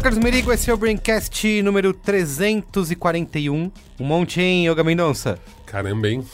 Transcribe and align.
sou 0.00 0.02
Carlos 0.02 0.24
Merigo, 0.24 0.50
esse 0.50 0.70
é 0.70 0.72
o 0.74 0.78
Braincast 0.78 1.62
número 1.62 1.92
341. 1.92 3.70
Um 4.00 4.04
monte, 4.04 4.40
hein, 4.40 4.66
Yoga 4.66 4.82
Mendonça? 4.82 5.38
Caramba, 5.66 6.08
hein? 6.08 6.24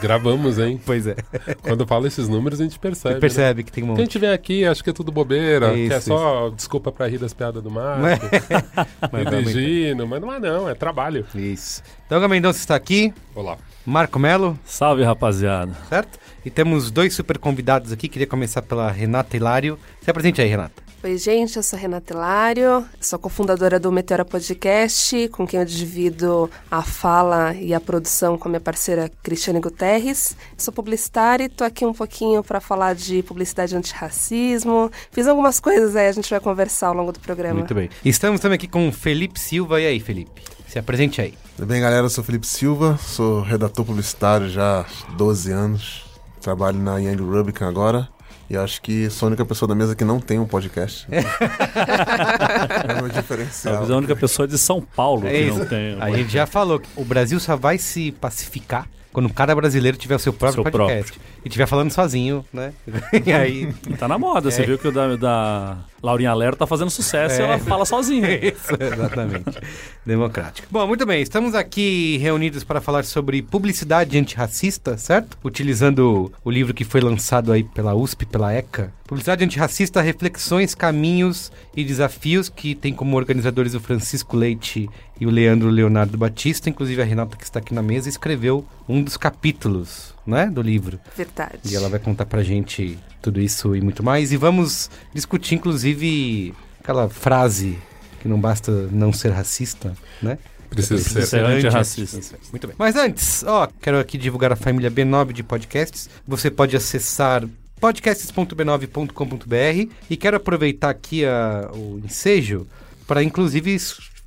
Gravamos, 0.00 0.58
hein? 0.58 0.80
Pois 0.86 1.06
é. 1.06 1.14
Quando 1.60 1.86
fala 1.86 2.06
esses 2.08 2.26
números, 2.26 2.58
a 2.58 2.64
gente 2.64 2.78
percebe. 2.78 3.16
Você 3.16 3.20
percebe 3.20 3.60
né? 3.60 3.64
que 3.64 3.70
tem 3.72 3.84
um 3.84 3.88
Quem 3.88 3.94
a 3.94 3.98
monte. 3.98 4.04
gente 4.06 4.18
vem 4.18 4.30
aqui, 4.30 4.64
acho 4.64 4.82
que 4.82 4.88
é 4.88 4.92
tudo 4.94 5.12
bobeira, 5.12 5.68
É 5.68 5.74
que 5.74 5.92
é 5.92 5.98
isso, 5.98 6.08
só 6.08 6.48
desculpa 6.50 6.90
pra 6.90 7.06
rir 7.06 7.18
das 7.18 7.34
piadas 7.34 7.62
do 7.62 7.70
Marco, 7.70 8.00
Mas 9.12 9.24
do 9.24 9.30
vai 9.30 9.40
aumentar. 9.40 9.42
Degino, 9.42 10.06
mas 10.06 10.20
não 10.20 10.32
é 10.32 10.40
não, 10.40 10.68
é 10.68 10.74
trabalho. 10.74 11.26
Isso. 11.34 11.82
Então, 12.06 12.16
Yoga 12.16 12.28
Mendonça 12.28 12.58
está 12.60 12.74
aqui, 12.74 13.12
Olá. 13.34 13.58
Marco 13.84 14.18
Melo, 14.18 14.58
Salve, 14.64 15.02
rapaziada. 15.02 15.76
certo? 15.88 16.18
E 16.44 16.50
temos 16.50 16.90
dois 16.90 17.14
super 17.14 17.36
convidados 17.36 17.92
aqui. 17.92 18.08
Queria 18.08 18.26
começar 18.26 18.62
pela 18.62 18.90
Renata 18.90 19.36
Hilário. 19.36 19.78
Se 20.00 20.10
apresente 20.10 20.40
aí, 20.40 20.48
Renata. 20.48 20.91
Oi, 21.04 21.18
gente, 21.18 21.56
eu 21.56 21.64
sou 21.64 21.76
a 21.76 21.82
Renata 21.82 22.14
Hilário, 22.14 22.84
sou 23.00 23.18
cofundadora 23.18 23.80
do 23.80 23.90
Meteora 23.90 24.24
Podcast, 24.24 25.28
com 25.30 25.44
quem 25.44 25.58
eu 25.58 25.66
divido 25.66 26.48
a 26.70 26.80
fala 26.80 27.52
e 27.54 27.74
a 27.74 27.80
produção 27.80 28.38
com 28.38 28.46
a 28.46 28.50
minha 28.50 28.60
parceira 28.60 29.10
Cristiane 29.20 29.58
Guterres. 29.58 30.36
Sou 30.56 30.72
publicitária 30.72 31.46
e 31.46 31.48
tô 31.48 31.64
aqui 31.64 31.84
um 31.84 31.92
pouquinho 31.92 32.44
para 32.44 32.60
falar 32.60 32.94
de 32.94 33.20
publicidade 33.24 33.74
antirracismo. 33.74 34.92
Fiz 35.10 35.26
algumas 35.26 35.58
coisas 35.58 35.96
aí, 35.96 36.06
a 36.06 36.12
gente 36.12 36.30
vai 36.30 36.38
conversar 36.38 36.86
ao 36.86 36.94
longo 36.94 37.10
do 37.10 37.18
programa. 37.18 37.58
Muito 37.58 37.74
bem. 37.74 37.90
Estamos 38.04 38.40
também 38.40 38.54
aqui 38.54 38.68
com 38.68 38.88
o 38.88 38.92
Felipe 38.92 39.40
Silva. 39.40 39.80
E 39.80 39.86
aí, 39.88 39.98
Felipe? 39.98 40.40
Se 40.68 40.78
apresente 40.78 41.20
aí. 41.20 41.34
Tudo 41.56 41.66
bem, 41.66 41.80
galera? 41.80 42.06
Eu 42.06 42.10
sou 42.10 42.22
Felipe 42.22 42.46
Silva, 42.46 42.96
sou 42.96 43.42
redator 43.42 43.84
publicitário 43.84 44.48
já 44.48 44.82
há 44.82 45.12
12 45.14 45.50
anos. 45.50 46.04
Trabalho 46.40 46.78
na 46.78 46.98
Young 46.98 47.16
Rubicon 47.16 47.64
agora. 47.64 48.08
E 48.52 48.56
acho 48.56 48.82
que 48.82 49.08
sou 49.08 49.26
a 49.26 49.28
única 49.28 49.46
pessoa 49.46 49.66
da 49.66 49.74
mesa 49.74 49.96
que 49.96 50.04
não 50.04 50.20
tem 50.20 50.38
um 50.38 50.44
podcast. 50.46 51.06
é 51.10 52.92
o 52.92 52.96
meu 53.04 53.08
diferencial. 53.08 53.72
Talvez 53.76 53.90
a 53.90 53.96
única 53.96 54.14
pessoa 54.14 54.46
de 54.46 54.58
São 54.58 54.82
Paulo 54.82 55.26
É 55.26 55.30
que 55.32 55.38
isso. 55.38 55.58
não 55.60 55.66
tem. 55.66 55.96
A 55.98 56.10
gente 56.10 56.30
já 56.30 56.44
falou 56.46 56.78
que 56.78 56.88
o 56.94 57.02
Brasil 57.02 57.40
só 57.40 57.56
vai 57.56 57.78
se 57.78 58.12
pacificar 58.12 58.86
quando 59.10 59.30
cada 59.32 59.54
brasileiro 59.54 59.96
tiver 59.96 60.16
o 60.16 60.18
seu 60.18 60.34
próprio 60.34 60.62
Seu 60.62 60.70
podcast. 60.70 61.18
E 61.42 61.48
estiver 61.48 61.64
falando 61.66 61.90
sozinho, 61.90 62.44
né? 62.52 62.74
e 63.24 63.32
aí. 63.32 63.72
Tá 63.98 64.06
na 64.06 64.18
moda. 64.18 64.50
Você 64.52 64.62
É. 64.62 64.66
viu 64.66 64.78
que 64.78 64.88
o 64.88 64.92
da, 64.92 65.16
da 65.16 65.78
Laurinha 66.02 66.34
Lero 66.34 66.56
tá 66.56 66.66
fazendo 66.66 66.90
sucesso 66.90 67.40
e 67.40 67.44
É. 67.44 67.44
ela 67.44 67.58
fala 67.58 67.84
sozinha. 67.84 68.28
Isso, 68.44 68.72
exatamente. 68.78 69.58
Democrático. 70.04 70.66
Bom, 70.70 70.86
muito 70.86 71.06
bem. 71.06 71.22
Estamos 71.22 71.54
aqui 71.54 72.16
reunidos 72.18 72.64
para 72.64 72.80
falar 72.80 73.04
sobre 73.04 73.40
publicidade 73.42 74.18
antirracista, 74.18 74.96
certo? 74.98 75.38
Utilizando 75.44 76.32
o 76.44 76.50
livro 76.50 76.74
que 76.74 76.84
foi 76.84 77.00
lançado 77.00 77.52
aí 77.52 77.62
pela 77.62 77.94
USP, 77.94 78.26
pela 78.26 78.52
ECA. 78.52 78.92
Publicidade 79.06 79.44
antirracista, 79.44 80.00
reflexões, 80.00 80.74
caminhos 80.74 81.52
e 81.76 81.84
desafios 81.84 82.48
que 82.48 82.74
tem 82.74 82.92
como 82.94 83.16
organizadores 83.16 83.74
o 83.74 83.80
Francisco 83.80 84.36
Leite 84.36 84.88
e 85.20 85.26
o 85.26 85.30
Leandro 85.30 85.68
Leonardo 85.68 86.16
Batista. 86.18 86.68
Inclusive 86.68 87.00
a 87.00 87.04
Renata 87.04 87.36
que 87.36 87.44
está 87.44 87.58
aqui 87.60 87.72
na 87.74 87.82
mesa 87.82 88.08
escreveu 88.08 88.64
um 88.88 89.02
dos 89.02 89.16
capítulos, 89.16 90.11
né, 90.26 90.46
do 90.46 90.62
livro. 90.62 90.98
Verdade. 91.16 91.58
E 91.70 91.76
ela 91.76 91.88
vai 91.88 91.98
contar 91.98 92.26
pra 92.26 92.42
gente 92.42 92.98
tudo 93.20 93.40
isso 93.40 93.74
e 93.76 93.80
muito 93.80 94.02
mais. 94.02 94.32
E 94.32 94.36
vamos 94.36 94.90
discutir, 95.14 95.54
inclusive, 95.56 96.54
aquela 96.80 97.08
frase 97.08 97.78
que 98.20 98.28
não 98.28 98.40
basta 98.40 98.70
não 98.90 99.12
ser 99.12 99.30
racista, 99.30 99.92
né? 100.22 100.38
Preciso 100.70 100.94
Precisa 101.02 101.20
ser. 101.22 101.26
ser 101.26 101.44
antirracista. 101.44 102.36
Muito 102.50 102.66
bem. 102.66 102.74
Mas 102.78 102.96
antes, 102.96 103.42
ó, 103.46 103.68
quero 103.80 103.98
aqui 103.98 104.16
divulgar 104.16 104.52
a 104.52 104.56
família 104.56 104.90
B9 104.90 105.32
de 105.32 105.42
podcasts. 105.42 106.08
Você 106.26 106.50
pode 106.50 106.74
acessar 106.74 107.44
podcasts.b9.com.br 107.78 109.92
e 110.08 110.16
quero 110.16 110.36
aproveitar 110.36 110.90
aqui 110.90 111.24
a- 111.24 111.70
o 111.74 112.00
ensejo 112.04 112.66
para, 113.06 113.22
inclusive, 113.22 113.74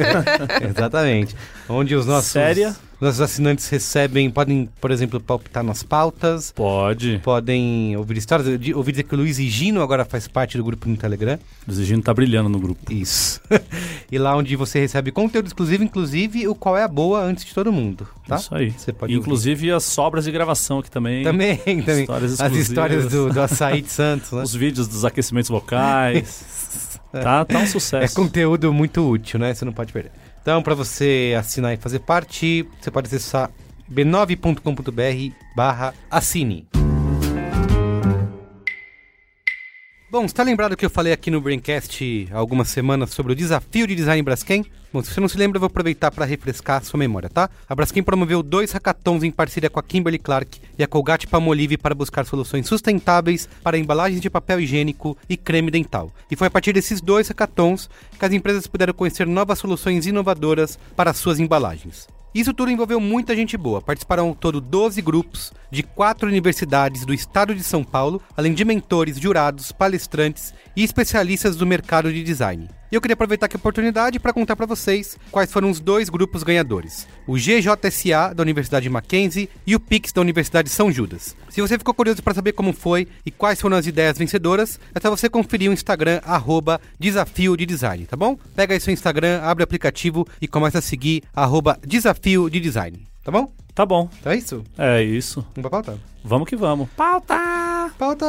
Exatamente. 0.67 1.35
Onde 1.69 1.95
os 1.95 2.07
nossos, 2.07 2.31
Séria. 2.31 2.75
Nossos 3.01 3.19
assinantes 3.19 3.67
recebem, 3.67 4.29
podem, 4.29 4.69
por 4.79 4.91
exemplo, 4.91 5.19
palpitar 5.19 5.63
nas 5.63 5.81
pautas, 5.81 6.51
Pode. 6.51 7.19
podem 7.23 7.97
ouvir 7.97 8.17
histórias. 8.17 8.47
Eu 8.47 8.77
ouvi 8.77 8.91
dizer 8.91 9.03
que 9.03 9.15
o 9.15 9.17
Luiz 9.17 9.37
Gino 9.37 9.81
agora 9.81 10.05
faz 10.05 10.27
parte 10.27 10.55
do 10.57 10.63
grupo 10.63 10.87
no 10.87 10.95
Telegram. 10.95 11.39
O 11.67 11.71
Zigino 11.71 12.01
tá 12.03 12.13
brilhando 12.13 12.47
no 12.47 12.59
grupo. 12.59 12.93
Isso. 12.93 13.41
e 14.11 14.17
lá 14.19 14.35
onde 14.35 14.55
você 14.55 14.79
recebe 14.79 15.11
conteúdo 15.11 15.47
exclusivo, 15.47 15.83
inclusive 15.83 16.47
o 16.47 16.53
qual 16.53 16.77
é 16.77 16.83
a 16.83 16.87
boa 16.87 17.23
antes 17.23 17.43
de 17.43 17.53
todo 17.53 17.71
mundo, 17.71 18.07
tá? 18.27 18.35
Isso 18.35 18.53
aí. 18.53 18.71
Você 18.71 18.93
pode 18.93 19.13
Inclusive 19.13 19.71
as 19.71 19.83
sobras 19.83 20.25
de 20.25 20.31
gravação 20.31 20.79
aqui 20.79 20.91
também. 20.91 21.23
Também, 21.23 21.57
também. 21.57 22.01
Histórias 22.01 22.39
As 22.39 22.53
histórias 22.53 23.07
do, 23.11 23.33
do 23.33 23.41
açaí 23.41 23.81
de 23.81 23.91
Santos, 23.91 24.31
né? 24.31 24.43
Os 24.43 24.53
vídeos 24.53 24.87
dos 24.87 25.03
aquecimentos 25.03 25.49
vocais. 25.49 26.99
tá, 27.11 27.45
tá 27.45 27.59
um 27.59 27.63
É 27.63 27.65
sucesso. 27.65 28.15
conteúdo 28.15 28.71
muito 28.71 29.09
útil, 29.09 29.39
né? 29.39 29.53
Você 29.53 29.65
não 29.65 29.73
pode 29.73 29.91
perder. 29.91 30.20
Então, 30.41 30.63
para 30.63 30.73
você 30.73 31.35
assinar 31.37 31.73
e 31.73 31.77
fazer 31.77 31.99
parte, 31.99 32.65
você 32.79 32.89
pode 32.89 33.07
acessar 33.07 33.51
b9.com.br 33.91 36.90
Bom, 40.11 40.27
você 40.27 40.33
tá 40.35 40.43
lembrado 40.43 40.75
que 40.75 40.85
eu 40.85 40.89
falei 40.89 41.13
aqui 41.13 41.31
no 41.31 41.39
Braincast 41.39 42.27
há 42.33 42.37
algumas 42.37 42.67
semanas 42.67 43.11
sobre 43.11 43.31
o 43.31 43.35
desafio 43.35 43.87
de 43.87 43.95
design 43.95 44.21
Braskem? 44.21 44.65
Bom, 44.91 45.01
se 45.01 45.09
você 45.09 45.21
não 45.21 45.29
se 45.29 45.37
lembra, 45.37 45.55
eu 45.55 45.61
vou 45.61 45.67
aproveitar 45.67 46.11
para 46.11 46.25
refrescar 46.25 46.81
a 46.81 46.83
sua 46.83 46.97
memória, 46.97 47.29
tá? 47.29 47.49
A 47.69 47.73
Braskem 47.73 48.03
promoveu 48.03 48.43
dois 48.43 48.73
hackathons 48.73 49.23
em 49.23 49.31
parceria 49.31 49.69
com 49.69 49.79
a 49.79 49.83
Kimberly 49.83 50.19
Clark 50.19 50.59
e 50.77 50.83
a 50.83 50.87
Colgate 50.87 51.27
Palmolive 51.27 51.77
para 51.77 51.95
buscar 51.95 52.25
soluções 52.25 52.67
sustentáveis 52.67 53.47
para 53.63 53.77
embalagens 53.77 54.19
de 54.19 54.29
papel 54.29 54.59
higiênico 54.59 55.17
e 55.29 55.37
creme 55.37 55.71
dental. 55.71 56.11
E 56.29 56.35
foi 56.35 56.47
a 56.47 56.51
partir 56.51 56.73
desses 56.73 56.99
dois 56.99 57.29
hackathons 57.29 57.89
que 58.19 58.25
as 58.25 58.33
empresas 58.33 58.67
puderam 58.67 58.93
conhecer 58.93 59.25
novas 59.25 59.59
soluções 59.59 60.05
inovadoras 60.05 60.77
para 60.93 61.11
as 61.11 61.17
suas 61.19 61.39
embalagens. 61.39 62.09
Isso 62.33 62.53
tudo 62.53 62.71
envolveu 62.71 62.99
muita 62.99 63.35
gente 63.35 63.57
boa. 63.57 63.81
Participaram 63.81 64.29
ao 64.29 64.35
todo 64.35 64.61
12 64.61 65.01
grupos 65.01 65.51
de 65.69 65.83
quatro 65.83 66.29
universidades 66.29 67.05
do 67.05 67.13
estado 67.13 67.53
de 67.53 67.61
São 67.61 67.83
Paulo, 67.83 68.21
além 68.37 68.53
de 68.53 68.63
mentores, 68.63 69.19
jurados, 69.19 69.73
palestrantes 69.73 70.53
e 70.75 70.83
especialistas 70.83 71.57
do 71.57 71.67
mercado 71.67 72.11
de 72.11 72.23
design. 72.23 72.69
E 72.91 72.95
eu 72.95 72.99
queria 72.99 73.13
aproveitar 73.13 73.45
aqui 73.45 73.55
a 73.55 73.59
oportunidade 73.59 74.19
para 74.19 74.33
contar 74.33 74.55
para 74.55 74.65
vocês 74.65 75.17
quais 75.31 75.49
foram 75.49 75.69
os 75.69 75.79
dois 75.79 76.09
grupos 76.09 76.43
ganhadores: 76.43 77.07
o 77.25 77.35
GJSA 77.35 78.33
da 78.35 78.43
Universidade 78.43 78.89
Mackenzie 78.89 79.49
e 79.65 79.75
o 79.75 79.79
Pix 79.79 80.11
da 80.11 80.19
Universidade 80.19 80.69
São 80.69 80.91
Judas. 80.91 81.35
Se 81.49 81.61
você 81.61 81.77
ficou 81.77 81.93
curioso 81.93 82.21
para 82.21 82.33
saber 82.33 82.51
como 82.51 82.73
foi 82.73 83.07
e 83.25 83.31
quais 83.31 83.61
foram 83.61 83.77
as 83.77 83.87
ideias 83.87 84.17
vencedoras, 84.17 84.79
é 84.93 84.99
só 84.99 85.09
você 85.09 85.29
conferir 85.29 85.69
o 85.69 85.73
Instagram 85.73 86.19
arroba 86.25 86.81
Desafio 86.99 87.55
de 87.55 87.65
Design, 87.65 88.05
tá 88.05 88.17
bom? 88.17 88.37
Pega 88.55 88.73
aí 88.73 88.79
seu 88.79 88.93
Instagram, 88.93 89.41
abre 89.41 89.63
o 89.63 89.65
aplicativo 89.65 90.27
e 90.41 90.47
começa 90.47 90.79
a 90.79 90.81
seguir 90.81 91.23
arroba 91.33 91.79
Desafio 91.85 92.49
de 92.49 92.59
Design, 92.59 93.07
tá 93.23 93.31
bom? 93.31 93.53
Tá 93.73 93.85
bom. 93.85 94.09
Então 94.19 94.33
é 94.33 94.35
isso. 94.35 94.63
É 94.77 95.01
isso. 95.01 95.39
Vamos 95.55 95.61
pra 95.61 95.69
pauta. 95.69 95.99
Vamos 96.23 96.47
que 96.47 96.57
vamos. 96.57 96.89
Pauta! 96.89 97.89
Pauta! 97.97 98.25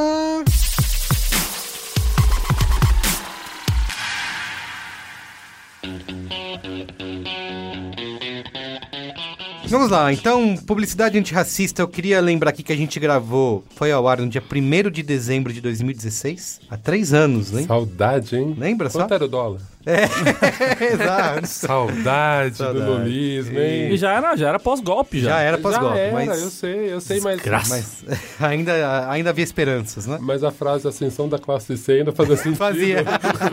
Vamos 9.68 9.90
lá, 9.90 10.12
então, 10.12 10.54
publicidade 10.66 11.18
antirracista, 11.18 11.80
eu 11.80 11.88
queria 11.88 12.20
lembrar 12.20 12.50
aqui 12.50 12.62
que 12.62 12.72
a 12.72 12.76
gente 12.76 13.00
gravou, 13.00 13.64
foi 13.74 13.90
ao 13.90 14.06
ar 14.06 14.20
no 14.20 14.28
dia 14.28 14.42
1 14.42 14.90
de 14.90 15.02
dezembro 15.02 15.50
de 15.50 15.62
2016, 15.62 16.60
há 16.68 16.76
três 16.76 17.14
anos, 17.14 17.52
hein? 17.54 17.66
Saudade, 17.66 18.36
hein? 18.36 18.54
Lembra 18.58 18.90
só? 18.90 18.98
Quanto 18.98 19.14
era 19.14 19.24
o 19.24 19.28
dólar? 19.28 19.60
É, 19.84 20.04
exato. 20.94 21.46
Saudade, 21.46 22.56
Saudade. 22.56 22.84
do 22.84 22.92
lulismo, 22.92 23.58
hein? 23.58 23.92
E 23.92 23.96
já 23.96 24.12
era, 24.12 24.36
já 24.36 24.48
era 24.48 24.58
pós-golpe 24.58 25.20
já. 25.20 25.30
Já 25.30 25.40
era 25.40 25.56
Já 25.56 25.62
pós-golpe, 25.62 25.98
era, 25.98 26.12
mas, 26.12 26.42
eu 26.42 26.50
sei, 26.50 26.92
eu 26.92 27.00
sei, 27.00 27.20
mas... 27.20 27.36
Desgraça. 27.36 27.74
mas 28.06 28.22
ainda, 28.40 29.10
ainda 29.10 29.30
havia 29.30 29.44
esperanças, 29.44 30.06
né? 30.06 30.18
Mas 30.20 30.44
a 30.44 30.50
frase 30.50 30.86
ascensão 30.86 31.28
da 31.28 31.38
classe 31.38 31.76
C 31.76 31.92
ainda 31.92 32.12
fazia 32.12 32.36
sentido. 32.36 32.56
Fazia. 32.56 33.04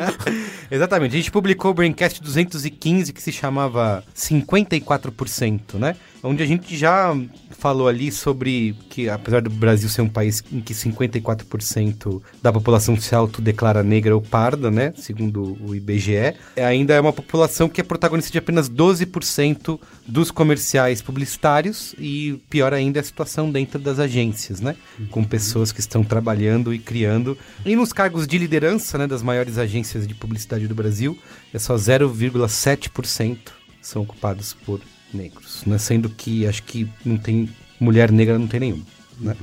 Exatamente. 0.69 1.13
A 1.15 1.17
gente 1.17 1.31
publicou 1.31 1.71
o 1.71 1.73
Braincast 1.73 2.21
215, 2.21 3.11
que 3.11 3.21
se 3.21 3.31
chamava 3.31 4.03
54%, 4.15 5.75
né? 5.75 5.95
Onde 6.21 6.43
a 6.43 6.45
gente 6.45 6.75
já 6.75 7.15
falou 7.51 7.87
ali 7.87 8.11
sobre 8.11 8.75
que, 8.89 9.09
apesar 9.09 9.41
do 9.41 9.49
Brasil 9.49 9.87
ser 9.87 10.01
um 10.01 10.09
país 10.09 10.43
em 10.51 10.59
que 10.59 10.73
54% 10.73 12.21
da 12.41 12.51
população 12.51 12.99
se 12.99 13.15
autodeclara 13.15 13.83
negra 13.83 14.15
ou 14.15 14.21
parda, 14.21 14.69
né? 14.69 14.93
Segundo 14.97 15.57
o 15.65 15.73
IBGE, 15.73 16.35
ainda 16.57 16.93
é 16.93 16.99
uma 16.99 17.13
população 17.13 17.69
que 17.69 17.79
é 17.79 17.83
protagonista 17.83 18.31
de 18.31 18.37
apenas 18.37 18.69
12% 18.69 19.79
dos 20.05 20.29
comerciais 20.29 21.01
publicitários 21.01 21.95
e, 21.97 22.41
pior 22.49 22.73
ainda, 22.73 22.99
a 22.99 23.03
situação 23.03 23.49
dentro 23.49 23.79
das 23.79 23.97
agências, 23.97 24.59
né? 24.59 24.75
Com 25.11 25.23
pessoas 25.23 25.71
que 25.71 25.79
estão 25.79 26.03
trabalhando 26.03 26.73
e 26.73 26.79
criando. 26.79 27.37
E 27.65 27.75
nos 27.75 27.93
cargos 27.93 28.27
de 28.27 28.37
liderança, 28.37 28.97
né, 28.97 29.07
das 29.07 29.21
maiores 29.21 29.57
agências 29.57 30.05
de 30.05 30.13
publicidade 30.13 30.67
do 30.67 30.75
Brasil, 30.75 31.17
é 31.53 31.59
só 31.59 31.75
0,7% 31.75 33.37
são 33.81 34.01
ocupados 34.01 34.53
por 34.65 34.81
negros, 35.13 35.63
né? 35.65 35.77
Sendo 35.77 36.09
que 36.09 36.45
acho 36.47 36.63
que 36.63 36.87
não 37.05 37.17
tem 37.17 37.49
mulher 37.79 38.11
negra, 38.11 38.37
não 38.37 38.47
tem 38.47 38.59
nenhuma. 38.59 38.85
Né? 39.19 39.35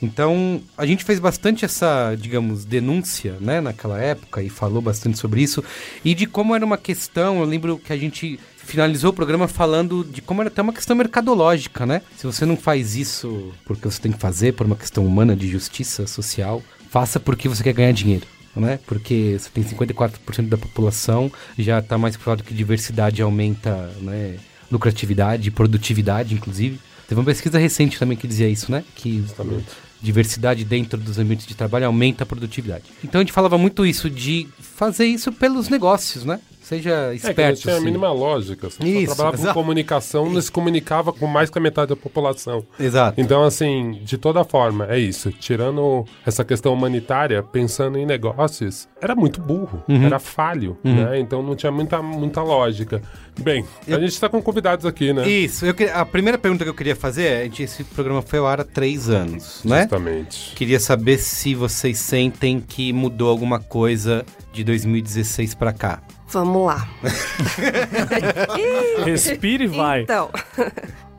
Então, 0.00 0.62
a 0.78 0.86
gente 0.86 1.04
fez 1.04 1.18
bastante 1.18 1.64
essa, 1.64 2.14
digamos, 2.14 2.64
denúncia, 2.64 3.36
né, 3.40 3.60
naquela 3.60 4.00
época 4.00 4.42
e 4.42 4.48
falou 4.48 4.80
bastante 4.80 5.18
sobre 5.18 5.42
isso 5.42 5.64
e 6.04 6.14
de 6.14 6.26
como 6.26 6.54
era 6.54 6.64
uma 6.64 6.78
questão, 6.78 7.40
eu 7.40 7.44
lembro 7.44 7.78
que 7.78 7.92
a 7.92 7.96
gente 7.96 8.38
finalizou 8.56 9.10
o 9.10 9.12
programa 9.12 9.48
falando 9.48 10.04
de 10.04 10.20
como 10.20 10.42
era 10.42 10.48
até 10.48 10.62
uma 10.62 10.72
questão 10.72 10.96
mercadológica, 10.96 11.86
né? 11.86 12.02
Se 12.16 12.26
você 12.26 12.44
não 12.44 12.56
faz 12.56 12.96
isso 12.96 13.52
porque 13.64 13.88
você 13.88 14.00
tem 14.00 14.12
que 14.12 14.18
fazer 14.18 14.52
por 14.52 14.66
uma 14.66 14.76
questão 14.76 15.06
humana 15.06 15.36
de 15.36 15.48
justiça 15.48 16.06
social, 16.06 16.62
faça 16.90 17.20
porque 17.20 17.48
você 17.48 17.62
quer 17.62 17.72
ganhar 17.72 17.92
dinheiro. 17.92 18.26
Né? 18.54 18.80
Porque 18.86 19.36
você 19.38 19.50
tem 19.50 19.62
54% 19.62 20.48
da 20.48 20.56
população, 20.56 21.30
já 21.58 21.78
está 21.78 21.98
mais 21.98 22.16
provado 22.16 22.42
que 22.42 22.54
diversidade 22.54 23.20
aumenta 23.20 23.92
né, 24.00 24.36
lucratividade, 24.70 25.50
produtividade, 25.50 26.34
inclusive. 26.34 26.78
Teve 27.08 27.20
uma 27.20 27.24
pesquisa 27.24 27.58
recente 27.58 27.98
também 27.98 28.16
que 28.16 28.26
dizia 28.26 28.48
isso, 28.48 28.70
né? 28.70 28.82
Que 28.94 29.18
Justamente. 29.22 29.64
diversidade 30.02 30.64
dentro 30.64 30.98
dos 30.98 31.18
ambientes 31.18 31.46
de 31.46 31.54
trabalho 31.54 31.86
aumenta 31.86 32.24
a 32.24 32.26
produtividade. 32.26 32.84
Então 33.04 33.20
a 33.20 33.22
gente 33.24 33.32
falava 33.32 33.56
muito 33.56 33.86
isso 33.86 34.10
de 34.10 34.48
fazer 34.58 35.06
isso 35.06 35.30
pelos 35.32 35.68
negócios, 35.68 36.24
né? 36.24 36.40
Seja 36.66 37.12
É 37.12 37.14
esperto. 37.14 37.60
tinha 37.60 37.74
a 37.74 37.76
assim. 37.76 37.84
mínima 37.86 38.10
lógica. 38.10 38.68
Você 38.68 38.82
Isso, 38.84 39.06
trabalhava 39.14 39.36
com 39.36 39.42
exato. 39.44 39.54
comunicação, 39.54 40.28
não 40.28 40.40
se 40.40 40.50
comunicava 40.50 41.12
com 41.12 41.24
mais 41.28 41.48
que 41.48 41.56
a 41.58 41.60
metade 41.60 41.90
da 41.90 41.96
população. 41.96 42.64
Exato. 42.78 43.20
Então, 43.20 43.44
assim, 43.44 44.00
de 44.02 44.18
toda 44.18 44.42
forma, 44.42 44.84
é 44.90 44.98
isso. 44.98 45.30
Tirando 45.30 46.04
essa 46.26 46.44
questão 46.44 46.72
humanitária, 46.74 47.40
pensando 47.40 47.96
em 47.98 48.04
negócios, 48.04 48.88
era 49.00 49.14
muito 49.14 49.40
burro, 49.40 49.80
Uhum. 49.88 50.06
era 50.06 50.18
falho, 50.18 50.76
né? 50.82 51.20
Então 51.20 51.40
não 51.40 51.54
tinha 51.54 51.70
muita, 51.70 52.02
muita 52.02 52.42
lógica. 52.42 53.00
Bem, 53.40 53.64
a 53.86 54.00
gente 54.00 54.18
tá 54.18 54.28
com 54.28 54.42
convidados 54.42 54.84
aqui, 54.86 55.12
né? 55.12 55.28
Isso. 55.28 55.64
Eu 55.64 55.72
que- 55.72 55.84
a 55.84 56.04
primeira 56.04 56.36
pergunta 56.36 56.64
que 56.64 56.70
eu 56.70 56.74
queria 56.74 56.96
fazer 56.96 57.26
é: 57.26 57.42
gente- 57.44 57.62
esse 57.62 57.84
programa 57.84 58.22
foi 58.22 58.40
ao 58.40 58.46
ar 58.46 58.60
há 58.60 58.64
três 58.64 59.08
anos, 59.08 59.60
né? 59.64 59.82
Justamente. 59.82 60.52
Queria 60.56 60.80
saber 60.80 61.18
se 61.18 61.54
vocês 61.54 61.96
sentem 61.98 62.58
que 62.58 62.92
mudou 62.92 63.30
alguma 63.30 63.60
coisa 63.60 64.24
de 64.52 64.64
2016 64.64 65.54
pra 65.54 65.72
cá. 65.72 66.02
Vamos 66.28 66.66
lá. 66.66 66.88
Respira 69.04 69.64
e 69.64 69.68
vai. 69.68 70.02
Então, 70.02 70.28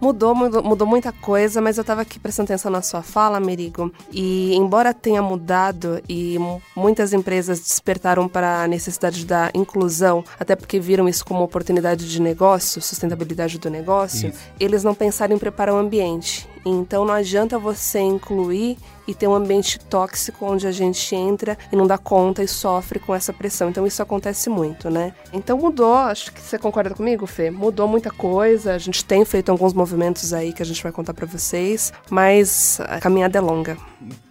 mudou, 0.01 0.35
mudou, 0.35 0.63
mudou 0.63 0.87
muita 0.87 1.11
coisa, 1.11 1.61
mas 1.61 1.77
eu 1.77 1.83
tava 1.83 2.01
aqui 2.01 2.19
prestando 2.19 2.47
atenção 2.47 2.71
na 2.71 2.81
sua 2.81 3.01
fala, 3.01 3.39
Merigo, 3.39 3.91
e 4.11 4.53
embora 4.53 4.93
tenha 4.93 5.21
mudado 5.21 6.01
e 6.09 6.37
muitas 6.75 7.13
empresas 7.13 7.59
despertaram 7.59 8.27
para 8.27 8.63
a 8.63 8.67
necessidade 8.67 9.25
da 9.25 9.49
inclusão, 9.53 10.23
até 10.39 10.55
porque 10.55 10.79
viram 10.79 11.07
isso 11.07 11.25
como 11.25 11.43
oportunidade 11.43 12.09
de 12.09 12.21
negócio, 12.21 12.81
sustentabilidade 12.81 13.57
do 13.57 13.69
negócio, 13.69 14.29
Isso. 14.29 14.39
eles 14.59 14.83
não 14.83 14.93
pensaram 14.93 15.35
em 15.35 15.39
preparar 15.39 15.73
o 15.73 15.77
ambiente. 15.77 16.47
Então 16.65 17.05
não 17.05 17.13
adianta 17.13 17.57
você 17.57 17.99
incluir 17.99 18.77
e 19.07 19.15
ter 19.15 19.27
um 19.27 19.33
ambiente 19.33 19.79
tóxico 19.79 20.45
onde 20.45 20.67
a 20.67 20.71
gente 20.71 21.15
entra 21.15 21.57
e 21.71 21.75
não 21.75 21.87
dá 21.87 21.97
conta 21.97 22.43
e 22.43 22.47
sofre 22.47 22.99
com 22.99 23.15
essa 23.15 23.31
pressão. 23.31 23.69
Então 23.69 23.87
isso 23.87 24.01
acontece 24.01 24.49
muito, 24.49 24.89
né? 24.89 25.13
Então 25.31 25.57
mudou, 25.57 25.95
acho 25.95 26.31
que 26.33 26.41
você 26.41 26.57
concorda 26.57 26.93
comigo, 26.93 27.25
Fê? 27.25 27.49
Mudou 27.49 27.87
muita 27.87 28.11
coisa, 28.11 28.73
a 28.73 28.77
gente 28.77 29.03
tem 29.05 29.23
feito 29.23 29.49
alguns 29.51 29.73
movimentos 29.73 30.33
aí 30.33 30.51
que 30.53 30.61
a 30.61 30.65
gente 30.65 30.81
vai 30.83 30.91
contar 30.91 31.13
pra 31.13 31.25
vocês, 31.25 31.93
mas 32.09 32.79
a 32.81 32.99
caminhada 32.99 33.37
é 33.37 33.41
longa. 33.41 33.77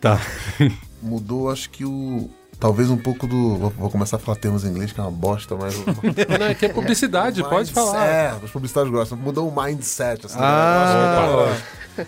Tá. 0.01 0.21
Mudou, 1.03 1.51
acho 1.51 1.71
que 1.71 1.85
o. 1.85 2.29
Talvez 2.59 2.89
um 2.89 2.97
pouco 2.97 3.27
do. 3.27 3.57
Vou, 3.57 3.91
começar 3.91 4.17
a 4.17 4.19
falar 4.19 4.39
termos 4.39 4.65
em 4.65 4.69
inglês, 4.69 4.91
que 4.91 4.99
é 4.99 5.03
uma 5.03 5.11
bosta, 5.13 5.55
mas. 5.55 5.75
Não, 6.39 6.47
aqui 6.51 6.65
é 6.65 6.69
publicidade, 6.71 7.43
pode 7.45 7.71
Mindset, 7.71 7.75
falar. 7.75 8.07
É, 8.07 8.35
os 8.43 8.51
publicitários 8.51 8.91
gostam. 8.91 9.19
Mudou 9.19 9.47
o 9.47 9.55
mindset. 9.55 10.25
Assim, 10.25 10.39
Ah, 10.41 11.47
né? 11.51 11.63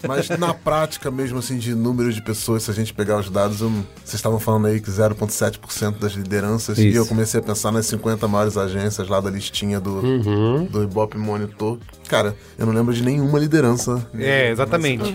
Mas 0.07 0.29
na 0.39 0.53
prática 0.55 1.11
mesmo, 1.11 1.39
assim, 1.39 1.59
de 1.59 1.75
número 1.75 2.13
de 2.13 2.21
pessoas, 2.23 2.63
se 2.65 2.71
a 2.71 2.75
gente 2.75 2.93
pegar 2.93 3.19
os 3.19 3.31
dados, 3.31 3.61
eu 3.61 3.71
vocês 4.05 4.15
estavam 4.15 4.39
falando 4.39 4.67
aí 4.67 4.81
que 4.81 4.91
0,7% 4.91 5.99
das 5.99 6.13
lideranças. 6.13 6.79
E 6.79 6.89
Isso. 6.89 6.99
eu 6.99 7.07
comecei 7.07 7.41
a 7.41 7.43
pensar 7.43 7.71
nas 7.73 7.87
50 7.87 8.27
maiores 8.29 8.57
agências 8.57 9.09
lá 9.09 9.21
da 9.21 9.31
listinha 9.31 9.79
do, 9.81 9.99
Uhum. 9.99 10.65
do 10.67 10.83
Ibope 10.83 11.17
Monitor. 11.19 11.79
Cara, 12.09 12.35
eu 12.59 12.65
não 12.67 12.73
lembro 12.73 12.93
de 12.95 13.03
nenhuma 13.03 13.39
liderança. 13.39 14.07
É, 14.15 14.51
exatamente. 14.51 15.15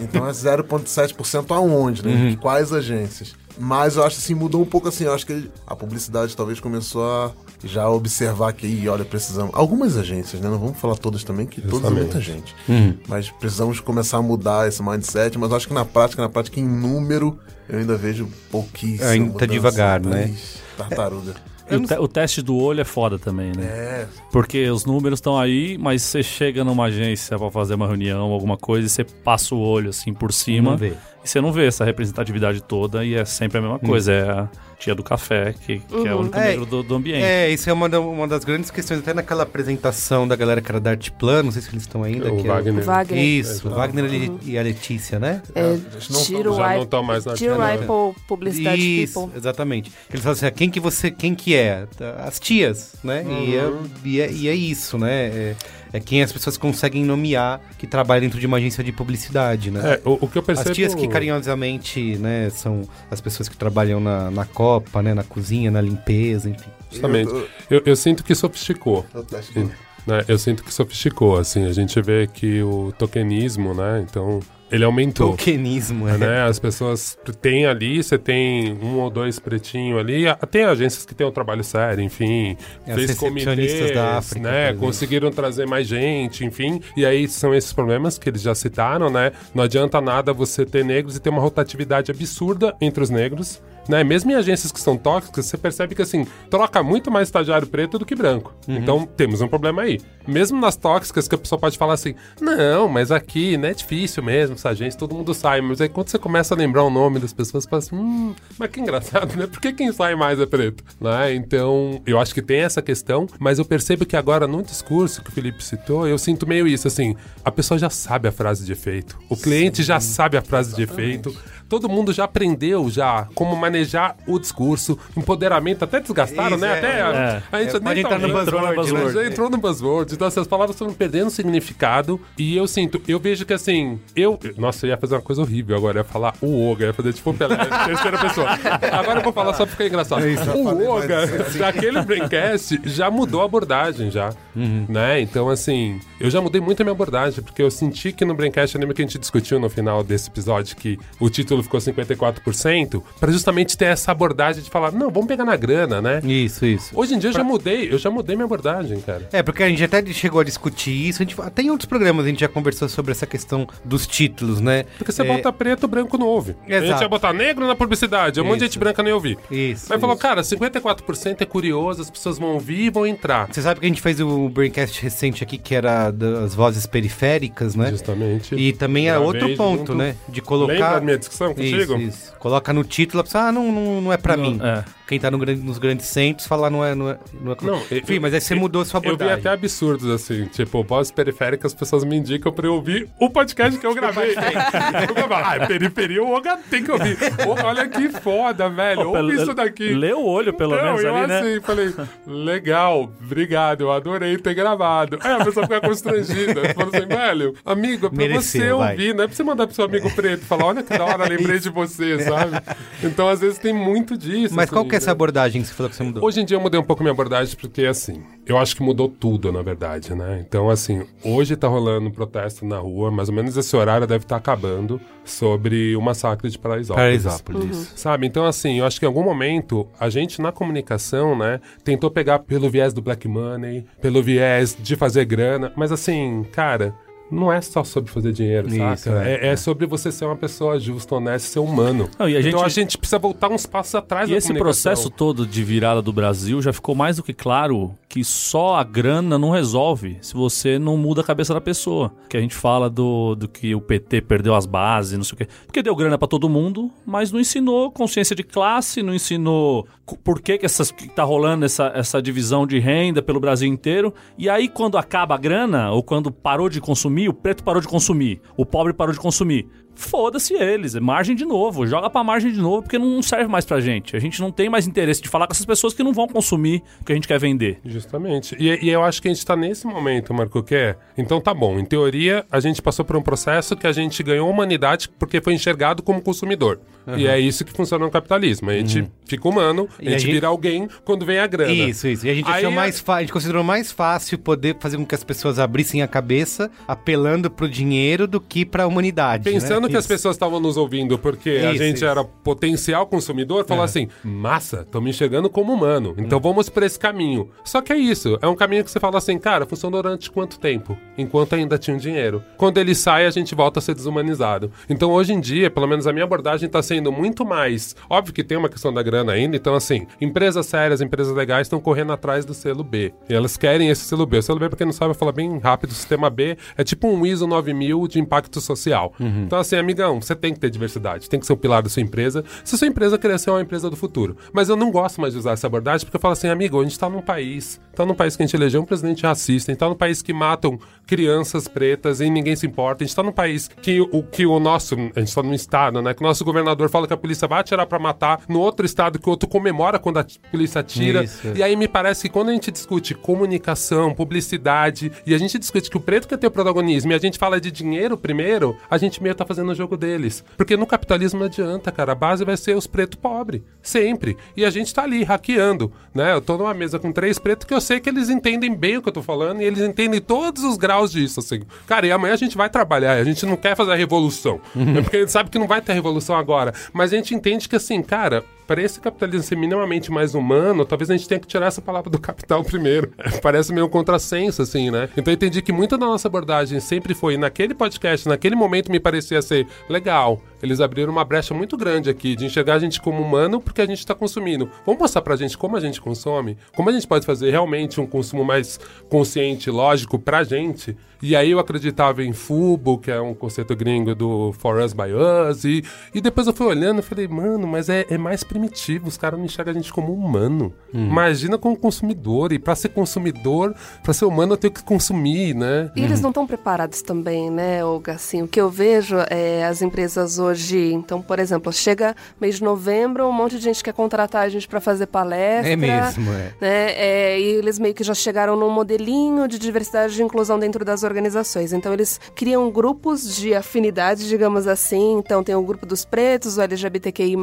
Então 0.00 0.26
é 0.26 0.30
0,7% 0.32 1.50
aonde, 1.54 2.04
né? 2.04 2.12
Uhum. 2.12 2.30
De 2.30 2.36
quais 2.36 2.72
agências? 2.72 3.34
Mas 3.58 3.96
eu 3.96 4.04
acho 4.04 4.18
assim, 4.18 4.34
mudou 4.34 4.62
um 4.62 4.66
pouco 4.66 4.88
assim. 4.88 5.04
Eu 5.04 5.14
acho 5.14 5.26
que 5.26 5.50
a 5.66 5.74
publicidade 5.74 6.36
talvez 6.36 6.60
começou 6.60 7.04
a 7.04 7.32
já 7.64 7.88
observar 7.88 8.52
que, 8.52 8.66
"Ih, 8.66 8.88
olha, 8.88 9.04
precisamos. 9.04 9.52
Algumas 9.54 9.96
agências, 9.96 10.40
né? 10.40 10.48
Não 10.48 10.58
vamos 10.58 10.78
falar 10.78 10.96
todas 10.96 11.24
também, 11.24 11.46
que 11.46 11.60
todas 11.60 11.90
é 11.90 11.94
muita 11.94 12.20
gente. 12.20 12.54
Uhum. 12.68 12.96
Mas 13.08 13.30
precisamos 13.30 13.80
começar 13.80 14.18
a 14.18 14.22
mudar 14.22 14.68
esse 14.68 14.82
mindset. 14.82 15.38
Mas 15.38 15.50
eu 15.50 15.56
acho 15.56 15.68
que 15.68 15.74
na 15.74 15.84
prática, 15.84 16.20
na 16.22 16.28
prática, 16.28 16.60
em 16.60 16.68
número, 16.68 17.38
eu 17.68 17.78
ainda 17.78 17.96
vejo 17.96 18.28
pouquíssimo. 18.50 19.08
Ainda 19.08 19.38
tá 19.38 19.46
devagar, 19.46 20.00
né? 20.00 20.34
Tartaruga. 20.76 21.34
E 21.70 21.76
o, 21.76 21.80
te- 21.82 21.94
o 21.98 22.06
teste 22.08 22.40
do 22.42 22.56
olho 22.56 22.80
é 22.80 22.84
foda 22.84 23.18
também, 23.18 23.52
né? 23.56 23.64
É, 23.64 24.06
Porque 24.30 24.68
os 24.70 24.84
números 24.84 25.18
estão 25.18 25.38
aí, 25.38 25.76
mas 25.78 26.02
você 26.02 26.22
chega 26.22 26.62
numa 26.62 26.84
agência 26.84 27.38
pra 27.38 27.50
fazer 27.50 27.74
uma 27.74 27.86
reunião, 27.86 28.30
alguma 28.30 28.56
coisa, 28.56 28.86
e 28.86 28.90
você 28.90 29.02
passa 29.04 29.54
o 29.54 29.58
olho 29.58 29.90
assim 29.90 30.14
por 30.14 30.32
cima. 30.32 30.70
Não 30.72 30.78
vê. 30.78 30.92
E 31.24 31.28
você 31.28 31.40
não 31.40 31.50
vê 31.50 31.66
essa 31.66 31.84
representatividade 31.84 32.62
toda 32.62 33.04
e 33.04 33.14
é 33.14 33.24
sempre 33.24 33.58
a 33.58 33.60
mesma 33.60 33.78
coisa. 33.80 34.12
É 34.12 34.30
a 34.30 34.48
tia 34.78 34.94
do 34.94 35.02
café, 35.02 35.54
que, 35.64 35.78
que 35.80 36.08
é 36.08 36.14
o 36.14 36.20
único 36.20 36.36
É, 36.38 36.48
negro 36.48 36.66
do, 36.66 36.82
do 36.82 36.94
ambiente. 36.94 37.22
É, 37.24 37.50
isso 37.50 37.68
é 37.68 37.72
uma, 37.72 37.86
uma 37.98 38.28
das 38.28 38.44
grandes 38.44 38.70
questões, 38.70 39.00
até 39.00 39.14
naquela 39.14 39.42
apresentação 39.44 40.26
da 40.28 40.36
galera 40.36 40.60
que 40.60 40.70
era 40.70 40.78
da 40.80 40.90
Arte 40.90 41.10
Plan, 41.12 41.42
não 41.44 41.50
sei 41.52 41.62
se 41.62 41.70
eles 41.70 41.82
estão 41.82 42.02
ainda. 42.02 42.32
O 42.32 42.36
que 42.36 42.46
é 42.46 42.50
Wagner. 42.50 42.84
Wagner. 42.84 43.24
Isso, 43.24 43.68
o 43.68 43.70
Wagner 43.74 44.04
e- 44.12 44.50
e 44.50 44.58
a 44.58 44.62
Letícia, 44.62 45.18
né? 45.18 45.42
É, 45.54 45.62
não 46.10 46.20
Giro 46.24 46.54
já 46.54 46.74
não 46.74 46.82
estão 46.82 47.02
mais 47.02 47.24
na 47.24 47.34
Giro 47.34 47.54
China, 47.54 47.66
né? 47.66 47.86
Publicidade 48.28 49.02
Isso, 49.02 49.20
People. 49.20 49.36
exatamente. 49.38 49.90
Eles 50.10 50.22
falam 50.22 50.32
assim, 50.34 50.46
ah, 50.46 50.50
quem 50.50 50.70
que 50.70 50.80
você, 50.80 51.10
quem 51.10 51.34
que 51.34 51.54
é? 51.54 51.86
As 52.24 52.38
tias, 52.38 52.94
né? 53.02 53.24
E, 53.28 53.56
é, 53.56 53.72
e, 54.04 54.20
é, 54.20 54.30
e 54.30 54.48
é 54.48 54.54
isso, 54.54 54.98
né? 54.98 55.26
É, 55.26 55.56
é 55.96 56.00
quem 56.00 56.22
as 56.22 56.30
pessoas 56.32 56.56
conseguem 56.58 57.04
nomear 57.04 57.60
que 57.78 57.86
trabalha 57.86 58.20
dentro 58.20 58.38
de 58.38 58.46
uma 58.46 58.58
agência 58.58 58.84
de 58.84 58.92
publicidade, 58.92 59.70
né? 59.70 59.94
É, 59.94 60.00
o, 60.08 60.18
o 60.20 60.28
que 60.28 60.36
eu 60.36 60.42
percebo... 60.42 60.70
As 60.70 60.76
tias 60.76 60.94
que 60.94 61.08
carinhosamente, 61.08 62.16
né, 62.16 62.50
são 62.50 62.82
as 63.10 63.20
pessoas 63.20 63.48
que 63.48 63.56
trabalham 63.56 63.98
na, 63.98 64.30
na 64.30 64.44
copa, 64.44 65.02
né, 65.02 65.14
na 65.14 65.24
cozinha, 65.24 65.70
na 65.70 65.80
limpeza, 65.80 66.50
enfim. 66.50 66.70
Justamente. 66.90 67.30
Eu 67.30 67.48
Eu, 67.70 67.82
eu 67.86 67.96
sinto 67.96 68.22
que 68.22 68.34
sofisticou. 68.34 69.06
Que- 69.52 69.60
né? 70.06 70.24
Eu 70.28 70.38
sinto 70.38 70.62
que 70.62 70.72
sofisticou, 70.72 71.36
assim. 71.38 71.66
A 71.66 71.72
gente 71.72 72.00
vê 72.00 72.26
que 72.26 72.62
o 72.62 72.92
tokenismo, 72.96 73.74
né? 73.74 74.04
Então, 74.08 74.40
ele 74.70 74.84
aumentou. 74.84 75.30
Tokenismo, 75.30 76.08
é. 76.08 76.18
né? 76.18 76.42
As 76.42 76.58
pessoas 76.58 77.16
têm 77.40 77.66
ali, 77.66 78.02
você 78.02 78.18
tem 78.18 78.72
um 78.82 78.98
ou 78.98 79.10
dois 79.10 79.38
pretinhos 79.38 79.98
ali. 79.98 80.24
Tem 80.50 80.64
agências 80.64 81.04
que 81.04 81.14
têm 81.14 81.26
um 81.26 81.30
trabalho 81.30 81.62
sério, 81.62 82.02
enfim. 82.02 82.56
É, 82.86 82.94
fez 82.94 83.10
as 83.10 83.18
comitês, 83.18 83.94
da 83.94 84.18
África, 84.18 84.40
né? 84.40 84.72
Conseguiram 84.74 85.30
trazer 85.30 85.66
mais 85.66 85.86
gente, 85.86 86.44
enfim. 86.44 86.80
E 86.96 87.06
aí 87.06 87.28
são 87.28 87.54
esses 87.54 87.72
problemas 87.72 88.18
que 88.18 88.28
eles 88.28 88.42
já 88.42 88.54
citaram, 88.54 89.10
né? 89.10 89.32
Não 89.54 89.62
adianta 89.62 90.00
nada 90.00 90.32
você 90.32 90.64
ter 90.64 90.84
negros 90.84 91.16
e 91.16 91.20
ter 91.20 91.30
uma 91.30 91.40
rotatividade 91.40 92.10
absurda 92.10 92.74
entre 92.80 93.02
os 93.02 93.10
negros. 93.10 93.62
Né? 93.88 94.02
Mesmo 94.04 94.30
em 94.30 94.34
agências 94.34 94.72
que 94.72 94.80
são 94.80 94.96
tóxicas, 94.96 95.46
você 95.46 95.56
percebe 95.56 95.94
que 95.94 96.02
assim, 96.02 96.26
troca 96.50 96.82
muito 96.82 97.10
mais 97.10 97.28
estagiário 97.28 97.66
preto 97.66 97.98
do 97.98 98.04
que 98.04 98.14
branco. 98.14 98.54
Uhum. 98.66 98.76
Então 98.76 99.06
temos 99.06 99.40
um 99.40 99.48
problema 99.48 99.82
aí. 99.82 100.00
Mesmo 100.26 100.60
nas 100.60 100.76
tóxicas, 100.76 101.28
que 101.28 101.34
a 101.34 101.38
pessoa 101.38 101.58
pode 101.58 101.78
falar 101.78 101.94
assim: 101.94 102.14
não, 102.40 102.88
mas 102.88 103.10
aqui 103.10 103.56
não 103.56 103.68
é 103.68 103.74
difícil 103.74 104.22
mesmo, 104.22 104.54
essa 104.54 104.70
agência, 104.70 104.98
todo 104.98 105.14
mundo 105.14 105.32
sai. 105.32 105.60
Mas 105.60 105.80
aí 105.80 105.88
quando 105.88 106.08
você 106.08 106.18
começa 106.18 106.54
a 106.54 106.56
lembrar 106.56 106.82
o 106.82 106.90
nome 106.90 107.18
das 107.20 107.32
pessoas, 107.32 107.64
você 107.64 107.70
fala 107.70 107.82
assim: 107.82 107.96
hum, 107.96 108.34
mas 108.58 108.70
que 108.70 108.80
engraçado, 108.80 109.36
né? 109.36 109.46
Por 109.46 109.60
que 109.60 109.72
quem 109.72 109.92
sai 109.92 110.14
mais 110.14 110.40
é 110.40 110.46
preto? 110.46 110.82
Né? 111.00 111.34
Então, 111.34 112.00
eu 112.06 112.18
acho 112.18 112.34
que 112.34 112.42
tem 112.42 112.60
essa 112.60 112.82
questão, 112.82 113.26
mas 113.38 113.58
eu 113.58 113.64
percebo 113.64 114.04
que 114.04 114.16
agora 114.16 114.46
no 114.46 114.62
discurso 114.62 115.22
que 115.22 115.30
o 115.30 115.32
Felipe 115.32 115.62
citou, 115.62 116.06
eu 116.06 116.18
sinto 116.18 116.46
meio 116.46 116.66
isso, 116.66 116.88
assim, 116.88 117.14
a 117.44 117.50
pessoa 117.50 117.78
já 117.78 117.90
sabe 117.90 118.28
a 118.28 118.32
frase 118.32 118.64
de 118.64 118.72
efeito, 118.72 119.18
o 119.28 119.36
cliente 119.36 119.82
já 119.82 120.00
sabe 120.00 120.36
a 120.36 120.42
frase 120.42 120.74
de 120.74 120.82
efeito. 120.82 121.36
Todo 121.68 121.88
mundo 121.88 122.12
já 122.12 122.24
aprendeu 122.24 122.88
já 122.88 123.26
como 123.34 123.56
manejar 123.56 124.16
o 124.26 124.38
discurso, 124.38 124.98
empoderamento, 125.16 125.82
até 125.84 126.00
desgastaram, 126.00 126.56
Isso, 126.56 126.64
né? 126.64 126.68
é. 126.68 126.78
Até 126.78 126.86
É. 126.88 127.42
a 127.52 127.62
gente 127.62 127.76
É, 127.76 127.80
nem 127.80 127.94
tá 127.94 128.00
entrar 128.00 128.18
no 128.18 128.28
vendo. 128.28 128.40
Entrou 128.40 128.60
no 128.60 128.66
buzzword, 128.68 128.76
né? 128.76 128.82
buzzword. 129.00 129.14
Já 129.14 129.26
entrou 129.26 129.50
no 129.50 129.56
buzzword. 129.58 130.14
Então 130.14 130.28
essas 130.28 130.46
palavras 130.46 130.76
estão 130.76 130.92
perdendo 130.92 131.30
significado. 131.30 132.20
E 132.38 132.56
eu 132.56 132.66
sinto, 132.66 133.00
eu 133.08 133.18
vejo 133.18 133.44
que 133.44 133.52
assim, 133.52 133.98
eu. 134.14 134.38
Nossa, 134.56 134.86
eu 134.86 134.90
ia 134.90 134.96
fazer 134.96 135.14
uma 135.14 135.20
coisa 135.22 135.42
horrível 135.42 135.76
agora. 135.76 135.98
Eu 135.98 136.02
ia 136.02 136.04
falar 136.04 136.34
o 136.40 136.70
Oga, 136.70 136.86
ia 136.86 136.92
fazer 136.92 137.12
tipo 137.12 137.32
Pelé, 137.34 137.56
terceira 137.86 138.18
pessoa. 138.18 138.48
Agora 138.92 139.20
eu 139.20 139.24
vou 139.24 139.32
falar 139.32 139.52
só 139.54 139.64
pra 139.64 139.72
ficar 139.72 139.86
engraçado. 139.86 140.24
É 140.26 140.32
o 140.32 140.36
falei 140.36 140.64
mais 140.64 140.88
Oga, 140.88 141.22
assim. 141.24 141.58
daquele 141.58 142.02
Braincast, 142.02 142.80
já 142.84 143.10
mudou 143.10 143.42
a 143.42 143.44
abordagem 143.44 144.10
já. 144.10 144.30
Uhum. 144.54 144.86
Né? 144.88 145.20
Então, 145.20 145.48
assim, 145.48 146.00
eu 146.20 146.30
já 146.30 146.40
mudei 146.40 146.60
muito 146.60 146.80
a 146.80 146.84
minha 146.84 146.92
abordagem, 146.92 147.42
porque 147.42 147.62
eu 147.62 147.70
senti 147.70 148.12
que 148.12 148.24
no 148.24 148.34
Braincast, 148.34 148.74
eu 148.74 148.80
lembro 148.80 148.94
que 148.94 149.02
a 149.02 149.04
gente 149.06 149.18
discutiu 149.18 149.58
no 149.58 149.68
final 149.68 150.02
desse 150.02 150.28
episódio 150.28 150.76
que 150.76 150.98
o 151.20 151.28
título 151.28 151.55
ficou 151.62 151.80
54%, 151.80 153.02
pra 153.18 153.30
justamente 153.32 153.76
ter 153.76 153.86
essa 153.86 154.12
abordagem 154.12 154.62
de 154.62 154.70
falar, 154.70 154.92
não, 154.92 155.10
vamos 155.10 155.26
pegar 155.26 155.44
na 155.44 155.56
grana, 155.56 156.00
né? 156.00 156.20
Isso, 156.24 156.64
isso. 156.66 156.90
Hoje 156.94 157.14
em 157.14 157.18
dia 157.18 157.30
eu 157.30 157.34
já 157.34 157.44
mudei, 157.44 157.92
eu 157.92 157.98
já 157.98 158.10
mudei 158.10 158.36
minha 158.36 158.44
abordagem, 158.46 159.00
cara. 159.00 159.28
É, 159.32 159.42
porque 159.42 159.62
a 159.62 159.68
gente 159.68 159.82
até 159.82 160.04
chegou 160.12 160.40
a 160.40 160.44
discutir 160.44 160.90
isso. 160.90 161.22
A 161.22 161.24
gente, 161.24 161.40
até 161.40 161.62
em 161.62 161.70
outros 161.70 161.88
programas 161.88 162.24
a 162.26 162.28
gente 162.28 162.40
já 162.40 162.48
conversou 162.48 162.88
sobre 162.88 163.12
essa 163.12 163.26
questão 163.26 163.66
dos 163.84 164.06
títulos, 164.06 164.60
né? 164.60 164.84
Porque 164.98 165.12
você 165.12 165.22
É, 165.22 165.24
bota 165.24 165.52
preto, 165.52 165.88
branco 165.88 166.16
não 166.18 166.26
ouve. 166.26 166.56
A 166.66 166.72
gente 166.72 166.84
Exato. 166.86 167.02
ia 167.02 167.08
botar 167.08 167.32
negro 167.32 167.66
na 167.66 167.74
publicidade, 167.74 168.40
um 168.40 168.44
monte 168.44 168.60
de 168.60 168.64
gente 168.66 168.78
branca 168.78 169.02
nem 169.02 169.12
ouvir. 169.12 169.38
Isso. 169.50 169.86
Mas 169.88 170.00
falou, 170.00 170.16
cara, 170.16 170.42
54% 170.42 171.40
é 171.40 171.44
curioso, 171.44 172.02
as 172.02 172.10
pessoas 172.10 172.38
vão 172.38 172.54
ouvir 172.54 172.86
e 172.86 172.90
vão 172.90 173.06
entrar. 173.06 173.48
Você 173.52 173.62
sabe 173.62 173.80
que 173.80 173.86
a 173.86 173.88
gente 173.88 174.00
fez 174.00 174.20
o 174.20 174.48
Braincast 174.48 175.00
recente 175.02 175.42
aqui, 175.42 175.58
que 175.58 175.74
era 175.74 176.10
das 176.10 176.54
vozes 176.54 176.86
periféricas, 176.86 177.74
né? 177.74 177.90
Justamente. 177.90 178.54
E 178.54 178.72
também 178.72 179.08
é 179.08 179.18
outro 179.18 179.54
ponto, 179.56 179.78
junto. 179.78 179.94
né? 179.94 180.14
De 180.28 180.40
colocar. 180.40 180.72
Lembra 180.72 180.90
da 180.94 181.00
minha 181.00 181.18
discussão 181.18 181.45
contigo? 181.54 181.96
Isso, 181.96 182.08
isso. 182.08 182.32
Coloca 182.38 182.72
no 182.72 182.84
título, 182.84 183.20
a 183.20 183.24
pessoa, 183.24 183.44
ah, 183.44 183.52
não, 183.52 183.70
não, 183.72 184.00
não 184.00 184.12
é 184.12 184.16
pra 184.16 184.36
mim. 184.36 184.58
É. 184.62 184.84
Quem 185.08 185.20
tá 185.20 185.30
no 185.30 185.38
grande- 185.38 185.62
nos 185.62 185.78
grandes 185.78 186.06
centros 186.06 186.46
fala, 186.48 186.68
não 186.68 186.84
é. 186.84 186.94
Não 186.94 187.10
é, 187.10 187.18
não 187.40 187.52
é 187.52 187.56
Não, 187.62 187.82
eu- 187.90 187.98
Enfim, 187.98 188.18
mas 188.18 188.34
aí 188.34 188.40
você 188.40 188.54
mudou 188.54 188.82
a 188.82 188.84
sua 188.84 188.98
Eu 188.98 189.02
vi 189.02 189.08
abordagem. 189.08 189.34
até 189.34 189.48
absurdos, 189.50 190.10
assim, 190.10 190.46
tipo, 190.46 190.82
vozes 190.82 191.12
periféricas, 191.12 191.72
as 191.72 191.78
pessoas 191.78 192.02
me 192.04 192.16
indicam 192.16 192.52
pra 192.52 192.66
eu 192.66 192.74
ouvir 192.74 193.08
o 193.20 193.30
podcast 193.30 193.78
que 193.78 193.86
eu 193.86 193.94
gravei. 193.94 194.30
eu 194.34 195.14
falo, 195.28 195.34
ah, 195.34 195.56
é 195.56 195.66
periferia, 195.66 196.22
o 196.22 196.30
Oga 196.34 196.58
tem 196.70 196.82
que 196.82 196.90
ouvir. 196.90 197.16
Olha 197.64 197.88
que 197.88 198.08
foda, 198.08 198.68
velho, 198.68 199.08
ouve 199.10 199.34
isso 199.36 199.54
daqui. 199.54 199.94
Lê 199.94 200.12
o 200.12 200.24
olho, 200.24 200.52
pelo 200.52 200.74
Não, 200.76 200.82
menos, 200.84 201.04
eu 201.04 201.14
ali, 201.16 201.26
né? 201.28 201.38
assim, 201.40 201.60
falei, 201.60 201.94
legal, 202.26 203.10
obrigado, 203.22 203.82
eu 203.82 203.92
adorei 203.92 204.36
ter 204.38 204.54
gravado. 204.54 205.18
Aí 205.22 205.32
a 205.32 205.44
pessoa 205.44 205.66
fica 205.66 205.80
constrangida, 205.80 206.74
falando 206.74 206.94
assim, 206.96 207.06
velho, 207.06 207.54
amigo, 207.64 208.06
é 208.06 208.08
pra 208.08 208.18
Mereceu, 208.18 208.60
você 208.60 208.72
vai. 208.74 208.90
ouvir, 208.92 209.14
não 209.14 209.24
é 209.24 209.26
pra 209.26 209.36
você 209.36 209.42
mandar 209.42 209.66
pro 209.66 209.74
seu 209.76 209.84
amigo 209.84 210.10
preto 210.14 210.42
e 210.42 210.44
falar, 210.44 210.64
olha 210.66 210.82
que 210.82 210.96
da 210.96 211.04
hora, 211.04 211.28
lembrei 211.28 211.58
de 211.58 211.70
você, 211.70 212.18
sabe? 212.22 212.56
Então, 213.02 213.28
às 213.28 213.40
vezes, 213.40 213.58
tem 213.58 213.72
muito 213.72 214.16
disso. 214.16 214.54
Mas 214.54 214.68
qual 214.70 214.82
assim, 214.82 214.88
que 214.98 215.02
é 215.02 215.04
essa 215.04 215.12
abordagem 215.12 215.62
que 215.62 215.68
você 215.68 215.74
falou 215.74 215.90
que 215.90 215.96
você 215.96 216.02
mudou? 216.02 216.24
Hoje 216.24 216.40
em 216.40 216.44
dia 216.44 216.56
eu 216.56 216.60
mudei 216.60 216.80
um 216.80 216.82
pouco 216.82 217.02
minha 217.02 217.12
abordagem 217.12 217.56
porque, 217.56 217.84
assim, 217.84 218.22
eu 218.46 218.56
acho 218.58 218.74
que 218.74 218.82
mudou 218.82 219.08
tudo, 219.08 219.52
na 219.52 219.62
verdade, 219.62 220.14
né? 220.14 220.44
Então, 220.46 220.70
assim, 220.70 221.06
hoje 221.24 221.56
tá 221.56 221.68
rolando 221.68 222.08
um 222.08 222.10
protesto 222.10 222.64
na 222.64 222.78
rua, 222.78 223.10
mais 223.10 223.28
ou 223.28 223.34
menos 223.34 223.56
esse 223.56 223.76
horário 223.76 224.06
deve 224.06 224.24
estar 224.24 224.36
acabando, 224.36 225.00
sobre 225.24 225.96
o 225.96 226.00
massacre 226.00 226.48
de 226.48 226.58
Paraisópolis. 226.58 227.22
Paraisópolis. 227.22 227.92
Sabe? 227.96 228.26
Então, 228.26 228.44
assim, 228.44 228.78
eu 228.78 228.86
acho 228.86 228.98
que 228.98 229.04
em 229.04 229.08
algum 229.08 229.22
momento 229.22 229.86
a 229.98 230.08
gente 230.08 230.40
na 230.40 230.52
comunicação, 230.52 231.36
né, 231.36 231.60
tentou 231.84 232.10
pegar 232.10 232.40
pelo 232.40 232.70
viés 232.70 232.92
do 232.92 233.02
black 233.02 233.26
money, 233.28 233.84
pelo 234.00 234.22
viés 234.22 234.76
de 234.78 234.96
fazer 234.96 235.24
grana, 235.24 235.72
mas 235.76 235.92
assim, 235.92 236.44
cara. 236.52 236.94
Não 237.30 237.52
é 237.52 237.60
só 237.60 237.82
sobre 237.82 238.10
fazer 238.10 238.32
dinheiro, 238.32 238.68
Isso, 238.68 238.76
saca? 239.04 239.24
é, 239.24 239.46
É, 239.46 239.48
é 239.48 239.56
sobre 239.56 239.84
você 239.86 240.12
ser 240.12 240.24
uma 240.26 240.36
pessoa 240.36 240.78
justa, 240.78 241.14
honesta, 241.16 241.48
ser 241.48 241.58
humano. 241.58 242.08
Não, 242.18 242.26
a 242.26 242.30
gente- 242.30 242.48
Então 242.48 242.62
a 242.64 242.68
gente 242.68 242.96
precisa 242.96 243.18
voltar 243.18 243.50
uns 243.50 243.66
passos 243.66 243.94
atrás 243.96 244.30
E 244.30 244.34
esse 244.34 244.54
processo 244.54 245.10
todo 245.10 245.46
de 245.46 245.64
virada 245.64 246.00
do 246.00 246.12
Brasil 246.12 246.62
já 246.62 246.72
ficou 246.72 246.94
mais 246.94 247.16
do 247.16 247.22
que 247.22 247.32
claro 247.32 247.92
que 248.08 248.24
só 248.24 248.76
a 248.76 248.84
grana 248.84 249.38
não 249.38 249.50
resolve 249.50 250.18
se 250.20 250.34
você 250.34 250.78
não 250.78 250.96
muda 250.96 251.20
a 251.20 251.24
cabeça 251.24 251.52
da 251.52 251.60
pessoa. 251.60 252.12
Que 252.28 252.36
a 252.36 252.40
gente 252.40 252.54
fala 252.54 252.88
do, 252.88 253.34
do 253.34 253.48
que 253.48 253.74
o 253.74 253.80
PT 253.80 254.22
perdeu 254.22 254.54
as 254.54 254.64
bases, 254.64 255.18
não 255.18 255.24
sei 255.24 255.34
o 255.34 255.36
quê. 255.38 255.48
Porque 255.66 255.82
deu 255.82 255.94
grana 255.94 256.16
pra 256.16 256.28
todo 256.28 256.48
mundo, 256.48 256.90
mas 257.04 257.32
não 257.32 257.40
ensinou 257.40 257.90
consciência 257.90 258.36
de 258.36 258.42
classe, 258.42 259.02
não 259.02 259.14
ensinou 259.14 259.86
por 260.22 260.40
que, 260.40 260.58
que, 260.58 260.66
essas, 260.66 260.90
que 260.90 261.08
tá 261.08 261.24
rolando 261.24 261.64
essa, 261.64 261.90
essa 261.94 262.22
divisão 262.22 262.66
de 262.66 262.78
renda 262.78 263.20
pelo 263.20 263.40
Brasil 263.40 263.68
inteiro. 263.68 264.14
E 264.38 264.48
aí, 264.48 264.68
quando 264.68 264.96
acaba 264.96 265.34
a 265.34 265.38
grana, 265.38 265.90
ou 265.90 266.02
quando 266.02 266.30
parou 266.30 266.68
de 266.68 266.80
consumir, 266.80 267.28
o 267.28 267.34
preto 267.34 267.64
parou 267.64 267.82
de 267.82 267.88
consumir, 267.88 268.40
o 268.56 268.64
pobre 268.64 268.92
parou 268.92 269.12
de 269.12 269.20
consumir. 269.20 269.68
Foda-se 269.96 270.54
eles, 270.54 270.94
é 270.94 271.00
margem 271.00 271.34
de 271.34 271.44
novo, 271.44 271.86
joga 271.86 272.10
pra 272.10 272.22
margem 272.22 272.52
de 272.52 272.60
novo, 272.60 272.82
porque 272.82 272.98
não 272.98 273.22
serve 273.22 273.48
mais 273.48 273.64
pra 273.64 273.80
gente. 273.80 274.14
A 274.14 274.20
gente 274.20 274.40
não 274.40 274.52
tem 274.52 274.68
mais 274.68 274.86
interesse 274.86 275.22
de 275.22 275.28
falar 275.28 275.46
com 275.46 275.54
essas 275.54 275.64
pessoas 275.64 275.94
que 275.94 276.02
não 276.02 276.12
vão 276.12 276.28
consumir 276.28 276.82
o 277.00 277.04
que 277.04 277.12
a 277.12 277.14
gente 277.14 277.26
quer 277.26 277.40
vender. 277.40 277.80
Justamente. 277.84 278.54
E, 278.58 278.84
e 278.84 278.90
eu 278.90 279.02
acho 279.02 279.22
que 279.22 279.28
a 279.28 279.32
gente 279.32 279.44
tá 279.44 279.56
nesse 279.56 279.86
momento, 279.86 280.34
Marco, 280.34 280.62
que 280.62 280.74
é. 280.74 280.96
Então 281.16 281.40
tá 281.40 281.54
bom. 281.54 281.78
Em 281.78 281.84
teoria, 281.84 282.44
a 282.52 282.60
gente 282.60 282.82
passou 282.82 283.04
por 283.04 283.16
um 283.16 283.22
processo 283.22 283.74
que 283.74 283.86
a 283.86 283.92
gente 283.92 284.22
ganhou 284.22 284.48
humanidade 284.50 285.08
porque 285.18 285.40
foi 285.40 285.54
enxergado 285.54 286.02
como 286.02 286.20
consumidor. 286.20 286.78
E 287.16 287.26
é 287.26 287.38
isso 287.38 287.64
que 287.64 287.72
funciona 287.72 288.04
no 288.04 288.10
capitalismo. 288.10 288.70
A 288.70 288.74
gente 288.74 289.06
fica 289.26 289.48
humano, 289.48 289.88
a 289.98 290.02
E 290.02 290.08
a 290.08 290.10
gente 290.12 290.22
gente- 290.22 290.32
vira 290.32 290.48
alguém 290.48 290.88
quando 291.04 291.24
vem 291.26 291.38
a 291.38 291.46
grana. 291.46 291.72
Isso, 291.72 292.08
isso. 292.08 292.26
E 292.26 292.30
a 292.30 292.34
gente 292.34 292.48
Aí 292.48 292.58
achou 292.58 292.70
é- 292.70 292.74
mais 292.74 292.98
fa- 293.00 293.16
a 293.16 293.20
gente 293.20 293.32
considerou 293.32 293.62
mais 293.62 293.92
fácil 293.92 294.38
poder 294.38 294.76
fazer 294.80 294.96
com 294.96 295.04
que 295.06 295.14
as 295.14 295.22
pessoas 295.22 295.58
abrissem 295.58 296.02
a 296.02 296.08
cabeça 296.08 296.70
apelando 296.88 297.50
pro 297.50 297.68
dinheiro 297.68 298.26
do 298.26 298.40
que 298.40 298.64
pra 298.64 298.86
humanidade. 298.86 299.44
Pensando 299.44 299.82
né? 299.84 299.88
que 299.90 299.96
as 299.96 300.04
Isso. 300.04 300.08
pessoas 300.14 300.36
estavam 300.36 300.58
nos 300.58 300.76
ouvindo 300.76 301.18
porque 301.18 301.50
a 301.50 301.72
Isso, 301.72 301.82
gente 301.84 301.96
isso. 301.96 302.04
era 302.06 302.24
potencial 302.24 303.06
consumidor, 303.06 303.64
falou 303.66 303.84
assim: 303.84 304.08
massa, 304.24 304.80
estão 304.80 305.00
me 305.00 305.10
enxergando 305.10 305.48
como 305.50 305.72
humano, 305.72 306.14
então 306.18 306.40
vamos 306.40 306.68
por 306.68 306.82
esse 306.82 306.98
caminho. 306.98 307.50
Só 307.64 307.80
que 307.80 307.92
é 307.92 307.96
isso, 307.98 308.38
é 308.40 308.48
um 308.48 308.54
caminho 308.56 308.82
que 308.84 308.90
você 308.90 308.98
fala 308.98 309.18
assim, 309.18 309.38
cara, 309.38 309.66
funcionou 309.66 310.02
durante 310.02 310.30
quanto 310.30 310.58
tempo? 310.58 310.96
Enquanto 311.18 311.54
ainda 311.54 311.78
tinha 311.78 311.96
dinheiro. 311.96 312.42
Quando 312.56 312.78
ele 312.78 312.94
sai, 312.94 313.26
a 313.26 313.30
gente 313.30 313.54
volta 313.54 313.78
a 313.78 313.82
ser 313.82 313.94
desumanizado. 313.94 314.70
Então 314.88 315.10
hoje 315.10 315.32
em 315.32 315.40
dia, 315.40 315.70
pelo 315.70 315.86
menos 315.86 316.06
a 316.06 316.12
minha 316.12 316.24
abordagem 316.24 316.66
está 316.66 316.82
sendo 316.82 316.95
muito 317.00 317.44
mais. 317.44 317.94
Óbvio 318.08 318.34
que 318.34 318.44
tem 318.44 318.56
uma 318.56 318.68
questão 318.68 318.92
da 318.92 319.02
grana 319.02 319.32
ainda, 319.32 319.56
então 319.56 319.74
assim, 319.74 320.06
empresas 320.20 320.66
sérias, 320.66 321.00
empresas 321.00 321.34
legais 321.34 321.66
estão 321.66 321.80
correndo 321.80 322.12
atrás 322.12 322.44
do 322.44 322.54
selo 322.54 322.82
B. 322.82 323.12
E 323.28 323.34
elas 323.34 323.56
querem 323.56 323.88
esse 323.88 324.02
selo 324.02 324.26
B. 324.26 324.38
O 324.38 324.42
selo 324.42 324.58
B, 324.58 324.68
pra 324.68 324.76
quem 324.76 324.86
não 324.86 324.92
sabe, 324.92 325.10
eu 325.10 325.14
falo 325.14 325.32
bem 325.32 325.58
rápido, 325.58 325.90
o 325.90 325.94
sistema 325.94 326.30
B 326.30 326.56
é 326.76 326.84
tipo 326.84 327.08
um 327.08 327.24
ISO 327.26 327.46
9000 327.46 328.08
de 328.08 328.20
impacto 328.20 328.60
social. 328.60 329.12
Então 329.46 329.58
assim, 329.58 329.76
amigão, 329.76 330.20
você 330.20 330.34
tem 330.34 330.52
que 330.52 330.60
ter 330.60 330.70
diversidade, 330.70 331.28
tem 331.28 331.40
que 331.40 331.46
ser 331.46 331.52
o 331.52 331.56
pilar 331.56 331.82
da 331.82 331.88
sua 331.88 332.02
empresa, 332.02 332.44
se 332.64 332.76
sua 332.76 332.88
empresa 332.88 333.18
querer 333.18 333.38
ser 333.38 333.50
uma 333.50 333.60
empresa 333.60 333.88
do 333.90 333.96
futuro. 333.96 334.36
Mas 334.52 334.68
eu 334.68 334.76
não 334.76 334.90
gosto 334.90 335.20
mais 335.20 335.32
de 335.32 335.38
usar 335.38 335.52
essa 335.52 335.66
abordagem 335.66 336.04
porque 336.04 336.16
eu 336.16 336.20
falo 336.20 336.32
assim, 336.32 336.48
amigo, 336.48 336.80
a 336.80 336.84
gente 336.84 336.98
tá 336.98 337.08
num 337.08 337.22
país, 337.22 337.80
tá 337.94 338.04
num 338.04 338.14
país 338.14 338.36
que 338.36 338.42
a 338.42 338.46
gente 338.46 338.54
elegeu 338.54 338.80
um 338.80 338.84
presidente 338.84 339.22
racista, 339.22 339.70
a 339.70 339.72
gente 339.72 339.80
tá 339.80 339.88
num 339.88 339.94
país 339.94 340.22
que 340.22 340.32
matam 340.32 340.78
crianças 341.06 341.68
pretas 341.68 342.20
e 342.20 342.30
ninguém 342.30 342.56
se 342.56 342.66
importa, 342.66 343.04
a 343.04 343.06
gente 343.06 343.14
tá 343.14 343.22
num 343.22 343.32
país 343.32 343.68
que 343.68 344.00
o 344.00 344.22
que 344.22 344.46
o 344.46 344.58
nosso, 344.58 344.94
a 345.14 345.20
gente 345.20 345.34
tá 345.34 345.42
num 345.42 345.54
estado, 345.54 346.00
né, 346.00 346.14
que 346.14 346.22
o 346.22 346.26
nosso 346.26 346.44
governador 346.44 346.88
fala 346.88 347.06
que 347.06 347.12
a 347.12 347.16
polícia 347.16 347.46
vai 347.46 347.60
atirar 347.60 347.86
pra 347.86 347.98
matar, 347.98 348.40
no 348.48 348.60
outro 348.60 348.86
estado 348.86 349.18
que 349.18 349.28
o 349.28 349.30
outro 349.30 349.48
comemora 349.48 349.98
quando 349.98 350.18
a 350.18 350.26
polícia 350.50 350.80
atira. 350.80 351.24
Isso. 351.24 351.52
E 351.54 351.62
aí 351.62 351.76
me 351.76 351.88
parece 351.88 352.22
que 352.22 352.28
quando 352.28 352.50
a 352.50 352.52
gente 352.52 352.70
discute 352.70 353.14
comunicação, 353.14 354.14
publicidade, 354.14 355.12
e 355.26 355.34
a 355.34 355.38
gente 355.38 355.58
discute 355.58 355.90
que 355.90 355.96
o 355.96 356.00
preto 356.00 356.28
quer 356.28 356.38
ter 356.38 356.46
o 356.46 356.50
protagonismo 356.50 357.12
e 357.12 357.14
a 357.14 357.18
gente 357.18 357.38
fala 357.38 357.60
de 357.60 357.70
dinheiro 357.70 358.16
primeiro, 358.16 358.76
a 358.90 358.96
gente 358.96 359.22
meio 359.22 359.34
tá 359.34 359.44
fazendo 359.44 359.56
fazendo 359.56 359.70
o 359.70 359.74
jogo 359.74 359.96
deles. 359.96 360.44
Porque 360.56 360.76
no 360.76 360.86
capitalismo 360.86 361.40
não 361.40 361.46
adianta, 361.46 361.90
cara. 361.90 362.12
A 362.12 362.14
base 362.14 362.44
vai 362.44 362.56
ser 362.56 362.76
os 362.76 362.86
pretos 362.86 363.18
pobres. 363.18 363.62
Sempre. 363.82 364.36
E 364.56 364.64
a 364.64 364.70
gente 364.70 364.92
tá 364.94 365.02
ali 365.02 365.24
hackeando, 365.24 365.92
né? 366.14 366.34
Eu 366.34 366.40
tô 366.40 366.56
numa 366.56 366.74
mesa 366.74 366.98
com 366.98 367.10
três 367.10 367.38
pretos 367.38 367.66
que 367.66 367.72
eu 367.72 367.80
sei 367.80 368.00
que 368.00 368.08
eles 368.08 368.28
entendem 368.28 368.74
bem 368.74 368.98
o 368.98 369.02
que 369.02 369.08
eu 369.08 369.12
tô 369.12 369.22
falando 369.22 369.62
e 369.62 369.64
eles 369.64 369.80
entendem 369.80 370.20
todos 370.20 370.62
os 370.62 370.76
graus 370.76 370.95
disso, 371.04 371.40
assim. 371.40 371.62
Cara, 371.86 372.06
e 372.06 372.12
amanhã 372.12 372.34
a 372.34 372.36
gente 372.36 372.56
vai 372.56 372.70
trabalhar. 372.70 373.12
A 373.12 373.24
gente 373.24 373.44
não 373.44 373.56
quer 373.56 373.76
fazer 373.76 373.92
a 373.92 373.96
revolução. 373.96 374.60
É 374.96 375.02
porque 375.02 375.16
a 375.16 375.20
gente 375.20 375.32
sabe 375.32 375.50
que 375.50 375.58
não 375.58 375.66
vai 375.66 375.80
ter 375.80 375.92
revolução 375.92 376.36
agora. 376.36 376.72
Mas 376.92 377.12
a 377.12 377.16
gente 377.16 377.34
entende 377.34 377.68
que, 377.68 377.76
assim, 377.76 378.02
cara, 378.02 378.44
para 378.66 378.82
esse 378.82 379.00
capitalismo 379.00 379.42
ser 379.42 379.56
minimamente 379.56 380.10
mais 380.10 380.34
humano, 380.34 380.84
talvez 380.84 381.10
a 381.10 381.16
gente 381.16 381.28
tenha 381.28 381.40
que 381.40 381.46
tirar 381.46 381.66
essa 381.66 381.80
palavra 381.80 382.10
do 382.10 382.18
capital 382.18 382.62
primeiro. 382.64 383.12
Parece 383.42 383.72
meio 383.72 383.86
um 383.86 383.88
contrassenso, 383.88 384.62
assim, 384.62 384.90
né? 384.90 385.08
Então 385.16 385.32
eu 385.32 385.36
entendi 385.36 385.62
que 385.62 385.72
muita 385.72 385.96
da 385.96 386.06
nossa 386.06 386.28
abordagem 386.28 386.80
sempre 386.80 387.14
foi, 387.14 387.36
naquele 387.36 387.74
podcast, 387.74 388.28
naquele 388.28 388.56
momento 388.56 388.90
me 388.90 388.98
parecia 388.98 389.40
ser 389.40 389.66
legal. 389.88 390.40
Eles 390.62 390.80
abriram 390.80 391.12
uma 391.12 391.24
brecha 391.24 391.54
muito 391.54 391.76
grande 391.76 392.10
aqui 392.10 392.34
de 392.34 392.44
enxergar 392.44 392.74
a 392.74 392.78
gente 392.78 393.00
como 393.00 393.22
humano 393.22 393.60
porque 393.60 393.80
a 393.82 393.86
gente 393.86 393.98
está 393.98 394.14
consumindo. 394.14 394.70
Vamos 394.84 395.00
mostrar 395.00 395.22
pra 395.22 395.36
gente 395.36 395.56
como 395.56 395.76
a 395.76 395.80
gente 395.80 396.00
consome? 396.00 396.56
Como 396.74 396.88
a 396.88 396.92
gente 396.92 397.06
pode 397.06 397.26
fazer 397.26 397.50
realmente 397.50 398.00
um 398.00 398.06
consumo 398.06 398.44
mais 398.44 398.80
consciente, 399.08 399.70
lógico, 399.70 400.18
pra 400.18 400.42
gente? 400.42 400.96
E 401.22 401.34
aí 401.34 401.50
eu 401.50 401.58
acreditava 401.58 402.22
em 402.22 402.32
Fubo, 402.32 402.98
que 402.98 403.10
é 403.10 403.20
um 403.20 403.34
conceito 403.34 403.74
gringo 403.74 404.14
do 404.14 404.52
For 404.52 404.78
Us 404.82 404.92
By 404.92 405.12
Us, 405.12 405.64
e, 405.64 405.82
e 406.14 406.20
depois 406.20 406.46
eu 406.46 406.52
fui 406.52 406.66
olhando 406.66 407.00
e 407.00 407.02
falei, 407.02 407.26
mano, 407.26 407.66
mas 407.66 407.88
é, 407.88 408.06
é 408.10 408.18
mais 408.18 408.44
primitivo, 408.44 409.08
os 409.08 409.16
caras 409.16 409.38
não 409.38 409.46
enxergam 409.46 409.72
a 409.72 409.74
gente 409.74 409.92
como 409.92 410.12
humano. 410.12 410.72
Imagina 410.92 411.58
como 411.58 411.76
consumidor, 411.76 412.52
e 412.52 412.58
pra 412.58 412.74
ser 412.74 412.88
consumidor, 412.90 413.74
pra 414.02 414.14
ser 414.14 414.24
humano 414.24 414.54
eu 414.54 414.56
tenho 414.56 414.72
que 414.72 414.82
consumir, 414.82 415.54
né? 415.54 415.90
E 415.94 416.02
eles 416.02 416.20
não 416.20 416.30
estão 416.30 416.46
preparados 416.46 417.02
também, 417.02 417.50
né, 417.50 417.84
Olga? 417.84 418.12
Assim, 418.12 418.42
o 418.42 418.48
que 418.48 418.60
eu 418.60 418.70
vejo 418.70 419.16
é 419.28 419.64
as 419.64 419.82
empresas 419.82 420.38
hoje. 420.38 420.92
Então, 420.92 421.20
por 421.20 421.38
exemplo, 421.38 421.72
chega 421.72 422.14
mês 422.40 422.56
de 422.56 422.64
novembro, 422.64 423.26
um 423.26 423.32
monte 423.32 423.56
de 423.56 423.62
gente 423.62 423.82
quer 423.82 423.92
contratar 423.92 424.42
a 424.42 424.48
gente 424.48 424.66
para 424.66 424.80
fazer 424.80 425.06
palestra. 425.06 425.72
É 425.72 425.76
mesmo, 425.76 426.32
é. 426.32 426.52
Né, 426.60 426.92
é, 426.92 427.40
e 427.40 427.44
eles 427.44 427.78
meio 427.78 427.94
que 427.94 428.04
já 428.04 428.14
chegaram 428.14 428.56
num 428.56 428.70
modelinho 428.70 429.46
de 429.46 429.58
diversidade 429.58 430.20
e 430.20 430.24
inclusão 430.24 430.58
dentro 430.58 430.84
das 430.84 431.02
organizações. 431.06 431.72
Então, 431.72 431.92
eles 431.92 432.20
criam 432.34 432.70
grupos 432.70 433.34
de 433.36 433.54
afinidade, 433.54 434.28
digamos 434.28 434.66
assim. 434.66 435.14
Então, 435.18 435.42
tem 435.42 435.54
o 435.54 435.62
grupo 435.62 435.86
dos 435.86 436.04
pretos, 436.04 436.58
o 436.58 436.60
LGBTQI, 436.62 437.36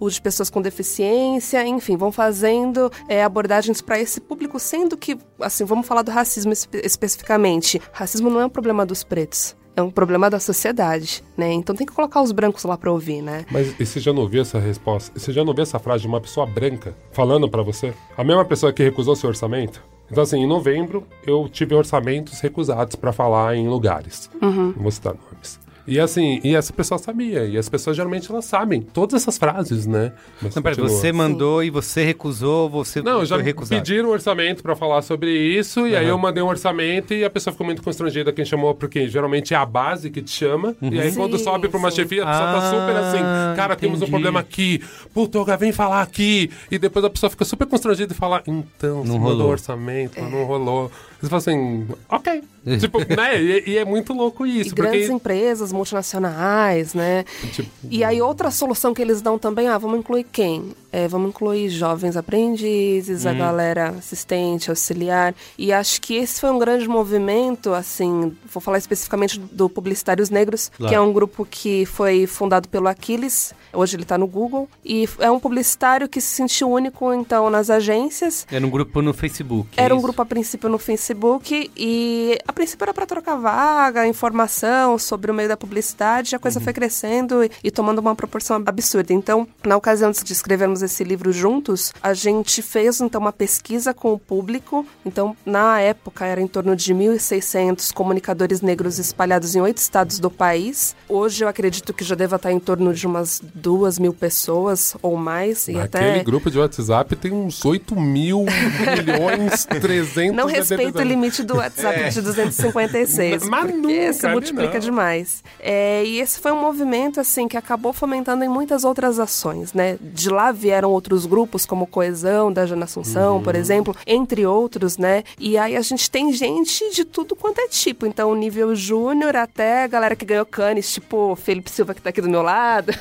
o 0.00 0.08
de 0.10 0.20
pessoas 0.20 0.48
com 0.50 0.62
deficiência, 0.62 1.66
enfim, 1.66 1.96
vão 1.96 2.10
fazendo 2.12 2.90
é, 3.08 3.22
abordagens 3.22 3.80
para 3.80 3.98
esse 4.00 4.20
público, 4.20 4.58
sendo 4.58 4.96
que, 4.96 5.18
assim, 5.40 5.64
vamos 5.64 5.86
falar 5.86 6.02
do 6.02 6.10
racismo 6.10 6.52
espe- 6.52 6.80
especificamente. 6.84 7.80
Racismo 7.92 8.30
não 8.30 8.40
é 8.40 8.46
um 8.46 8.50
problema 8.50 8.84
dos 8.86 9.02
pretos. 9.02 9.56
É 9.74 9.82
um 9.82 9.90
problema 9.90 10.30
da 10.30 10.40
sociedade, 10.40 11.22
né? 11.36 11.52
Então 11.52 11.76
tem 11.76 11.86
que 11.86 11.92
colocar 11.92 12.22
os 12.22 12.32
brancos 12.32 12.64
lá 12.64 12.78
pra 12.78 12.90
ouvir, 12.90 13.20
né? 13.20 13.44
Mas 13.50 13.78
e 13.78 13.84
você 13.84 14.00
já 14.00 14.10
não 14.10 14.22
ouviu 14.22 14.40
essa 14.40 14.58
resposta? 14.58 15.12
Você 15.18 15.30
já 15.32 15.42
não 15.42 15.48
ouviu 15.50 15.62
essa 15.64 15.78
frase 15.78 16.00
de 16.00 16.08
uma 16.08 16.18
pessoa 16.18 16.46
branca 16.46 16.96
falando 17.12 17.46
pra 17.46 17.62
você? 17.62 17.92
A 18.16 18.24
mesma 18.24 18.42
pessoa 18.46 18.72
que 18.72 18.82
recusou 18.82 19.14
seu 19.14 19.28
orçamento? 19.28 19.82
Então, 20.10 20.22
assim, 20.22 20.38
em 20.38 20.46
novembro, 20.46 21.04
eu 21.26 21.48
tive 21.48 21.74
orçamentos 21.74 22.40
recusados 22.40 22.94
pra 22.96 23.12
falar 23.12 23.56
em 23.56 23.68
lugares. 23.68 24.30
Não 24.76 24.82
vou 24.82 24.90
citar 24.90 25.14
nomes. 25.14 25.58
E 25.86 26.00
assim, 26.00 26.40
e 26.42 26.54
essa 26.56 26.72
pessoa 26.72 26.98
sabia. 26.98 27.44
E 27.46 27.56
as 27.56 27.68
pessoas 27.68 27.96
geralmente 27.96 28.30
elas 28.30 28.44
sabem 28.44 28.80
todas 28.82 29.22
essas 29.22 29.38
frases, 29.38 29.86
né? 29.86 30.12
Mas 30.42 30.54
Não, 30.54 30.62
pera, 30.62 30.74
você 30.76 31.12
mandou 31.12 31.62
e 31.62 31.70
você 31.70 32.04
recusou, 32.04 32.68
você 32.68 33.00
Não, 33.02 33.24
já 33.24 33.36
recusado. 33.36 33.80
pediram 33.80 34.08
um 34.08 34.12
orçamento 34.12 34.62
pra 34.62 34.74
falar 34.74 35.02
sobre 35.02 35.30
isso, 35.36 35.86
e 35.86 35.94
aí 35.96 36.08
eu 36.08 36.18
mandei 36.18 36.42
um 36.42 36.48
orçamento 36.48 37.14
e 37.14 37.24
a 37.24 37.30
pessoa 37.30 37.52
ficou 37.52 37.64
muito 37.64 37.82
constrangida 37.82 38.32
quem 38.32 38.44
chamou, 38.44 38.74
porque 38.74 39.08
geralmente 39.08 39.54
é 39.54 39.56
a 39.56 39.64
base 39.66 40.10
que 40.10 40.20
te 40.22 40.30
chama, 40.30 40.74
e 40.82 41.00
aí 41.00 41.12
quando 41.12 41.38
Sim, 41.38 41.44
sobe 41.44 41.68
pra 41.68 41.78
uma 41.78 41.90
sim. 41.90 41.96
chefia, 41.96 42.24
a 42.24 42.26
pessoa 42.26 42.46
tá 42.52 42.58
Ah, 42.58 42.70
super 42.70 42.96
assim, 42.96 43.56
cara, 43.56 43.76
temos 43.76 43.94
um 43.94 44.02
entendi. 44.04 44.10
problema 44.10 44.40
aqui, 44.40 44.82
puta, 45.14 45.56
vem 45.56 45.72
falar 45.72 46.02
aqui, 46.02 46.50
e 46.70 46.78
depois 46.78 47.04
a 47.04 47.10
pessoa 47.10 47.30
fica 47.30 47.44
super 47.44 47.66
constrangida 47.66 48.12
e 48.12 48.16
fala, 48.16 48.42
então, 48.46 49.02
você 49.02 49.08
Não 49.12 49.18
mandou 49.18 49.36
rolou. 49.36 49.50
orçamento, 49.52 50.20
mas 50.20 50.30
não 50.32 50.44
rolou. 50.44 50.90
Você 51.20 51.28
fala 51.28 51.38
assim, 51.38 51.86
ok. 52.10 52.42
tipo, 52.78 52.98
né, 53.16 53.40
e, 53.42 53.70
e 53.70 53.78
é 53.78 53.84
muito 53.84 54.12
louco 54.12 54.46
E 54.46 54.60
isso, 54.60 54.74
grandes 54.74 55.02
porque... 55.02 55.12
empresas 55.14 55.72
multinacionais, 55.72 56.94
né? 56.94 57.24
Tipo, 57.52 57.70
E 57.90 58.04
aí 58.04 58.20
outra 58.20 58.50
solução 58.50 58.92
que 58.92 59.00
eles 59.00 59.22
dão 59.22 59.38
também, 59.38 59.68
ah, 59.68 59.78
vamos 59.78 59.98
incluir 59.98 60.24
quem? 60.24 60.74
É, 60.96 61.06
vamos 61.06 61.28
incluir 61.28 61.68
jovens 61.68 62.16
aprendizes, 62.16 63.26
a 63.26 63.32
Uhum. 63.32 63.38
galera 63.38 63.88
assistente, 63.98 64.70
auxiliar. 64.70 65.34
E 65.58 65.70
acho 65.70 66.00
que 66.00 66.14
esse 66.16 66.40
foi 66.40 66.50
um 66.50 66.58
grande 66.58 66.88
movimento, 66.88 67.74
assim, 67.74 68.34
vou 68.50 68.62
falar 68.62 68.78
especificamente 68.78 69.38
do 69.38 69.68
Publicitários 69.68 70.30
Negros, 70.30 70.70
Claro. 70.74 70.88
que 70.88 70.94
é 70.94 71.00
um 71.00 71.12
grupo 71.12 71.44
que 71.44 71.84
foi 71.84 72.26
fundado 72.26 72.66
pelo 72.70 72.88
Aquiles, 72.88 73.52
hoje 73.74 73.94
ele 73.96 74.04
está 74.04 74.16
no 74.16 74.26
Google, 74.26 74.70
e 74.82 75.06
é 75.18 75.30
um 75.30 75.38
publicitário 75.38 76.08
que 76.08 76.18
se 76.18 76.28
sentiu 76.34 76.70
único, 76.70 77.12
então, 77.12 77.50
nas 77.50 77.68
agências, 77.68 78.46
Era 78.50 78.66
um 78.66 78.70
grupo 78.70 79.02
no 79.02 79.12
Facebook. 79.12 79.68
é 79.76 79.82
era 79.84 79.92
um 79.94 79.98
isso? 79.98 80.06
grupo 80.06 80.22
a 80.22 80.24
princípio 80.24 80.70
no 80.70 80.78
Facebook 80.78 81.70
e 81.76 82.38
a 82.48 82.52
princípio 82.54 82.84
era 82.84 82.94
para 82.94 83.04
trocar 83.04 83.36
vaga, 83.36 84.06
informação 84.08 84.96
sobre 84.98 85.30
o 85.30 85.34
meio 85.34 85.48
da 85.48 85.58
publicidade. 85.58 86.34
A 86.34 86.38
Uhum. 86.38 86.42
coisa 86.42 86.58
foi 86.58 86.72
crescendo 86.72 87.44
e, 87.44 87.50
e 87.62 87.70
tomando 87.70 87.98
uma 87.98 88.14
proporção 88.14 88.62
absurda. 88.64 89.12
Então, 89.12 89.46
na 89.62 89.76
ocasião 89.76 90.10
de 90.10 90.32
escrevermos 90.32 90.85
esse 90.86 91.04
livro 91.04 91.32
juntos, 91.32 91.92
a 92.02 92.14
gente 92.14 92.62
fez 92.62 93.00
então 93.00 93.20
uma 93.20 93.32
pesquisa 93.32 93.92
com 93.92 94.12
o 94.12 94.18
público. 94.18 94.86
Então, 95.04 95.36
na 95.44 95.80
época 95.80 96.24
era 96.24 96.40
em 96.40 96.46
torno 96.46 96.74
de 96.74 96.94
1.600 96.94 97.92
comunicadores 97.92 98.60
negros 98.60 98.98
espalhados 98.98 99.54
em 99.54 99.60
oito 99.60 99.78
estados 99.78 100.18
do 100.18 100.30
país. 100.30 100.96
Hoje 101.08 101.44
eu 101.44 101.48
acredito 101.48 101.92
que 101.92 102.04
já 102.04 102.14
deva 102.14 102.36
estar 102.36 102.52
em 102.52 102.58
torno 102.58 102.92
de 102.94 103.06
umas 103.06 103.40
duas 103.54 103.98
mil 103.98 104.12
pessoas 104.12 104.96
ou 105.02 105.16
mais 105.16 105.68
e 105.68 105.78
Aquele 105.78 106.18
até 106.18 106.24
grupo 106.24 106.50
de 106.50 106.58
WhatsApp 106.58 107.14
tem 107.16 107.32
uns 107.32 107.64
8 107.64 107.94
mil 107.96 108.44
milhões 108.44 109.64
300 109.80 110.36
Não 110.36 110.46
respeita 110.46 111.00
o 111.00 111.04
limite 111.04 111.42
do 111.42 111.56
WhatsApp 111.56 112.10
de 112.10 112.20
256. 112.20 113.44
Mas 113.48 113.74
nunca, 113.74 114.12
se 114.12 114.26
ali 114.26 114.34
multiplica 114.34 114.74
não. 114.74 114.80
demais. 114.80 115.42
É, 115.60 116.04
e 116.04 116.20
esse 116.20 116.38
foi 116.38 116.52
um 116.52 116.60
movimento, 116.60 117.20
assim, 117.20 117.48
que 117.48 117.56
acabou 117.56 117.92
fomentando 117.92 118.44
em 118.44 118.48
muitas 118.48 118.84
outras 118.84 119.18
ações, 119.18 119.72
né? 119.72 119.98
De 120.00 120.30
lá 120.30 120.52
vieram 120.66 120.90
outros 120.90 121.24
grupos, 121.26 121.64
como 121.64 121.86
Coesão, 121.86 122.52
da 122.52 122.66
Jana 122.66 122.84
Assunção, 122.84 123.36
Uhum. 123.36 123.42
por 123.42 123.54
exemplo, 123.54 123.94
entre 124.06 124.44
outros, 124.44 124.98
né? 124.98 125.22
E 125.38 125.56
aí 125.56 125.76
a 125.76 125.80
gente 125.80 126.10
tem 126.10 126.32
gente 126.32 126.90
de 126.92 127.04
tudo 127.04 127.36
quanto 127.36 127.60
é 127.60 127.68
tipo. 127.68 128.04
Então, 128.04 128.34
nível 128.34 128.74
júnior 128.74 129.36
até 129.36 129.84
a 129.84 129.86
galera 129.86 130.16
que 130.16 130.24
ganhou 130.24 130.44
canes, 130.44 130.92
tipo 130.92 131.36
Felipe 131.36 131.70
Silva, 131.70 131.94
que 131.94 132.02
tá 132.02 132.10
aqui 132.10 132.20
do 132.20 132.28
meu 132.28 132.42
lado. 132.42 132.92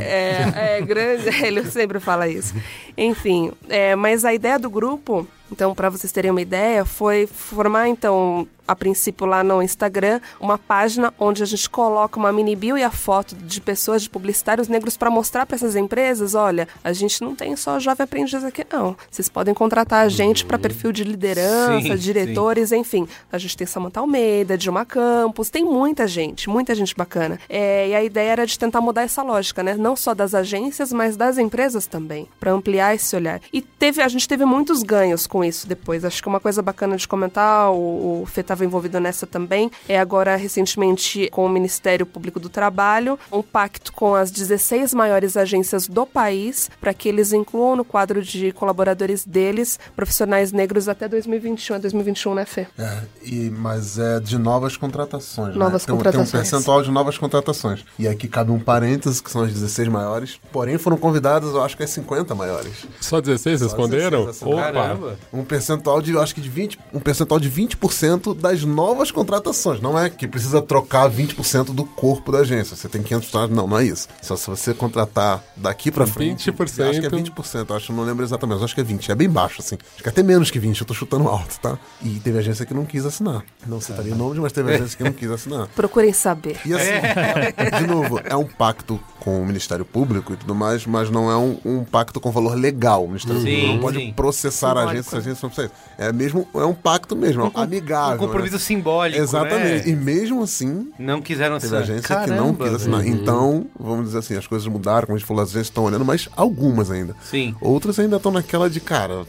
É, 0.00 0.76
é 0.78 0.80
grande, 0.80 1.28
ele 1.44 1.64
sempre 1.64 2.00
fala 2.00 2.28
isso. 2.28 2.54
Enfim, 2.96 3.52
é, 3.68 3.94
mas 3.94 4.24
a 4.24 4.32
ideia 4.32 4.58
do 4.58 4.70
grupo, 4.70 5.26
então, 5.50 5.74
para 5.74 5.88
vocês 5.88 6.12
terem 6.12 6.30
uma 6.30 6.40
ideia, 6.40 6.84
foi 6.84 7.26
formar, 7.26 7.88
então, 7.88 8.46
a 8.66 8.74
princípio 8.74 9.26
lá 9.26 9.44
no 9.44 9.62
Instagram, 9.62 10.20
uma 10.40 10.58
página 10.58 11.12
onde 11.18 11.42
a 11.42 11.46
gente 11.46 11.68
coloca 11.70 12.18
uma 12.18 12.32
mini 12.32 12.56
bio 12.56 12.76
e 12.76 12.82
a 12.82 12.90
foto 12.90 13.34
de 13.34 13.60
pessoas, 13.60 14.02
de 14.02 14.10
publicitários 14.10 14.68
negros, 14.68 14.96
para 14.96 15.10
mostrar 15.10 15.46
para 15.46 15.54
essas 15.54 15.76
empresas: 15.76 16.34
olha, 16.34 16.66
a 16.82 16.92
gente 16.92 17.22
não 17.22 17.34
tem 17.34 17.54
só 17.56 17.78
jovem 17.78 18.04
aprendiz 18.04 18.42
aqui, 18.44 18.66
não. 18.72 18.96
Vocês 19.10 19.28
podem 19.28 19.54
contratar 19.54 20.04
a 20.04 20.08
gente 20.08 20.44
para 20.44 20.58
perfil 20.58 20.92
de 20.92 21.04
liderança, 21.04 21.80
Sim, 21.80 21.96
diretores, 21.96 22.72
enfim. 22.72 23.06
A 23.30 23.38
gente 23.38 23.56
tem 23.56 23.66
Samantha 23.66 24.00
Almeida, 24.00 24.58
Dilma 24.58 24.84
Campos, 24.84 25.50
tem 25.50 25.64
muita 25.64 26.06
gente, 26.06 26.48
muita 26.48 26.74
gente 26.74 26.94
bacana. 26.94 27.38
É, 27.48 27.88
e 27.88 27.94
a 27.94 28.02
ideia 28.02 28.30
era 28.30 28.46
de 28.46 28.58
tentar 28.58 28.80
mudar 28.80 29.02
essa 29.02 29.22
lógica, 29.22 29.62
né? 29.62 29.74
Não 29.74 29.94
só 29.94 30.14
das 30.14 30.34
agências, 30.34 30.92
mas 30.92 31.16
das 31.16 31.38
empresas 31.38 31.86
também, 31.86 32.28
para 32.40 32.52
ampliar 32.52 32.94
esse 32.94 33.14
olhar. 33.14 33.40
E 33.52 33.60
teve, 33.60 34.02
a 34.02 34.08
gente 34.08 34.26
teve 34.26 34.44
muitos 34.44 34.82
ganhos 34.82 35.26
com 35.26 35.35
isso 35.44 35.66
depois. 35.66 36.04
Acho 36.04 36.22
que 36.22 36.28
uma 36.28 36.40
coisa 36.40 36.62
bacana 36.62 36.96
de 36.96 37.06
comentar, 37.06 37.70
o, 37.72 38.22
o 38.22 38.26
Fê 38.26 38.40
estava 38.40 38.64
envolvido 38.64 38.98
nessa 39.00 39.26
também, 39.26 39.70
é 39.88 39.98
agora 39.98 40.36
recentemente 40.36 41.28
com 41.30 41.44
o 41.46 41.48
Ministério 41.48 42.04
Público 42.06 42.40
do 42.40 42.48
Trabalho, 42.48 43.18
um 43.30 43.42
pacto 43.42 43.92
com 43.92 44.14
as 44.14 44.30
16 44.30 44.94
maiores 44.94 45.36
agências 45.36 45.86
do 45.88 46.06
país 46.06 46.70
para 46.80 46.92
que 46.94 47.08
eles 47.08 47.32
incluam 47.32 47.76
no 47.76 47.84
quadro 47.84 48.22
de 48.22 48.52
colaboradores 48.52 49.24
deles 49.24 49.78
profissionais 49.94 50.52
negros 50.52 50.88
até 50.88 51.08
2021. 51.08 51.76
É 51.76 51.78
2021, 51.78 52.34
né, 52.34 52.44
Fê? 52.44 52.66
É, 52.78 53.02
e, 53.22 53.50
mas 53.50 53.98
é 53.98 54.20
de 54.20 54.38
novas 54.38 54.76
contratações. 54.76 55.54
né? 55.54 55.58
Novas 55.58 55.84
tem, 55.84 55.94
um- 55.94 55.98
contratações. 55.98 56.30
Tem 56.30 56.38
um 56.40 56.42
percentual 56.42 56.82
de 56.82 56.90
novas 56.90 57.18
contratações. 57.18 57.84
E 57.98 58.06
aqui 58.08 58.28
cabe 58.28 58.50
um 58.50 58.58
parênteses, 58.58 59.20
que 59.20 59.30
são 59.30 59.42
as 59.42 59.52
16 59.52 59.88
maiores. 59.88 60.40
Porém, 60.52 60.78
foram 60.78 60.96
convidadas, 60.96 61.50
eu 61.54 61.62
acho 61.62 61.76
que 61.76 61.82
as 61.82 61.90
50 61.90 62.34
maiores. 62.34 62.86
Só 63.00 63.20
16 63.20 63.60
responderam? 63.62 64.26
16, 64.26 64.52
Opa! 64.52 64.62
Caramba. 64.72 65.18
Um 65.32 65.44
percentual 65.44 66.00
de, 66.00 66.12
eu 66.12 66.20
acho 66.20 66.34
que 66.34 66.40
de 66.40 66.48
20, 66.48 66.78
um 66.92 67.00
percentual 67.00 67.38
de 67.40 67.50
20% 67.50 68.34
das 68.34 68.64
novas 68.64 69.10
contratações. 69.10 69.80
Não 69.80 69.98
é 69.98 70.08
que 70.08 70.26
precisa 70.26 70.60
trocar 70.62 71.10
20% 71.10 71.74
do 71.74 71.84
corpo 71.84 72.32
da 72.32 72.38
agência. 72.38 72.76
Você 72.76 72.88
tem 72.88 73.02
500 73.02 73.26
funcionários, 73.26 73.56
não, 73.56 73.66
não 73.66 73.78
é 73.78 73.84
isso. 73.84 74.08
Só 74.22 74.36
se 74.36 74.48
você 74.48 74.74
contratar 74.74 75.42
daqui 75.56 75.90
pra 75.90 76.06
frente, 76.06 76.50
20%. 76.50 76.90
acho 76.90 77.00
que 77.00 77.06
é 77.06 77.10
20%, 77.10 77.66
eu 77.68 77.76
acho, 77.76 77.92
não 77.92 78.04
lembro 78.04 78.24
exatamente, 78.24 78.56
mas 78.56 78.64
acho 78.64 78.74
que 78.74 78.80
é 78.80 78.84
20, 78.84 79.12
é 79.12 79.14
bem 79.14 79.28
baixo 79.28 79.60
assim. 79.60 79.76
Acho 79.94 80.02
que 80.02 80.08
é 80.08 80.12
até 80.12 80.22
menos 80.22 80.50
que 80.50 80.58
20, 80.58 80.80
eu 80.80 80.86
tô 80.86 80.94
chutando 80.94 81.28
alto, 81.28 81.58
tá? 81.60 81.78
E 82.02 82.20
teve 82.20 82.38
agência 82.38 82.64
que 82.66 82.74
não 82.74 82.84
quis 82.84 83.04
assinar. 83.04 83.44
Não 83.66 83.80
citaria 83.80 84.14
nomes, 84.14 84.38
mas 84.38 84.52
teve 84.52 84.72
agência 84.72 84.96
que 84.96 85.04
não 85.04 85.12
quis 85.12 85.30
assinar. 85.30 85.66
Procurem 85.74 86.12
saber. 86.12 86.58
E 86.64 86.72
assim, 86.72 87.78
de 87.78 87.86
novo, 87.86 88.20
é 88.24 88.36
um 88.36 88.46
pacto 88.46 89.00
com 89.20 89.42
o 89.42 89.46
Ministério 89.46 89.84
Público 89.84 90.32
e 90.32 90.36
tudo 90.36 90.54
mais, 90.54 90.86
mas 90.86 91.10
não 91.10 91.30
é 91.30 91.36
um, 91.36 91.58
um 91.64 91.84
pacto 91.84 92.20
com 92.20 92.30
valor 92.30 92.54
legal. 92.54 93.04
O 93.04 93.08
Ministério 93.08 93.40
Sim, 93.40 93.46
Público 93.46 93.72
não 93.72 93.80
pode 93.80 93.98
sim. 93.98 94.12
processar 94.12 94.76
a 94.76 94.84
agência 94.84 95.15
se 95.22 95.30
a 95.30 95.48
precisa. 95.48 95.70
É 95.98 96.12
mesmo, 96.12 96.46
é 96.54 96.64
um 96.64 96.74
pacto 96.74 97.14
mesmo, 97.16 97.50
com- 97.50 97.60
amigável. 97.60 98.16
Um 98.16 98.18
compromisso 98.18 98.54
né? 98.54 98.60
simbólico. 98.60 99.20
Exatamente. 99.22 99.86
né? 99.86 99.92
E 99.92 99.96
mesmo 99.96 100.42
assim, 100.42 100.90
Não 100.98 101.20
quiseram 101.22 101.58
teve 101.58 101.76
assinar. 101.76 101.82
agência 101.98 102.24
que 102.24 102.30
não 102.30 102.54
quis 102.54 102.74
assinar. 102.74 103.00
velho. 103.02 103.14
Então, 103.14 103.66
vamos 103.78 104.06
dizer 104.06 104.18
assim, 104.18 104.36
as 104.36 104.46
coisas 104.46 104.66
mudaram, 104.68 105.06
como 105.06 105.16
a 105.16 105.18
gente 105.18 105.26
falou, 105.26 105.42
as 105.42 105.50
agências 105.50 105.66
estão 105.68 105.84
olhando, 105.84 106.04
mas 106.04 106.28
algumas 106.36 106.90
ainda. 106.90 107.14
Sim. 107.22 107.54
Outras 107.60 107.98
ainda 107.98 108.16
estão 108.16 108.32
naquela 108.32 108.68
de, 108.70 108.80
cara, 108.80 109.24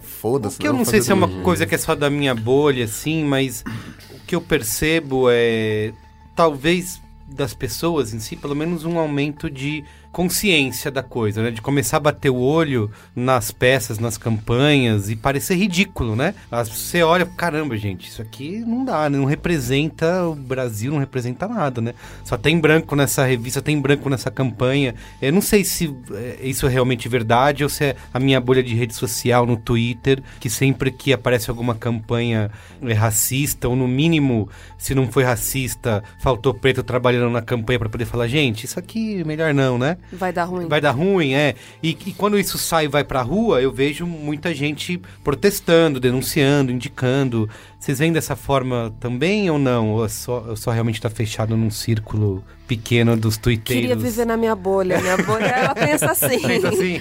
foda-se. 0.00 0.58
Que 0.58 0.68
eu 0.68 0.72
não 0.72 0.84
sei 0.84 1.00
se 1.02 1.10
é 1.10 1.14
uma 1.14 1.28
coisa 1.42 1.66
que 1.66 1.74
é 1.74 1.78
só 1.78 1.94
da 1.94 2.08
minha 2.10 2.34
bolha, 2.34 2.84
assim, 2.84 3.24
mas 3.24 3.64
o 4.10 4.26
que 4.26 4.34
eu 4.34 4.40
percebo 4.40 5.26
é 5.30 5.92
talvez 6.34 7.00
das 7.26 7.54
pessoas 7.54 8.12
em 8.12 8.20
si, 8.20 8.36
pelo 8.36 8.54
menos 8.54 8.84
um 8.84 8.98
aumento 8.98 9.50
de 9.50 9.84
consciência 10.12 10.90
da 10.90 11.02
coisa, 11.02 11.42
né? 11.42 11.50
De 11.50 11.62
começar 11.62 11.96
a 11.96 12.00
bater 12.00 12.28
o 12.30 12.36
olho 12.36 12.90
nas 13.16 13.50
peças, 13.50 13.98
nas 13.98 14.18
campanhas 14.18 15.08
e 15.08 15.16
parecer 15.16 15.54
ridículo, 15.54 16.14
né? 16.14 16.34
Você 16.50 17.02
olha, 17.02 17.24
caramba, 17.24 17.76
gente, 17.78 18.08
isso 18.08 18.20
aqui 18.20 18.58
não 18.58 18.84
dá, 18.84 19.08
né? 19.08 19.16
não 19.16 19.24
representa 19.24 20.26
o 20.26 20.34
Brasil, 20.34 20.92
não 20.92 20.98
representa 20.98 21.48
nada, 21.48 21.80
né? 21.80 21.94
Só 22.24 22.36
tem 22.36 22.60
branco 22.60 22.94
nessa 22.94 23.24
revista, 23.24 23.62
tem 23.62 23.80
branco 23.80 24.10
nessa 24.10 24.30
campanha. 24.30 24.94
Eu 25.20 25.32
não 25.32 25.40
sei 25.40 25.64
se 25.64 25.94
é, 26.12 26.40
isso 26.42 26.66
é 26.66 26.68
realmente 26.68 27.08
verdade 27.08 27.64
ou 27.64 27.70
se 27.70 27.84
é 27.84 27.96
a 28.12 28.20
minha 28.20 28.40
bolha 28.40 28.62
de 28.62 28.74
rede 28.74 28.94
social 28.94 29.46
no 29.46 29.56
Twitter, 29.56 30.22
que 30.38 30.50
sempre 30.50 30.90
que 30.90 31.12
aparece 31.12 31.48
alguma 31.48 31.74
campanha 31.74 32.50
é, 32.82 32.92
racista, 32.92 33.66
ou 33.66 33.74
no 33.74 33.88
mínimo, 33.88 34.48
se 34.76 34.94
não 34.94 35.10
foi 35.10 35.24
racista, 35.24 36.04
faltou 36.18 36.52
preto 36.52 36.82
trabalhando 36.82 37.30
na 37.30 37.40
campanha 37.40 37.78
para 37.78 37.88
poder 37.88 38.04
falar, 38.04 38.28
gente, 38.28 38.66
isso 38.66 38.78
aqui 38.78 39.24
melhor 39.24 39.54
não, 39.54 39.78
né? 39.78 39.96
Vai 40.12 40.32
dar 40.32 40.44
ruim. 40.44 40.68
Vai 40.68 40.80
dar 40.80 40.90
ruim, 40.90 41.34
é. 41.34 41.54
E, 41.82 41.90
e 41.90 42.12
quando 42.12 42.38
isso 42.38 42.58
sai 42.58 42.84
e 42.84 42.88
vai 42.88 43.04
pra 43.04 43.22
rua, 43.22 43.60
eu 43.60 43.70
vejo 43.72 44.06
muita 44.06 44.54
gente 44.54 45.00
protestando, 45.22 46.00
denunciando, 46.00 46.72
indicando. 46.72 47.48
Vocês 47.82 47.98
veem 47.98 48.12
dessa 48.12 48.36
forma 48.36 48.94
também 49.00 49.50
ou 49.50 49.58
não? 49.58 49.90
Ou 49.94 50.04
é 50.04 50.08
só, 50.08 50.54
só 50.54 50.70
realmente 50.70 51.00
tá 51.00 51.10
fechado 51.10 51.56
num 51.56 51.68
círculo 51.68 52.44
pequeno 52.68 53.16
dos 53.16 53.36
tuiteiros? 53.36 53.88
Queria 53.88 53.96
viver 53.96 54.24
na 54.24 54.36
minha 54.36 54.54
bolha. 54.54 55.00
Minha 55.00 55.16
bolha, 55.16 55.46
ela 55.46 55.74
pensa 55.74 56.06
assim. 56.12 56.40
Pensa 56.40 56.68
assim. 56.68 57.00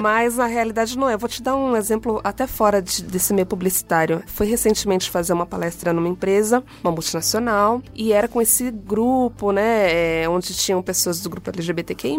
Mas 0.00 0.38
na 0.38 0.46
realidade 0.46 0.96
não 0.96 1.06
é. 1.06 1.12
Eu 1.12 1.18
vou 1.18 1.28
te 1.28 1.42
dar 1.42 1.54
um 1.54 1.76
exemplo 1.76 2.18
até 2.24 2.46
fora 2.46 2.80
de- 2.80 3.02
desse 3.02 3.34
meio 3.34 3.44
publicitário. 3.46 4.22
Fui 4.26 4.46
recentemente 4.46 5.10
fazer 5.10 5.34
uma 5.34 5.44
palestra 5.44 5.92
numa 5.92 6.08
empresa, 6.08 6.64
uma 6.82 6.90
multinacional, 6.90 7.82
e 7.94 8.10
era 8.14 8.26
com 8.26 8.40
esse 8.40 8.70
grupo, 8.70 9.52
né? 9.52 10.22
é, 10.22 10.28
onde 10.30 10.54
tinham 10.54 10.80
pessoas 10.80 11.20
do 11.20 11.28
grupo 11.28 11.50
LGBTQI, 11.50 12.16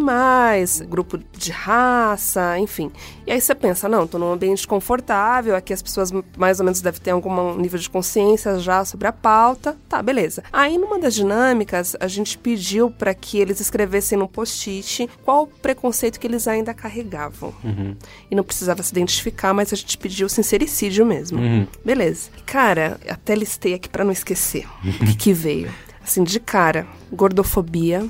grupo 0.88 1.17
de 1.36 1.52
raça, 1.52 2.60
enfim. 2.60 2.91
E 3.26 3.32
aí 3.32 3.41
você 3.41 3.56
pensa, 3.56 3.89
não, 3.89 4.06
tô 4.06 4.19
num 4.19 4.32
ambiente 4.32 4.67
confortável, 4.67 5.56
aqui 5.56 5.73
as 5.73 5.82
pessoas 5.82 6.12
mais 6.38 6.60
ou 6.60 6.65
menos 6.65 6.80
devem 6.80 7.02
ter 7.02 7.10
algum 7.10 7.56
nível 7.58 7.80
de 7.80 7.89
consciência 7.89 8.03
já 8.60 8.86
sobre 8.86 9.08
a 9.08 9.12
pauta. 9.12 9.76
Tá, 9.88 10.02
beleza. 10.02 10.44
Aí 10.52 10.78
numa 10.78 11.00
das 11.00 11.13
dinâmicas, 11.13 11.96
a 12.00 12.08
gente 12.08 12.38
pediu 12.38 12.92
para 12.92 13.13
que 13.13 13.38
eles 13.39 13.60
escrevessem 13.60 14.18
no 14.18 14.28
post-it 14.28 15.10
qual 15.24 15.44
o 15.44 15.48
preconceito 15.48 16.20
que 16.20 16.28
eles 16.28 16.48
ainda 16.48 16.74
carregavam. 16.74 17.54
E 18.30 18.36
não 18.36 18.44
precisava 18.44 18.84
se 18.84 18.92
identificar, 18.92 19.54
mas 19.54 19.72
a 19.74 19.76
gente 19.76 19.98
pediu 19.98 20.28
sincericídio 20.30 21.06
mesmo. 21.06 21.39
Beleza. 21.84 22.30
Cara, 22.46 23.00
até 23.08 23.36
listei 23.36 23.74
aqui 23.74 23.89
para 23.89 24.04
não 24.04 24.12
esquecer 24.12 24.66
o 24.84 25.06
que, 25.06 25.16
que 25.16 25.34
veio. 25.34 25.72
Assim, 26.04 26.24
de 26.24 26.39
cara, 26.39 26.86
gordofobia, 27.12 28.06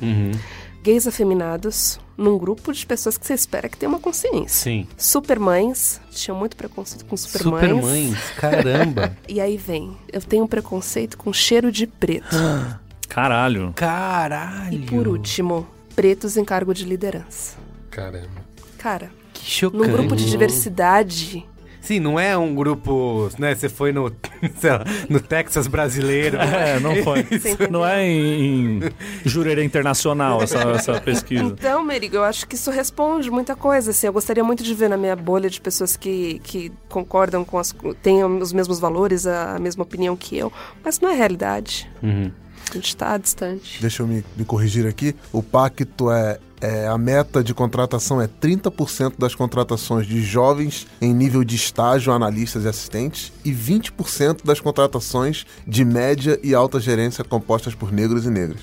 gays 0.81 1.05
afeminados, 1.05 1.99
num 2.17 2.37
grupo 2.37 2.71
de 2.71 2.85
pessoas 2.85 3.17
que 3.17 3.25
você 3.25 3.33
espera 3.33 3.67
que 3.67 3.77
tenha 3.77 3.89
uma 3.89 3.99
consciência. 3.99 4.47
Sim. 4.49 4.87
Supermães, 4.97 5.99
tinham 6.11 6.37
muito 6.37 6.55
preconceito 6.55 7.05
com 7.05 7.17
supermães. 7.17 7.61
Supermães, 7.63 8.19
caramba. 8.37 9.17
E 9.27 9.39
aí 9.41 9.57
vem, 9.57 9.97
eu 10.11 10.21
tenho 10.21 10.43
um 10.43 10.47
preconceito 10.47 11.17
com 11.17 11.31
cheiro 11.33 11.71
de 11.71 11.87
preto. 11.87 12.35
Caralho. 13.09 13.73
Caralho. 13.75 14.73
e 14.73 14.85
por 14.85 15.07
último, 15.07 15.67
pretos 15.95 16.35
em 16.37 16.43
cargo 16.45 16.73
de 16.73 16.83
liderança. 16.85 17.55
Caramba. 17.91 18.43
Cara, 18.77 19.11
Que 19.33 19.45
chocante. 19.45 19.87
num 19.87 19.93
grupo 19.93 20.15
de 20.15 20.29
diversidade, 20.29 21.45
Sim, 21.83 21.99
não 21.99 22.17
é 22.17 22.37
um 22.37 22.55
grupo, 22.55 23.29
né? 23.37 23.53
Você 23.53 23.67
foi 23.67 23.91
no, 23.91 24.09
sei 24.57 24.71
lá, 24.71 24.85
no 25.09 25.19
Texas 25.19 25.67
brasileiro. 25.67 26.37
É, 26.53 26.79
não 26.79 26.95
foi. 27.03 27.25
Não 27.69 27.85
é 27.85 28.05
em, 28.07 28.79
em 28.79 28.91
Jurerê 29.25 29.63
Internacional 29.63 30.41
essa, 30.43 30.59
essa 30.59 31.01
pesquisa. 31.01 31.43
Então, 31.43 31.83
Merigo, 31.83 32.15
eu 32.15 32.23
acho 32.23 32.47
que 32.47 32.55
isso 32.55 32.69
responde 32.69 33.31
muita 33.31 33.55
coisa. 33.55 33.91
Assim, 33.91 34.07
eu 34.07 34.13
gostaria 34.13 34.43
muito 34.43 34.63
de 34.63 34.73
ver 34.73 34.87
na 34.87 34.95
minha 34.95 35.15
bolha 35.15 35.49
de 35.49 35.59
pessoas 35.59 35.97
que, 35.97 36.39
que 36.43 36.71
concordam 36.89 37.43
com 37.43 37.57
as. 37.57 37.73
têm 38.01 38.23
os 38.23 38.53
mesmos 38.53 38.79
valores, 38.79 39.25
a 39.25 39.57
mesma 39.59 39.83
opinião 39.83 40.15
que 40.15 40.37
eu. 40.37 40.53
Mas 40.83 40.99
não 40.99 41.09
é 41.09 41.15
realidade. 41.15 41.89
Uhum. 42.01 42.31
A 42.69 42.73
gente 42.75 42.95
tá 42.95 43.17
distante. 43.17 43.81
Deixa 43.81 44.03
eu 44.03 44.07
me, 44.07 44.23
me 44.37 44.45
corrigir 44.45 44.85
aqui. 44.85 45.15
O 45.31 45.41
pacto 45.41 46.11
é, 46.11 46.39
é. 46.63 46.87
A 46.87 46.97
meta 46.97 47.43
de 47.43 47.53
contratação 47.53 48.21
é 48.21 48.27
30% 48.27 49.13
das 49.17 49.35
contratações 49.35 50.07
de 50.07 50.21
jovens 50.21 50.87
em 51.01 51.13
nível 51.13 51.43
de 51.43 51.55
estágio, 51.55 52.11
analistas 52.13 52.63
e 52.63 52.67
assistentes, 52.67 53.31
e 53.43 53.51
20% 53.51 54.43
das 54.43 54.59
contratações 54.59 55.45
de 55.67 55.83
média 55.83 56.39
e 56.43 56.53
alta 56.55 56.79
gerência 56.79 57.23
compostas 57.23 57.75
por 57.75 57.91
negros 57.91 58.25
e 58.25 58.29
negras. 58.29 58.61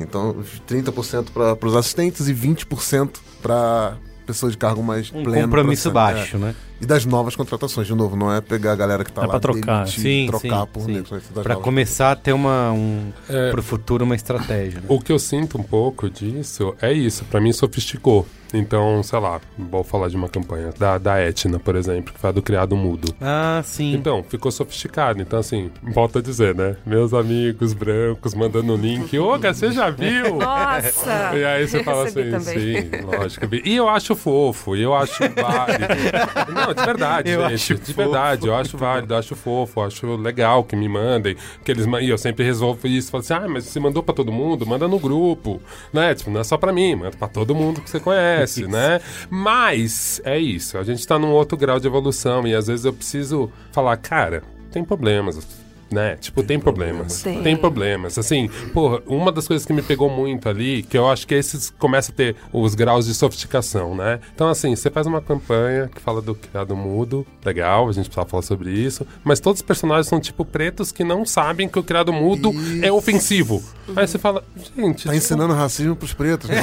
Então, 0.00 0.36
30% 0.68 1.26
para 1.32 1.66
os 1.68 1.74
assistentes 1.76 2.28
e 2.28 2.34
20% 2.34 3.10
para 3.42 3.96
pessoas 4.26 4.52
de 4.52 4.58
cargo 4.58 4.82
mais 4.82 5.10
Um 5.12 5.22
pleno. 5.22 5.44
compromisso 5.46 5.90
baixo, 5.90 6.36
É. 6.36 6.38
né? 6.40 6.54
E 6.80 6.86
das 6.86 7.04
novas 7.04 7.34
contratações, 7.34 7.86
de 7.86 7.94
novo, 7.94 8.14
não 8.16 8.32
é 8.32 8.40
pegar 8.40 8.72
a 8.72 8.76
galera 8.76 9.04
que 9.04 9.10
tá 9.12 9.22
É 9.22 9.24
lá 9.24 9.30
pra 9.32 9.40
trocar. 9.40 9.84
demitir, 9.84 10.00
Sim, 10.02 10.26
trocar 10.28 10.60
sim, 10.62 10.66
por 10.72 10.82
sim. 10.82 10.92
negros. 10.92 11.22
novas 11.42 11.56
começar 11.56 12.12
a 12.12 12.16
ter 12.16 12.32
uma, 12.32 12.70
um, 12.72 13.12
É. 13.28 13.50
pro 13.50 13.62
futuro 13.62 14.04
uma 14.04 14.14
estratégia. 14.14 14.80
Né? 14.80 14.86
O 14.88 15.00
que 15.00 15.10
eu 15.12 15.18
sinto 15.18 15.58
um 15.58 15.62
pouco 15.62 16.08
disso 16.08 16.74
é 16.80 16.92
isso. 16.92 17.24
Pra 17.24 17.40
mim, 17.40 17.52
sofisticou. 17.52 18.26
Então, 18.54 19.02
sei 19.02 19.18
lá, 19.18 19.42
vou 19.58 19.84
falar 19.84 20.08
de 20.08 20.16
uma 20.16 20.26
campanha 20.26 20.70
da, 20.78 20.96
da 20.96 21.20
Etna, 21.20 21.58
por 21.58 21.76
exemplo, 21.76 22.14
que 22.14 22.18
foi 22.18 22.30
a 22.30 22.32
do 22.32 22.40
criado 22.40 22.74
mudo. 22.74 23.14
Ah, 23.20 23.60
sim. 23.62 23.92
Então, 23.92 24.24
ficou 24.26 24.50
sofisticado. 24.50 25.20
Então, 25.20 25.38
assim, 25.38 25.70
volto 25.82 26.18
a 26.18 26.22
dizer, 26.22 26.54
né? 26.54 26.74
Meus 26.86 27.12
amigos 27.12 27.74
brancos 27.74 28.32
mandando 28.32 28.72
o 28.72 28.76
link. 28.76 29.18
Oga, 29.18 29.52
você 29.52 29.70
já 29.70 29.90
viu? 29.90 30.36
Nossa! 30.40 31.36
E 31.36 31.44
aí 31.44 31.68
você 31.68 31.84
fala 31.84 32.04
assim, 32.04 32.30
também. 32.30 32.40
sim, 32.40 32.90
lógico. 33.04 33.46
E 33.52 33.76
eu 33.76 33.86
acho 33.86 34.16
fofo, 34.16 34.74
e 34.74 34.80
eu 34.82 34.94
acho 34.94 35.12
válido. 35.18 35.84
Não, 36.54 36.67
de 36.74 36.84
verdade, 36.84 37.30
Eu 37.30 37.48
gente. 37.50 37.74
de 37.74 37.94
fofo. 37.94 37.94
verdade, 37.94 38.46
eu 38.46 38.54
acho 38.54 38.76
válido, 38.76 39.14
eu 39.14 39.18
acho 39.18 39.34
fofo, 39.34 39.80
eu 39.80 39.84
acho 39.84 40.16
legal 40.16 40.64
que 40.64 40.76
me 40.76 40.88
mandem. 40.88 41.36
Que 41.64 41.70
eles, 41.72 41.86
e 42.00 42.08
eu 42.08 42.18
sempre 42.18 42.44
resolvo 42.44 42.86
isso. 42.86 43.10
Falo 43.10 43.22
assim, 43.22 43.34
ah, 43.34 43.48
mas 43.48 43.64
você 43.64 43.80
mandou 43.80 44.02
pra 44.02 44.14
todo 44.14 44.32
mundo? 44.32 44.66
Manda 44.66 44.86
no 44.88 44.98
grupo. 44.98 45.60
Né? 45.92 46.14
Tipo, 46.14 46.30
não 46.30 46.40
é 46.40 46.44
só 46.44 46.56
pra 46.56 46.72
mim, 46.72 46.94
manda 46.94 47.16
pra 47.16 47.28
todo 47.28 47.54
mundo 47.54 47.80
que 47.80 47.90
você 47.90 48.00
conhece, 48.00 48.66
né? 48.68 49.00
Mas 49.30 50.20
é 50.24 50.38
isso, 50.38 50.78
a 50.78 50.82
gente 50.84 51.06
tá 51.06 51.18
num 51.18 51.30
outro 51.30 51.56
grau 51.56 51.78
de 51.80 51.86
evolução 51.86 52.46
e 52.46 52.54
às 52.54 52.66
vezes 52.66 52.84
eu 52.84 52.92
preciso 52.92 53.50
falar, 53.72 53.96
cara, 53.96 54.42
tem 54.70 54.84
problemas. 54.84 55.46
Né? 55.90 56.16
Tipo, 56.16 56.42
tem, 56.42 56.60
problemas. 56.60 57.22
Tem. 57.22 57.42
Tem 57.42 57.56
problemas. 57.56 58.18
Assim, 58.18 58.50
porra, 58.74 59.00
uma 59.06 59.32
das 59.32 59.48
coisas 59.48 59.66
que 59.66 59.72
me 59.72 59.80
pegou 59.80 60.10
muito 60.10 60.48
ali, 60.48 60.82
que 60.82 60.98
eu 60.98 61.08
acho 61.08 61.26
que 61.26 61.34
esses 61.34 61.70
começam 61.78 62.12
a 62.12 62.16
ter 62.16 62.36
os 62.52 62.74
graus 62.74 63.06
de 63.06 63.14
sofisticação, 63.14 63.94
né? 63.94 64.20
Então, 64.34 64.48
assim, 64.48 64.76
você 64.76 64.90
faz 64.90 65.06
uma 65.06 65.22
campanha 65.22 65.88
que 65.94 66.00
fala 66.00 66.20
do 66.20 66.34
criado 66.34 66.76
mudo, 66.76 67.26
legal, 67.44 67.88
a 67.88 67.92
gente 67.92 68.10
precisa 68.10 68.26
falar 68.26 68.42
sobre 68.42 68.70
isso, 68.70 69.06
mas 69.24 69.40
todos 69.40 69.60
os 69.60 69.66
personagens 69.66 70.06
são, 70.08 70.20
tipo, 70.20 70.44
pretos 70.44 70.92
que 70.92 71.02
não 71.02 71.24
sabem 71.24 71.68
que 71.68 71.78
o 71.78 71.82
criado 71.82 72.12
mudo 72.12 72.52
é 72.82 72.92
ofensivo. 72.92 73.62
Aí 73.96 74.06
você 74.06 74.18
fala, 74.18 74.44
gente. 74.76 75.06
Tá 75.06 75.16
ensinando 75.16 75.54
racismo 75.54 75.96
pros 75.96 76.12
pretos, 76.12 76.50
né? 76.50 76.62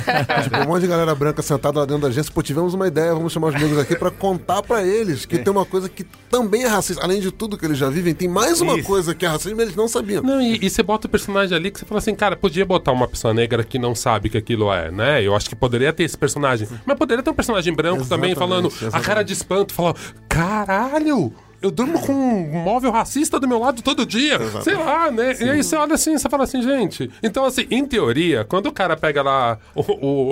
tipo, 0.44 0.56
um 0.58 0.66
monte 0.66 0.82
de 0.82 0.88
galera 0.88 1.14
branca 1.14 1.40
sentada 1.42 1.80
lá 1.80 1.86
dentro 1.86 2.02
da 2.02 2.08
agência. 2.08 2.32
Pô, 2.32 2.42
tivemos 2.42 2.74
uma 2.74 2.86
ideia, 2.86 3.14
vamos 3.14 3.32
chamar 3.32 3.48
os 3.48 3.54
negros 3.54 3.78
aqui 3.78 3.96
pra 3.96 4.10
contar 4.10 4.62
pra 4.62 4.84
eles 4.84 5.24
que 5.24 5.38
tem 5.38 5.50
uma 5.50 5.64
coisa 5.64 5.88
que 5.88 6.04
também 6.30 6.64
é 6.64 6.68
racista. 6.68 7.02
Além 7.02 7.20
de 7.20 7.30
tudo 7.30 7.56
que 7.56 7.64
eles 7.64 7.78
já 7.78 7.88
vivem, 7.88 8.14
tem 8.14 8.28
mais 8.28 8.60
uma 8.60 8.65
uma 8.74 8.82
coisa 8.82 9.14
que 9.14 9.24
é 9.24 9.28
racismo, 9.28 9.60
eles 9.60 9.74
não 9.74 9.88
sabiam. 9.88 10.22
Não, 10.22 10.40
e, 10.40 10.58
e 10.62 10.70
você 10.70 10.82
bota 10.82 11.06
o 11.06 11.10
personagem 11.10 11.56
ali 11.56 11.70
que 11.70 11.78
você 11.78 11.86
fala 11.86 11.98
assim, 11.98 12.14
cara, 12.14 12.36
podia 12.36 12.64
botar 12.64 12.92
uma 12.92 13.08
pessoa 13.08 13.32
negra 13.32 13.64
que 13.64 13.78
não 13.78 13.94
sabe 13.94 14.28
que 14.28 14.38
aquilo 14.38 14.72
é, 14.72 14.90
né? 14.90 15.22
Eu 15.22 15.34
acho 15.34 15.48
que 15.48 15.56
poderia 15.56 15.92
ter 15.92 16.04
esse 16.04 16.16
personagem. 16.16 16.68
Mas 16.84 16.96
poderia 16.96 17.22
ter 17.22 17.30
um 17.30 17.34
personagem 17.34 17.74
branco 17.74 18.06
também 18.06 18.32
Exatamente, 18.32 18.70
falando 18.74 18.94
a 18.94 19.00
cara 19.00 19.22
de 19.22 19.32
espanto, 19.32 19.72
falando, 19.72 19.96
caralho! 20.28 21.32
Eu 21.62 21.70
durmo 21.70 22.00
com 22.00 22.12
um 22.12 22.62
móvel 22.62 22.90
racista 22.90 23.38
do 23.40 23.48
meu 23.48 23.58
lado 23.58 23.82
todo 23.82 24.04
dia. 24.06 24.38
Sei 24.62 24.74
lá, 24.74 25.10
né? 25.10 25.34
E 25.40 25.48
aí 25.50 25.62
você 25.62 25.76
olha 25.76 25.94
assim, 25.94 26.16
você 26.18 26.28
fala 26.28 26.44
assim, 26.44 26.62
gente. 26.62 27.10
Então, 27.22 27.44
assim, 27.44 27.66
em 27.70 27.84
teoria, 27.84 28.44
quando 28.44 28.66
o 28.66 28.72
cara 28.72 28.96
pega 28.96 29.22
lá 29.22 29.58
o, 29.74 29.82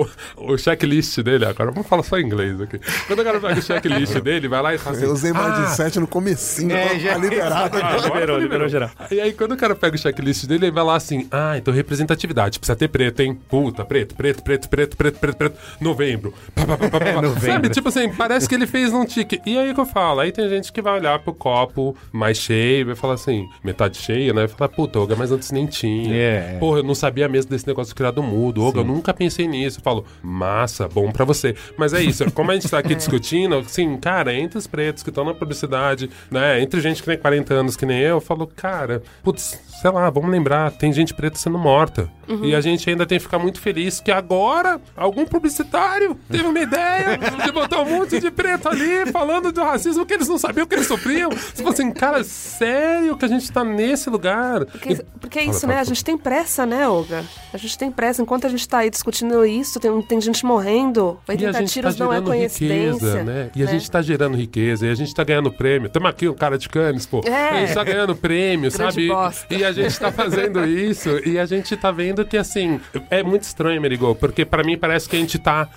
o, 0.01 0.07
o 0.53 0.57
checklist 0.57 1.19
dele, 1.21 1.45
agora 1.45 1.71
vamos 1.71 1.87
falar 1.87 2.03
só 2.03 2.17
em 2.19 2.25
inglês 2.25 2.59
aqui. 2.61 2.79
Quando 3.07 3.19
o 3.19 3.23
cara 3.23 3.39
pega 3.39 3.59
o 3.59 3.61
checklist 3.61 4.15
dele, 4.21 4.47
vai 4.47 4.61
lá 4.61 4.73
e 4.73 4.77
fala 4.77 4.95
assim. 4.95 5.05
Eu 5.05 5.11
usei 5.13 5.31
mais 5.33 5.59
"Ah, 5.59 5.61
de 5.65 5.75
7 5.75 5.99
no 5.99 6.07
comecinho, 6.07 6.71
É, 6.75 6.89
tá 6.89 6.97
já- 6.99 7.17
liberado 7.17 7.77
ah. 7.77 7.97
Liberou, 8.03 8.37
liberou 8.37 8.67
geral. 8.69 8.89
E 9.11 9.19
aí, 9.19 9.33
quando 9.33 9.53
o 9.53 9.57
cara 9.57 9.75
pega 9.75 9.95
o 9.95 9.99
checklist 9.99 10.45
dele, 10.45 10.65
ele 10.65 10.71
vai 10.71 10.83
lá 10.83 10.95
assim: 10.95 11.27
ah, 11.31 11.57
então 11.57 11.73
representatividade, 11.73 12.59
precisa 12.59 12.75
ter 12.75 12.87
preto, 12.87 13.19
hein? 13.21 13.37
Puta, 13.49 13.83
preto, 13.85 14.15
preto, 14.15 14.43
preto, 14.43 14.67
preto, 14.69 14.95
preto, 14.97 15.19
preto, 15.19 15.35
preto, 15.37 15.57
novembro. 15.79 16.33
Pá, 16.53 16.65
pá, 16.65 16.77
pá, 16.77 16.89
pá. 16.99 17.21
novembro. 17.21 17.39
Sabe, 17.51 17.69
tipo 17.69 17.89
assim, 17.89 18.09
parece 18.13 18.47
que 18.47 18.55
ele 18.55 18.67
fez 18.67 18.91
num 18.91 19.05
tique. 19.05 19.41
E 19.45 19.57
aí 19.57 19.73
que 19.73 19.79
eu 19.79 19.85
falo, 19.85 20.19
aí 20.21 20.31
tem 20.31 20.47
gente 20.49 20.71
que 20.71 20.81
vai 20.81 20.99
olhar 20.99 21.14
pro 21.19 21.33
copo 21.33 21.95
mais 22.11 22.37
cheio, 22.37 22.87
vai 22.87 22.95
falar 22.95 23.15
assim, 23.15 23.47
metade 23.63 23.97
cheia, 23.97 24.33
né? 24.33 24.47
Vai 24.47 24.47
falar, 24.47 24.69
puta, 24.69 24.99
Olga, 24.99 25.15
mas 25.15 25.31
antes 25.31 25.51
nem 25.51 25.65
tinha. 25.65 26.13
É. 26.15 26.57
Porra, 26.59 26.79
eu 26.79 26.83
não 26.83 26.95
sabia 26.95 27.27
mesmo 27.27 27.51
desse 27.51 27.67
negócio 27.67 27.91
de 27.91 27.95
criado 27.95 28.21
mudo. 28.21 28.63
Olga, 28.63 28.79
eu 28.79 28.85
nunca 28.85 29.13
pensei 29.13 29.47
nisso. 29.47 29.79
Eu 29.79 29.83
falo, 29.83 30.05
massa, 30.21 30.87
bom 30.87 31.11
pra 31.11 31.25
você. 31.25 31.55
Mas 31.77 31.93
é 31.93 32.01
isso, 32.01 32.29
como 32.31 32.51
a 32.51 32.55
gente 32.55 32.69
tá 32.69 32.79
aqui 32.79 32.93
discutindo, 32.95 33.55
assim, 33.55 33.97
cara, 33.97 34.33
entre 34.33 34.57
os 34.57 34.67
pretos 34.67 35.03
que 35.03 35.09
estão 35.09 35.23
na 35.23 35.33
publicidade, 35.33 36.09
né? 36.29 36.61
Entre 36.61 36.79
gente 36.81 37.01
que 37.01 37.09
tem 37.09 37.17
40 37.17 37.53
anos 37.53 37.75
que 37.75 37.85
nem 37.85 37.99
eu, 37.99 38.15
eu 38.15 38.21
falo, 38.21 38.47
cara, 38.47 39.01
putz, 39.23 39.59
sei 39.85 39.91
lá, 39.91 40.09
vamos 40.09 40.31
lembrar, 40.31 40.71
tem 40.71 40.91
gente 40.91 41.13
preta 41.13 41.37
sendo 41.37 41.59
morta. 41.59 42.09
E 42.41 42.55
a 42.55 42.61
gente 42.61 42.89
ainda 42.89 43.05
tem 43.05 43.19
que 43.19 43.23
ficar 43.23 43.37
muito 43.37 43.59
feliz 43.59 43.99
que 43.99 44.11
agora 44.11 44.81
algum 44.97 45.25
publicitário 45.25 46.17
teve 46.27 46.43
uma 46.43 46.59
ideia 46.59 47.19
de 47.43 47.51
botar 47.51 47.81
um 47.81 47.85
monte 47.85 48.19
de 48.19 48.31
preto 48.31 48.67
ali 48.67 49.11
falando 49.11 49.51
do 49.51 49.61
racismo 49.61 50.05
que 50.05 50.13
eles 50.15 50.27
não 50.27 50.39
sabiam 50.39 50.65
que 50.65 50.73
eles 50.73 50.87
sofriam. 50.87 51.29
Você 51.29 51.61
fala 51.61 51.69
assim, 51.69 51.91
cara, 51.91 52.23
sério 52.23 53.15
que 53.15 53.25
a 53.25 53.27
gente 53.27 53.51
tá 53.51 53.63
nesse 53.63 54.09
lugar? 54.09 54.65
Porque, 54.65 54.95
porque 55.21 55.37
é 55.37 55.43
isso, 55.43 55.61
fala, 55.61 55.73
né? 55.73 55.79
A 55.81 55.83
gente 55.83 56.03
tem 56.03 56.17
pressa, 56.17 56.65
né, 56.65 56.87
Olga? 56.87 57.23
A 57.53 57.57
gente 57.57 57.77
tem 57.77 57.91
pressa. 57.91 58.23
Enquanto 58.23 58.47
a 58.47 58.49
gente 58.49 58.67
tá 58.67 58.79
aí 58.79 58.89
discutindo 58.89 59.45
isso, 59.45 59.79
tem, 59.79 60.01
tem 60.01 60.19
gente 60.19 60.43
morrendo. 60.45 61.19
E 61.27 61.31
a 61.31 61.33
80 61.33 61.59
gente 61.59 61.67
tá 61.67 61.73
tiros 61.73 61.97
não 61.97 62.11
é 62.11 62.21
coincidência. 62.21 62.93
riqueza, 62.93 63.23
né? 63.23 63.51
E 63.55 63.61
a 63.61 63.65
né? 63.65 63.71
gente 63.71 63.91
tá 63.91 64.01
gerando 64.01 64.35
riqueza, 64.35 64.87
e 64.87 64.89
a 64.89 64.95
gente 64.95 65.13
tá 65.13 65.23
ganhando 65.23 65.51
prêmio. 65.51 65.89
Tamo 65.89 66.07
aqui, 66.07 66.27
um 66.27 66.33
cara 66.33 66.57
de 66.57 66.67
canes, 66.67 67.05
pô. 67.05 67.21
É. 67.23 67.49
A 67.49 67.65
gente 67.65 67.75
tá 67.75 67.83
ganhando 67.83 68.15
prêmio, 68.15 68.71
sabe? 68.71 69.07
bosta. 69.09 69.53
E 69.53 69.63
a 69.63 69.71
gente 69.83 69.99
tá 69.99 70.11
fazendo 70.11 70.65
isso, 70.65 71.09
e 71.27 71.37
a 71.37 71.45
gente 71.45 71.75
tá 71.75 71.91
vendo 71.91 72.25
que, 72.25 72.37
assim, 72.37 72.79
é 73.09 73.21
muito 73.23 73.43
estranho, 73.43 73.81
Merigo, 73.81 74.15
porque 74.15 74.45
pra 74.45 74.63
mim 74.63 74.77
parece 74.77 75.07
que 75.07 75.15
a 75.15 75.19
gente 75.19 75.37
tá 75.37 75.69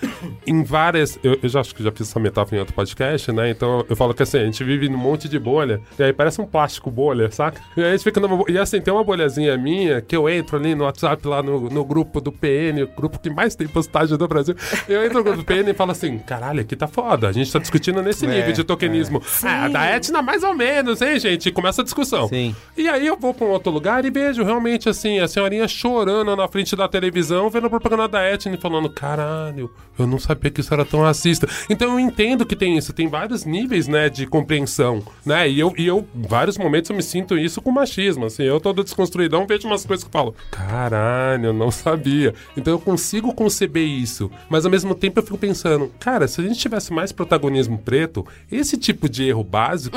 em 0.46 0.62
várias... 0.62 1.18
Eu, 1.22 1.38
eu 1.42 1.48
já 1.48 1.60
acho 1.60 1.74
que 1.74 1.82
já 1.82 1.90
fiz 1.92 2.08
essa 2.08 2.20
metáfora 2.20 2.56
em 2.56 2.60
outro 2.60 2.74
podcast, 2.74 3.30
né? 3.32 3.50
Então 3.50 3.84
eu 3.88 3.96
falo 3.96 4.14
que, 4.14 4.22
assim, 4.22 4.38
a 4.38 4.44
gente 4.44 4.62
vive 4.64 4.88
num 4.88 4.98
monte 4.98 5.28
de 5.28 5.38
bolha, 5.38 5.80
e 5.98 6.02
aí 6.02 6.12
parece 6.12 6.40
um 6.40 6.46
plástico 6.46 6.90
bolha, 6.90 7.30
saca? 7.30 7.60
E 7.76 7.80
aí 7.80 7.88
a 7.88 7.90
gente 7.92 8.04
fica 8.04 8.20
numa... 8.20 8.44
E 8.48 8.58
assim, 8.58 8.80
tem 8.80 8.92
uma 8.92 9.04
bolhazinha 9.04 9.56
minha, 9.56 10.00
que 10.00 10.16
eu 10.16 10.28
entro 10.28 10.56
ali 10.56 10.74
no 10.74 10.84
WhatsApp, 10.84 11.26
lá 11.26 11.42
no, 11.42 11.68
no 11.68 11.84
grupo 11.84 12.20
do 12.20 12.32
PN, 12.32 12.82
o 12.84 12.86
grupo 12.96 13.18
que 13.18 13.30
mais 13.30 13.54
tem 13.54 13.66
postagem 13.66 14.16
do 14.16 14.28
Brasil. 14.28 14.54
Eu 14.88 15.04
entro 15.04 15.18
no 15.18 15.24
grupo 15.24 15.38
do 15.38 15.44
PN 15.44 15.68
e 15.70 15.74
falo 15.74 15.90
assim, 15.92 16.18
caralho, 16.18 16.60
aqui 16.60 16.76
tá 16.76 16.86
foda. 16.86 17.28
A 17.28 17.32
gente 17.32 17.52
tá 17.52 17.58
discutindo 17.58 18.02
nesse 18.02 18.26
É, 18.26 18.28
nível 18.28 18.52
de 18.52 18.64
tokenismo. 18.64 19.22
Ah, 19.42 19.64
a 19.64 19.68
da 19.68 19.86
Etna 19.86 20.22
mais 20.22 20.42
ou 20.42 20.54
menos, 20.54 21.00
hein, 21.02 21.18
gente? 21.18 21.48
E 21.48 21.52
começa 21.52 21.82
a 21.82 21.84
discussão. 21.84 22.28
Sim. 22.28 22.54
E 22.76 22.88
aí 22.88 23.06
eu 23.06 23.16
vou 23.16 23.32
pra 23.34 23.46
um 23.46 23.50
outro 23.50 23.70
lugar 23.78 24.04
e 24.04 24.10
vejo 24.10 24.42
realmente, 24.42 24.88
assim, 24.88 25.20
a 25.20 25.28
senhorinha 25.28 25.68
chorando 25.68 26.34
na 26.34 26.48
frente 26.48 26.74
da 26.74 26.88
televisão, 26.88 27.48
vendo 27.48 27.68
a 27.68 27.70
propaganda 27.70 28.08
da 28.08 28.22
Etna 28.24 28.56
e 28.56 28.58
falando, 28.58 28.90
caralho, 28.90 29.70
eu 29.96 30.04
não 30.04 30.18
sabia 30.18 30.50
que 30.50 30.60
isso 30.60 30.74
era 30.74 30.84
tão 30.84 31.00
racista. 31.00 31.48
Então 31.70 31.92
eu 31.92 32.00
entendo 32.00 32.44
que 32.44 32.56
tem 32.56 32.76
isso, 32.76 32.92
tem 32.92 33.06
vários 33.06 33.44
níveis, 33.44 33.86
né, 33.86 34.08
de 34.08 34.26
compreensão, 34.26 35.00
né? 35.24 35.48
E 35.48 35.60
eu, 35.60 35.72
e 35.78 35.86
eu, 35.86 36.06
vários 36.12 36.58
momentos, 36.58 36.90
eu 36.90 36.96
me 36.96 37.02
sinto 37.02 37.38
isso 37.38 37.62
com 37.62 37.70
machismo, 37.70 38.26
assim. 38.26 38.42
Eu 38.42 38.58
todo 38.58 38.82
desconstruidão, 38.82 39.46
vejo 39.46 39.68
umas 39.68 39.86
coisas 39.86 40.04
que 40.04 40.10
falo, 40.10 40.34
caralho, 40.50 41.46
eu 41.46 41.52
não 41.52 41.70
sabia. 41.70 42.34
Então 42.56 42.72
eu 42.72 42.80
consigo 42.80 43.32
conceber 43.32 43.86
isso. 43.86 44.28
Mas 44.50 44.64
ao 44.64 44.70
mesmo 44.72 44.92
tempo 44.92 45.20
eu 45.20 45.22
fico 45.22 45.38
pensando, 45.38 45.92
cara, 46.00 46.26
se 46.26 46.40
a 46.40 46.44
gente 46.44 46.58
tivesse 46.58 46.92
mais 46.92 47.12
protagonismo 47.12 47.78
preto, 47.78 48.26
esse 48.50 48.76
tipo 48.76 49.08
de 49.08 49.28
erro 49.28 49.44
básico, 49.44 49.96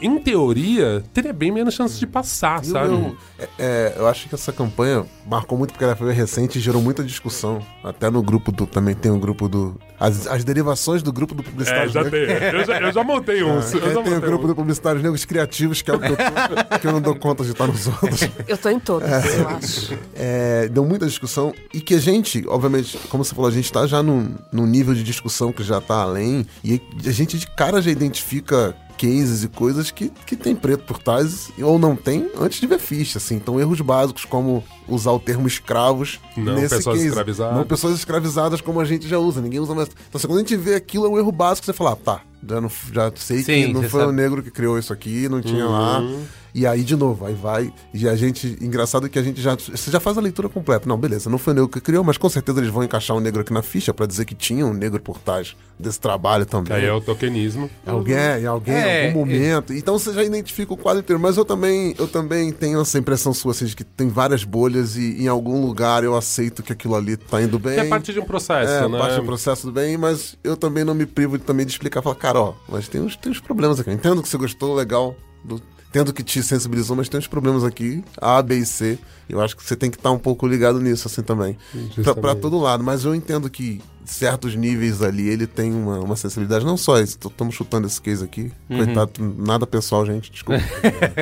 em 0.00 0.18
teoria, 0.18 1.02
teria 1.12 1.32
bem 1.32 1.50
menos 1.50 1.74
chance 1.74 1.98
de 1.98 2.06
passar, 2.06 2.62
E 2.64 2.68
o 2.68 2.72
sabe? 2.72 2.88
meu- 2.88 3.16
é, 3.38 3.48
é, 3.58 3.94
eu 3.96 4.06
acho 4.06 4.28
que 4.28 4.34
essa 4.34 4.52
campanha 4.52 5.04
marcou 5.26 5.56
muito 5.58 5.72
porque 5.72 5.84
ela 5.84 5.96
foi 5.96 6.12
recente 6.12 6.58
e 6.58 6.60
gerou 6.60 6.80
muita 6.82 7.02
discussão. 7.02 7.60
Até 7.82 8.10
no 8.10 8.22
grupo 8.22 8.50
do. 8.52 8.66
Também 8.66 8.94
tem 8.94 9.10
um 9.10 9.18
grupo 9.18 9.48
do. 9.48 9.76
As, 9.98 10.26
as 10.26 10.44
derivações 10.44 11.02
do 11.02 11.12
grupo 11.12 11.34
do 11.34 11.42
É, 11.42 11.44
Publicitários 11.44 11.92
já 11.92 12.02
Negros. 12.04 12.26
tem. 12.38 12.48
Eu 12.60 12.64
já, 12.66 12.80
eu 12.80 12.92
já 12.92 13.04
montei 13.04 13.42
uns. 13.42 13.72
É, 13.74 13.76
eu 13.78 13.94
já 13.94 14.02
tem 14.02 14.14
o 14.16 14.20
grupo 14.20 14.44
uns. 14.44 14.48
do 14.48 14.54
Publicitários 14.54 15.02
Negros 15.02 15.24
Criativos, 15.24 15.80
que 15.82 15.90
é 15.90 15.94
o 15.94 15.98
que 16.00 16.08
eu, 16.12 16.16
tô, 16.16 16.76
que 16.80 16.86
eu 16.86 16.92
não 16.92 17.00
dou 17.00 17.14
conta 17.16 17.44
de 17.44 17.50
estar 17.52 17.66
nos 17.66 17.86
outros. 17.86 18.20
Eu 18.46 18.56
tô 18.58 18.68
em 18.68 18.78
todos, 18.80 19.08
eu 19.08 19.48
acho. 19.48 19.98
É, 20.14 20.68
deu 20.68 20.84
muita 20.84 21.06
discussão 21.06 21.52
e 21.72 21.80
que 21.80 21.94
a 21.94 21.98
gente, 22.00 22.44
obviamente, 22.48 22.98
como 23.08 23.24
você 23.24 23.34
falou, 23.34 23.48
a 23.48 23.52
gente 23.52 23.72
tá 23.72 23.86
já 23.86 24.02
num, 24.02 24.34
num 24.52 24.66
nível 24.66 24.94
de 24.94 25.02
discussão 25.02 25.52
que 25.52 25.62
já 25.62 25.80
tá 25.80 26.02
além 26.02 26.46
e 26.64 26.80
a 27.06 27.10
gente 27.10 27.38
de 27.38 27.46
cara 27.48 27.80
já 27.80 27.90
identifica 27.90 28.74
cases 28.96 29.44
e 29.44 29.48
coisas 29.48 29.90
que, 29.90 30.10
que 30.26 30.36
tem 30.36 30.54
preto 30.54 30.84
por 30.84 30.98
trás 30.98 31.50
ou 31.60 31.78
não 31.78 31.94
tem 31.94 32.30
antes 32.38 32.60
de 32.60 32.66
ver 32.66 32.78
ficha, 32.78 33.18
assim. 33.18 33.36
Então, 33.36 33.60
erros 33.60 33.80
básicos 33.80 34.24
como 34.24 34.64
usar 34.88 35.12
o 35.12 35.18
termo 35.18 35.46
escravos 35.46 36.20
Não 36.36 36.54
nesse 36.54 36.76
pessoas 36.76 36.96
case. 36.96 37.08
escravizadas. 37.08 37.56
Não 37.56 37.64
pessoas 37.64 37.94
escravizadas 37.98 38.60
como 38.60 38.80
a 38.80 38.84
gente 38.84 39.08
já 39.08 39.18
usa, 39.18 39.40
ninguém 39.40 39.60
usa 39.60 39.74
mais. 39.74 39.88
Então, 40.08 40.20
quando 40.22 40.36
a 40.36 40.40
gente 40.40 40.56
vê 40.56 40.74
aquilo, 40.74 41.06
é 41.06 41.08
um 41.08 41.18
erro 41.18 41.32
básico, 41.32 41.66
você 41.66 41.72
fala, 41.72 41.92
ah, 41.92 41.96
tá, 41.96 42.20
já, 42.48 42.60
não, 42.60 42.70
já 42.92 43.12
sei 43.16 43.38
Sim, 43.42 43.66
que 43.66 43.72
não 43.72 43.82
foi 43.84 44.02
o 44.02 44.06
sabe. 44.06 44.16
negro 44.16 44.42
que 44.42 44.50
criou 44.50 44.78
isso 44.78 44.92
aqui, 44.92 45.28
não 45.28 45.40
tinha 45.40 45.66
lá. 45.66 46.00
Uhum. 46.00 46.24
E 46.54 46.66
aí, 46.66 46.82
de 46.82 46.96
novo, 46.96 47.26
aí 47.26 47.34
vai. 47.34 47.70
E 47.92 48.08
a 48.08 48.16
gente. 48.16 48.56
Engraçado 48.62 49.10
que 49.10 49.18
a 49.18 49.22
gente 49.22 49.42
já. 49.42 49.54
Você 49.54 49.90
já 49.90 50.00
faz 50.00 50.16
a 50.16 50.22
leitura 50.22 50.48
completa. 50.48 50.88
Não, 50.88 50.96
beleza, 50.96 51.28
não 51.28 51.36
foi 51.36 51.52
o 51.52 51.54
negro 51.56 51.68
que 51.68 51.82
criou, 51.82 52.02
mas 52.02 52.16
com 52.16 52.30
certeza 52.30 52.60
eles 52.60 52.70
vão 52.70 52.82
encaixar 52.82 53.14
um 53.14 53.20
negro 53.20 53.42
aqui 53.42 53.52
na 53.52 53.60
ficha 53.60 53.92
pra 53.92 54.06
dizer 54.06 54.24
que 54.24 54.34
tinha 54.34 54.64
um 54.64 54.72
negro 54.72 54.98
por 54.98 55.18
trás 55.18 55.54
desse 55.78 56.00
trabalho 56.00 56.46
Que 56.46 56.52
também. 56.52 56.72
aí 56.78 56.86
é 56.86 56.92
o 56.94 56.98
tokenismo. 57.02 57.68
Alguém, 57.84 58.16
em 58.16 58.46
alguém, 58.46 58.74
É, 58.74 59.04
em 59.04 59.08
algum 59.08 59.18
momento. 59.18 59.74
Então 59.74 59.98
você 59.98 60.14
já 60.14 60.24
identifica 60.24 60.72
o 60.72 60.78
quadro 60.78 61.00
inteiro. 61.00 61.20
Mas 61.20 61.36
eu 61.36 61.44
também, 61.44 61.94
eu 61.98 62.08
também 62.08 62.50
tenho 62.50 62.80
essa 62.80 62.98
impressão 62.98 63.34
sua, 63.34 63.50
assim, 63.50 63.66
de 63.66 63.76
que 63.76 63.84
tem 63.84 64.08
várias 64.08 64.42
bolhas 64.42 64.96
e 64.96 65.22
em 65.24 65.28
algum 65.28 65.60
lugar 65.60 66.04
eu 66.04 66.16
aceito 66.16 66.62
que 66.62 66.72
aquilo 66.72 66.94
ali 66.94 67.18
tá 67.18 67.42
indo 67.42 67.58
bem. 67.58 67.74
Que 67.74 67.80
é 67.80 67.84
parte 67.84 68.14
de 68.14 68.18
um 68.20 68.24
processo, 68.24 68.72
É, 68.72 68.88
né? 68.88 68.98
parte 68.98 69.16
do 69.16 69.24
processo 69.24 69.66
do 69.66 69.72
bem, 69.74 69.98
mas 69.98 70.38
eu 70.42 70.56
também 70.56 70.84
não 70.84 70.94
me 70.94 71.04
privo 71.04 71.36
de, 71.36 71.44
também 71.44 71.66
de 71.66 71.72
explicar. 71.72 72.00
Falar, 72.00 72.14
cara, 72.26 72.40
ó, 72.40 72.54
mas 72.68 72.88
tem 72.88 73.00
uns, 73.00 73.16
tem 73.16 73.30
uns 73.32 73.40
problemas 73.40 73.78
aqui. 73.80 73.90
Eu 73.90 73.94
entendo 73.94 74.22
que 74.22 74.28
você 74.28 74.36
gostou, 74.36 74.74
legal, 74.74 75.14
do- 75.44 75.60
entendo 75.88 76.12
que 76.12 76.22
te 76.22 76.42
sensibilizou, 76.42 76.96
mas 76.96 77.08
tem 77.08 77.18
uns 77.18 77.26
problemas 77.26 77.62
aqui, 77.64 78.02
A, 78.20 78.42
B 78.42 78.56
e 78.58 78.66
C. 78.66 78.98
Eu 79.28 79.40
acho 79.40 79.56
que 79.56 79.64
você 79.64 79.76
tem 79.76 79.90
que 79.90 79.96
estar 79.96 80.10
um 80.10 80.18
pouco 80.18 80.46
ligado 80.46 80.80
nisso, 80.80 81.08
assim, 81.08 81.22
também. 81.22 81.56
Pra, 82.02 82.14
pra 82.14 82.34
todo 82.34 82.58
lado. 82.58 82.82
Mas 82.84 83.04
eu 83.04 83.14
entendo 83.14 83.48
que 83.50 83.80
certos 84.06 84.54
níveis 84.54 85.02
ali, 85.02 85.28
ele 85.28 85.46
tem 85.46 85.72
uma, 85.72 85.98
uma 86.00 86.16
sensibilidade. 86.16 86.64
Não 86.64 86.76
só 86.76 86.98
isso, 87.00 87.18
estamos 87.24 87.54
chutando 87.54 87.86
esse 87.86 88.00
case 88.00 88.24
aqui. 88.24 88.50
Coitado, 88.68 89.34
nada 89.38 89.66
pessoal, 89.66 90.06
gente, 90.06 90.30
desculpa. 90.30 90.62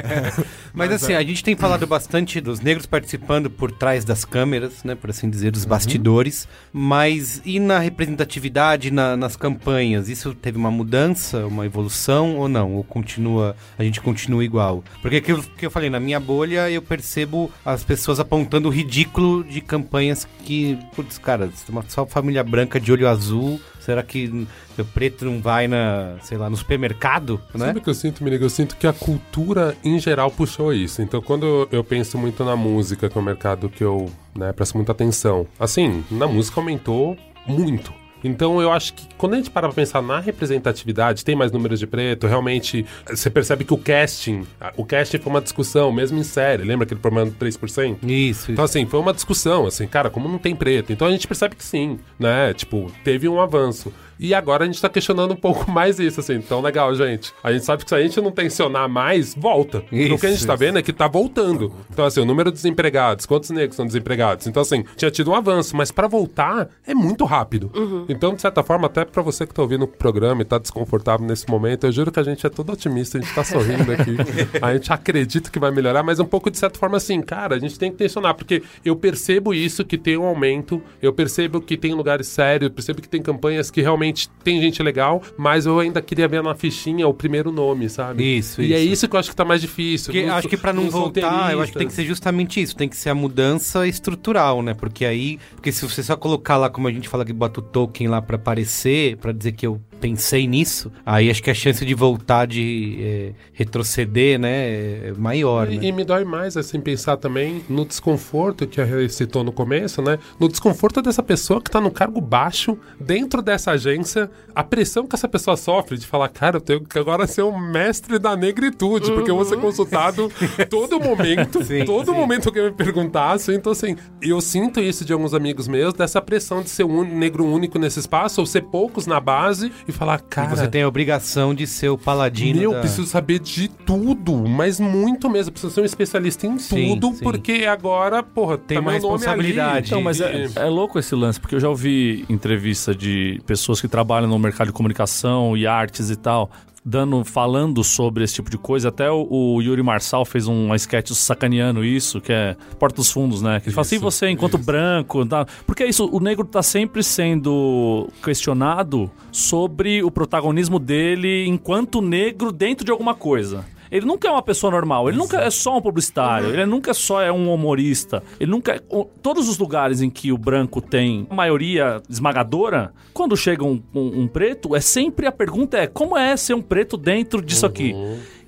Mas, 0.72 0.90
assim, 0.92 1.14
a 1.14 1.22
gente 1.22 1.42
tem 1.44 1.56
falado 1.56 1.86
bastante 1.86 2.40
dos 2.40 2.60
negros 2.60 2.86
participando 2.86 3.48
por 3.48 3.70
trás 3.70 4.04
das 4.04 4.24
câmeras, 4.24 4.82
né? 4.84 4.94
Por 4.94 5.10
assim 5.10 5.28
dizer, 5.30 5.50
dos 5.52 5.64
bastidores. 5.64 6.48
Mas 6.72 7.40
e 7.44 7.60
na 7.60 7.78
representatividade, 7.78 8.90
na- 8.90 9.16
nas 9.16 9.36
campanhas? 9.36 10.08
Isso 10.08 10.34
teve 10.34 10.58
uma 10.58 10.70
mudança, 10.70 11.46
uma 11.46 11.64
evolução 11.66 12.36
ou 12.36 12.48
não? 12.48 12.74
Ou 12.74 12.84
continua, 12.84 13.56
a 13.78 13.82
gente 13.84 14.00
continua 14.00 14.44
igual? 14.44 14.82
Porque 15.00 15.16
aquilo 15.16 15.42
que 15.42 15.64
eu 15.66 15.70
falei, 15.70 15.88
na 15.90 16.00
minha 16.00 16.18
bolha 16.20 16.68
eu 16.70 16.82
percebo 16.82 17.50
as 17.64 17.84
pessoas 17.84 18.18
apontando 18.20 18.68
o 18.68 18.70
ridículo 18.70 19.44
de 19.44 19.60
campanhas 19.60 20.26
que, 20.44 20.78
putz, 20.94 21.18
cara, 21.18 21.50
uma 21.68 21.84
só 21.88 22.04
família 22.06 22.42
branca 22.42 22.73
de 22.80 22.92
olho 22.92 23.08
azul. 23.08 23.60
Será 23.80 24.02
que 24.02 24.46
o 24.78 24.84
preto 24.84 25.24
não 25.24 25.40
vai 25.40 25.68
na, 25.68 26.16
sei 26.22 26.38
lá, 26.38 26.48
no 26.48 26.56
supermercado, 26.56 27.40
né? 27.54 27.66
Sabe 27.66 27.78
o 27.78 27.82
que 27.82 27.90
eu 27.90 27.94
sinto, 27.94 28.24
Mirigo? 28.24 28.44
Eu 28.44 28.50
sinto 28.50 28.76
que 28.76 28.86
a 28.86 28.92
cultura 28.92 29.76
em 29.84 29.98
geral 29.98 30.30
puxou 30.30 30.72
isso. 30.72 31.02
Então, 31.02 31.20
quando 31.20 31.68
eu 31.70 31.84
penso 31.84 32.16
muito 32.16 32.44
na 32.44 32.56
música, 32.56 33.08
que 33.08 33.16
é 33.16 33.20
um 33.20 33.24
mercado 33.24 33.68
que 33.68 33.84
eu 33.84 34.10
né, 34.34 34.52
presto 34.52 34.76
muita 34.76 34.92
atenção, 34.92 35.46
assim, 35.58 36.04
na 36.10 36.26
música 36.26 36.60
aumentou 36.60 37.16
muito. 37.46 37.92
Então 38.24 38.60
eu 38.60 38.72
acho 38.72 38.94
que 38.94 39.06
quando 39.16 39.34
a 39.34 39.36
gente 39.36 39.50
para 39.50 39.68
pra 39.68 39.74
pensar 39.74 40.02
na 40.02 40.18
representatividade, 40.18 41.24
tem 41.24 41.36
mais 41.36 41.52
números 41.52 41.78
de 41.78 41.86
preto, 41.86 42.26
realmente 42.26 42.84
você 43.08 43.30
percebe 43.30 43.64
que 43.64 43.74
o 43.74 43.78
casting, 43.78 44.46
o 44.76 44.84
casting 44.84 45.18
foi 45.18 45.30
uma 45.30 45.40
discussão, 45.40 45.92
mesmo 45.92 46.18
em 46.18 46.24
série. 46.24 46.64
Lembra 46.64 46.84
aquele 46.84 47.00
problema 47.00 47.30
do 47.30 47.36
3%? 47.36 47.98
Isso, 48.02 48.34
isso. 48.34 48.52
Então, 48.52 48.64
assim, 48.64 48.86
foi 48.86 49.00
uma 49.00 49.12
discussão, 49.12 49.66
assim, 49.66 49.86
cara, 49.86 50.10
como 50.10 50.28
não 50.28 50.38
tem 50.38 50.56
preto? 50.56 50.92
Então 50.92 51.06
a 51.06 51.10
gente 51.10 51.26
percebe 51.26 51.54
que 51.54 51.64
sim, 51.64 51.98
né? 52.18 52.52
Tipo, 52.54 52.90
teve 53.04 53.28
um 53.28 53.40
avanço. 53.40 53.92
E 54.18 54.34
agora 54.34 54.64
a 54.64 54.66
gente 54.66 54.80
tá 54.80 54.88
questionando 54.88 55.32
um 55.32 55.36
pouco 55.36 55.68
mais 55.72 55.98
isso, 55.98 56.20
assim. 56.20 56.34
Então, 56.34 56.60
legal, 56.60 56.94
gente. 56.94 57.32
A 57.42 57.52
gente 57.52 57.64
sabe 57.64 57.84
que 57.84 57.88
se 57.88 57.94
a 57.94 58.02
gente 58.02 58.20
não 58.20 58.30
tensionar 58.30 58.88
mais, 58.88 59.34
volta. 59.34 59.84
Então, 59.90 60.16
o 60.16 60.18
que 60.18 60.26
a 60.26 60.30
gente 60.30 60.46
tá 60.46 60.54
vendo 60.54 60.78
é 60.78 60.82
que 60.82 60.92
tá 60.92 61.08
voltando. 61.08 61.72
Então, 61.90 62.04
assim, 62.04 62.20
o 62.20 62.24
número 62.24 62.50
de 62.50 62.56
desempregados, 62.56 63.26
quantos 63.26 63.50
negros 63.50 63.76
são 63.76 63.86
desempregados? 63.86 64.46
Então, 64.46 64.62
assim, 64.62 64.84
tinha 64.96 65.10
tido 65.10 65.30
um 65.30 65.34
avanço, 65.34 65.76
mas 65.76 65.90
pra 65.90 66.06
voltar 66.06 66.68
é 66.86 66.94
muito 66.94 67.24
rápido. 67.24 67.70
Então, 68.08 68.34
de 68.34 68.40
certa 68.40 68.62
forma, 68.62 68.86
até 68.86 69.04
pra 69.04 69.22
você 69.22 69.46
que 69.46 69.54
tá 69.54 69.62
ouvindo 69.62 69.84
o 69.84 69.88
programa 69.88 70.42
e 70.42 70.44
tá 70.44 70.58
desconfortável 70.58 71.26
nesse 71.26 71.48
momento, 71.48 71.86
eu 71.86 71.92
juro 71.92 72.10
que 72.10 72.20
a 72.20 72.22
gente 72.22 72.46
é 72.46 72.50
todo 72.50 72.72
otimista, 72.72 73.18
a 73.18 73.20
gente 73.20 73.34
tá 73.34 73.44
sorrindo 73.44 73.90
aqui. 73.92 74.16
a 74.60 74.72
gente 74.74 74.92
acredita 74.92 75.50
que 75.50 75.58
vai 75.58 75.70
melhorar, 75.70 76.02
mas 76.02 76.20
um 76.20 76.24
pouco 76.24 76.50
de 76.50 76.58
certa 76.58 76.78
forma 76.78 76.96
assim, 76.96 77.20
cara, 77.20 77.56
a 77.56 77.58
gente 77.58 77.78
tem 77.78 77.90
que 77.90 77.96
tensionar, 77.96 78.34
porque 78.34 78.62
eu 78.84 78.96
percebo 78.96 79.54
isso 79.54 79.84
que 79.84 79.98
tem 79.98 80.16
um 80.16 80.24
aumento, 80.24 80.82
eu 81.02 81.12
percebo 81.12 81.60
que 81.60 81.76
tem 81.76 81.92
lugares 81.94 82.26
sérios, 82.26 82.68
eu 82.68 82.74
percebo 82.74 83.00
que 83.00 83.08
tem 83.08 83.22
campanhas 83.22 83.70
que 83.70 83.80
realmente 83.80 84.03
tem 84.42 84.60
gente 84.60 84.82
legal, 84.82 85.22
mas 85.36 85.66
eu 85.66 85.78
ainda 85.78 86.02
queria 86.02 86.26
ver 86.28 86.42
na 86.42 86.54
fichinha 86.54 87.06
o 87.08 87.14
primeiro 87.14 87.50
nome, 87.50 87.88
sabe? 87.88 88.22
Isso, 88.38 88.60
E 88.62 88.72
é 88.74 88.80
isso. 88.80 88.92
isso 88.92 89.08
que 89.08 89.16
eu 89.16 89.20
acho 89.20 89.30
que 89.30 89.36
tá 89.36 89.44
mais 89.44 89.60
difícil. 89.60 90.12
Porque 90.12 90.26
Nos- 90.26 90.34
acho 90.34 90.48
que 90.48 90.56
pra 90.56 90.72
não 90.72 90.90
voltar, 90.90 91.52
eu 91.52 91.60
acho 91.62 91.72
que 91.72 91.78
tem 91.78 91.86
que 91.86 91.92
ser 91.94 92.04
justamente 92.04 92.60
isso, 92.60 92.76
tem 92.76 92.88
que 92.88 92.96
ser 92.96 93.10
a 93.10 93.14
mudança 93.14 93.86
estrutural, 93.86 94.62
né? 94.62 94.74
Porque 94.74 95.04
aí, 95.04 95.38
porque 95.54 95.72
se 95.72 95.82
você 95.88 96.02
só 96.02 96.16
colocar 96.16 96.56
lá, 96.56 96.68
como 96.68 96.88
a 96.88 96.92
gente 96.92 97.08
fala 97.08 97.24
que 97.24 97.32
bota 97.32 97.60
o 97.60 97.62
token 97.62 98.08
lá 98.08 98.20
pra 98.20 98.36
aparecer, 98.36 99.16
pra 99.16 99.32
dizer 99.32 99.52
que 99.52 99.66
eu 99.66 99.80
pensei 100.00 100.46
nisso, 100.46 100.90
aí 101.04 101.30
acho 101.30 101.42
que 101.42 101.50
a 101.50 101.54
chance 101.54 101.84
de 101.84 101.94
voltar 101.94 102.46
de 102.46 102.98
é, 103.00 103.32
retroceder, 103.52 104.38
né, 104.38 105.08
é 105.08 105.12
maior, 105.16 105.70
E, 105.70 105.78
né? 105.78 105.84
e 105.86 105.92
me 105.92 106.04
dói 106.04 106.24
mais, 106.24 106.56
assim, 106.56 106.80
pensar 106.80 107.16
também 107.16 107.62
no 107.68 107.84
desconforto 107.84 108.66
que 108.66 108.80
a 108.80 108.84
Rê 108.84 109.08
citou 109.08 109.42
no 109.42 109.52
começo, 109.52 110.02
né? 110.02 110.18
No 110.38 110.48
desconforto 110.48 111.00
dessa 111.02 111.22
pessoa 111.22 111.60
que 111.60 111.70
tá 111.70 111.80
no 111.80 111.90
cargo 111.90 112.20
baixo, 112.20 112.76
dentro 113.00 113.40
dessa 113.42 113.72
agência, 113.72 114.30
a 114.54 114.62
pressão 114.62 115.06
que 115.06 115.14
essa 115.14 115.28
pessoa 115.28 115.56
sofre 115.56 115.96
de 115.98 116.06
falar, 116.06 116.28
cara, 116.28 116.56
eu 116.56 116.60
tenho 116.60 116.80
que 116.84 116.98
agora 116.98 117.26
ser 117.26 117.42
um 117.42 117.58
mestre 117.58 118.18
da 118.18 118.36
negritude, 118.36 119.10
porque 119.12 119.30
eu 119.30 119.36
vou 119.36 119.44
ser 119.44 119.58
consultado 119.58 120.30
todo 120.68 121.00
momento, 121.00 121.62
Sim, 121.64 121.84
todo 121.84 122.12
sim. 122.12 122.18
momento 122.18 122.52
que 122.52 122.58
eu 122.58 122.64
me 122.66 122.72
perguntasse. 122.72 123.52
Então, 123.54 123.72
assim, 123.72 123.96
eu 124.20 124.40
sinto 124.40 124.80
isso 124.80 125.04
de 125.04 125.12
alguns 125.12 125.34
amigos 125.34 125.66
meus, 125.68 125.94
dessa 125.94 126.20
pressão 126.20 126.62
de 126.62 126.70
ser 126.70 126.84
um 126.84 127.04
negro 127.04 127.44
único 127.44 127.78
nesse 127.78 128.00
espaço, 128.00 128.40
ou 128.40 128.46
ser 128.46 128.62
poucos 128.62 129.06
na 129.06 129.20
base, 129.20 129.72
e 129.86 129.92
falar, 129.92 130.20
E 130.20 130.22
cara. 130.22 130.48
você 130.56 130.68
tem 130.68 130.82
a 130.82 130.88
obrigação 130.88 131.54
de 131.54 131.66
ser 131.66 131.88
o 131.88 131.98
paladino 131.98 132.60
Meu, 132.60 132.72
da... 132.72 132.80
preciso 132.80 133.06
saber 133.06 133.38
de 133.38 133.68
tudo, 133.68 134.48
mas 134.48 134.80
muito 134.80 135.28
mesmo. 135.28 135.52
Preciso 135.52 135.72
ser 135.72 135.80
um 135.82 135.84
especialista 135.84 136.46
em 136.46 136.58
Sim, 136.58 136.98
tudo, 136.98 137.16
sim. 137.16 137.22
porque 137.24 137.64
agora, 137.68 138.22
porra, 138.22 138.58
Tem 138.58 138.76
tá 138.76 138.80
uma 138.80 138.92
responsabilidade. 138.92 139.88
Então, 139.88 140.00
mas 140.02 140.20
é, 140.20 140.48
é 140.56 140.64
louco 140.66 140.98
esse 140.98 141.14
lance, 141.14 141.38
porque 141.40 141.54
eu 141.54 141.60
já 141.60 141.68
ouvi 141.68 142.24
entrevista 142.28 142.94
de 142.94 143.40
pessoas 143.46 143.80
que 143.80 143.88
trabalham 143.88 144.28
no 144.28 144.38
mercado 144.38 144.68
de 144.68 144.72
comunicação 144.72 145.56
e 145.56 145.66
artes 145.66 146.10
e 146.10 146.16
tal, 146.16 146.50
dando, 146.84 147.24
falando 147.24 147.82
sobre 147.82 148.24
esse 148.24 148.34
tipo 148.34 148.50
de 148.50 148.58
coisa. 148.58 148.88
Até 148.88 149.10
o, 149.10 149.26
o 149.30 149.62
Yuri 149.62 149.82
Marçal 149.82 150.24
fez 150.24 150.46
um 150.46 150.74
sketch 150.74 151.12
sacaneando 151.12 151.84
isso, 151.84 152.20
que 152.20 152.32
é 152.32 152.56
Porta 152.78 152.96
dos 152.96 153.10
Fundos, 153.10 153.40
né? 153.40 153.60
Que 153.60 153.68
ele 153.68 153.74
fala 153.74 153.86
assim, 153.86 153.96
Isso, 153.96 154.04
você 154.04 154.28
enquanto 154.28 154.58
branco... 154.58 155.24
Tá? 155.24 155.46
Porque 155.66 155.82
é 155.82 155.88
isso, 155.88 156.08
o 156.12 156.20
negro 156.20 156.44
tá 156.44 156.62
sempre 156.62 157.02
sendo 157.02 158.08
questionado 158.22 159.10
sobre 159.32 160.02
o 160.02 160.10
protagonismo 160.10 160.78
dele 160.78 161.46
enquanto 161.46 162.02
negro 162.02 162.52
dentro 162.52 162.84
de 162.84 162.90
alguma 162.90 163.14
coisa. 163.14 163.64
Ele 163.90 164.06
nunca 164.06 164.28
é 164.28 164.30
uma 164.30 164.42
pessoa 164.42 164.70
normal, 164.70 165.08
ele 165.08 165.16
nunca 165.18 165.40
é 165.40 165.50
só 165.50 165.76
um 165.76 165.80
publicitário, 165.82 166.48
ele 166.48 166.66
nunca 166.66 166.92
só 166.94 167.20
é 167.22 167.30
um 167.30 167.52
humorista, 167.52 168.22
ele 168.40 168.50
nunca 168.50 168.72
é... 168.72 168.80
Todos 169.22 169.48
os 169.48 169.58
lugares 169.58 170.00
em 170.00 170.10
que 170.10 170.32
o 170.32 170.38
branco 170.38 170.80
tem 170.80 171.26
maioria 171.30 172.02
esmagadora, 172.08 172.92
quando 173.12 173.36
chega 173.36 173.64
um, 173.64 173.82
um- 173.94 174.22
um 174.22 174.26
preto, 174.28 174.74
é 174.74 174.80
sempre 174.80 175.26
a 175.26 175.32
pergunta 175.32 175.76
é 175.78 175.86
como 175.86 176.16
é 176.16 176.36
ser 176.36 176.54
um 176.54 176.62
preto 176.62 176.96
dentro 176.96 177.40
disso 177.42 177.66
aqui? 177.66 177.94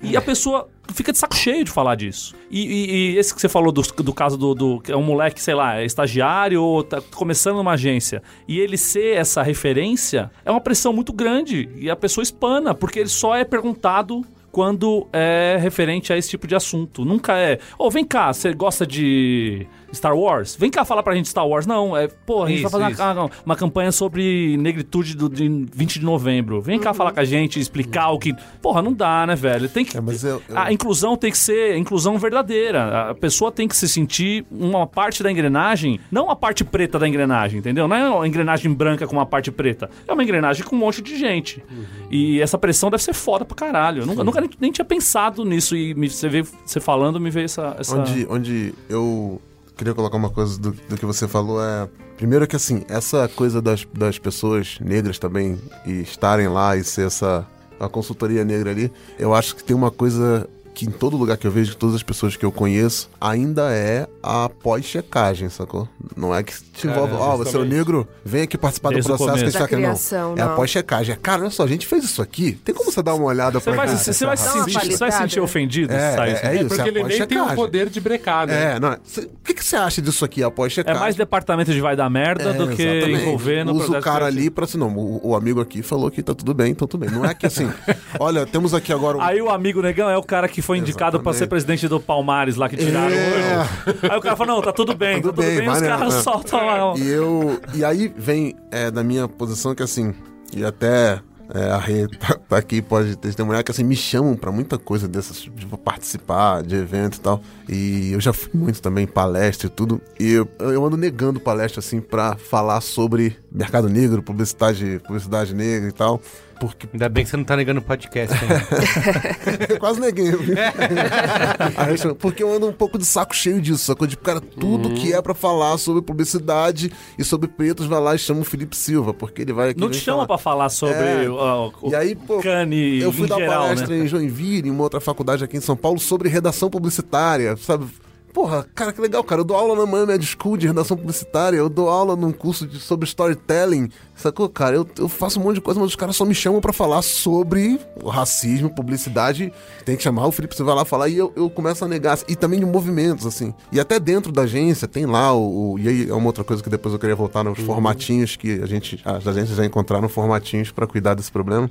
E 0.01 0.15
a 0.15 0.21
pessoa 0.21 0.67
fica 0.93 1.11
de 1.11 1.17
saco 1.17 1.35
cheio 1.35 1.63
de 1.63 1.71
falar 1.71 1.95
disso. 1.95 2.35
E, 2.51 2.61
e- 2.61 2.91
e 3.13 3.17
esse 3.17 3.33
que 3.33 3.41
você 3.41 3.49
falou 3.49 3.71
do, 3.71 3.81
do 3.81 4.13
caso 4.13 4.37
do, 4.37 4.53
do- 4.53 4.79
que 4.79 4.91
é 4.91 4.95
um 4.97 5.01
moleque, 5.03 5.41
sei 5.41 5.53
lá, 5.55 5.79
é 5.79 5.85
estagiário 5.85 6.61
ou 6.61 6.83
tá 6.83 7.01
começando 7.15 7.55
numa 7.57 7.71
agência, 7.73 8.21
e 8.47 8.59
ele 8.59 8.77
ser 8.77 9.15
essa 9.17 9.41
referência, 9.41 10.29
é 10.45 10.51
uma 10.51 10.61
pressão 10.61 10.93
muito 10.93 11.11
grande. 11.11 11.67
E 11.77 11.89
a 11.89 11.95
pessoa 11.95 12.21
espana, 12.23 12.73
porque 12.75 12.99
ele 12.99 13.09
só 13.09 13.35
é 13.35 13.43
perguntado 13.43 14.23
quando 14.57 15.05
é 15.13 15.55
referente 15.61 16.11
a 16.11 16.17
esse 16.17 16.31
tipo 16.31 16.47
de 16.47 16.55
assunto. 16.55 17.05
Nunca 17.05 17.37
é, 17.37 17.59
ô, 17.77 17.91
vem 17.91 18.03
cá, 18.03 18.33
você 18.33 18.51
gosta 18.55 18.87
de 18.87 19.67
Star 19.93 20.17
Wars? 20.17 20.55
Vem 20.55 20.71
cá 20.71 20.83
falar 20.83 21.03
pra 21.03 21.13
gente 21.13 21.27
Star 21.29 21.47
Wars. 21.47 21.67
Não, 21.67 21.95
é, 21.95 22.07
pô, 22.07 22.43
a 22.43 22.47
gente 22.47 22.63
Isso, 22.63 22.69
vai 22.71 22.91
fazer 22.91 22.99
uma, 23.03 23.13
uma- 23.25 23.29
uma 23.45 23.55
campanha 23.55 23.91
sobre 23.91 24.57
negritude 24.57 25.15
do, 25.15 25.29
de 25.29 25.47
20 25.47 25.99
de 25.99 26.05
novembro. 26.05 26.59
Vem 26.59 26.79
cá 26.79 26.91
falar 26.91 27.11
com 27.11 27.19
a 27.19 27.23
gente, 27.23 27.59
explicar 27.59 28.09
o 28.09 28.17
que... 28.17 28.33
Porra, 28.59 28.81
não 28.81 28.91
dá, 28.91 29.27
né, 29.27 29.35
velho? 29.35 29.69
Tem 29.69 29.85
que... 29.85 29.95
É, 29.95 30.01
mas 30.01 30.23
eu- 30.23 30.41
eu- 30.49 30.57
A 30.57 30.73
inclusão 30.73 31.15
tem 31.15 31.29
que 31.29 31.37
ser 31.37 31.77
inclusão 31.77 32.17
verdadeira. 32.17 33.11
A 33.11 33.13
pessoa 33.13 33.51
tem 33.51 33.67
que 33.67 33.77
se 33.77 33.87
sentir 33.87 34.43
uma 34.49 34.87
parte 34.87 35.21
da 35.21 35.31
engrenagem, 35.31 35.99
não 36.11 36.31
a 36.31 36.35
parte 36.35 36.63
preta 36.63 36.97
da 36.97 37.07
engrenagem, 37.07 37.59
entendeu? 37.59 37.87
Não 37.87 37.95
é 37.95 38.09
uma 38.09 38.27
engrenagem 38.27 38.73
branca 38.73 39.05
com 39.05 39.13
uma 39.15 39.25
parte 39.27 39.51
preta. 39.51 39.87
É 40.07 40.11
uma 40.13 40.23
engrenagem 40.23 40.65
com 40.65 40.75
um 40.75 40.79
monte 40.79 40.99
de 40.99 41.15
gente. 41.15 41.63
E 42.09 42.41
essa 42.41 42.57
pressão 42.57 42.89
deve 42.89 43.03
ser 43.03 43.13
foda 43.13 43.45
pra 43.45 43.55
caralho. 43.55 44.01
Eu 44.01 44.05
nunca, 44.07 44.23
nunca 44.23 44.46
nem, 44.47 44.57
nem 44.59 44.71
tinha 44.71 44.85
pensado 44.85 45.43
nisso 45.43 45.75
e 45.75 45.93
me- 45.93 46.09
você, 46.09 46.29
veio, 46.29 46.47
você 46.65 46.79
falando 46.79 47.19
me 47.19 47.29
veio 47.29 47.45
essa. 47.45 47.75
essa... 47.79 47.97
Onde, 47.97 48.27
onde 48.29 48.73
eu 48.89 49.41
queria 49.75 49.93
colocar 49.93 50.17
uma 50.17 50.29
coisa 50.29 50.59
do, 50.59 50.71
do 50.71 50.97
que 50.97 51.05
você 51.05 51.27
falou 51.27 51.61
é. 51.63 51.87
Primeiro 52.17 52.47
que 52.47 52.55
assim, 52.55 52.83
essa 52.89 53.27
coisa 53.27 53.61
das, 53.61 53.85
das 53.93 54.17
pessoas 54.17 54.79
negras 54.81 55.19
também 55.19 55.59
e 55.85 56.01
estarem 56.01 56.47
lá 56.47 56.75
e 56.75 56.83
ser 56.83 57.05
essa. 57.07 57.45
A 57.79 57.87
consultoria 57.87 58.43
negra 58.43 58.71
ali, 58.71 58.91
eu 59.19 59.35
acho 59.35 59.55
que 59.55 59.63
tem 59.63 59.75
uma 59.75 59.91
coisa 59.91 60.49
que 60.77 60.85
em 60.85 60.91
todo 60.91 61.17
lugar 61.17 61.37
que 61.37 61.47
eu 61.47 61.49
vejo, 61.51 61.75
todas 61.75 61.95
as 61.95 62.03
pessoas 62.03 62.35
que 62.35 62.45
eu 62.45 62.51
conheço, 62.51 63.09
ainda 63.19 63.73
é 63.73 64.05
a 64.21 64.47
pós-checagem, 64.47 65.49
sacou? 65.49 65.89
Não 66.15 66.33
é 66.35 66.43
que 66.43 66.53
te 66.71 66.85
envolve, 66.85 67.13
ó, 67.15 67.17
você 67.17 67.31
é 67.31 67.33
o 67.33 67.37
justamente. 67.63 67.73
negro, 67.73 68.07
vem 68.23 68.43
aqui 68.43 68.57
participar 68.59 68.89
Desde 68.89 69.09
do 69.09 69.17
processo 69.17 69.37
que 69.39 69.43
a 69.43 69.49
gente 69.49 69.57
tá 69.59 69.67
querendo. 69.67 69.85
criação, 69.85 70.35
É 70.37 70.41
a 70.41 70.45
não. 70.49 70.55
pós-checagem. 70.55 71.13
É, 71.13 71.17
Cara, 71.19 71.41
olha 71.41 71.49
só, 71.49 71.63
a 71.63 71.67
gente 71.67 71.87
fez 71.87 72.03
isso 72.03 72.21
aqui. 72.21 72.51
Tem 72.63 72.75
como 72.75 72.91
você 72.91 73.01
dar 73.01 73.15
uma 73.15 73.25
olhada 73.25 73.59
Você 73.59 73.63
pra 73.71 73.75
vai, 73.75 73.87
você, 73.87 74.25
vai 74.25 74.37
se 74.37 74.43
sentir, 74.49 74.91
você 74.91 74.97
vai 74.99 75.11
se 75.11 75.17
sentir 75.17 75.39
ofendido 75.39 75.91
se 75.91 75.99
É, 75.99 76.15
sair 76.15 76.29
é, 76.29 76.33
isso. 76.35 76.45
é 76.45 76.55
isso. 76.57 76.67
Porque 76.67 76.81
a 76.81 76.87
ele 76.87 77.03
nem 77.03 77.25
tem 77.27 77.41
o 77.41 77.55
poder 77.55 77.89
de 77.89 77.99
brecar, 77.99 78.45
né? 78.45 78.75
É, 78.75 78.79
não. 78.79 78.91
O 78.93 78.97
que, 79.43 79.53
que 79.55 79.65
você 79.65 79.75
acha 79.75 79.99
disso 79.99 80.23
aqui 80.23 80.43
após 80.43 80.71
É 80.73 80.75
checagem? 80.75 80.99
mais 81.01 81.15
departamento 81.15 81.73
de 81.73 81.81
vai 81.81 81.95
dar 81.95 82.09
merda 82.09 82.53
do 82.53 82.67
que 82.69 82.83
É, 82.83 82.97
exatamente. 82.97 83.21
envolver 83.23 83.63
no 83.65 83.73
Usa 83.73 83.97
o 83.97 84.01
cara 84.01 84.25
ali 84.27 84.51
pra 84.51 84.65
assim, 84.65 84.77
não, 84.77 84.89
o, 84.95 85.29
o 85.29 85.35
amigo 85.35 85.59
aqui 85.59 85.81
falou 85.81 86.11
que 86.11 86.21
tá 86.21 86.35
tudo 86.35 86.53
bem, 86.53 86.71
então 86.71 86.87
tudo 86.87 87.01
bem. 87.01 87.09
Não 87.09 87.25
é 87.25 87.33
que 87.33 87.47
assim, 87.47 87.67
olha, 88.19 88.45
temos 88.45 88.75
aqui 88.75 88.93
agora 88.93 89.17
um... 89.17 89.21
Aí 89.21 89.41
o 89.41 89.49
amigo 89.49 89.81
negão 89.81 90.07
é 90.09 90.17
o 90.17 90.23
cara 90.23 90.47
que 90.47 90.61
foi 90.67 90.77
indicado 90.77 91.17
Exatamente. 91.17 91.39
ser 91.39 91.47
presidente 91.47 91.87
do 91.87 91.99
Palmares 91.99 92.55
lá 92.57 92.69
que 92.69 92.77
tiraram. 92.77 93.15
É. 93.15 93.65
o- 94.07 94.11
Aí 94.11 94.17
o 94.17 94.21
cara 94.21 94.35
fala: 94.35 94.53
não, 94.53 94.61
tá 94.61 94.71
tudo 94.71 94.93
bem, 94.95 95.21
Tudo 95.21 95.29
tá 95.33 95.41
tudo 95.41 95.45
bem, 95.45 95.57
bem, 95.59 95.69
os 95.69 95.79
caras 95.79 96.13
É. 96.15 96.21
soltam 96.21 96.65
lá. 96.65 96.93
E 96.97 97.07
eu. 97.09 97.59
E 97.73 97.83
aí 97.83 98.13
vem 98.15 98.55
é, 98.71 98.91
da 98.91 99.03
minha 99.03 99.27
posição 99.27 99.73
que 99.73 99.81
assim, 99.81 100.13
e 100.55 100.63
até 100.63 101.19
é, 101.53 101.71
a 101.71 101.77
Rê 101.77 102.07
tá, 102.09 102.35
tá 102.49 102.57
aqui, 102.57 102.81
pode 102.81 103.15
testemunhar, 103.15 103.63
que 103.63 103.71
assim, 103.71 103.83
me 103.83 103.95
chamam 103.95 104.35
pra 104.35 104.51
muita 104.51 104.77
coisa 104.77 105.07
dessas, 105.07 105.37
de 105.55 105.65
participar 105.77 106.61
de 106.61 106.75
evento 106.75 107.15
e 107.15 107.21
tal. 107.21 107.41
E 107.69 108.11
eu 108.11 108.19
já 108.19 108.33
fui 108.33 108.51
muito 108.53 108.81
também 108.81 109.05
em 109.05 109.07
palestra 109.07 109.67
e 109.67 109.69
tudo. 109.69 110.01
E 110.19 110.33
eu, 110.33 110.47
eu 110.59 110.85
ando 110.85 110.97
negando 110.97 111.39
palestra, 111.39 111.79
assim, 111.79 112.01
pra 112.01 112.35
falar 112.35 112.81
sobre 112.81 113.37
mercado 113.51 113.87
negro, 113.89 114.21
publicidade, 114.21 114.99
publicidade 115.07 115.55
negra 115.55 115.87
e 115.89 115.93
tal. 115.93 116.21
Porque 116.59 116.87
Ainda 116.91 117.07
bem 117.09 117.23
que 117.23 117.29
você 117.29 117.37
não 117.37 117.43
tá 117.43 117.55
negando 117.55 117.79
o 117.79 117.83
podcast. 117.83 118.33
Né? 118.45 118.61
Eu 119.69 119.79
quase 119.79 119.99
neguei. 119.99 120.31
Chamo- 121.97 122.15
Porque 122.15 122.43
eu 122.43 122.53
ando 122.53 122.67
um 122.67 122.71
pouco 122.73 122.97
de 122.97 123.05
saco 123.05 123.35
cheio 123.35 123.61
disso, 123.61 123.83
sacou? 123.85 124.07
Tipo, 124.07 124.23
cara, 124.23 124.41
tudo 124.41 124.89
que 124.91 125.13
é 125.13 125.21
pra 125.21 125.33
falar 125.33 125.77
sobre 125.77 126.01
publicidade 126.01 126.91
e 127.17 127.23
sobre 127.23 127.47
pretos, 127.47 127.85
vai 127.87 127.99
lá 127.99 128.15
e 128.15 128.19
chama 128.19 128.41
o 128.41 128.43
Felipe 128.43 128.75
Silva, 128.75 129.13
porque 129.13 129.41
ele 129.41 129.53
vai 129.53 129.69
aqui. 129.69 129.79
Não 129.79 129.89
te 129.89 129.97
chama 129.99 130.17
falar. 130.17 130.27
pra 130.27 130.37
falar 130.37 130.69
sobre 130.69 130.95
É. 130.95 131.29
ó, 131.29 131.71
o 131.81 131.89
E 131.91 131.95
aí, 131.95 132.15
pô, 132.15 132.39
Cane 132.39 132.99
eu 132.99 133.11
fui 133.11 133.25
em 133.25 133.29
dar 133.29 133.37
geral, 133.37 133.63
palestra 133.63 133.95
né? 133.95 134.03
em 134.03 134.07
Joinville, 134.07 134.67
em 134.69 134.71
uma 134.71 134.83
outra 134.83 134.99
faculdade 134.99 135.43
aqui 135.43 135.57
em 135.57 135.61
São 135.61 135.75
Paulo, 135.75 135.99
sobre 135.99 136.29
redação 136.29 136.69
publicitária, 136.69 137.55
sabe? 137.57 137.85
Porra, 138.33 138.67
cara, 138.75 138.93
que 138.93 139.01
legal, 139.01 139.23
cara. 139.23 139.41
Eu 139.41 139.45
dou 139.45 139.57
aula 139.57 139.75
na 139.75 139.91
Miami 139.91 140.23
School 140.23 140.57
de 140.57 140.67
redação 140.67 140.95
publicitária, 140.95 141.57
eu 141.57 141.67
dou 141.69 141.89
aula 141.89 142.15
num 142.15 142.31
curso 142.31 142.67
de, 142.67 142.79
sobre 142.79 143.07
storytelling, 143.07 143.89
sacou, 144.15 144.47
cara? 144.47 144.75
Eu, 144.75 144.87
eu 144.99 145.09
faço 145.09 145.39
um 145.39 145.43
monte 145.43 145.55
de 145.55 145.61
coisa, 145.61 145.79
mas 145.79 145.89
os 145.89 145.95
caras 145.95 146.15
só 146.15 146.23
me 146.23 146.35
chamam 146.35 146.61
pra 146.61 146.71
falar 146.71 147.01
sobre 147.01 147.79
racismo, 148.05 148.69
publicidade. 148.69 149.51
Tem 149.85 149.97
que 149.97 150.03
chamar 150.03 150.27
o 150.27 150.31
Felipe, 150.31 150.55
você 150.55 150.61
vai 150.63 150.75
lá 150.75 150.85
falar 150.85 151.09
e 151.09 151.17
eu, 151.17 151.33
eu 151.35 151.49
começo 151.49 151.83
a 151.83 151.87
negar. 151.87 152.19
E 152.27 152.35
também 152.35 152.59
de 152.59 152.65
movimentos, 152.65 153.25
assim. 153.25 153.53
E 153.71 153.79
até 153.79 153.99
dentro 153.99 154.31
da 154.31 154.43
agência 154.43 154.87
tem 154.87 155.05
lá 155.07 155.33
o. 155.33 155.73
o- 155.73 155.79
e 155.79 155.87
aí 155.87 156.09
é 156.09 156.13
uma 156.13 156.27
outra 156.27 156.43
coisa 156.43 156.61
que 156.61 156.69
depois 156.69 156.93
eu 156.93 156.99
queria 156.99 157.15
voltar 157.15 157.43
nos 157.43 157.57
formatinhos 157.59 158.35
que 158.35 158.61
a 158.61 158.65
gente. 158.67 159.01
As 159.03 159.25
agências 159.25 159.57
já 159.57 159.65
encontraram 159.65 160.07
formatinhos 160.07 160.69
pra 160.71 160.85
cuidar 160.85 161.15
desse 161.15 161.31
problema. 161.31 161.69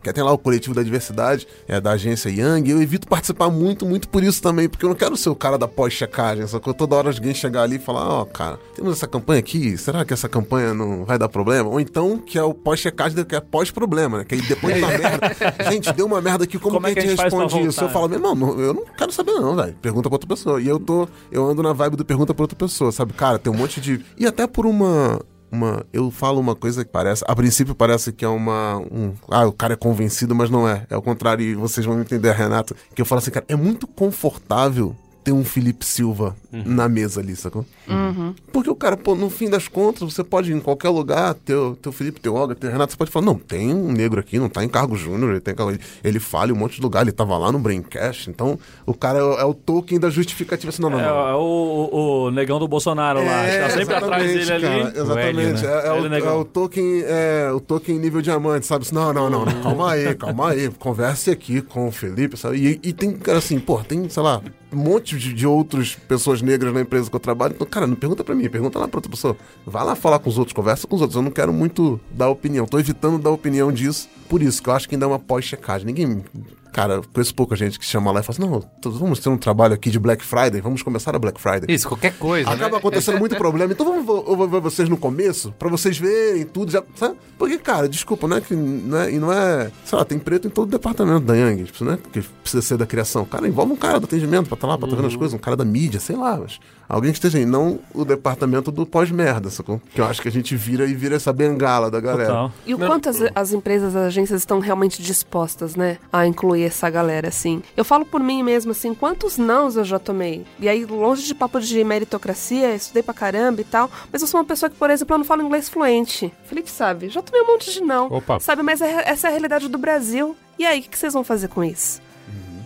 Que 0.00 0.12
tem 0.12 0.22
lá 0.22 0.32
o 0.32 0.38
coletivo 0.38 0.74
da 0.74 0.82
diversidade, 0.82 1.46
é 1.66 1.80
da 1.80 1.92
agência 1.92 2.28
Young, 2.28 2.68
eu 2.70 2.82
evito 2.82 3.06
participar 3.06 3.50
muito, 3.50 3.86
muito 3.86 4.08
por 4.08 4.22
isso 4.22 4.42
também, 4.42 4.68
porque 4.68 4.84
eu 4.84 4.88
não 4.88 4.96
quero 4.96 5.16
ser 5.16 5.30
o 5.30 5.34
cara 5.34 5.58
da 5.58 5.68
pós-checagem, 5.68 6.46
só 6.46 6.58
que 6.58 6.72
toda 6.74 6.96
hora 6.96 7.10
alguém 7.10 7.34
chegar 7.34 7.62
ali 7.62 7.76
e 7.76 7.78
falar, 7.78 8.08
ó, 8.08 8.22
oh, 8.22 8.26
cara, 8.26 8.58
temos 8.74 8.92
essa 8.96 9.06
campanha 9.06 9.40
aqui, 9.40 9.76
será 9.76 10.04
que 10.04 10.12
essa 10.12 10.28
campanha 10.28 10.74
não 10.74 11.04
vai 11.04 11.18
dar 11.18 11.28
problema? 11.28 11.68
Ou 11.68 11.80
então, 11.80 12.18
que 12.18 12.38
é 12.38 12.42
o 12.42 12.54
pós-checagem, 12.54 13.24
que 13.24 13.36
é 13.36 13.40
pós-problema, 13.40 14.18
né? 14.18 14.24
Que 14.24 14.34
aí 14.34 14.42
depois 14.42 14.80
da 14.80 14.88
merda, 14.88 15.36
gente, 15.70 15.92
deu 15.92 16.06
uma 16.06 16.20
merda 16.20 16.44
aqui, 16.44 16.58
como, 16.58 16.80
como 16.80 16.92
que 16.92 16.98
a 16.98 17.02
gente, 17.02 17.20
responde 17.20 17.60
isso? 17.60 17.82
Eu 17.82 17.88
falo, 17.88 18.08
meu 18.08 18.18
irmão, 18.18 18.60
eu 18.60 18.74
não 18.74 18.84
quero 18.96 19.12
saber 19.12 19.32
não, 19.32 19.56
velho, 19.56 19.74
pergunta 19.80 20.08
pra 20.08 20.14
outra 20.14 20.28
pessoa. 20.28 20.60
E 20.60 20.68
eu 20.68 20.78
tô, 20.78 21.08
eu 21.30 21.48
ando 21.48 21.62
na 21.62 21.72
vibe 21.72 21.96
do 21.96 22.04
pergunta 22.04 22.34
pra 22.34 22.44
outra 22.44 22.56
pessoa, 22.56 22.92
sabe? 22.92 23.12
Cara, 23.12 23.38
tem 23.38 23.52
um 23.52 23.56
monte 23.56 23.80
de... 23.80 24.04
E 24.16 24.26
até 24.26 24.46
por 24.46 24.66
uma 24.66 25.20
uma. 25.52 25.84
Eu 25.92 26.10
falo 26.10 26.40
uma 26.40 26.56
coisa 26.56 26.84
que 26.84 26.90
parece. 26.90 27.22
A 27.28 27.36
princípio 27.36 27.74
parece 27.74 28.12
que 28.12 28.24
é 28.24 28.28
uma. 28.28 28.78
Um, 28.78 29.12
ah, 29.28 29.46
o 29.46 29.52
cara 29.52 29.74
é 29.74 29.76
convencido, 29.76 30.34
mas 30.34 30.48
não 30.48 30.66
é. 30.66 30.86
É 30.88 30.96
o 30.96 31.02
contrário, 31.02 31.44
e 31.44 31.54
vocês 31.54 31.84
vão 31.84 32.00
entender, 32.00 32.32
Renato. 32.32 32.74
Que 32.94 33.02
eu 33.02 33.06
falo 33.06 33.18
assim, 33.18 33.30
cara, 33.30 33.44
é 33.48 33.54
muito 33.54 33.86
confortável 33.86 34.96
ter 35.22 35.32
um 35.32 35.44
Felipe 35.44 35.84
Silva 35.84 36.36
uhum. 36.52 36.62
na 36.66 36.88
mesa 36.88 37.20
ali, 37.20 37.36
sacou? 37.36 37.64
Uhum. 37.88 38.34
Porque 38.52 38.68
o 38.68 38.74
cara, 38.74 38.96
pô, 38.96 39.14
no 39.14 39.30
fim 39.30 39.48
das 39.48 39.68
contas, 39.68 40.12
você 40.12 40.24
pode 40.24 40.50
ir 40.50 40.56
em 40.56 40.60
qualquer 40.60 40.88
lugar, 40.88 41.34
ter 41.34 41.54
o 41.54 41.92
Felipe, 41.92 42.20
ter 42.20 42.28
o 42.28 42.34
Olga, 42.34 42.54
ter 42.54 42.66
o 42.66 42.70
Renato, 42.70 42.92
você 42.92 42.98
pode 42.98 43.10
falar, 43.10 43.26
não, 43.26 43.36
tem 43.36 43.72
um 43.72 43.92
negro 43.92 44.18
aqui, 44.18 44.38
não 44.38 44.48
tá 44.48 44.64
em 44.64 44.68
cargo 44.68 44.96
júnior, 44.96 45.30
ele, 45.30 45.40
tem, 45.40 45.54
ele, 45.68 45.80
ele 46.02 46.20
fala 46.20 46.50
em 46.50 46.52
um 46.52 46.56
monte 46.56 46.76
de 46.76 46.82
lugar, 46.82 47.02
ele 47.02 47.12
tava 47.12 47.36
lá 47.38 47.52
no 47.52 47.58
Braincast, 47.58 48.28
então 48.28 48.58
o 48.84 48.94
cara 48.94 49.18
é, 49.18 49.42
é 49.42 49.44
o 49.44 49.54
token 49.54 50.00
da 50.00 50.10
justificativa, 50.10 50.70
assim, 50.70 50.82
não, 50.82 50.90
não, 50.90 50.98
não. 50.98 51.04
É, 51.04 51.30
é 51.30 51.34
o, 51.34 51.88
o, 52.26 52.30
negão 52.30 52.58
do 52.58 52.66
Bolsonaro 52.66 53.24
lá, 53.24 53.44
é, 53.44 53.60
tá 53.60 53.70
sempre 53.70 53.94
atrás 53.94 54.24
dele 54.24 54.46
cara, 54.46 54.56
ali. 54.56 54.98
Exatamente, 54.98 55.62
né? 55.62 55.68
é, 55.68 55.86
é, 55.86 55.92
o, 55.92 56.14
é, 56.14 56.32
o, 56.32 56.44
token, 56.44 57.02
é 57.04 57.52
o 57.52 57.60
token 57.60 57.98
nível 57.98 58.20
diamante, 58.20 58.66
sabe? 58.66 58.86
Não, 58.92 59.12
não, 59.12 59.30
não, 59.30 59.44
não 59.44 59.62
calma 59.62 59.92
aí, 59.92 60.14
calma 60.14 60.50
aí, 60.50 60.68
converse 60.70 61.30
aqui 61.30 61.62
com 61.62 61.88
o 61.88 61.92
Felipe, 61.92 62.36
sabe? 62.36 62.80
E, 62.82 62.88
e 62.88 62.92
tem, 62.92 63.12
cara, 63.12 63.38
assim, 63.38 63.58
pô, 63.58 63.78
tem, 63.78 64.08
sei 64.08 64.22
lá, 64.22 64.42
um 64.72 64.78
monte 64.78 65.18
de, 65.18 65.32
de 65.32 65.46
outras 65.46 65.94
pessoas 65.94 66.40
negras 66.40 66.72
na 66.72 66.80
empresa 66.80 67.10
que 67.10 67.16
eu 67.16 67.20
trabalho. 67.20 67.54
Então, 67.54 67.66
cara, 67.66 67.86
não 67.86 67.94
pergunta 67.94 68.24
pra 68.24 68.34
mim, 68.34 68.48
pergunta 68.48 68.78
lá 68.78 68.88
pra 68.88 68.98
outra 68.98 69.10
pessoa. 69.10 69.36
Vai 69.66 69.84
lá 69.84 69.94
falar 69.94 70.18
com 70.18 70.30
os 70.30 70.38
outros, 70.38 70.54
conversa 70.54 70.86
com 70.86 70.96
os 70.96 71.02
outros. 71.02 71.16
Eu 71.16 71.22
não 71.22 71.30
quero 71.30 71.52
muito 71.52 72.00
dar 72.10 72.28
opinião. 72.28 72.66
Tô 72.66 72.78
evitando 72.78 73.18
dar 73.18 73.30
opinião 73.30 73.70
disso. 73.70 74.08
Por 74.28 74.42
isso, 74.42 74.62
que 74.62 74.68
eu 74.68 74.72
acho 74.72 74.88
que 74.88 74.94
ainda 74.94 75.04
é 75.04 75.08
uma 75.08 75.18
pós-checagem. 75.18 75.86
Ninguém 75.86 76.24
Cara, 76.72 77.02
conheço 77.12 77.34
pouca 77.34 77.54
gente 77.54 77.78
que 77.78 77.84
chama 77.84 78.10
lá 78.10 78.20
e 78.20 78.22
fala 78.22 78.38
assim: 78.38 78.50
não, 78.50 78.92
vamos 78.92 79.18
ter 79.18 79.28
um 79.28 79.36
trabalho 79.36 79.74
aqui 79.74 79.90
de 79.90 79.98
Black 79.98 80.24
Friday, 80.24 80.60
vamos 80.60 80.82
começar 80.82 81.14
a 81.14 81.18
Black 81.18 81.40
Friday. 81.40 81.66
Isso, 81.68 81.86
qualquer 81.86 82.14
coisa. 82.14 82.48
Acaba 82.48 82.72
né? 82.72 82.78
acontecendo 82.78 83.18
muito 83.18 83.36
problema. 83.36 83.72
Então 83.72 83.86
vamos 83.86 84.50
ver 84.50 84.60
vocês 84.60 84.88
no 84.88 84.96
começo, 84.96 85.52
pra 85.58 85.68
vocês 85.68 85.98
verem 85.98 86.44
tudo. 86.44 86.72
Já, 86.72 86.82
sabe? 86.94 87.16
Porque, 87.38 87.58
cara, 87.58 87.88
desculpa, 87.88 88.26
não 88.26 88.38
é 88.38 88.40
que. 88.40 88.54
Não 88.54 88.98
é, 88.98 89.12
e 89.12 89.18
não 89.18 89.32
é. 89.32 89.70
Sei 89.84 89.98
lá, 89.98 90.04
tem 90.04 90.18
preto 90.18 90.48
em 90.48 90.50
todo 90.50 90.68
o 90.68 90.70
departamento 90.70 91.20
da 91.20 91.34
Yang, 91.34 91.64
tipo, 91.64 91.84
né? 91.84 91.98
Que 92.10 92.22
precisa 92.22 92.62
ser 92.62 92.78
da 92.78 92.86
criação. 92.86 93.24
Cara, 93.26 93.46
envolve 93.46 93.72
um 93.72 93.76
cara 93.76 94.00
do 94.00 94.04
atendimento 94.04 94.46
pra 94.46 94.54
estar 94.54 94.66
tá 94.66 94.72
lá, 94.72 94.78
pra 94.78 94.86
estar 94.86 94.96
tá 94.96 95.02
vendo 95.02 95.08
as 95.08 95.12
uhum. 95.12 95.18
coisas, 95.18 95.34
um 95.34 95.42
cara 95.42 95.56
da 95.56 95.64
mídia, 95.64 96.00
sei 96.00 96.16
lá, 96.16 96.38
mas. 96.38 96.58
Alguém 96.88 97.10
que 97.10 97.16
esteja 97.16 97.38
aí, 97.38 97.46
não 97.46 97.78
o 97.94 98.04
departamento 98.04 98.70
do 98.70 98.84
pós-merda, 98.84 99.48
sacou? 99.48 99.80
Que 99.94 100.00
eu 100.00 100.04
acho 100.04 100.20
que 100.20 100.28
a 100.28 100.30
gente 100.30 100.54
vira 100.54 100.84
e 100.84 100.92
vira 100.92 101.16
essa 101.16 101.32
bengala 101.32 101.90
da 101.90 101.98
galera. 101.98 102.28
Total. 102.28 102.52
E 102.66 102.74
o 102.74 102.78
quanto 102.78 103.08
as, 103.08 103.16
as 103.34 103.52
empresas, 103.54 103.96
as 103.96 104.08
agências 104.08 104.42
estão 104.42 104.58
realmente 104.58 105.02
dispostas, 105.02 105.74
né, 105.74 105.96
a 106.12 106.26
incluir 106.26 106.61
essa 106.64 106.88
galera, 106.90 107.28
assim. 107.28 107.62
Eu 107.76 107.84
falo 107.84 108.04
por 108.04 108.20
mim 108.20 108.42
mesmo, 108.42 108.72
assim, 108.72 108.94
quantos 108.94 109.38
nãos 109.38 109.76
eu 109.76 109.84
já 109.84 109.98
tomei? 109.98 110.44
E 110.58 110.68
aí, 110.68 110.84
longe 110.84 111.22
de 111.24 111.34
papo 111.34 111.60
de 111.60 111.82
meritocracia, 111.84 112.74
estudei 112.74 113.02
pra 113.02 113.14
caramba 113.14 113.60
e 113.60 113.64
tal, 113.64 113.90
mas 114.10 114.22
eu 114.22 114.28
sou 114.28 114.40
uma 114.40 114.46
pessoa 114.46 114.70
que, 114.70 114.76
por 114.76 114.90
exemplo, 114.90 115.14
eu 115.14 115.18
não 115.18 115.24
falo 115.24 115.42
inglês 115.42 115.68
fluente. 115.68 116.32
Felipe 116.44 116.70
sabe, 116.70 117.08
já 117.08 117.22
tomei 117.22 117.42
um 117.42 117.46
monte 117.46 117.72
de 117.72 117.80
não. 117.80 118.06
Opa. 118.12 118.40
Sabe, 118.40 118.62
mas 118.62 118.80
é, 118.80 119.08
essa 119.08 119.26
é 119.26 119.28
a 119.28 119.32
realidade 119.32 119.68
do 119.68 119.78
Brasil. 119.78 120.36
E 120.58 120.64
aí, 120.64 120.80
o 120.80 120.82
que, 120.82 120.90
que 120.90 120.98
vocês 120.98 121.12
vão 121.12 121.24
fazer 121.24 121.48
com 121.48 121.64
isso? 121.64 122.00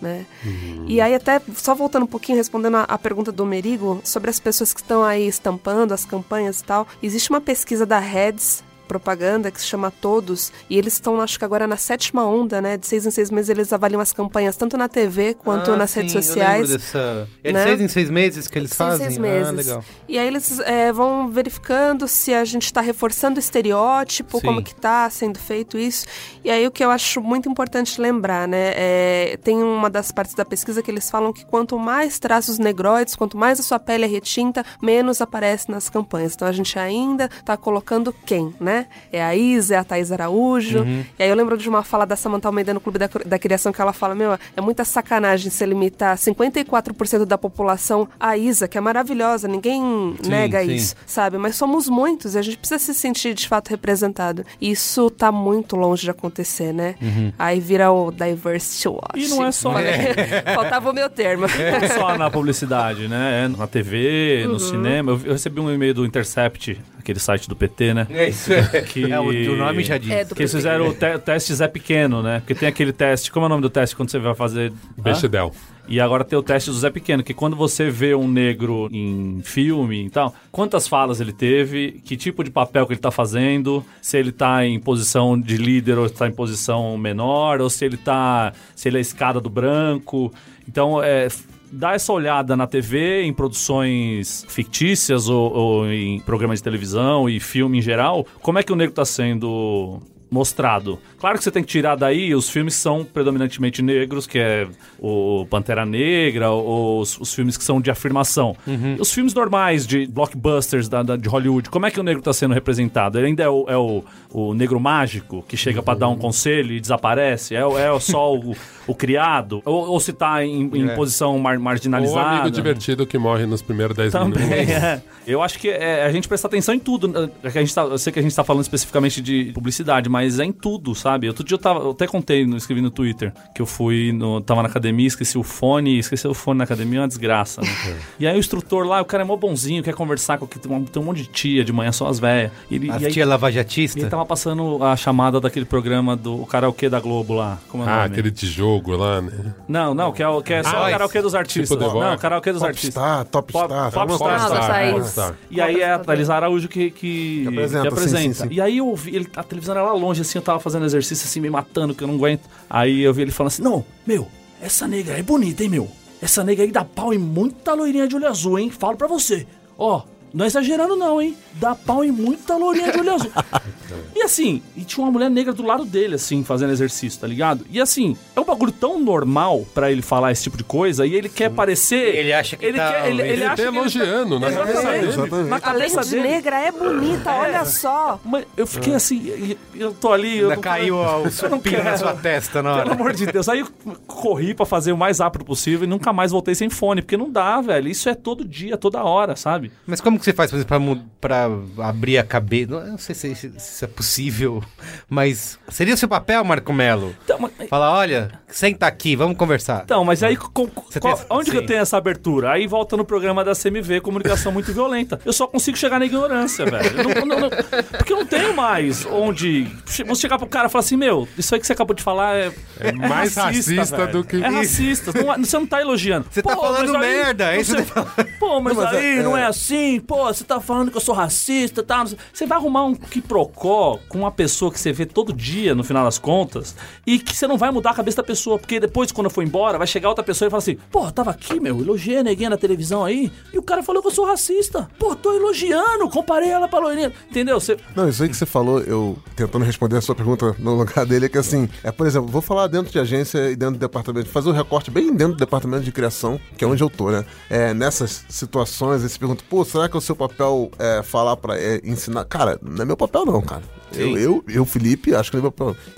né? 0.01 0.27
Uhum. 0.45 0.85
E 0.87 1.01
aí 1.01 1.15
até, 1.15 1.41
só 1.55 1.75
voltando 1.75 2.05
um 2.05 2.09
pouquinho, 2.09 2.39
respondendo 2.39 2.77
a, 2.77 2.83
a, 2.83 2.99
pergunta 2.99 3.33
do 3.33 3.45
Merigo, 3.45 4.01
sobre 4.05 4.31
as 4.31 4.39
pessoas 4.39 4.73
que 4.73 4.81
estão 4.81 5.03
aí 5.03 5.27
estampando 5.27 5.93
as 5.93 6.05
campanhas 6.05 6.61
e 6.61 6.65
tal, 6.65 6.87
existe 7.03 7.31
uma 7.31 7.41
pesquisa 7.41 7.85
da 7.87 7.99
Reds 7.99 8.63
propaganda 8.87 9.51
que 9.51 9.61
se 9.61 9.67
chama 9.67 9.91
Todos, 9.91 10.53
e 10.69 10.79
eles 10.79 10.95
estão, 10.95 11.21
acho 11.21 11.39
que 11.39 11.45
agora 11.45 11.67
na 11.67 11.77
sétima 11.77 12.25
onda, 12.25 12.61
né? 12.61 12.77
De 12.77 12.87
seis 12.87 13.07
em 13.07 13.11
seis 13.11 13.31
meses 13.31 13.51
eles 13.51 13.73
avaliam 13.73 14.01
as 14.01 14.13
campanhas 14.13 14.57
tanto 14.57 14.77
na 14.77 14.89
TV 14.89 15.35
quanto 15.35 15.73
ah, 15.73 15.77
nas 15.77 15.91
sim, 15.91 16.01
redes 16.01 16.13
sociais. 16.13 16.71
Eu 16.71 16.79
dessa... 16.79 17.29
É 17.43 17.53
né? 17.53 17.65
de 17.65 17.69
seis 17.69 17.81
em 17.81 17.89
seis 17.89 18.11
meses 18.11 18.49
que 18.49 18.59
eles 18.59 18.71
seis 18.71 18.79
fazem? 18.79 19.07
Seis 19.07 19.19
ah, 19.19 19.21
meses. 19.21 19.49
Ah, 19.49 19.53
legal. 19.53 19.85
E 20.09 20.19
aí 20.19 20.27
eles 20.27 20.61
é, 20.61 20.93
vão 20.93 21.29
verificando 21.29 22.07
se 22.09 22.33
a 22.35 22.45
gente 22.45 22.65
está 22.65 22.81
reforçando 22.81 23.37
o 23.37 23.41
estereótipo, 23.41 24.39
sim. 24.39 24.47
como 24.47 24.63
que 24.63 24.73
está 24.73 25.09
sendo 25.11 25.39
feito 25.39 25.79
isso. 25.79 26.07
E 26.45 26.51
aí 26.51 26.67
o 26.67 26.71
que 26.71 26.85
eu 26.85 26.91
acho 26.91 27.21
muito 27.21 27.49
importante 27.49 28.01
lembrar, 28.01 28.47
né? 28.47 28.73
É, 28.77 29.39
tem 29.43 29.63
uma 29.63 29.91
das 29.91 30.13
partes 30.13 30.35
da 30.35 30.45
pesquisa 30.45 30.83
que 30.83 30.91
eles 30.91 31.11
falam 31.11 31.33
que 31.33 31.45
quanto 31.45 31.79
mais 31.79 32.19
traços 32.19 32.59
negroides, 32.59 33.15
quanto 33.15 33.37
mais 33.37 33.59
a 33.61 33.63
sua 33.63 33.79
pele 33.79 34.05
é 34.05 34.09
retinta, 34.09 34.65
menos 34.83 35.21
aparece 35.21 35.71
nas 35.71 35.89
campanhas. 35.89 36.35
Então 36.35 36.47
a 36.47 36.53
gente 36.53 36.79
ainda 36.79 37.31
está 37.39 37.57
colocando 37.57 38.13
quem, 38.25 38.55
né? 38.61 38.76
É 39.13 39.23
a 39.23 39.35
Isa, 39.37 39.77
é 39.77 39.79
a 39.79 39.85
Thaís 39.85 40.11
Araújo. 40.11 40.81
Uhum. 40.81 41.05
E 41.19 41.23
aí 41.23 41.29
eu 41.29 41.37
lembro 41.37 41.57
de 41.57 41.69
uma 41.69 41.83
fala 41.83 42.05
da 42.05 42.17
Samantha 42.17 42.49
Almeida 42.49 42.75
no 42.75 42.81
Clube 42.81 42.99
da, 42.99 43.09
da 43.25 43.39
Criação 43.39 43.73
que 43.73 43.81
ela 43.81 43.93
fala: 43.93 44.15
Meu, 44.15 44.39
é 44.57 44.61
muita 44.61 44.85
sacanagem 44.85 45.51
se 45.51 45.65
limitar 45.65 46.17
54% 46.17 47.25
da 47.25 47.39
população 47.39 48.09
a 48.19 48.37
Isa, 48.37 48.67
que 48.67 48.77
é 48.77 48.81
maravilhosa, 48.81 49.47
ninguém 49.47 50.17
sim, 50.21 50.29
nega 50.29 50.65
sim. 50.65 50.75
isso, 50.75 50.95
sabe? 51.07 51.39
Mas 51.39 51.57
somos 51.57 51.89
muitos 51.89 52.35
e 52.35 52.39
a 52.39 52.43
gente 52.43 52.59
precisa 52.59 52.79
se 52.79 52.95
sentir 52.95 53.35
de 53.35 53.49
fato 53.49 53.69
representado. 53.69 54.45
E 54.61 54.71
isso 54.71 55.11
tá 55.11 55.31
muito 55.31 55.77
longe 55.77 56.03
de 56.03 56.11
acontecer, 56.11 56.73
né? 56.73 56.95
Uhum. 57.01 57.33
Aí 57.39 57.61
vira 57.61 57.91
o 57.91 58.11
diversity 58.11 58.89
watch. 58.89 59.17
E 59.17 59.29
não 59.29 59.45
é 59.45 59.53
só. 59.53 59.79
É. 59.79 60.43
Faltava 60.55 60.91
o 60.91 60.93
meu 60.93 61.09
termo. 61.09 61.47
É 61.47 61.89
só 61.89 62.17
na 62.17 62.31
publicidade, 62.31 63.09
né? 63.09 63.45
É 63.45 63.49
na 63.49 63.67
TV, 63.67 64.45
uhum. 64.45 64.53
no 64.53 64.61
cinema. 64.61 65.13
Eu 65.25 65.33
recebi 65.33 65.61
um 65.61 65.71
e-mail 65.73 65.95
do 65.95 66.05
Intercept 66.05 66.79
aquele 67.07 67.21
site 67.21 67.49
do 67.49 67.55
PT, 67.55 67.95
né? 67.95 68.07
É 68.11 68.29
isso, 68.29 68.53
é. 68.53 68.83
Que, 68.87 69.11
é, 69.11 69.21
o, 69.21 69.57
nome 69.57 69.85
já 69.85 69.97
diz. 69.97 70.11
É, 70.11 70.25
que 70.25 70.43
eles 70.43 70.53
fizeram 70.53 70.89
o 70.89 70.95
te 70.95 71.19
teste 71.19 71.55
Zé 71.55 71.69
Pequeno, 71.69 72.23
né? 72.23 72.41
Porque 72.41 72.55
tem 72.55 72.69
aquele 72.69 72.93
teste, 72.93 73.31
como 73.31 73.45
é 73.45 73.47
o 73.47 73.49
nome 73.49 73.63
do 73.63 73.71
teste 73.71 73.95
quando 73.95 74.11
você 74.11 74.19
vai 74.19 74.35
fazer... 74.35 74.73
Bechdel. 74.97 75.53
E 75.89 76.01
agora 76.01 76.25
tem 76.25 76.37
o 76.37 76.43
teste 76.43 76.71
do 76.71 76.77
Zé 76.77 76.91
Pequeno, 76.91 77.23
que 77.23 77.33
quando 77.33 77.55
você 77.55 77.89
vê 77.89 78.13
um 78.15 78.27
negro 78.27 78.89
em 78.91 79.41
filme 79.45 80.07
e 80.07 80.11
tal, 80.11 80.35
quantas 80.51 80.89
falas 80.89 81.21
ele 81.21 81.33
teve, 81.33 82.01
que 82.05 82.17
tipo 82.17 82.43
de 82.43 82.51
papel 82.51 82.87
que 82.87 82.93
ele 82.93 83.01
tá 83.01 83.13
fazendo, 83.13 83.85
se 84.03 84.19
ele 84.19 84.33
tá 84.33 84.67
em 84.67 84.81
posição 84.81 85.41
de 85.41 85.57
líder 85.57 85.97
ou 85.97 86.07
está 86.07 86.27
em 86.27 86.33
posição 86.33 86.99
menor, 86.99 87.61
ou 87.61 87.71
se 87.71 87.85
ele 87.85 87.97
tá. 87.97 88.53
se 88.75 88.89
ele 88.89 88.97
é 88.97 88.99
a 88.99 89.01
escada 89.01 89.41
do 89.41 89.49
branco. 89.49 90.33
Então, 90.69 91.01
é, 91.01 91.29
dá 91.71 91.95
essa 91.95 92.13
olhada 92.13 92.57
na 92.57 92.67
TV, 92.67 93.23
em 93.23 93.33
produções 93.33 94.45
fictícias 94.49 95.29
ou, 95.29 95.53
ou, 95.53 95.93
em 95.93 96.21
programas 96.21 96.59
de 96.59 96.65
televisão 96.65 97.29
e 97.29 97.41
filme 97.41 97.79
em 97.79 97.83
geral, 97.83 98.27
como 98.41 98.59
é 98.59 98.63
que 98.63 98.73
o 98.73 98.77
negro 98.77 98.93
está 98.93 99.05
sendo 99.05 100.01
mostrado. 100.31 100.99
Claro 101.19 101.39
que 101.39 101.45
você 101.45 101.51
tem 101.51 101.63
que 101.63 101.69
tirar 101.69 101.97
daí, 101.97 102.35
os 102.35 102.49
filmes 102.49 102.75
são 102.75 103.05
predominantemente 103.05 103.83
negros, 103.83 104.27
que 104.27 104.39
é 104.39 104.67
o 104.99 105.47
Pantera 105.49 105.87
Negra, 105.87 106.51
ou 106.51 107.01
os, 107.01 107.19
os 107.21 107.33
filmes 107.35 107.57
que 107.57 107.65
são 107.65 107.81
de 107.81 107.91
afirmação. 107.91 108.57
Uhum. 108.67 108.97
Os 108.99 109.13
filmes 109.13 109.35
normais, 109.35 109.87
de 109.87 110.07
blockbusters 110.07 110.89
da, 110.89 111.03
da, 111.03 111.17
de 111.17 111.29
Hollywood, 111.29 111.71
como 111.71 111.87
é 111.87 111.91
que 111.91 112.01
o 112.01 112.03
negro 112.03 112.21
está 112.21 112.33
sendo 112.33 112.55
representado? 112.55 113.19
Ele 113.19 113.29
ainda 113.29 113.43
é 113.45 113.49
o, 113.49 113.65
é 113.69 113.77
o, 113.77 114.05
o 114.31 114.55
negro 114.55 114.81
mágico, 114.81 115.45
que 115.49 115.57
chega 115.57 115.79
uhum. 115.79 115.85
para 115.85 115.99
dar 115.99 116.09
um 116.09 116.17
conselho 116.17 116.73
e 116.73 116.81
desaparece? 116.81 117.55
É, 117.55 117.61
é 117.61 118.01
só 118.01 118.35
o, 118.35 118.55
o 118.87 118.95
criado? 118.95 119.63
Ou, 119.65 119.89
ou 119.91 120.01
se 120.01 120.11
está 120.11 120.45
em, 120.45 120.71
em 120.75 120.89
é. 120.89 120.95
posição 120.95 121.39
mar, 121.39 121.59
marginalizada? 121.59 122.21
Ou 122.21 122.27
o 122.27 122.29
amigo 122.41 122.51
divertido 122.51 123.07
que 123.07 123.19
morre 123.19 123.47
nos 123.47 123.63
primeiros 123.63 123.97
10 123.97 124.13
Também, 124.13 124.49
minutos. 124.49 124.75
É. 124.75 125.03
Eu 125.27 125.43
acho 125.43 125.59
que 125.59 125.69
é, 125.69 126.05
a 126.05 126.13
gente 126.13 126.29
presta 126.29 126.47
atenção 126.47 126.75
em 126.75 126.79
tudo. 126.79 127.09
Né? 127.09 127.29
A 127.43 127.49
gente 127.49 127.75
tá, 127.75 127.83
eu 127.83 127.99
sei 127.99 128.13
que 128.13 128.19
a 128.19 128.23
gente 128.23 128.31
está 128.31 128.45
falando 128.45 128.63
especificamente 128.63 129.21
de 129.21 129.51
publicidade, 129.53 130.09
mas 130.17 130.39
é 130.39 130.47
em 130.47 130.53
tudo, 130.53 130.95
sabe? 130.95 131.29
Outro 131.29 131.45
dia 131.45 131.57
eu, 131.57 131.59
tava, 131.59 131.81
eu 131.81 131.91
até 131.91 132.07
contei, 132.07 132.43
escrevi 132.55 132.81
no 132.81 132.91
Twitter, 132.91 133.35
que 133.55 133.61
eu 133.61 133.67
fui, 133.67 134.13
no, 134.13 134.41
tava 134.41 134.63
na 134.63 134.69
academia, 134.69 135.07
esqueci 135.07 135.37
o 135.37 135.43
fone, 135.43 135.99
esqueci 135.99 136.27
o 136.27 136.33
fone 136.33 136.57
na 136.57 136.65
academia, 136.65 137.01
é 137.01 137.03
uma 137.03 137.09
desgraça, 137.09 137.61
né? 137.61 137.69
É. 137.87 137.97
E 138.21 138.27
aí 138.27 138.35
o 138.35 138.39
instrutor 138.39 138.87
lá, 138.87 139.03
o 139.03 139.05
cara 139.05 139.23
é 139.23 139.27
mó 139.27 139.37
bonzinho, 139.37 139.83
quer 139.83 139.95
conversar 139.95 140.39
com 140.39 140.47
tem 140.47 140.73
um, 140.73 140.85
tem 140.85 141.03
um 141.03 141.05
monte 141.05 141.19
de 141.19 141.29
tia 141.29 141.63
de 141.63 141.71
manhã, 141.71 141.93
só 141.93 142.09
as 142.09 142.19
velhas. 142.19 142.51
As 142.95 143.03
e 143.03 143.11
tia 143.11 143.27
lavajatista? 143.27 143.99
Ele 143.99 144.09
tava 144.09 144.25
passando 144.25 144.83
a 144.83 144.97
chamada 144.97 145.39
daquele 145.39 145.67
programa 145.67 146.17
do 146.17 146.47
karaokê 146.47 146.89
da 146.89 146.99
Globo 146.99 147.35
lá. 147.35 147.59
Como 147.69 147.85
é 147.85 147.87
ah, 147.87 148.05
aquele 148.05 148.31
de 148.31 148.47
jogo 148.47 148.97
lá, 148.97 149.21
né? 149.21 149.55
Não, 149.69 149.95
não, 149.95 150.13
que 150.13 150.23
é, 150.23 150.43
que 150.43 150.53
é 150.55 150.63
só 150.63 150.77
ah, 150.77 150.89
o 150.89 150.91
karaokê 150.91 151.21
dos 151.21 151.35
artistas. 151.35 151.77
Tipo 151.77 152.01
não, 152.01 152.17
karaokê 152.17 152.53
dos 152.53 152.63
artistas. 152.63 152.93
Star, 152.93 153.25
top 153.27 153.53
Star. 153.53 153.93
Pop 153.93 154.13
Star. 154.15 154.41
Star, 154.41 155.05
Star. 155.05 155.35
E 155.51 155.61
aí 155.61 155.81
é 155.81 155.93
a 155.93 155.99
Thalys 155.99 156.31
Araújo 156.31 156.69
que, 156.69 156.91
que, 156.91 157.43
que 157.43 157.49
apresenta. 157.49 157.83
Que 157.83 157.89
apresenta. 157.89 158.23
Sim, 158.23 158.33
sim, 158.33 158.49
sim. 158.49 158.55
E 158.55 158.61
aí 158.61 158.79
eu 158.79 158.95
vi, 158.95 159.17
ele, 159.17 159.29
a 159.37 159.43
televisão 159.43 159.75
era 159.75 159.85
lá 159.85 159.93
longe, 159.93 160.06
assim, 160.11 160.39
eu 160.39 160.43
tava 160.43 160.61
fazendo 160.61 160.85
exercício 160.85 161.27
assim, 161.27 161.41
me 161.41 161.51
matando, 161.51 161.95
que 161.95 162.03
eu 162.03 162.09
não 162.09 162.15
aguento. 162.15 162.49
Aí 162.69 163.03
eu 163.03 163.13
vi 163.13 163.23
ele 163.23 163.31
falando 163.31 163.53
assim: 163.53 163.63
Não, 163.63 163.85
meu, 164.07 164.29
essa 164.61 164.87
negra 164.87 165.19
é 165.19 165.23
bonita, 165.23 165.63
hein, 165.63 165.69
meu? 165.69 165.89
Essa 166.21 166.43
negra 166.43 166.65
aí 166.65 166.73
dá 166.73 166.85
pau 166.85 167.13
em 167.13 167.19
muita 167.19 167.75
loirinha 167.75 168.09
de 168.09 168.17
olho 168.17 168.27
azul, 168.27 168.59
hein? 168.59 168.71
Falo 168.71 168.97
pra 168.97 169.07
você. 169.07 169.47
Ó, 169.79 170.03
não 170.33 170.45
é 170.45 170.49
exagerando 170.49 170.97
não, 170.97 171.21
hein? 171.21 171.37
Dá 171.55 171.75
pau 171.75 172.05
em 172.05 172.11
muita 172.13 172.57
lourinha 172.57 172.93
de 172.93 172.99
olho 173.01 173.15
azul. 173.15 173.31
E 174.15 174.23
assim, 174.23 174.63
e 174.75 174.81
tinha 174.83 175.05
uma 175.05 175.13
mulher 175.13 175.31
negra 175.31 175.53
do 175.53 175.63
lado 175.63 175.85
dele, 175.85 176.15
assim, 176.15 176.43
fazendo 176.43 176.73
exercício, 176.73 177.21
tá 177.21 177.27
ligado? 177.27 177.65
E 177.71 177.79
assim, 177.81 178.17
é 178.35 178.41
um 178.41 178.45
bagulho 178.45 178.73
tão 178.73 178.99
normal 178.99 179.65
pra 179.75 179.93
ele 179.93 180.01
falar 180.03 180.33
esse 180.33 180.43
tipo 180.45 180.57
de 180.57 180.65
coisa 180.65 181.07
e 181.07 181.15
ele 181.15 181.29
quer 181.29 181.51
parecer. 181.51 182.17
Ele 182.17 182.33
acha 182.33 182.57
que 182.57 182.65
ele 182.65 182.79
tá- 182.79 182.93
quer, 182.93 183.09
ele, 183.11 183.23
ele 183.23 183.33
ele 183.33 183.43
tá 183.45 183.53
acha 183.53 183.63
que 183.63 183.69
elogiando 183.69 184.41
na 184.41 184.49
Exatamente. 184.49 184.75
cabeça 184.83 184.93
dele. 184.97 185.09
exatamente. 185.09 185.49
Na 185.51 185.57
A 185.57 185.61
cabeça 185.61 185.97
lente 186.01 186.11
dele. 186.11 186.23
negra 186.29 186.59
é 186.61 186.73
bonita, 186.73 187.31
olha 187.35 187.65
só. 187.67 188.19
Mas 188.25 188.47
eu 188.57 188.67
fiquei 188.67 188.95
assim, 188.95 189.17
e- 189.19 189.59
e 189.75 189.81
eu 189.81 189.93
tô 189.93 190.11
ali. 190.13 190.39
Eu 190.39 190.45
Ainda 190.45 190.55
não- 190.57 190.63
caiu 190.63 190.97
o 190.97 191.05
eu 191.05 191.25
não 191.25 191.31
supino 191.31 191.85
na 191.85 191.97
sua 191.99 192.15
testa 192.15 192.63
na 192.63 192.79
Pelo 192.83 192.93
amor 192.95 193.13
de 193.13 193.27
Deus. 193.27 193.49
Aí 193.51 193.61
eu 193.61 193.69
corri 194.07 194.55
pra 194.55 194.65
fazer 194.67 194.93
o 194.93 194.97
mais 194.97 195.19
rápido 195.21 195.45
possível 195.45 195.85
e 195.85 195.87
nunca 195.87 196.13
mais 196.13 196.33
voltei 196.33 196.55
sem 196.55 196.71
fone, 196.71 197.03
porque 197.03 197.17
não 197.19 197.31
dá, 197.31 197.61
velho. 197.61 197.89
Isso 197.89 198.09
é 198.09 198.15
todo 198.15 198.45
dia, 198.45 198.77
toda 198.79 199.05
hora, 199.05 199.37
sabe? 199.37 199.71
Mas 199.87 200.01
como 200.01 200.16
que 200.19 200.25
você 200.25 200.33
faz, 200.33 200.51
por 200.51 200.57
exemplo, 200.57 201.03
pra 201.21 201.49
abrir 201.79 202.19
a 202.19 202.25
cabeça? 202.25 202.71
Não, 202.73 202.79
eu 202.81 202.87
não 202.93 202.99
sei 202.99 203.15
se, 203.15 203.35
se- 203.35 203.53
se 203.59 203.85
é 203.85 203.89
possível, 203.89 204.63
mas 205.09 205.59
seria 205.69 205.95
o 205.95 205.97
seu 205.97 206.09
papel, 206.09 206.43
Marco 206.45 206.73
Melo? 206.73 207.15
Então, 207.25 207.39
mas, 207.39 207.69
Falar, 207.69 207.93
olha, 207.93 208.31
senta 208.49 208.87
aqui, 208.87 209.17
vamos 209.17 209.37
conversar. 209.37 209.83
então, 209.85 210.05
mas 210.05 210.23
aí 210.23 210.37
com- 210.37 210.67
qual- 210.69 211.15
essa- 211.15 211.27
onde 211.31 211.47
que 211.51 211.57
sim. 211.57 211.63
eu 211.63 211.67
tenho 211.67 211.81
essa 211.81 211.97
abertura? 211.97 212.53
Aí 212.53 212.67
volta 212.67 212.97
no 212.97 213.05
programa 213.05 213.45
da 213.45 213.55
CMV, 213.55 214.01
comunicação 214.01 214.53
muito 214.53 214.73
violenta. 214.73 215.21
Eu 215.25 215.33
só 215.33 215.47
consigo 215.47 215.77
chegar 215.77 215.99
na 215.99 216.07
ignorância, 216.07 216.65
velho. 216.65 216.97
Não- 217.03 217.27
não- 217.27 217.41
não- 217.41 217.51
porque 217.51 218.13
eu 218.13 218.17
não 218.19 218.27
tenho 218.27 218.55
mais 218.55 219.05
onde. 219.07 219.67
Vamos 219.99 220.21
chegar 220.21 220.39
pro 220.39 220.47
cara 220.47 220.69
e 220.69 220.71
falar 220.71 220.81
assim, 220.85 220.97
meu, 220.97 221.27
isso 221.37 221.55
aí 221.55 221.61
que 221.61 221.67
você 221.67 221.73
acabou 221.73 221.95
de 221.95 222.03
falar 222.03 222.37
é. 222.37 222.53
É 222.81 222.93
mais 222.93 223.35
racista 223.37 223.97
velho. 223.97 224.13
do 224.13 224.25
que- 224.25 224.37
É 224.43 224.49
racista. 224.49 225.13
Não 225.13 225.33
é- 225.33 225.39
você 225.39 225.59
não 225.59 225.67
tá 225.67 225.81
elogiando. 225.81 226.27
Você 226.31 226.43
tá 226.43 226.55
falando 226.55 226.93
mas 226.93 226.95
aí 226.95 227.01
merda, 227.15 227.53
é 227.55 227.61
isso 227.61 227.73
você- 227.73 227.83
que 227.83 227.93
tá 227.93 228.07
Pô, 228.39 228.61
mas, 228.61 228.77
Não, 228.77 228.85
mas 228.85 228.95
aí 228.95 229.19
é- 229.19 229.23
não 229.23 229.37
é 229.37 229.43
é- 229.43 229.47
assim, 229.47 230.01
pô, 230.07 230.25
você 230.27 230.45
tá 230.45 230.61
falando 230.61 230.91
que 230.91 230.97
eu 230.97 231.01
sou 231.01 231.15
racista 231.15 231.85
sei- 232.07 232.19
Você 232.33 232.47
vai 232.47 232.59
arrumar 232.59 232.85
um 232.85 232.95
quiprocó 232.95 233.99
com 234.09 234.19
uma 234.19 234.31
pessoa 234.31 234.71
que 234.71 234.79
você 234.79 234.93
vê 234.93 235.05
todo 235.07 235.33
dia, 235.33 235.75
no 235.75 235.83
final 235.85 236.05
das 236.05 236.19
contas, 236.19 236.75
e 237.07 237.19
que 237.19 237.35
você 237.37 237.47
não 237.47 237.59
vai 237.59 237.71
mudar 237.71 237.91
a 237.91 237.95
cabeça 237.95 238.19
da 238.19 238.23
pessoa, 238.23 238.59
porque 238.59 238.79
depois, 238.81 239.11
quando 239.13 239.27
eu 239.27 239.31
for 239.31 239.43
embora, 239.43 239.79
vai 239.79 239.87
chegar 239.87 240.09
outra 240.09 240.25
pessoa 240.25 240.47
e 240.47 240.51
falar 240.51 240.59
assim, 240.59 240.77
pô, 240.91 241.11
tava 241.11 241.31
aqui, 241.31 241.59
meu, 241.61 241.81
elogiei 241.81 242.19
a 242.19 242.23
neguinha 242.23 242.51
na 242.51 242.57
televisão 242.57 243.05
aí, 243.05 243.31
e 243.53 243.59
o 243.59 243.63
cara 243.63 243.83
falou 243.83 244.01
que 244.03 244.09
eu 244.09 244.13
sou 244.13 244.27
racista. 244.27 244.89
Pô, 244.99 245.15
tô 245.17 245.33
elogiando, 245.35 246.09
comparei 246.09 246.49
ela 246.51 246.69
pra 246.69 246.79
loirinha. 246.79 247.13
Entendeu? 247.31 247.59
Você... 247.61 247.77
Não, 247.95 248.09
isso 248.09 248.23
aí 248.23 248.29
que 248.29 248.37
você 248.37 248.47
falou, 248.47 248.81
eu 248.81 249.19
tentando 249.35 249.65
responder 249.65 249.97
a 249.97 250.01
sua 250.01 250.15
pergunta 250.15 250.55
no 250.59 250.75
lugar 250.75 251.05
dele, 251.07 251.27
é 251.27 251.29
que 251.29 251.39
assim, 251.39 251.69
é, 251.83 251.91
por 251.91 252.07
exemplo, 252.07 252.29
vou 252.29 252.43
falar 252.43 252.67
dentro 252.69 252.93
de 252.93 252.99
agência 252.99 253.51
e 253.51 253.57
dentro 253.57 253.75
do 253.75 253.81
departamento, 253.81 254.29
fazer 254.29 254.49
um 254.51 254.53
recorte 254.53 254.91
bem 254.91 255.13
dentro 255.15 255.35
do 255.35 255.39
departamento 255.39 255.83
de 255.85 255.93
criação, 255.93 256.39
que 256.57 256.65
é 256.65 256.67
onde 256.67 256.83
eu 256.83 256.91
tô, 256.91 257.11
né? 257.11 257.25
É, 257.51 257.75
nessas 257.75 258.25
situações, 258.29 259.03
aí 259.03 259.09
você 259.09 259.19
pergunta, 259.19 259.43
pô, 259.49 259.65
será 259.65 259.89
que 259.89 259.96
é 259.97 259.99
o 259.99 260.03
seu 260.03 260.17
papel 260.17 260.71
é 260.79 261.03
falar 261.03 261.37
pra 261.37 261.59
é, 261.59 261.81
ensinar? 261.85 262.25
Cara, 262.25 262.59
não 262.63 262.83
é 262.83 262.85
meu 262.85 262.97
papel, 262.97 263.25
não, 263.25 263.41
cara. 263.41 263.63
Eu, 263.95 264.17
eu, 264.19 264.45
eu, 264.49 264.65
Felipe, 264.67 265.15
acho 265.15 265.31
que 265.31 265.37
é. 265.37 265.41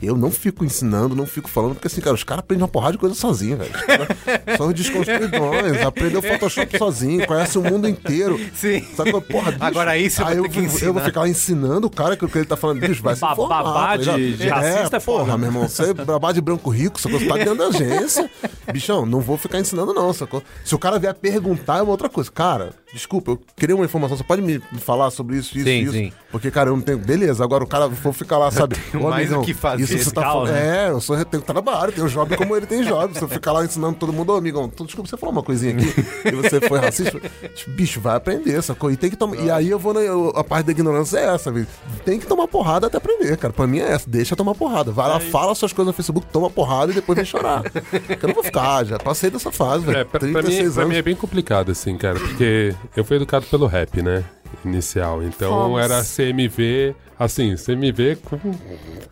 Eu 0.03 0.17
não 0.17 0.31
fico 0.31 0.65
ensinando, 0.65 1.15
não 1.17 1.27
fico 1.27 1.49
falando, 1.49 1.75
porque 1.75 1.87
assim, 1.87 2.01
cara, 2.01 2.15
os 2.15 2.23
caras 2.25 2.41
aprendem 2.41 2.63
uma 2.63 2.69
porrada 2.69 2.93
de 2.93 2.99
coisa 2.99 3.15
sozinho, 3.15 3.57
velho. 3.57 3.71
São 4.57 4.73
desconstruidões, 4.73 5.81
aprendeu 5.85 6.21
Photoshop 6.23 6.77
sozinho, 6.79 7.27
conhece 7.27 7.59
o 7.59 7.63
mundo 7.63 7.89
inteiro. 7.89 8.39
Sim. 8.55 8.85
Sabe, 8.95 9.11
qual- 9.11 9.23
porra, 9.23 9.53
bicho, 9.53 9.65
Agora 9.65 9.97
isso 9.99 10.21
eu 10.21 10.25
vou 10.27 10.33
aí 10.33 10.39
eu, 10.39 10.47
ensinar. 10.65 10.87
eu 10.89 10.93
vou 10.95 11.03
ficar 11.03 11.21
lá 11.23 11.29
ensinando 11.29 11.87
o 11.87 11.91
cara 11.91 12.17
que 12.17 12.25
o 12.25 12.29
que 12.29 12.39
ele 12.39 12.47
tá 12.47 12.57
falando, 12.57 12.81
bicho, 12.81 13.03
vai 13.03 13.15
se 13.15 13.21
Ba- 13.21 13.33
informar. 13.33 13.63
babá 13.63 13.87
tá 13.89 13.97
de- 13.97 14.05
ligado? 14.11 14.37
de 14.39 14.49
racista 14.49 14.97
é 14.97 15.01
foda. 15.01 15.25
Porra, 15.25 15.39
meu 15.39 15.49
irmão, 15.49 15.69
você 15.69 15.91
é 15.91 15.95
babá 15.95 16.33
de 16.33 16.41
branco 16.41 16.71
rico, 16.71 17.01
só 17.01 17.09
que 17.09 17.19
você 17.19 17.27
tá 17.27 17.37
dentro 17.37 17.57
da 17.57 17.67
agência. 17.69 18.31
Bichão, 18.73 19.07
não 19.07 19.21
vou 19.21 19.37
ficar 19.39 19.59
ensinando 19.61 19.93
não, 19.95 20.13
sacou? 20.13 20.43
Se 20.65 20.75
o 20.75 20.79
cara 20.79 20.99
vier 20.99 21.15
perguntar, 21.15 21.79
é 21.79 21.83
uma 21.83 21.91
outra 21.93 22.09
coisa. 22.09 22.31
Cara, 22.31 22.71
desculpa, 22.93 23.33
eu 23.33 23.41
queria 23.57 23.75
uma 23.75 23.85
informação, 23.85 24.17
você 24.17 24.25
pode 24.25 24.43
me 24.43 24.59
me 24.71 24.81
falar 24.81 25.11
sobre 25.11 25.37
isso, 25.37 25.57
isso, 25.57 25.65
Sim, 25.67 25.81
isso? 25.83 25.93
sim. 25.93 26.13
Porque, 26.31 26.51
cara, 26.51 26.69
eu 26.71 26.77
não 26.77 26.83
tenho... 26.83 26.99
Beleza, 26.99 27.43
agora 27.45 27.65
o 27.65 27.67
cara 27.67 27.78
for 27.91 28.13
ficar 28.13 28.39
lá, 28.39 28.51
sabe? 28.51 28.77
tenho 28.91 29.05
Ô, 29.05 29.11
mais 29.11 29.23
o 29.31 29.35
amigão, 29.35 29.45
que 29.45 29.55
fazer. 29.55 29.83
Isso 29.85 29.97
que 29.97 30.05
você 30.05 30.11
tá 30.11 30.21
Legal, 30.21 30.35
falando... 30.47 30.55
né? 30.55 30.87
É, 30.87 30.91
eu 30.91 31.01
sou, 31.01 31.17
eu 31.19 31.25
tenho 31.25 31.43
trabalho, 31.43 31.93
tenho 31.93 32.09
job 32.09 32.37
como 32.37 32.57
ele 32.57 32.67
tem 32.67 32.83
job. 32.85 33.15
Se 33.17 33.23
eu 33.23 33.29
ficar 33.29 33.53
lá 33.53 33.65
ensinando 33.65 33.95
todo 33.97 34.13
mundo, 34.13 34.33
ô, 34.33 34.37
amigão, 34.37 34.69
tu- 34.69 34.85
desculpa, 34.85 35.09
você 35.11 35.17
falou 35.17 35.33
uma 35.33 35.43
coisinha 35.43 35.75
aqui 35.75 35.95
e 36.27 36.31
você 36.33 36.61
foi 36.61 36.79
racista. 36.79 37.21
Bicho, 37.69 38.01
vai 38.01 38.17
aprender, 38.17 38.61
sacou? 38.63 38.91
E 38.91 38.97
tem 38.97 39.11
que 39.11 39.17
tomar... 39.17 39.37
E 39.37 39.51
aí 39.51 39.69
eu 39.71 39.79
vou 39.79 39.93
na... 39.95 40.01
eu- 40.01 40.33
A 40.35 40.43
parte 40.45 40.67
da 40.67 40.73
ignorância 40.73 41.19
é 41.19 41.35
essa, 41.35 41.51
viu? 41.53 41.67
Tem 42.05 42.19
que 42.19 42.27
tomar 42.27 42.49
porrada 42.49 42.87
até 42.87 42.97
aprender, 42.99 43.37
cara. 43.37 43.53
Pra 43.53 43.67
mim 43.67 43.79
é 43.81 43.93
essa, 43.93 44.09
deixa 44.09 44.35
tomar 44.37 44.55
porrada. 44.55 44.91
Vai 44.91 45.09
lá, 45.09 45.21
fala 45.21 45.55
suas 45.55 45.73
coisas 45.73 45.89
no 45.89 45.93
Facebook, 45.93 46.27
toma 46.33 46.49
porrada 46.51 46.93
e 46.93 46.95
depois 46.95 47.17
vem 47.17 47.25
chorar. 47.25 47.63
Porque 47.63 48.25
eu 48.25 48.29
não 48.29 48.35
vou 48.35 48.45
ficar, 48.45 48.85
já 48.85 48.99
passei 48.99 49.31
dessa 49.31 49.51
fase, 49.53 49.85
velho. 49.85 49.99
É, 49.99 50.05
pra, 50.05 50.19
pra 50.21 50.29
mim, 50.29 50.35
36 50.35 50.75
pra 50.75 50.87
mim 50.87 50.97
é 50.97 51.03
bem 51.03 51.15
complicado, 51.17 51.71
assim, 51.73 51.97
cara, 51.97 52.19
porque 52.19 52.75
eu 52.97 53.05
fui 53.05 53.17
educado 53.17 53.47
pelo 53.47 53.67
rap, 53.67 54.01
né? 54.03 54.25
Inicial. 54.65 55.23
Então 55.23 55.51
Fomos. 55.51 55.81
era 55.83 56.03
CMV, 56.03 56.95
assim, 57.19 57.55
CMV 57.57 58.17
com, 58.25 58.39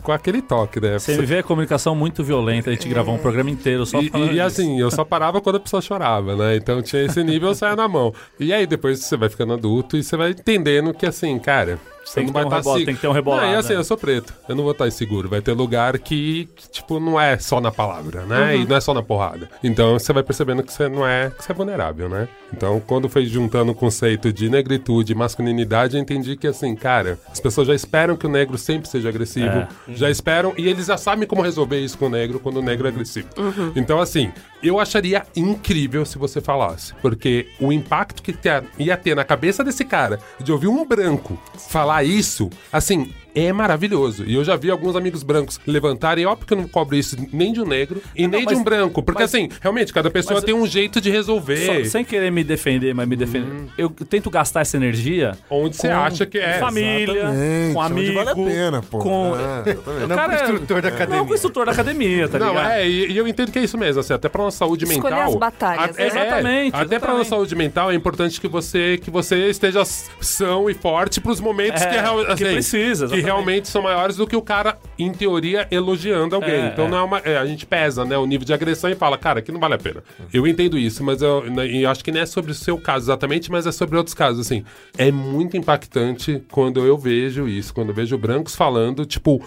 com 0.03 0.13
aquele 0.13 0.41
toque, 0.41 0.81
né? 0.81 0.99
CMV 0.99 1.37
é 1.37 1.43
comunicação 1.43 1.95
muito 1.95 2.23
violenta, 2.23 2.71
a 2.71 2.73
gente 2.73 2.89
gravou 2.89 3.15
um 3.15 3.19
programa 3.19 3.51
inteiro 3.51 3.85
só 3.85 4.01
E, 4.01 4.09
falando 4.09 4.29
e, 4.31 4.35
disso. 4.35 4.43
assim, 4.47 4.81
eu 4.81 4.91
só 4.91 5.05
parava 5.05 5.41
quando 5.41 5.57
a 5.57 5.61
pessoa 5.61 5.83
chorava, 5.83 6.37
né? 6.37 6.57
Então 6.57 6.81
tinha 6.83 7.03
esse 7.03 7.23
nível, 7.25 7.49
eu 7.49 7.55
saia 7.55 7.75
na 7.77 7.89
mão. 7.89 8.15
E 8.39 8.53
aí 8.53 8.67
depois 8.67 9.01
você 9.01 9.17
vai 9.17 9.29
ficando 9.29 9.55
adulto 9.55 9.97
e 9.97 10.03
você 10.03 10.17
vai 10.17 10.31
entendendo 10.31 10.95
que 10.95 11.07
assim, 11.07 11.39
cara. 11.39 11.79
Você 12.07 12.15
Tem 12.21 12.25
não 12.25 12.33
que 12.33 12.33
vai 12.35 12.43
ter 12.43 12.47
um 12.47 12.59
estar 12.59 12.71
rebola- 12.71 12.85
tem 12.87 12.95
que 12.95 13.01
ter 13.01 13.09
um 13.09 13.13
rebolado, 13.13 13.47
Não, 13.47 13.53
e 13.53 13.57
assim, 13.57 13.73
né? 13.73 13.79
eu 13.81 13.85
sou 13.85 13.97
preto. 13.97 14.33
Eu 14.49 14.55
não 14.55 14.63
vou 14.63 14.71
estar 14.73 14.87
inseguro. 14.87 15.29
Vai 15.29 15.41
ter 15.43 15.53
lugar 15.53 15.99
que, 15.99 16.49
que, 16.55 16.71
tipo, 16.71 17.01
não 17.01 17.21
é 17.21 17.37
só 17.37 17.61
na 17.61 17.73
palavra, 17.73 18.23
né? 18.23 18.55
Uhum. 18.55 18.63
E 18.63 18.67
não 18.67 18.77
é 18.77 18.81
só 18.81 18.95
na 18.95 19.03
porrada. 19.03 19.51
Então 19.63 19.99
você 19.99 20.13
vai 20.13 20.23
percebendo 20.23 20.63
que 20.63 20.73
você 20.73 20.89
não 20.89 21.05
é. 21.05 21.31
que 21.31 21.45
você 21.45 21.51
é 21.51 21.55
vulnerável, 21.55 22.09
né? 22.09 22.29
Então, 22.55 22.81
quando 22.87 23.09
foi 23.09 23.27
juntando 23.27 23.73
o 23.73 23.75
conceito 23.75 24.33
de 24.33 24.49
negritude 24.49 25.13
e 25.13 25.15
masculinidade, 25.17 25.97
eu 25.97 26.01
entendi 26.01 26.37
que, 26.37 26.47
assim, 26.47 26.77
cara, 26.77 27.19
as 27.31 27.41
pessoas 27.41 27.67
já 27.67 27.75
esperam 27.75 28.17
que 28.17 28.25
o 28.25 28.31
negro 28.31 28.57
sempre 28.57 28.89
seja 28.89 29.09
agressivo. 29.09 29.47
É. 29.49 29.69
Já 29.89 30.09
esperam, 30.09 30.55
e 30.57 30.69
eles 30.69 30.87
já 30.87 30.97
sabem 30.97 31.27
como 31.27 31.43
resolver 31.43 31.81
isso 31.81 31.99
com 31.99 32.07
o 32.07 32.09
negro 32.11 32.39
quando 32.39 32.59
o 32.59 32.63
negro 32.63 32.87
é 32.87 32.91
agressivo. 32.91 33.27
Então, 33.75 34.01
assim, 34.01 34.31
eu 34.63 34.81
acharia 34.81 35.27
incrível 35.35 36.05
se 36.05 36.19
você 36.19 36.41
falasse. 36.41 36.95
Porque 37.03 37.49
o 37.61 37.73
impacto 37.73 38.23
que 38.23 38.35
ia 38.79 38.97
ter 38.97 39.15
na 39.15 39.25
cabeça 39.25 39.63
desse 39.63 39.85
cara 39.85 40.19
de 40.41 40.53
ouvir 40.53 40.69
um 40.69 40.85
branco 40.85 41.39
falar 41.69 42.05
isso, 42.05 42.51
assim, 42.73 43.13
é 43.37 43.53
maravilhoso. 43.53 44.25
E 44.27 44.35
eu 44.35 44.43
já 44.43 44.57
vi 44.57 44.71
alguns 44.71 44.97
amigos 44.97 45.23
brancos 45.23 45.61
levantarem, 45.67 46.25
óbvio 46.27 46.47
que 46.47 46.55
eu 46.55 46.59
não 46.59 46.67
cobro 46.69 46.97
isso 46.97 47.17
nem 47.33 47.53
de 47.53 47.61
um 47.61 47.67
negro 47.67 48.03
e 48.17 48.27
nem 48.27 48.41
de 48.41 48.47
mas- 48.47 48.59
um 48.59 48.65
branco. 48.65 49.03
Porque, 49.03 49.23
mas- 49.23 49.35
assim, 49.35 49.49
realmente, 49.61 49.93
cada 49.93 50.11
pessoa 50.11 50.37
mas- 50.37 50.45
tem 50.45 50.55
um 50.55 50.67
jeito 50.67 51.01
de 51.01 51.11
resolver. 51.11 51.85
Só- 51.85 51.91
sem 51.91 52.05
querer 52.05 52.33
me 52.33 52.43
defender, 52.43 52.95
mas 52.95 53.07
me 53.07 53.15
defender. 53.17 53.67
Eu 53.77 53.91
tento 53.91 54.31
gastar 54.31 54.61
essa 54.63 54.77
energia 54.77 55.37
Onde 55.51 55.77
você 55.77 55.89
acha 55.89 56.25
que 56.27 56.39
é. 56.39 56.59
família, 56.59 57.13
Exatamente, 57.21 57.75
com 57.75 57.81
onde 57.81 57.93
amigo, 57.93 58.15
vale 58.15 58.31
a 58.31 58.35
pena, 58.35 58.83
pô. 58.83 58.99
com 58.99 59.33
É, 59.37 59.71
exatamente. 60.05 60.09
Não 60.09 60.17
com 60.17 60.53
o 60.53 60.55
instrutor 60.55 60.83
da 60.83 60.89
academia. 60.89 61.17
Não, 61.19 61.27
com 61.27 61.33
o 61.33 61.35
instrutor 61.35 61.67
da 61.67 61.73
academia, 61.73 62.29
tá 62.29 62.39
Não, 62.39 62.49
ligado? 62.49 62.71
é, 62.71 62.89
e, 62.89 63.13
e 63.13 63.17
eu 63.17 63.29
entendo 63.29 63.53
que 63.53 63.59
é 63.59 63.63
isso 63.63 63.77
mesmo, 63.77 64.01
assim, 64.01 64.13
até 64.15 64.29
pra 64.29 64.43
nossa 64.43 64.57
saúde 64.59 64.85
Escolher 64.85 65.15
mental. 65.15 65.29
as 65.31 65.37
batalhas, 65.37 65.99
a- 65.99 66.03
é, 66.03 66.07
exatamente, 66.07 66.75
Até 66.75 66.87
pra 66.87 66.97
exatamente. 66.97 67.19
nossa 67.19 67.31
saúde 67.31 67.55
mental 67.55 67.91
é 67.91 67.95
importante 67.95 68.41
que 68.41 68.49
você, 68.49 68.99
que 68.99 69.11
você 69.11 69.49
esteja 69.51 69.85
são 70.21 70.69
e 70.71 70.75
forte 70.75 71.21
pros 71.21 71.41
momentos 71.41 71.83
É, 71.83 71.87
que, 71.87 71.95
que 71.95 72.45
assim, 72.45 72.45
precisa, 72.55 73.07
que 73.09 73.15
exatamente. 73.17 73.26
Realmente 73.27 73.69
são 73.69 73.83
maiores 73.83 74.17
do 74.17 74.27
que 74.27 74.37
o 74.37 74.43
cara, 74.43 74.79
em 74.99 75.13
teoria, 75.13 75.67
elogiando 75.71 76.35
alguém. 76.35 76.55
É, 76.55 76.67
então 76.69 76.87
é. 76.87 76.89
não 76.89 76.99
é 76.99 77.03
uma. 77.03 77.19
é, 77.19 77.37
a 77.37 77.47
gente 77.47 77.67
pesa, 77.67 78.05
né, 78.05 78.17
o 78.17 78.27
nível 78.27 78.47
de 78.47 78.55
agressão 78.55 78.89
e 78.91 78.95
fala, 78.95 79.19
cara, 79.19 79.41
aqui 79.41 79.51
não 79.53 79.61
vale 79.61 79.75
a 79.75 79.79
pena. 79.79 80.03
Eu 80.33 80.47
entendo 80.47 80.79
isso, 80.79 81.03
mas 81.03 81.21
eu, 81.23 81.51
né, 81.51 81.67
e 81.67 81.85
acho 81.85 82.05
que 82.05 82.13
não 82.13 82.21
é 82.21 82.27
sobre 82.27 82.53
o 82.53 82.55
seu 82.55 82.79
caso 82.79 83.07
exatamente, 83.07 83.51
mas 83.51 83.67
é 83.67 83.73
sobre 83.73 83.97
outros 83.97 84.15
casos. 84.15 84.47
Assim, 84.47 84.65
é 84.97 85.11
muito 85.11 85.57
impactante 85.57 86.43
quando 86.51 86.85
eu 86.85 86.97
vejo 86.97 87.49
isso, 87.49 87.75
quando 87.75 87.91
eu 87.91 87.95
vejo 87.95 88.17
brancos 88.17 88.55
falando, 88.55 89.05
tipo. 89.05 89.43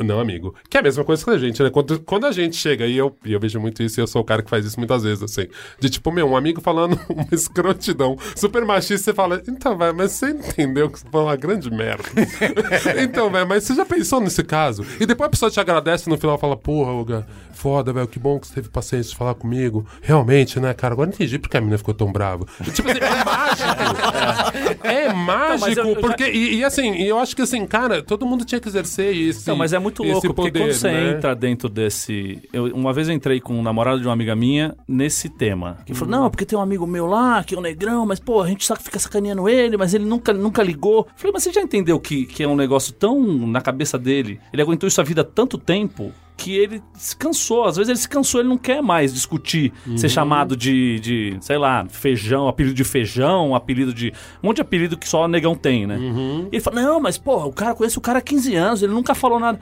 Não, 0.00 0.20
amigo. 0.20 0.54
Que 0.68 0.76
é 0.76 0.80
a 0.80 0.82
mesma 0.82 1.04
coisa 1.04 1.24
que 1.24 1.30
a 1.30 1.38
gente, 1.38 1.62
né? 1.62 1.70
Quando, 1.70 1.98
quando 2.00 2.26
a 2.26 2.32
gente 2.32 2.56
chega, 2.56 2.86
e 2.86 2.96
eu, 2.96 3.14
e 3.24 3.32
eu 3.32 3.40
vejo 3.40 3.58
muito 3.60 3.82
isso, 3.82 4.00
e 4.00 4.02
eu 4.02 4.06
sou 4.06 4.22
o 4.22 4.24
cara 4.24 4.42
que 4.42 4.50
faz 4.50 4.64
isso 4.64 4.78
muitas 4.78 5.02
vezes, 5.02 5.22
assim. 5.22 5.46
De 5.80 5.90
tipo, 5.90 6.10
meu, 6.12 6.28
um 6.28 6.36
amigo 6.36 6.60
falando 6.60 6.98
uma 7.08 7.26
escrotidão 7.32 8.16
super 8.36 8.64
machista, 8.64 8.98
você 9.10 9.14
fala, 9.14 9.42
então, 9.48 9.76
velho, 9.76 9.94
mas 9.96 10.12
você 10.12 10.30
entendeu 10.30 10.88
que 10.90 10.98
você 11.00 11.06
falou 11.10 11.26
uma 11.28 11.36
grande 11.36 11.70
merda. 11.70 12.04
então, 13.02 13.30
velho, 13.30 13.46
mas 13.48 13.64
você 13.64 13.74
já 13.74 13.84
pensou 13.84 14.20
nesse 14.20 14.42
caso? 14.44 14.84
E 15.00 15.06
depois 15.06 15.26
a 15.26 15.30
pessoa 15.30 15.50
te 15.50 15.60
agradece 15.60 16.08
no 16.08 16.16
final 16.18 16.38
fala, 16.38 16.56
porra, 16.56 16.92
Olga, 16.92 17.26
foda, 17.52 17.92
velho, 17.92 18.06
que 18.06 18.18
bom 18.18 18.38
que 18.38 18.46
você 18.46 18.54
teve 18.54 18.68
paciência 18.68 19.10
de 19.10 19.16
falar 19.16 19.34
comigo. 19.34 19.86
Realmente, 20.02 20.58
né, 20.60 20.72
cara? 20.74 20.94
Agora 20.94 21.10
eu 21.10 21.14
entendi 21.14 21.38
porque 21.38 21.56
a 21.56 21.60
menina 21.60 21.78
ficou 21.78 21.94
tão 21.94 22.10
brava. 22.12 22.46
E, 22.66 22.70
tipo 22.70 22.88
assim, 22.88 23.00
é 23.00 23.24
mágico. 23.24 24.78
É 24.82 25.12
mágico, 25.12 25.70
eu- 25.80 25.86
eu 25.86 25.94
já- 25.94 26.00
porque. 26.00 26.24
E, 26.30 26.56
e 26.56 26.64
assim, 26.64 26.92
e 26.94 27.08
eu 27.08 27.18
acho 27.18 27.34
que 27.34 27.42
assim, 27.42 27.66
cara, 27.66 28.02
todo 28.02 28.26
mundo 28.26 28.44
tinha 28.44 28.60
que 28.60 28.68
exercer 28.68 29.12
isso. 29.14 29.48
Não, 29.48 29.56
mas 29.56 29.72
é 29.72 29.78
muito 29.78 29.87
louco, 30.02 30.34
porque 30.34 30.58
quando 30.58 30.72
você 30.72 30.88
entra 30.88 31.34
dentro 31.34 31.68
desse. 31.68 32.42
Eu, 32.52 32.66
uma 32.74 32.92
vez 32.92 33.08
eu 33.08 33.14
entrei 33.14 33.40
com 33.40 33.54
um 33.54 33.62
namorado 33.62 34.00
de 34.00 34.06
uma 34.06 34.12
amiga 34.12 34.34
minha 34.34 34.76
nesse 34.86 35.28
tema. 35.28 35.78
Que 35.84 35.94
falou: 35.94 36.10
Não, 36.10 36.30
porque 36.30 36.44
tem 36.44 36.58
um 36.58 36.62
amigo 36.62 36.86
meu 36.86 37.06
lá, 37.06 37.42
que 37.44 37.54
é 37.54 37.58
um 37.58 37.62
negrão, 37.62 38.06
mas 38.06 38.20
pô, 38.20 38.42
a 38.42 38.48
gente 38.48 38.64
sabe 38.64 38.78
que 38.78 38.84
fica 38.84 38.98
sacaneando 38.98 39.48
ele, 39.48 39.76
mas 39.76 39.94
ele 39.94 40.04
nunca, 40.04 40.32
nunca 40.32 40.62
ligou. 40.62 40.98
Eu 40.98 41.12
falei, 41.16 41.32
mas 41.32 41.42
você 41.42 41.52
já 41.52 41.60
entendeu 41.60 41.98
que, 41.98 42.26
que 42.26 42.42
é 42.42 42.48
um 42.48 42.56
negócio 42.56 42.92
tão 42.92 43.20
na 43.46 43.60
cabeça 43.60 43.98
dele? 43.98 44.40
Ele 44.52 44.62
aguentou 44.62 44.86
isso 44.86 45.00
a 45.00 45.04
vida 45.04 45.22
há 45.22 45.24
tanto 45.24 45.58
tempo 45.58 46.12
que 46.38 46.56
ele 46.56 46.80
se 46.94 47.16
cansou. 47.16 47.64
Às 47.64 47.76
vezes 47.76 47.88
ele 47.90 47.98
se 47.98 48.08
cansou, 48.08 48.40
ele 48.40 48.48
não 48.48 48.56
quer 48.56 48.80
mais 48.80 49.12
discutir, 49.12 49.72
ser 49.96 50.08
chamado 50.08 50.56
de, 50.56 51.00
de, 51.00 51.36
sei 51.40 51.58
lá, 51.58 51.84
feijão, 51.90 52.46
apelido 52.46 52.74
de 52.74 52.84
feijão, 52.84 53.54
apelido 53.56 53.92
de. 53.92 54.12
Um 54.42 54.46
monte 54.46 54.56
de 54.56 54.62
apelido 54.62 54.96
que 54.96 55.08
só 55.08 55.26
negão 55.26 55.56
tem, 55.56 55.86
né? 55.86 55.98
Ele 56.52 56.60
fala, 56.62 56.80
não, 56.80 57.00
mas, 57.00 57.18
porra, 57.18 57.46
o 57.46 57.52
cara 57.52 57.74
conhece 57.74 57.98
o 57.98 58.00
cara 58.00 58.20
há 58.20 58.22
15 58.22 58.54
anos, 58.54 58.82
ele 58.82 58.92
nunca 58.92 59.14
falou 59.16 59.40
nada. 59.40 59.58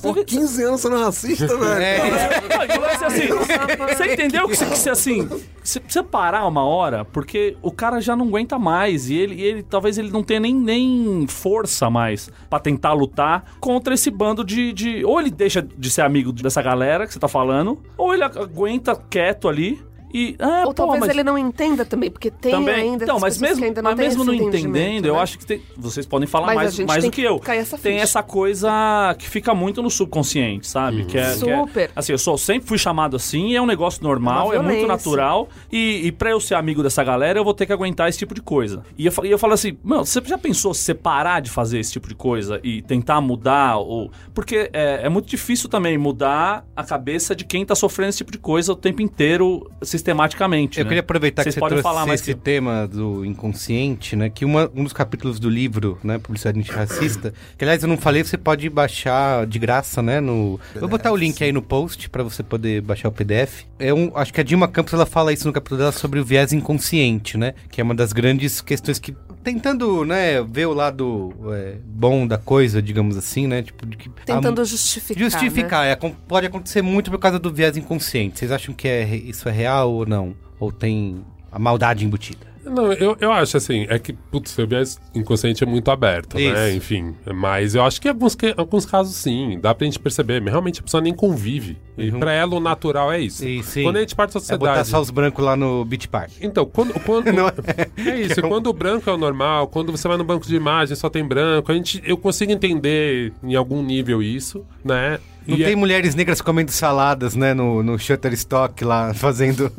Pô, 0.00 0.14
15 0.14 0.64
anos 0.64 0.80
sendo 0.80 0.98
racista, 0.98 1.46
velho. 1.56 2.04
Não, 2.48 2.74
e 2.74 2.78
o 2.78 2.80
lance 2.80 3.04
é 3.04 3.06
assim, 3.06 3.94
você 3.94 4.12
entendeu 4.12 4.48
que 4.48 4.56
você, 4.56 4.90
assim, 4.90 5.28
você 5.62 5.80
precisa 5.80 6.02
parar 6.02 6.46
uma 6.46 6.64
hora, 6.64 7.04
porque 7.04 7.56
o 7.62 7.70
cara 7.70 8.00
já 8.00 8.16
não 8.16 8.26
aguenta 8.26 8.58
mais 8.58 9.10
e 9.10 9.14
ele, 9.14 9.34
e 9.34 9.42
ele 9.42 9.62
talvez 9.62 9.98
ele 9.98 10.10
não 10.10 10.22
tenha 10.22 10.40
nem, 10.40 10.54
nem 10.54 11.26
força 11.28 11.90
mais 11.90 12.30
pra 12.48 12.58
tentar 12.58 12.92
lutar 12.92 13.44
contra 13.60 13.94
esse 13.94 14.10
bando 14.10 14.44
de, 14.44 14.72
de. 14.72 15.04
Ou 15.04 15.20
ele 15.20 15.30
deixa 15.30 15.60
de 15.62 15.90
ser 15.90 16.02
amigo 16.02 16.32
dessa 16.32 16.62
galera 16.62 17.06
que 17.06 17.12
você 17.12 17.18
tá 17.18 17.28
falando, 17.28 17.82
ou 17.96 18.14
ele 18.14 18.24
aguenta 18.24 18.96
quieto 18.96 19.48
ali. 19.48 19.82
E, 20.16 20.36
ah, 20.38 20.60
Ou 20.60 20.66
pô, 20.66 20.74
talvez 20.74 21.00
mas- 21.00 21.10
ele 21.10 21.24
não 21.24 21.36
entenda 21.36 21.84
também, 21.84 22.08
porque 22.08 22.30
tem 22.30 22.52
também. 22.52 22.74
ainda 22.92 23.02
Então, 23.04 23.18
mas 23.18 23.36
mesmo, 23.38 23.58
que 23.58 23.64
ainda 23.64 23.82
não 23.82 23.90
mas 23.90 23.98
mesmo 23.98 24.22
não 24.24 24.32
entendendo, 24.32 25.06
eu 25.06 25.14
né? 25.14 25.20
acho 25.20 25.36
que 25.36 25.44
tem, 25.44 25.60
vocês 25.76 26.06
podem 26.06 26.28
falar 26.28 26.46
Mas 26.46 26.54
a 26.56 26.60
mais, 26.62 26.74
gente 26.76 26.86
mais 26.86 27.02
tem 27.02 27.10
do 27.10 27.14
que 27.14 27.22
que 27.22 27.26
eu. 27.28 27.38
cair 27.40 27.58
essa 27.58 27.76
Tem 27.76 27.98
essa 27.98 28.22
coisa 28.22 28.70
que 29.18 29.28
fica 29.28 29.52
muito 29.54 29.82
no 29.82 29.90
subconsciente, 29.90 30.68
sabe? 30.68 31.04
Que 31.06 31.18
é, 31.18 31.36
que 31.36 31.50
é- 31.50 31.58
Super. 31.58 31.90
assim, 31.96 32.12
eu 32.12 32.18
sou, 32.18 32.38
sempre 32.38 32.68
fui 32.68 32.78
chamado 32.78 33.16
assim, 33.16 33.56
é 33.56 33.60
um 33.60 33.66
negócio 33.66 34.04
normal, 34.04 34.52
É 34.52 34.56
é, 34.56 34.60
uma 34.60 34.70
muito 34.70 34.86
natural. 34.86 35.48
E, 35.72 36.06
e 36.06 36.12
pra 36.12 36.30
eu 36.30 36.38
ser 36.38 36.54
amigo 36.54 36.80
dessa 36.80 37.02
galera, 37.02 37.36
eu 37.38 37.44
vou 37.44 37.52
ter 37.52 37.66
que 37.66 37.72
aguentar 37.72 38.08
esse 38.08 38.18
tipo 38.18 38.34
de 38.34 38.40
coisa. 38.42 38.84
E 38.96 39.06
eu, 39.06 39.12
e 39.24 39.30
eu 39.32 39.38
falo 39.38 39.52
assim, 39.54 39.76
mano, 39.82 40.04
você 40.06 40.22
já 40.24 40.38
pensou 40.38 40.72
se 40.72 40.82
você 40.82 40.94
parar 40.94 41.40
de 41.40 41.50
fazer 41.50 41.80
esse 41.80 41.90
tipo 41.90 42.06
de 42.08 42.14
coisa 42.14 42.60
e 42.62 42.82
tentar 42.82 43.20
mudar? 43.20 43.78
Ou... 43.78 44.12
Porque 44.32 44.70
é, 44.72 45.00
é 45.02 45.08
muito 45.08 45.26
difícil 45.28 45.68
também 45.68 45.98
mudar 45.98 46.64
a 46.76 46.84
cabeça 46.84 47.34
de 47.34 47.44
quem 47.44 47.66
tá 47.66 47.74
sofrendo 47.74 48.10
esse 48.10 48.18
tipo 48.18 48.30
de 48.30 48.38
coisa 48.38 48.72
o 48.72 48.76
tempo 48.76 49.02
inteiro, 49.02 49.68
sistematicamente. 50.04 50.78
Eu 50.78 50.84
né? 50.84 50.88
queria 50.88 51.00
aproveitar 51.00 51.42
Vocês 51.42 51.54
que 51.54 51.60
você 51.60 51.66
trouxe 51.68 51.82
falar 51.82 52.06
mais 52.06 52.20
esse 52.20 52.32
que 52.34 52.38
eu. 52.38 52.42
tema 52.42 52.86
do 52.86 53.24
inconsciente, 53.24 54.14
né? 54.14 54.28
Que 54.28 54.44
uma- 54.44 54.70
um 54.74 54.84
dos 54.84 54.92
capítulos 54.92 55.40
do 55.40 55.48
livro, 55.48 55.98
né, 56.04 56.18
Publicidade 56.18 56.58
Antirracista, 56.58 57.32
que 57.56 57.64
aliás 57.64 57.82
eu 57.82 57.88
não 57.88 57.96
falei, 57.96 58.22
você 58.22 58.36
pode 58.36 58.68
baixar 58.68 59.46
de 59.46 59.58
graça, 59.58 60.02
né? 60.02 60.20
No... 60.20 60.60
Vou 60.78 60.88
botar 60.88 61.10
o 61.10 61.16
link 61.16 61.42
aí 61.42 61.52
no 61.52 61.62
post 61.62 62.08
pra 62.10 62.22
você 62.22 62.42
poder 62.42 62.82
baixar 62.82 63.08
o 63.08 63.12
PDF. 63.12 63.64
É 63.78 63.92
um, 63.94 64.12
acho 64.14 64.32
que 64.32 64.40
a 64.40 64.44
Dilma 64.44 64.68
Campos 64.68 64.92
ela 64.92 65.06
fala 65.06 65.32
isso 65.32 65.46
no 65.46 65.52
capítulo 65.52 65.78
dela 65.78 65.92
sobre 65.92 66.20
o 66.20 66.24
viés 66.24 66.52
inconsciente, 66.52 67.38
né? 67.38 67.54
Que 67.70 67.80
é 67.80 67.84
uma 67.84 67.94
das 67.94 68.12
grandes 68.12 68.60
questões 68.60 68.98
que 68.98 69.14
tentando, 69.42 70.06
né, 70.06 70.42
ver 70.42 70.66
o 70.66 70.72
lado 70.72 71.34
é, 71.52 71.74
bom 71.84 72.26
da 72.26 72.38
coisa, 72.38 72.80
digamos 72.80 73.14
assim, 73.14 73.46
né? 73.46 73.62
Tipo, 73.62 73.84
de 73.84 73.94
que 73.96 74.08
Tentando 74.24 74.62
a- 74.62 74.64
justificar. 74.64 75.22
né? 75.22 75.30
Justificar, 75.30 75.86
é, 75.86 75.94
com- 75.94 76.10
pode 76.12 76.46
acontecer 76.46 76.80
muito 76.80 77.10
por 77.10 77.18
causa 77.18 77.38
do 77.38 77.52
viés 77.52 77.76
inconsciente. 77.76 78.38
Vocês 78.38 78.50
acham 78.50 78.74
que 78.74 78.88
é, 78.88 79.04
isso 79.14 79.46
é 79.46 79.52
real 79.52 79.93
ou 79.94 80.06
não? 80.06 80.34
Ou 80.60 80.70
tem 80.72 81.24
a 81.50 81.58
maldade 81.58 82.04
embutida? 82.04 82.54
Não, 82.64 82.90
eu, 82.94 83.14
eu 83.20 83.30
acho 83.30 83.58
assim, 83.58 83.84
é 83.90 83.98
que, 83.98 84.14
putz, 84.14 84.52
seu 84.52 84.66
viés 84.66 84.98
inconsciente 85.14 85.62
é 85.62 85.66
muito 85.66 85.90
aberto, 85.90 86.38
né? 86.38 86.68
Isso. 86.70 86.78
Enfim, 86.78 87.14
mas 87.34 87.74
eu 87.74 87.82
acho 87.84 88.00
que 88.00 88.08
em 88.08 88.10
alguns, 88.10 88.34
que- 88.34 88.54
alguns 88.56 88.86
casos 88.86 89.14
sim, 89.16 89.58
dá 89.60 89.74
pra 89.74 89.84
gente 89.84 89.98
perceber. 89.98 90.40
mas 90.40 90.50
Realmente 90.50 90.80
a 90.80 90.82
pessoa 90.82 91.02
nem 91.02 91.12
convive. 91.12 91.76
E 91.98 92.10
pra 92.10 92.32
ela 92.32 92.54
o 92.56 92.60
natural 92.60 93.12
é 93.12 93.20
isso. 93.20 93.42
Sim, 93.42 93.62
sim. 93.62 93.82
Quando 93.82 93.96
a 93.98 94.00
gente 94.00 94.14
parte 94.16 94.32
da 94.32 94.38
É 94.38 94.42
botar 94.56 94.56
sociedade. 94.76 94.88
só 94.88 94.98
os 95.02 95.10
brancos 95.10 95.44
lá 95.44 95.54
no 95.56 95.84
Beach 95.84 96.08
Park. 96.08 96.30
Então, 96.40 96.64
quando. 96.64 96.94
quando 97.00 97.26
Não 97.36 97.48
é 97.48 98.16
isso, 98.22 98.40
quando 98.40 98.68
o 98.68 98.72
branco 98.72 99.10
é 99.10 99.12
o 99.12 99.18
normal, 99.18 99.68
quando 99.68 99.92
você 99.92 100.08
vai 100.08 100.16
no 100.16 100.24
banco 100.24 100.46
de 100.46 100.56
imagem 100.56 100.96
só 100.96 101.10
tem 101.10 101.22
branco, 101.22 101.70
a 101.70 101.74
gente, 101.74 102.02
eu 102.06 102.16
consigo 102.16 102.50
entender 102.50 103.30
em 103.42 103.54
algum 103.54 103.82
nível 103.82 104.22
isso, 104.22 104.64
né? 104.82 105.18
Não 105.46 105.56
E 105.56 105.64
tem 105.64 105.72
é- 105.72 105.76
mulheres 105.76 106.14
negras 106.14 106.40
comendo 106.40 106.70
saladas, 106.70 107.36
né, 107.36 107.52
no, 107.54 107.82
no 107.82 107.98
Shutterstock 107.98 108.84
lá, 108.84 109.12
fazendo... 109.14 109.70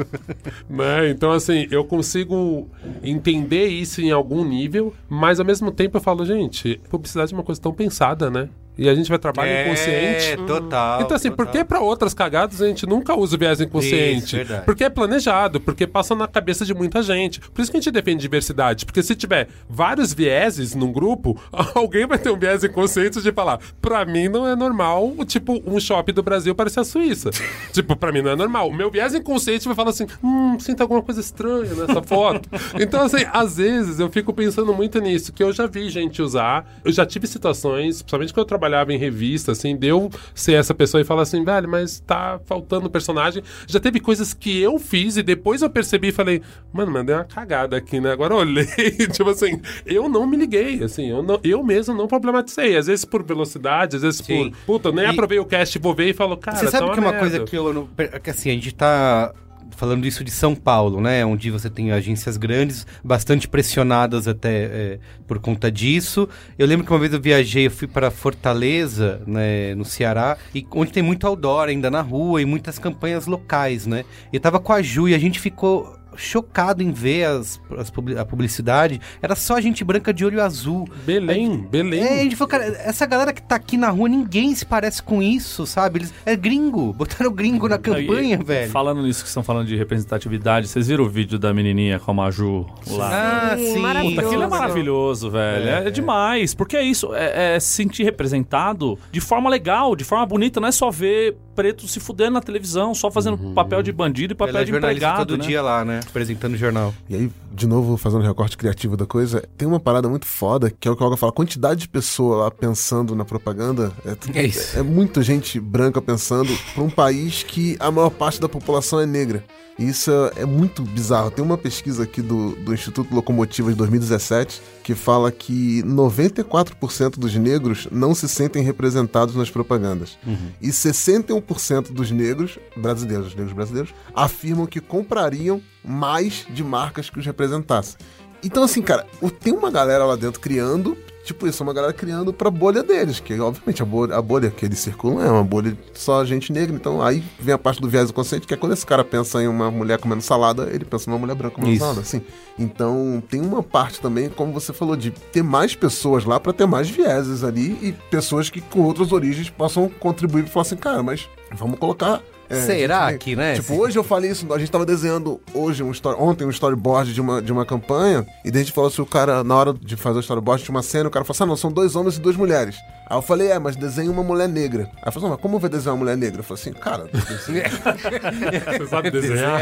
né? 0.69 1.09
Então, 1.09 1.31
assim, 1.31 1.67
eu 1.71 1.83
consigo 1.83 2.69
entender 3.03 3.67
isso 3.67 4.01
em 4.01 4.11
algum 4.11 4.43
nível, 4.45 4.93
mas 5.09 5.39
ao 5.39 5.45
mesmo 5.45 5.71
tempo 5.71 5.97
eu 5.97 6.01
falo, 6.01 6.25
gente, 6.25 6.79
publicidade 6.89 7.33
é 7.33 7.37
uma 7.37 7.43
coisa 7.43 7.59
tão 7.59 7.73
pensada, 7.73 8.29
né? 8.29 8.49
E 8.77 8.89
a 8.89 8.95
gente 8.95 9.09
vai 9.09 9.17
trabalhar 9.17 9.65
inconsciente. 9.65 10.31
É, 10.31 10.37
total. 10.37 11.01
Então, 11.01 11.15
assim, 11.15 11.29
por 11.29 11.45
total. 11.45 11.53
que 11.53 11.65
pra 11.65 11.79
outras 11.79 12.13
cagadas 12.13 12.61
a 12.61 12.67
gente 12.67 12.85
nunca 12.85 13.15
usa 13.15 13.35
o 13.35 13.39
viés 13.39 13.61
inconsciente? 13.61 14.25
Isso, 14.25 14.35
verdade. 14.35 14.65
porque 14.65 14.83
é 14.83 14.89
planejado, 14.89 15.59
porque 15.59 15.87
passa 15.87 16.15
na 16.15 16.27
cabeça 16.27 16.65
de 16.65 16.73
muita 16.73 17.01
gente. 17.01 17.39
Por 17.39 17.61
isso 17.61 17.71
que 17.71 17.77
a 17.77 17.79
gente 17.79 17.91
defende 17.91 18.21
diversidade. 18.21 18.85
Porque 18.85 19.01
se 19.01 19.15
tiver 19.15 19.47
vários 19.69 20.13
vieses 20.13 20.75
num 20.75 20.91
grupo, 20.91 21.39
alguém 21.73 22.05
vai 22.05 22.17
ter 22.17 22.29
um 22.29 22.37
viés 22.37 22.63
inconsciente 22.63 23.21
de 23.21 23.31
falar: 23.31 23.59
pra 23.81 24.05
mim 24.05 24.27
não 24.27 24.47
é 24.47 24.55
normal, 24.55 25.13
tipo, 25.25 25.61
um 25.65 25.79
shopping 25.79 26.13
do 26.13 26.23
Brasil 26.23 26.53
parecer 26.53 26.81
a 26.81 26.83
Suíça. 26.83 27.29
tipo, 27.71 27.95
pra 27.95 28.11
mim 28.11 28.21
não 28.21 28.31
é 28.31 28.35
normal. 28.35 28.69
O 28.69 28.73
meu 28.73 28.91
viés 28.91 29.13
inconsciente 29.13 29.65
vai 29.65 29.75
falar 29.75 29.91
assim: 29.91 30.07
hum, 30.23 30.59
sinto 30.59 30.81
alguma 30.81 31.01
coisa 31.01 31.21
estranha 31.21 31.73
nessa 31.73 32.01
foto. 32.01 32.49
então, 32.79 33.03
assim, 33.03 33.25
às 33.31 33.57
vezes 33.57 33.99
eu 33.99 34.09
fico 34.09 34.33
pensando 34.33 34.73
muito 34.73 34.99
nisso, 34.99 35.31
que 35.31 35.43
eu 35.43 35.53
já 35.53 35.65
vi 35.67 35.89
gente 35.89 36.21
usar. 36.21 36.65
Eu 36.83 36.91
já 36.91 37.05
tive 37.05 37.27
situações, 37.27 38.01
principalmente 38.01 38.33
quando 38.33 38.45
eu 38.45 38.49
trabalhava 38.65 38.91
em 38.93 38.97
revista, 38.97 39.51
assim, 39.51 39.75
deu 39.75 40.09
ser 40.33 40.53
essa 40.53 40.73
pessoa 40.73 40.99
e 40.99 41.03
falar 41.03 41.21
assim, 41.21 41.43
velho, 41.43 41.69
mas 41.69 41.99
tá 41.99 42.39
faltando 42.45 42.89
personagem. 42.89 43.43
Já 43.67 43.79
teve 43.79 43.99
coisas 43.99 44.33
que 44.33 44.59
eu 44.59 44.79
fiz 44.79 45.17
e 45.17 45.23
depois 45.23 45.61
eu 45.61 45.69
percebi 45.69 46.07
e 46.07 46.11
falei, 46.11 46.41
mano, 46.73 46.91
mandei 46.91 47.15
uma 47.15 47.23
cagada 47.23 47.77
aqui, 47.77 47.99
né? 47.99 48.11
Agora 48.11 48.33
eu 48.33 48.39
olhei, 48.39 48.65
tipo 49.13 49.29
assim, 49.29 49.61
eu 49.85 50.09
não 50.09 50.25
me 50.25 50.35
liguei, 50.35 50.83
assim, 50.83 51.09
eu, 51.11 51.21
não, 51.21 51.39
eu 51.43 51.63
mesmo 51.63 51.93
não 51.93 52.07
problematizei. 52.07 52.75
Às 52.75 52.87
vezes 52.87 53.05
por 53.05 53.23
velocidade, 53.23 53.97
às 53.97 54.01
vezes 54.01 54.21
Sim. 54.25 54.49
por, 54.49 54.57
puta, 54.79 54.89
eu 54.89 54.93
nem 54.93 55.05
E- 55.05 55.09
aprovei 55.09 55.37
o 55.39 55.45
cast, 55.45 55.77
vou 55.77 55.93
ver 55.93 56.09
e 56.09 56.13
falo, 56.13 56.35
cara, 56.37 56.57
Você 56.57 56.67
sabe 56.71 56.87
tá 56.87 56.93
que 56.93 56.99
uma 56.99 57.11
merda. 57.11 57.19
coisa 57.29 57.45
que 57.45 57.55
eu 57.55 57.71
não... 57.73 57.87
Que 58.23 58.29
assim, 58.31 58.49
a 58.49 58.53
gente 58.53 58.73
tá 58.73 59.31
falando 59.71 60.05
isso 60.05 60.23
de 60.23 60.31
São 60.31 60.55
Paulo, 60.55 61.01
né? 61.01 61.25
Onde 61.25 61.49
você 61.49 61.69
tem 61.69 61.91
agências 61.91 62.37
grandes, 62.37 62.85
bastante 63.03 63.47
pressionadas 63.47 64.27
até 64.27 64.63
é, 64.63 64.99
por 65.27 65.39
conta 65.39 65.71
disso. 65.71 66.27
Eu 66.57 66.67
lembro 66.67 66.85
que 66.85 66.91
uma 66.91 66.99
vez 66.99 67.13
eu 67.13 67.21
viajei, 67.21 67.67
eu 67.67 67.71
fui 67.71 67.87
para 67.87 68.11
Fortaleza, 68.11 69.21
né, 69.25 69.75
no 69.75 69.85
Ceará, 69.85 70.37
e 70.53 70.65
onde 70.71 70.91
tem 70.91 71.03
muito 71.03 71.25
outdoor 71.27 71.67
ainda 71.67 71.89
na 71.89 72.01
rua 72.01 72.41
e 72.41 72.45
muitas 72.45 72.79
campanhas 72.79 73.27
locais, 73.27 73.85
né? 73.85 74.05
E 74.31 74.39
tava 74.39 74.59
com 74.59 74.73
a 74.73 74.81
Ju 74.81 75.09
e 75.09 75.15
a 75.15 75.19
gente 75.19 75.39
ficou 75.39 75.95
chocado 76.17 76.81
em 76.83 76.91
ver 76.91 77.25
as, 77.25 77.59
as 77.77 77.91
a 78.17 78.25
publicidade. 78.25 78.99
Era 79.21 79.35
só 79.35 79.59
gente 79.59 79.83
branca 79.83 80.13
de 80.13 80.25
olho 80.25 80.41
azul. 80.41 80.87
Belém, 81.05 81.57
Belém. 81.57 82.01
É, 82.03 82.19
a 82.19 82.23
gente 82.23 82.35
falou, 82.35 82.49
cara, 82.49 82.65
essa 82.65 83.05
galera 83.05 83.33
que 83.33 83.41
tá 83.41 83.55
aqui 83.55 83.77
na 83.77 83.89
rua, 83.89 84.07
ninguém 84.09 84.53
se 84.55 84.65
parece 84.65 85.01
com 85.01 85.21
isso, 85.21 85.65
sabe? 85.65 85.99
Eles, 85.99 86.13
é 86.25 86.35
gringo, 86.35 86.93
botaram 86.93 87.31
gringo 87.31 87.67
na 87.67 87.77
campanha, 87.77 88.39
E- 88.41 88.43
velho. 88.43 88.71
Falando 88.71 89.01
nisso 89.01 89.21
que 89.23 89.27
estão 89.27 89.43
falando 89.43 89.67
de 89.67 89.75
representatividade, 89.75 90.67
vocês 90.67 90.87
viram 90.87 91.03
o 91.05 91.09
vídeo 91.09 91.37
da 91.39 91.53
menininha 91.53 91.99
com 91.99 92.11
a 92.11 92.13
Maju 92.13 92.65
lá? 92.87 93.51
Ah, 93.53 93.57
Sim, 93.57 93.79
maravilhoso. 93.79 94.27
Aquilo 94.27 94.43
é 94.43 94.47
maravilhoso, 94.47 95.31
velho. 95.31 95.67
É, 95.69 95.87
é 95.87 95.91
demais. 95.91 96.53
Porque 96.53 96.75
é 96.77 96.83
isso, 96.83 97.13
é, 97.13 97.55
é 97.55 97.59
se 97.59 97.67
sentir 97.69 98.03
representado 98.03 98.97
de 99.11 99.21
forma 99.21 99.49
legal, 99.49 99.95
de 99.95 100.03
forma 100.03 100.25
bonita. 100.25 100.59
Não 100.59 100.67
é 100.67 100.71
só 100.71 100.89
ver 100.89 101.37
preto 101.55 101.87
se 101.87 101.99
fudendo 101.99 102.31
na 102.31 102.41
televisão, 102.41 102.93
só 102.93 103.09
fazendo 103.09 103.37
papel 103.53 103.81
de 103.81 103.91
bandido 103.91 104.33
e 104.33 104.35
papel 104.35 104.55
Ela 104.55 104.61
é 104.61 104.65
de 104.65 104.75
empregado, 104.75 105.19
todo 105.19 105.37
né? 105.37 105.45
dia 105.45 105.61
lá, 105.61 105.85
né? 105.85 106.01
Apresentando 106.09 106.53
o 106.53 106.57
jornal. 106.57 106.93
E 107.09 107.15
aí, 107.15 107.31
de 107.53 107.67
novo, 107.67 107.97
fazendo 107.97 108.21
um 108.21 108.27
recorte 108.27 108.57
criativo 108.57 108.95
da 108.95 109.05
coisa, 109.05 109.43
tem 109.57 109.67
uma 109.67 109.79
parada 109.79 110.07
muito 110.07 110.25
foda, 110.25 110.69
que 110.71 110.87
é 110.87 110.91
o 110.91 110.95
que 110.95 111.01
o 111.01 111.05
Olga 111.05 111.17
fala, 111.17 111.31
a 111.31 111.35
quantidade 111.35 111.81
de 111.81 111.89
pessoa 111.89 112.37
lá 112.37 112.51
pensando 112.51 113.15
na 113.15 113.25
propaganda, 113.25 113.91
é, 114.05 114.15
É 114.39 114.79
é 114.79 114.81
muita 114.81 115.21
gente 115.21 115.59
branca 115.59 116.01
pensando 116.01 116.51
pra 116.73 116.83
um 116.83 116.89
país 116.89 117.43
que 117.43 117.75
a 117.79 117.91
maior 117.91 118.09
parte 118.09 118.39
da 118.39 118.49
população 118.49 118.99
é 118.99 119.05
negra. 119.05 119.43
E 119.77 119.89
isso 119.89 120.09
é, 120.11 120.43
é 120.43 120.45
muito 120.45 120.81
bizarro. 120.81 121.29
Tem 121.29 121.43
uma 121.43 121.57
pesquisa 121.57 122.03
aqui 122.03 122.21
do, 122.21 122.55
do 122.55 122.73
Instituto 122.73 123.13
Locomotiva 123.13 123.69
de 123.71 123.77
2017 123.77 124.61
que 124.83 124.95
fala 124.95 125.31
que 125.31 125.83
94% 125.83 127.17
dos 127.17 127.35
negros 127.35 127.87
não 127.91 128.15
se 128.15 128.29
sentem 128.29 128.63
representados 128.63 129.35
nas 129.35 129.49
propagandas. 129.49 130.17
E 130.61 130.69
61% 130.69 131.91
dos 131.91 132.11
negros 132.11 132.57
brasileiros, 132.77 133.27
os 133.27 133.35
negros 133.35 133.53
brasileiros, 133.53 133.93
afirmam 134.13 134.65
que 134.65 134.79
comprariam 134.79 135.61
mais 135.83 136.45
de 136.49 136.63
marcas 136.63 137.09
que 137.09 137.19
os 137.19 137.25
representassem. 137.25 137.97
Então, 138.43 138.63
assim, 138.63 138.81
cara, 138.81 139.07
tem 139.39 139.53
uma 139.53 139.71
galera 139.71 140.05
lá 140.05 140.15
dentro 140.15 140.39
criando, 140.39 140.95
tipo 141.25 141.47
isso, 141.47 141.63
uma 141.63 141.73
galera 141.73 141.91
criando 141.91 142.31
pra 142.31 142.49
bolha 142.49 142.83
deles, 142.83 143.19
que 143.19 143.37
obviamente 143.39 143.81
a 143.81 143.85
bolha, 143.85 144.15
a 144.15 144.21
bolha 144.21 144.51
que 144.51 144.65
eles 144.65 144.79
circulam 144.79 145.25
é 145.25 145.29
uma 145.29 145.43
bolha 145.43 145.77
só 145.93 146.23
gente 146.23 146.53
negra. 146.53 146.75
Então 146.75 147.01
aí 147.01 147.23
vem 147.39 147.53
a 147.53 147.57
parte 147.57 147.81
do 147.81 147.89
viés 147.89 148.07
do 148.07 148.13
consciente, 148.13 148.47
que 148.47 148.53
é 148.53 148.57
quando 148.57 148.73
esse 148.73 148.85
cara 148.85 149.03
pensa 149.03 149.41
em 149.41 149.47
uma 149.47 149.71
mulher 149.71 149.99
comendo 149.99 150.21
salada, 150.21 150.69
ele 150.71 150.85
pensa 150.85 151.09
numa 151.09 151.19
mulher 151.19 151.35
branca 151.35 151.55
comendo 151.55 151.73
Isso. 151.73 151.81
salada, 151.81 152.01
assim. 152.01 152.21
Então 152.57 153.21
tem 153.29 153.41
uma 153.41 153.63
parte 153.63 153.99
também, 153.99 154.29
como 154.29 154.53
você 154.53 154.71
falou, 154.71 154.95
de 154.95 155.11
ter 155.11 155.43
mais 155.43 155.75
pessoas 155.75 156.23
lá 156.23 156.39
pra 156.39 156.53
ter 156.53 156.65
mais 156.65 156.89
vieses 156.89 157.43
ali 157.43 157.77
e 157.81 157.91
pessoas 158.09 158.49
que 158.49 158.61
com 158.61 158.81
outras 158.81 159.11
origens 159.11 159.49
possam 159.49 159.89
contribuir 159.99 160.45
e 160.45 160.47
falar 160.47 160.61
assim, 160.61 160.77
cara, 160.77 161.01
mas 161.01 161.27
vamos 161.51 161.79
colocar 161.79 162.21
É, 162.49 162.55
Será 162.61 163.11
gente- 163.11 163.19
que, 163.21 163.35
né? 163.35 163.55
Tipo, 163.55 163.75
hoje 163.75 163.97
eu 163.97 164.03
falei 164.03 164.31
isso, 164.31 164.51
a 164.53 164.57
gente 164.59 164.71
tava 164.71 164.85
desenhando 164.85 165.39
hoje 165.53 165.81
um 165.83 165.91
story, 165.91 166.17
ontem 166.19 166.45
um 166.45 166.49
storyboard 166.49 167.13
de 167.13 167.21
uma, 167.21 167.41
de 167.41 167.51
uma 167.51 167.65
campanha, 167.65 168.25
e 168.43 168.51
daí 168.51 168.61
a 168.61 168.63
gente 168.65 168.73
falou 168.73 168.87
assim, 168.89 169.01
o 169.01 169.05
cara, 169.05 169.43
na 169.43 169.55
hora 169.55 169.73
de 169.73 169.95
fazer 169.95 170.17
o 170.17 170.21
storyboard, 170.21 170.63
tinha 170.63 170.75
uma 170.75 170.83
cena, 170.83 171.07
o 171.07 171.11
cara 171.11 171.25
falou 171.25 171.35
assim, 171.35 171.43
ah, 171.43 171.47
não, 171.47 171.55
são 171.57 171.71
dois 171.71 171.95
homens 171.95 172.17
e 172.17 172.21
duas 172.21 172.35
mulheres. 172.35 172.75
Aí 173.07 173.15
eu 173.17 173.21
falei, 173.21 173.49
é, 173.51 173.59
mas 173.59 173.75
desenha 173.75 174.09
uma 174.09 174.23
mulher 174.23 174.47
negra. 174.49 174.89
Aí 174.97 175.03
eu 175.07 175.11
falei, 175.11 175.29
mas 175.29 175.39
como 175.39 175.55
eu 175.55 175.59
vou 175.59 175.69
desenhar 175.69 175.93
uma 175.93 175.99
mulher 176.03 176.17
negra? 176.17 176.39
Eu 176.39 176.43
falei 176.43 176.61
assim, 176.61 176.73
cara, 176.73 177.07
desenha- 177.11 177.65
Você 178.79 178.87
sabe 178.87 179.11
desenhar? 179.11 179.61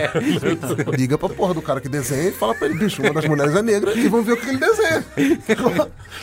liga 0.98 1.18
pra 1.18 1.30
porra 1.30 1.54
do 1.54 1.62
cara 1.62 1.82
que 1.82 1.90
desenha 1.90 2.30
e 2.30 2.32
fala 2.32 2.56
pra 2.56 2.68
ele, 2.68 2.76
bicho, 2.80 3.02
uma 3.02 3.14
das 3.14 3.26
mulheres 3.26 3.54
é 3.56 3.62
negra 3.62 3.94
e 3.94 4.08
vamos 4.08 4.26
ver 4.26 4.34
o 4.34 4.38
que 4.38 4.48
ele 4.50 4.58
desenha. 4.60 5.04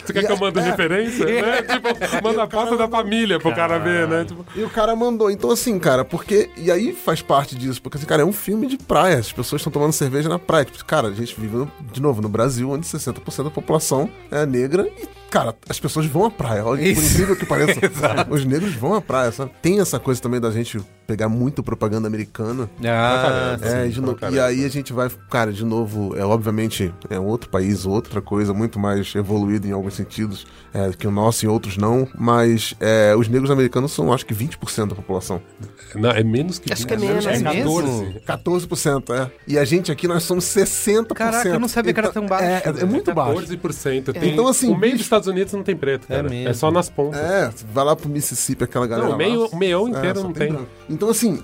Você 0.05 0.13
quer 0.13 0.25
que 0.25 0.31
eu 0.31 0.37
mande 0.37 0.59
É. 0.59 0.61
referência? 0.63 1.25
Né? 1.25 1.61
Tipo, 1.61 2.23
manda 2.23 2.43
a 2.43 2.49
foto 2.49 2.77
da 2.77 2.87
família 2.87 3.39
pro 3.39 3.53
cara 3.53 3.77
ver, 3.77 4.07
né? 4.07 4.25
Tipo, 4.25 4.45
E 4.55 4.63
o 4.63 4.69
cara 4.69 4.95
mandou. 4.95 5.29
Então, 5.29 5.51
assim, 5.51 5.77
cara, 5.79 6.03
porque. 6.03 6.49
E 6.57 6.71
aí 6.71 6.93
faz 6.93 7.21
parte 7.21 7.55
disso. 7.55 7.81
Porque, 7.81 7.97
assim, 7.97 8.05
cara, 8.05 8.21
é 8.21 8.25
um 8.25 8.31
filme 8.33 8.67
de 8.67 8.77
praia. 8.77 9.17
As 9.17 9.31
pessoas 9.31 9.61
estão 9.61 9.71
tomando 9.71 9.93
cerveja 9.93 10.29
na 10.29 10.37
praia. 10.39 10.65
Tipo, 10.65 10.83
cara, 10.85 11.07
a 11.07 11.13
gente 11.13 11.39
vive, 11.39 11.55
no- 11.55 11.71
de 11.91 12.01
novo, 12.01 12.21
no 12.21 12.29
Brasil, 12.29 12.69
onde 12.69 12.85
60% 12.85 13.43
da 13.45 13.49
população 13.51 14.09
é 14.29 14.45
negra. 14.45 14.87
E, 14.87 15.07
cara, 15.31 15.55
as 15.67 15.79
pessoas 15.79 16.05
vão 16.05 16.25
à 16.25 16.29
praia. 16.31 16.63
Olha, 16.63 16.81
por 16.93 17.03
incrível 17.03 17.35
que 17.35 17.45
pareça. 17.45 17.79
os 18.29 18.45
negros 18.45 18.73
vão 18.75 18.93
à 18.93 19.01
praia, 19.01 19.31
sabe? 19.31 19.51
Tem 19.61 19.79
essa 19.79 19.99
coisa 19.99 20.21
também 20.21 20.39
da 20.39 20.51
gente 20.51 20.79
pegar 21.07 21.27
muito 21.27 21.63
propaganda 21.63 22.07
americana. 22.07 22.69
Ah, 22.85 23.57
É, 23.61 23.89
Sim, 23.91 24.01
caramba. 24.01 24.35
e 24.35 24.39
aí 24.39 24.63
a 24.65 24.69
gente 24.69 24.93
vai, 24.93 25.09
cara, 25.29 25.51
de 25.51 25.65
novo, 25.65 26.15
é 26.15 26.23
obviamente 26.23 26.93
é 27.09 27.19
outro 27.19 27.49
país, 27.49 27.85
outra 27.85 28.21
coisa, 28.21 28.53
muito 28.53 28.79
mais 28.79 29.13
evoluído 29.15 29.67
em 29.67 29.71
alguns 29.71 29.93
sentidos 29.95 30.45
é, 30.73 30.91
que 30.91 31.05
o 31.07 31.11
nosso 31.11 31.43
e 31.43 31.47
outros 31.49 31.75
não, 31.75 32.07
mas 32.17 32.73
é, 32.79 33.13
os 33.17 33.27
negros 33.27 33.51
americanos 33.51 33.91
são 33.91 34.13
acho 34.13 34.25
que 34.25 34.33
20% 34.33 34.87
da 34.89 34.95
população. 34.95 35.41
não, 35.95 36.11
é 36.11 36.23
menos 36.23 36.59
que 36.59 36.71
Acho 36.71 36.87
que 36.87 36.93
é 36.93 36.97
20, 36.97 37.07
menos. 37.09 37.25
né? 37.25 37.35
É 37.35 37.53
mesmo? 37.55 38.21
14%, 38.25 39.13
é. 39.13 39.31
E 39.47 39.57
a 39.57 39.65
gente 39.65 39.91
aqui, 39.91 40.07
nós 40.07 40.23
somos 40.23 40.45
60%. 40.45 41.07
Caraca, 41.13 41.49
eu 41.49 41.59
não 41.59 41.67
sabia 41.67 41.93
que 41.93 41.99
era 41.99 42.11
tão 42.11 42.25
baixo. 42.25 42.45
É, 42.45 42.63
é, 42.79 42.81
é 42.81 42.85
muito 42.85 43.13
baixo. 43.13 43.41
14%. 43.41 44.13
Tem, 44.13 44.31
Então, 44.31 44.47
assim, 44.47 44.67
o 44.67 44.77
meio 44.77 44.81
bicho- 44.93 44.97
dos 44.97 45.05
Estados 45.05 45.20
Unidos 45.27 45.53
não 45.53 45.63
tem 45.63 45.75
preto, 45.75 46.07
cara. 46.07 46.27
É, 46.27 46.29
mesmo. 46.29 46.53
só 46.55 46.71
nas 46.71 46.89
pontas. 46.89 47.19
É, 47.19 47.51
vai 47.73 47.83
lá 47.85 47.95
pro 47.95 48.09
Mississippi, 48.09 48.63
aquela 48.63 48.85
galera 48.87 49.05
Não, 49.05 49.11
lá. 49.13 49.17
meio- 49.17 49.45
o 49.47 49.55
meião 49.57 49.87
inteiro 49.87 50.19
só 50.19 50.23
não 50.23 50.33
tem. 50.33 50.49
branco. 50.51 50.67
Então, 50.89 51.09
assim, 51.09 51.41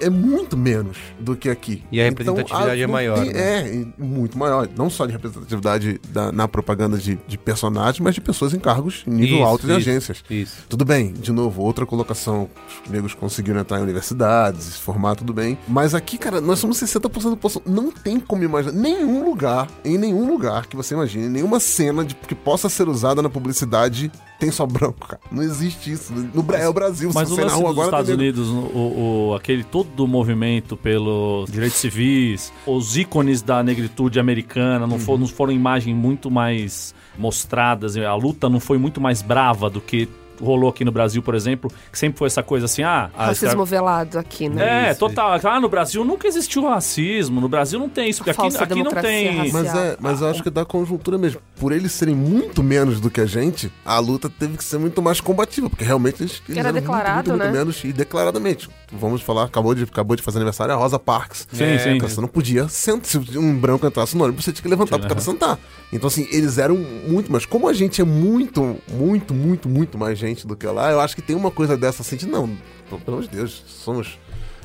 é- 0.00 0.06
é 0.06 0.10
muito 0.10 0.56
menos 0.56 0.96
do 1.18 1.34
que 1.36 1.48
aqui. 1.48 1.82
E 1.90 2.00
a 2.00 2.06
Então, 2.08 2.34
representatividade 2.34 2.80
é 2.82 2.86
não 2.86 2.92
maior, 2.92 3.22
tem- 3.22 3.32
né? 3.32 3.68
É, 3.70 3.86
muito 3.98 4.38
maior. 4.38 4.68
Não 4.76 4.88
só 4.90 5.06
de 5.06 5.12
representatividade 5.12 6.00
da- 6.08 6.32
na 6.32 6.46
propaganda 6.48 6.96
de, 6.98 7.18
de 7.26 7.38
personagens, 7.38 8.00
mas 8.00 8.14
de 8.14 8.20
pessoas 8.20 8.52
em 8.54 8.58
cargos 8.58 9.04
em 9.06 9.10
nível 9.10 9.36
Isso, 9.38 9.44
alto 9.46 9.66
de 9.66 9.72
isso, 9.72 9.80
agências. 9.90 10.24
Isso. 10.28 10.56
Tudo 10.68 10.84
bem, 10.84 11.12
de 11.12 11.32
novo, 11.32 11.62
outra 11.62 11.84
colocação. 11.86 12.48
Os 12.84 12.90
negros 12.90 13.14
conseguiram 13.14 13.60
entrar 13.60 13.78
em 13.78 13.82
universidades, 13.82 14.64
se 14.64 14.78
formar, 14.78 15.14
tudo 15.16 15.32
bem. 15.32 15.58
Mas 15.68 15.94
aqui, 15.94 16.18
cara, 16.18 16.40
nós 16.40 16.58
somos 16.58 16.76
60% 16.78 17.30
da 17.30 17.36
população. 17.36 17.62
Não 17.66 17.90
tem 17.90 18.18
como 18.20 18.42
imaginar. 18.44 18.72
Nenhum 18.72 19.24
lugar, 19.24 19.68
em 19.84 19.96
nenhum 19.98 20.28
lugar 20.30 20.66
que 20.66 20.76
você 20.76 20.94
imagine, 20.94 21.28
nenhuma 21.28 21.60
cena 21.60 22.04
de, 22.04 22.14
que 22.14 22.34
possa 22.34 22.68
ser 22.68 22.88
usada 22.88 23.05
na 23.14 23.28
publicidade 23.30 24.10
tem 24.38 24.50
só 24.50 24.66
branco, 24.66 25.06
cara. 25.08 25.20
Não 25.32 25.42
existe 25.42 25.90
isso. 25.92 26.12
No, 26.12 26.42
Bra- 26.42 26.58
é 26.58 26.68
o 26.68 26.72
Brasil, 26.72 27.10
Mas 27.14 27.28
se 27.28 27.32
o 27.32 27.36
você 27.36 27.42
na 27.42 27.48
lance 27.52 27.62
rua 27.62 27.74
dos 27.74 27.84
Estados. 27.84 28.10
Unidos, 28.10 28.48
o, 28.48 29.30
o- 29.30 29.34
aquele 29.34 29.64
todo 29.64 30.04
o 30.04 30.06
movimento 30.08 30.76
pelos 30.76 31.50
direitos 31.50 31.78
civis, 31.78 32.52
os 32.66 32.96
ícones 32.96 33.40
da 33.42 33.62
negritude 33.62 34.20
americana 34.20 34.86
não, 34.86 34.94
Uhum. 34.96 35.00
for- 35.00 35.18
não 35.18 35.26
foram 35.26 35.52
imagens 35.52 35.96
muito 35.96 36.30
mais 36.30 36.94
mostradas, 37.18 37.96
a 37.96 38.14
luta 38.14 38.48
não 38.48 38.60
foi 38.60 38.76
muito 38.78 39.00
mais 39.00 39.22
brava 39.22 39.70
do 39.70 39.80
que 39.80 40.06
rolou 40.40 40.70
aqui 40.70 40.84
no 40.84 40.92
Brasil, 40.92 41.22
por 41.22 41.34
exemplo, 41.34 41.70
que 41.90 41.98
sempre 41.98 42.18
foi 42.18 42.26
essa 42.26 42.42
coisa 42.42 42.66
assim, 42.66 42.82
ah... 42.82 43.10
Racismo 43.14 43.64
velado 43.64 44.18
aqui, 44.18 44.48
né? 44.48 44.88
É, 44.88 44.90
Isso, 44.90 45.00
total. 45.00 45.38
Ah, 45.42 45.60
no 45.60 45.68
Brasil 45.68 46.04
nunca 46.04 46.26
existiu 46.26 46.62
racismo. 46.68 47.40
No 47.40 47.48
Brasil 47.48 47.78
não 47.78 47.88
tem 47.88 48.08
isso. 48.10 48.22
Porque 48.24 48.30
aqui, 48.30 48.56
aqui 48.56 48.82
não 48.82 48.92
tem. 48.92 49.36
racial. 49.38 49.62
Mas, 49.62 49.74
é, 49.74 49.96
mas 50.00 50.20
eu 50.20 50.28
acho 50.28 50.42
que 50.42 50.48
é 50.48 50.50
da 50.50 50.64
conjuntura 50.64 51.18
mesmo. 51.18 51.40
Por 51.58 51.72
eles 51.72 51.92
serem 51.92 52.14
muito 52.14 52.62
menos 52.62 53.00
do 53.00 53.10
que 53.10 53.20
a 53.20 53.26
gente, 53.26 53.72
a 53.84 53.98
luta 53.98 54.28
teve 54.28 54.56
que 54.56 54.64
ser 54.64 54.78
muito 54.78 55.00
mais 55.02 55.20
combativa, 55.20 55.68
porque 55.70 55.84
realmente 55.84 56.22
eles, 56.22 56.42
eles 56.48 56.58
Era 56.58 56.68
eram 56.68 56.80
declarado, 56.80 57.30
muito, 57.30 57.30
muito, 57.30 57.42
muito 57.42 57.52
né? 57.52 57.58
menos 57.58 57.84
e 57.84 57.92
declaradamente. 57.92 58.68
Vamos 58.92 59.22
falar, 59.22 59.44
acabou 59.44 59.74
de, 59.74 59.84
acabou 59.84 60.16
de 60.16 60.22
fazer 60.22 60.38
aniversário 60.38 60.74
a 60.74 60.76
Rosa 60.76 60.98
Parks. 60.98 61.46
Sim, 61.52 61.64
É, 61.64 61.78
sim. 61.78 61.98
cara, 61.98 62.10
Você 62.12 62.20
não 62.20 62.28
podia 62.28 62.68
sentar. 62.68 63.06
Se 63.06 63.18
um 63.38 63.56
branco 63.58 63.86
entrasse 63.86 64.16
no 64.16 64.24
ônibus, 64.24 64.44
você 64.44 64.52
tinha 64.52 64.62
que 64.62 64.68
levantar 64.68 64.98
pro 64.98 65.08
cara 65.08 65.20
sentar. 65.20 65.58
Então, 65.92 66.08
assim, 66.08 66.26
eles 66.30 66.58
eram 66.58 66.76
muito, 66.76 67.30
mas 67.30 67.46
como 67.46 67.68
a 67.68 67.72
gente 67.72 68.00
é 68.00 68.04
muito, 68.04 68.76
muito, 68.92 69.32
muito, 69.32 69.68
muito 69.68 69.96
mais 69.98 70.18
gente 70.18 70.25
do 70.34 70.56
que 70.56 70.66
lá, 70.66 70.90
eu 70.90 71.00
acho 71.00 71.14
que 71.14 71.22
tem 71.22 71.36
uma 71.36 71.50
coisa 71.50 71.76
dessa 71.76 72.02
assim, 72.02 72.16
de 72.16 72.26
não, 72.26 72.48
pelo 72.88 73.00
amor 73.18 73.22
de 73.22 73.28
Deus, 73.28 73.62
somos. 73.66 74.18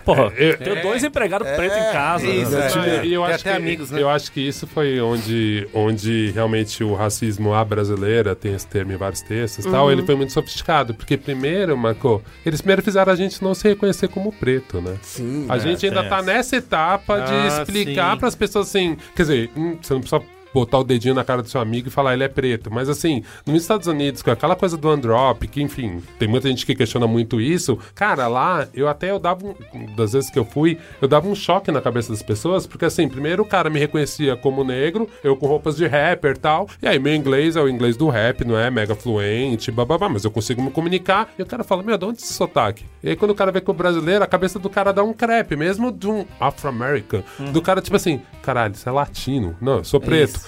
Porra, 0.04 0.34
É, 0.36 0.54
tenho 0.54 0.82
dois 0.82 1.04
empregados 1.04 1.48
pretos 1.48 1.78
em 1.78 1.92
casa. 1.92 2.26
isso, 2.26 2.50
né? 2.52 2.98
é. 2.98 3.06
E 3.06 3.14
eu 3.14 3.22
Tem 3.24 3.34
acho 3.34 3.42
até 3.48 3.52
que, 3.52 3.58
amigos, 3.58 3.92
né? 3.92 4.02
Eu 4.02 4.10
acho 4.10 4.32
que 4.32 4.42
isso 4.42 4.66
foi 4.66 5.00
onde, 5.00 5.68
onde 5.76 6.32
realmente 6.34 6.84
o 6.84 6.96
racismo 6.96 7.54
à 7.54 7.64
brasileira, 7.64 8.34
tem 8.36 8.56
esse 8.56 8.66
termo 8.66 8.92
em 8.92 8.96
vários 8.98 9.22
textos 9.22 9.64
e 9.64 9.70
tal, 9.70 9.92
ele 9.92 10.04
foi 10.04 10.16
muito 10.16 10.34
sofisticado. 10.34 10.96
Porque 10.96 11.18
primeiro, 11.18 11.78
Marco, 11.78 12.20
eles 12.44 12.62
primeiro 12.62 12.82
fizeram 12.82 13.14
a 13.14 13.16
gente 13.16 13.44
não 13.44 13.54
se 13.54 13.68
reconhecer 13.70 14.08
como 14.08 14.32
preto, 14.32 14.82
né? 14.82 14.96
Sim. 15.04 15.46
A 15.48 15.60
gente 15.60 15.86
ainda 15.86 16.00
tem 16.02 16.10
tá 16.10 16.18
essa. 16.18 16.26
nessa 16.26 16.56
etapa 16.56 17.20
de 17.22 17.32
Ah, 17.34 17.62
explicar 17.62 18.14
sim. 18.14 18.20
pras 18.20 18.34
pessoas 18.34 18.70
assim. 18.70 18.98
Quer 19.16 19.22
dizer, 19.22 19.52
hum, 19.56 19.78
você 19.80 19.94
não 19.94 20.02
precisa 20.02 20.24
botar 20.54 20.80
o 20.80 20.84
dedinho 20.84 21.14
na 21.14 21.24
cara 21.24 21.42
do 21.42 21.50
seu 21.50 21.62
amigo 21.62 21.88
e 21.88 21.92
falar 21.92 22.14
ele 22.14 22.24
é 22.24 22.28
preto. 22.28 22.72
Mas 22.72 22.90
assim, 22.90 23.24
nos 23.46 23.62
Estados 23.62 23.88
Unidos, 23.88 24.22
com 24.22 24.32
aquela 24.32 24.56
coisa 24.56 24.78
do 24.78 24.90
androp, 24.90 25.44
que 25.44 25.62
enfim, 25.62 26.02
tem 26.20 26.28
muita 26.28 26.48
gente 26.48 26.66
que 26.66 26.76
questiona 26.76 27.08
muito 27.08 27.40
isso. 27.40 27.78
Cara, 27.96 28.28
lá 28.28 28.68
eu 28.74 28.88
até 28.88 29.12
eu 29.12 29.20
dava 29.20 29.46
um, 29.46 29.56
das 29.96 30.14
vezes 30.14 30.30
que 30.30 30.40
eu 30.40 30.46
fui, 30.46 30.78
eu 31.02 31.08
dava 31.08 31.28
um 31.28 31.36
choque 31.36 31.72
na 31.72 31.82
cabeça 31.82 32.12
das 32.12 32.22
pessoas, 32.22 32.68
porque 32.68 32.86
assim, 32.86 33.08
primeiro 33.08 33.44
o 33.44 33.46
cara 33.46 33.70
me 33.70 33.80
reconhecia 33.80 34.36
como 34.36 34.64
negro, 34.64 35.10
eu 35.24 35.36
com 35.36 35.48
roupas 35.48 35.76
de 35.76 35.88
rapper 35.88 36.36
e 36.36 36.40
tal. 36.40 36.68
E 36.82 36.88
aí 36.88 37.00
meu 37.00 37.14
inglês 37.16 37.56
é 37.56 37.62
o 37.62 37.70
inglês 37.70 37.96
do 37.98 38.10
rap, 38.10 38.44
não 38.46 38.58
é 38.58 38.70
mega 38.70 38.96
fluente, 38.96 39.72
bababá, 39.72 40.10
mas 40.10 40.24
eu 40.24 40.32
consigo 40.32 40.62
me 40.62 40.72
comunicar. 40.72 41.30
E 41.38 41.42
o 41.42 41.46
cara 41.46 41.64
fala: 41.64 41.84
"Meu, 41.84 41.98
de 41.98 42.06
onde 42.06 42.22
esse 42.22 42.34
sotaque?" 42.34 42.86
E 43.04 43.10
aí 43.10 43.16
quando 43.16 43.32
o 43.32 43.36
cara 43.36 43.52
vê 43.52 43.62
que 43.62 43.70
o 43.72 43.74
brasileiro, 43.74 44.24
a 44.24 44.28
cabeça 44.28 44.60
do 44.60 44.70
cara 44.70 44.92
dá 44.92 45.04
um 45.04 45.14
crepe, 45.14 45.56
mesmo 45.56 45.92
de 45.92 46.08
um 46.08 46.26
Afro-American, 46.40 47.24
do 47.52 47.62
cara 47.62 47.82
tipo 47.82 47.96
assim: 47.96 48.22
"Caralho, 48.42 48.74
isso 48.74 48.88
é 48.88 48.92
latino". 48.92 49.56
Não, 49.62 49.78
eu 49.78 49.84
sou 49.84 50.00
preto. 50.00 50.41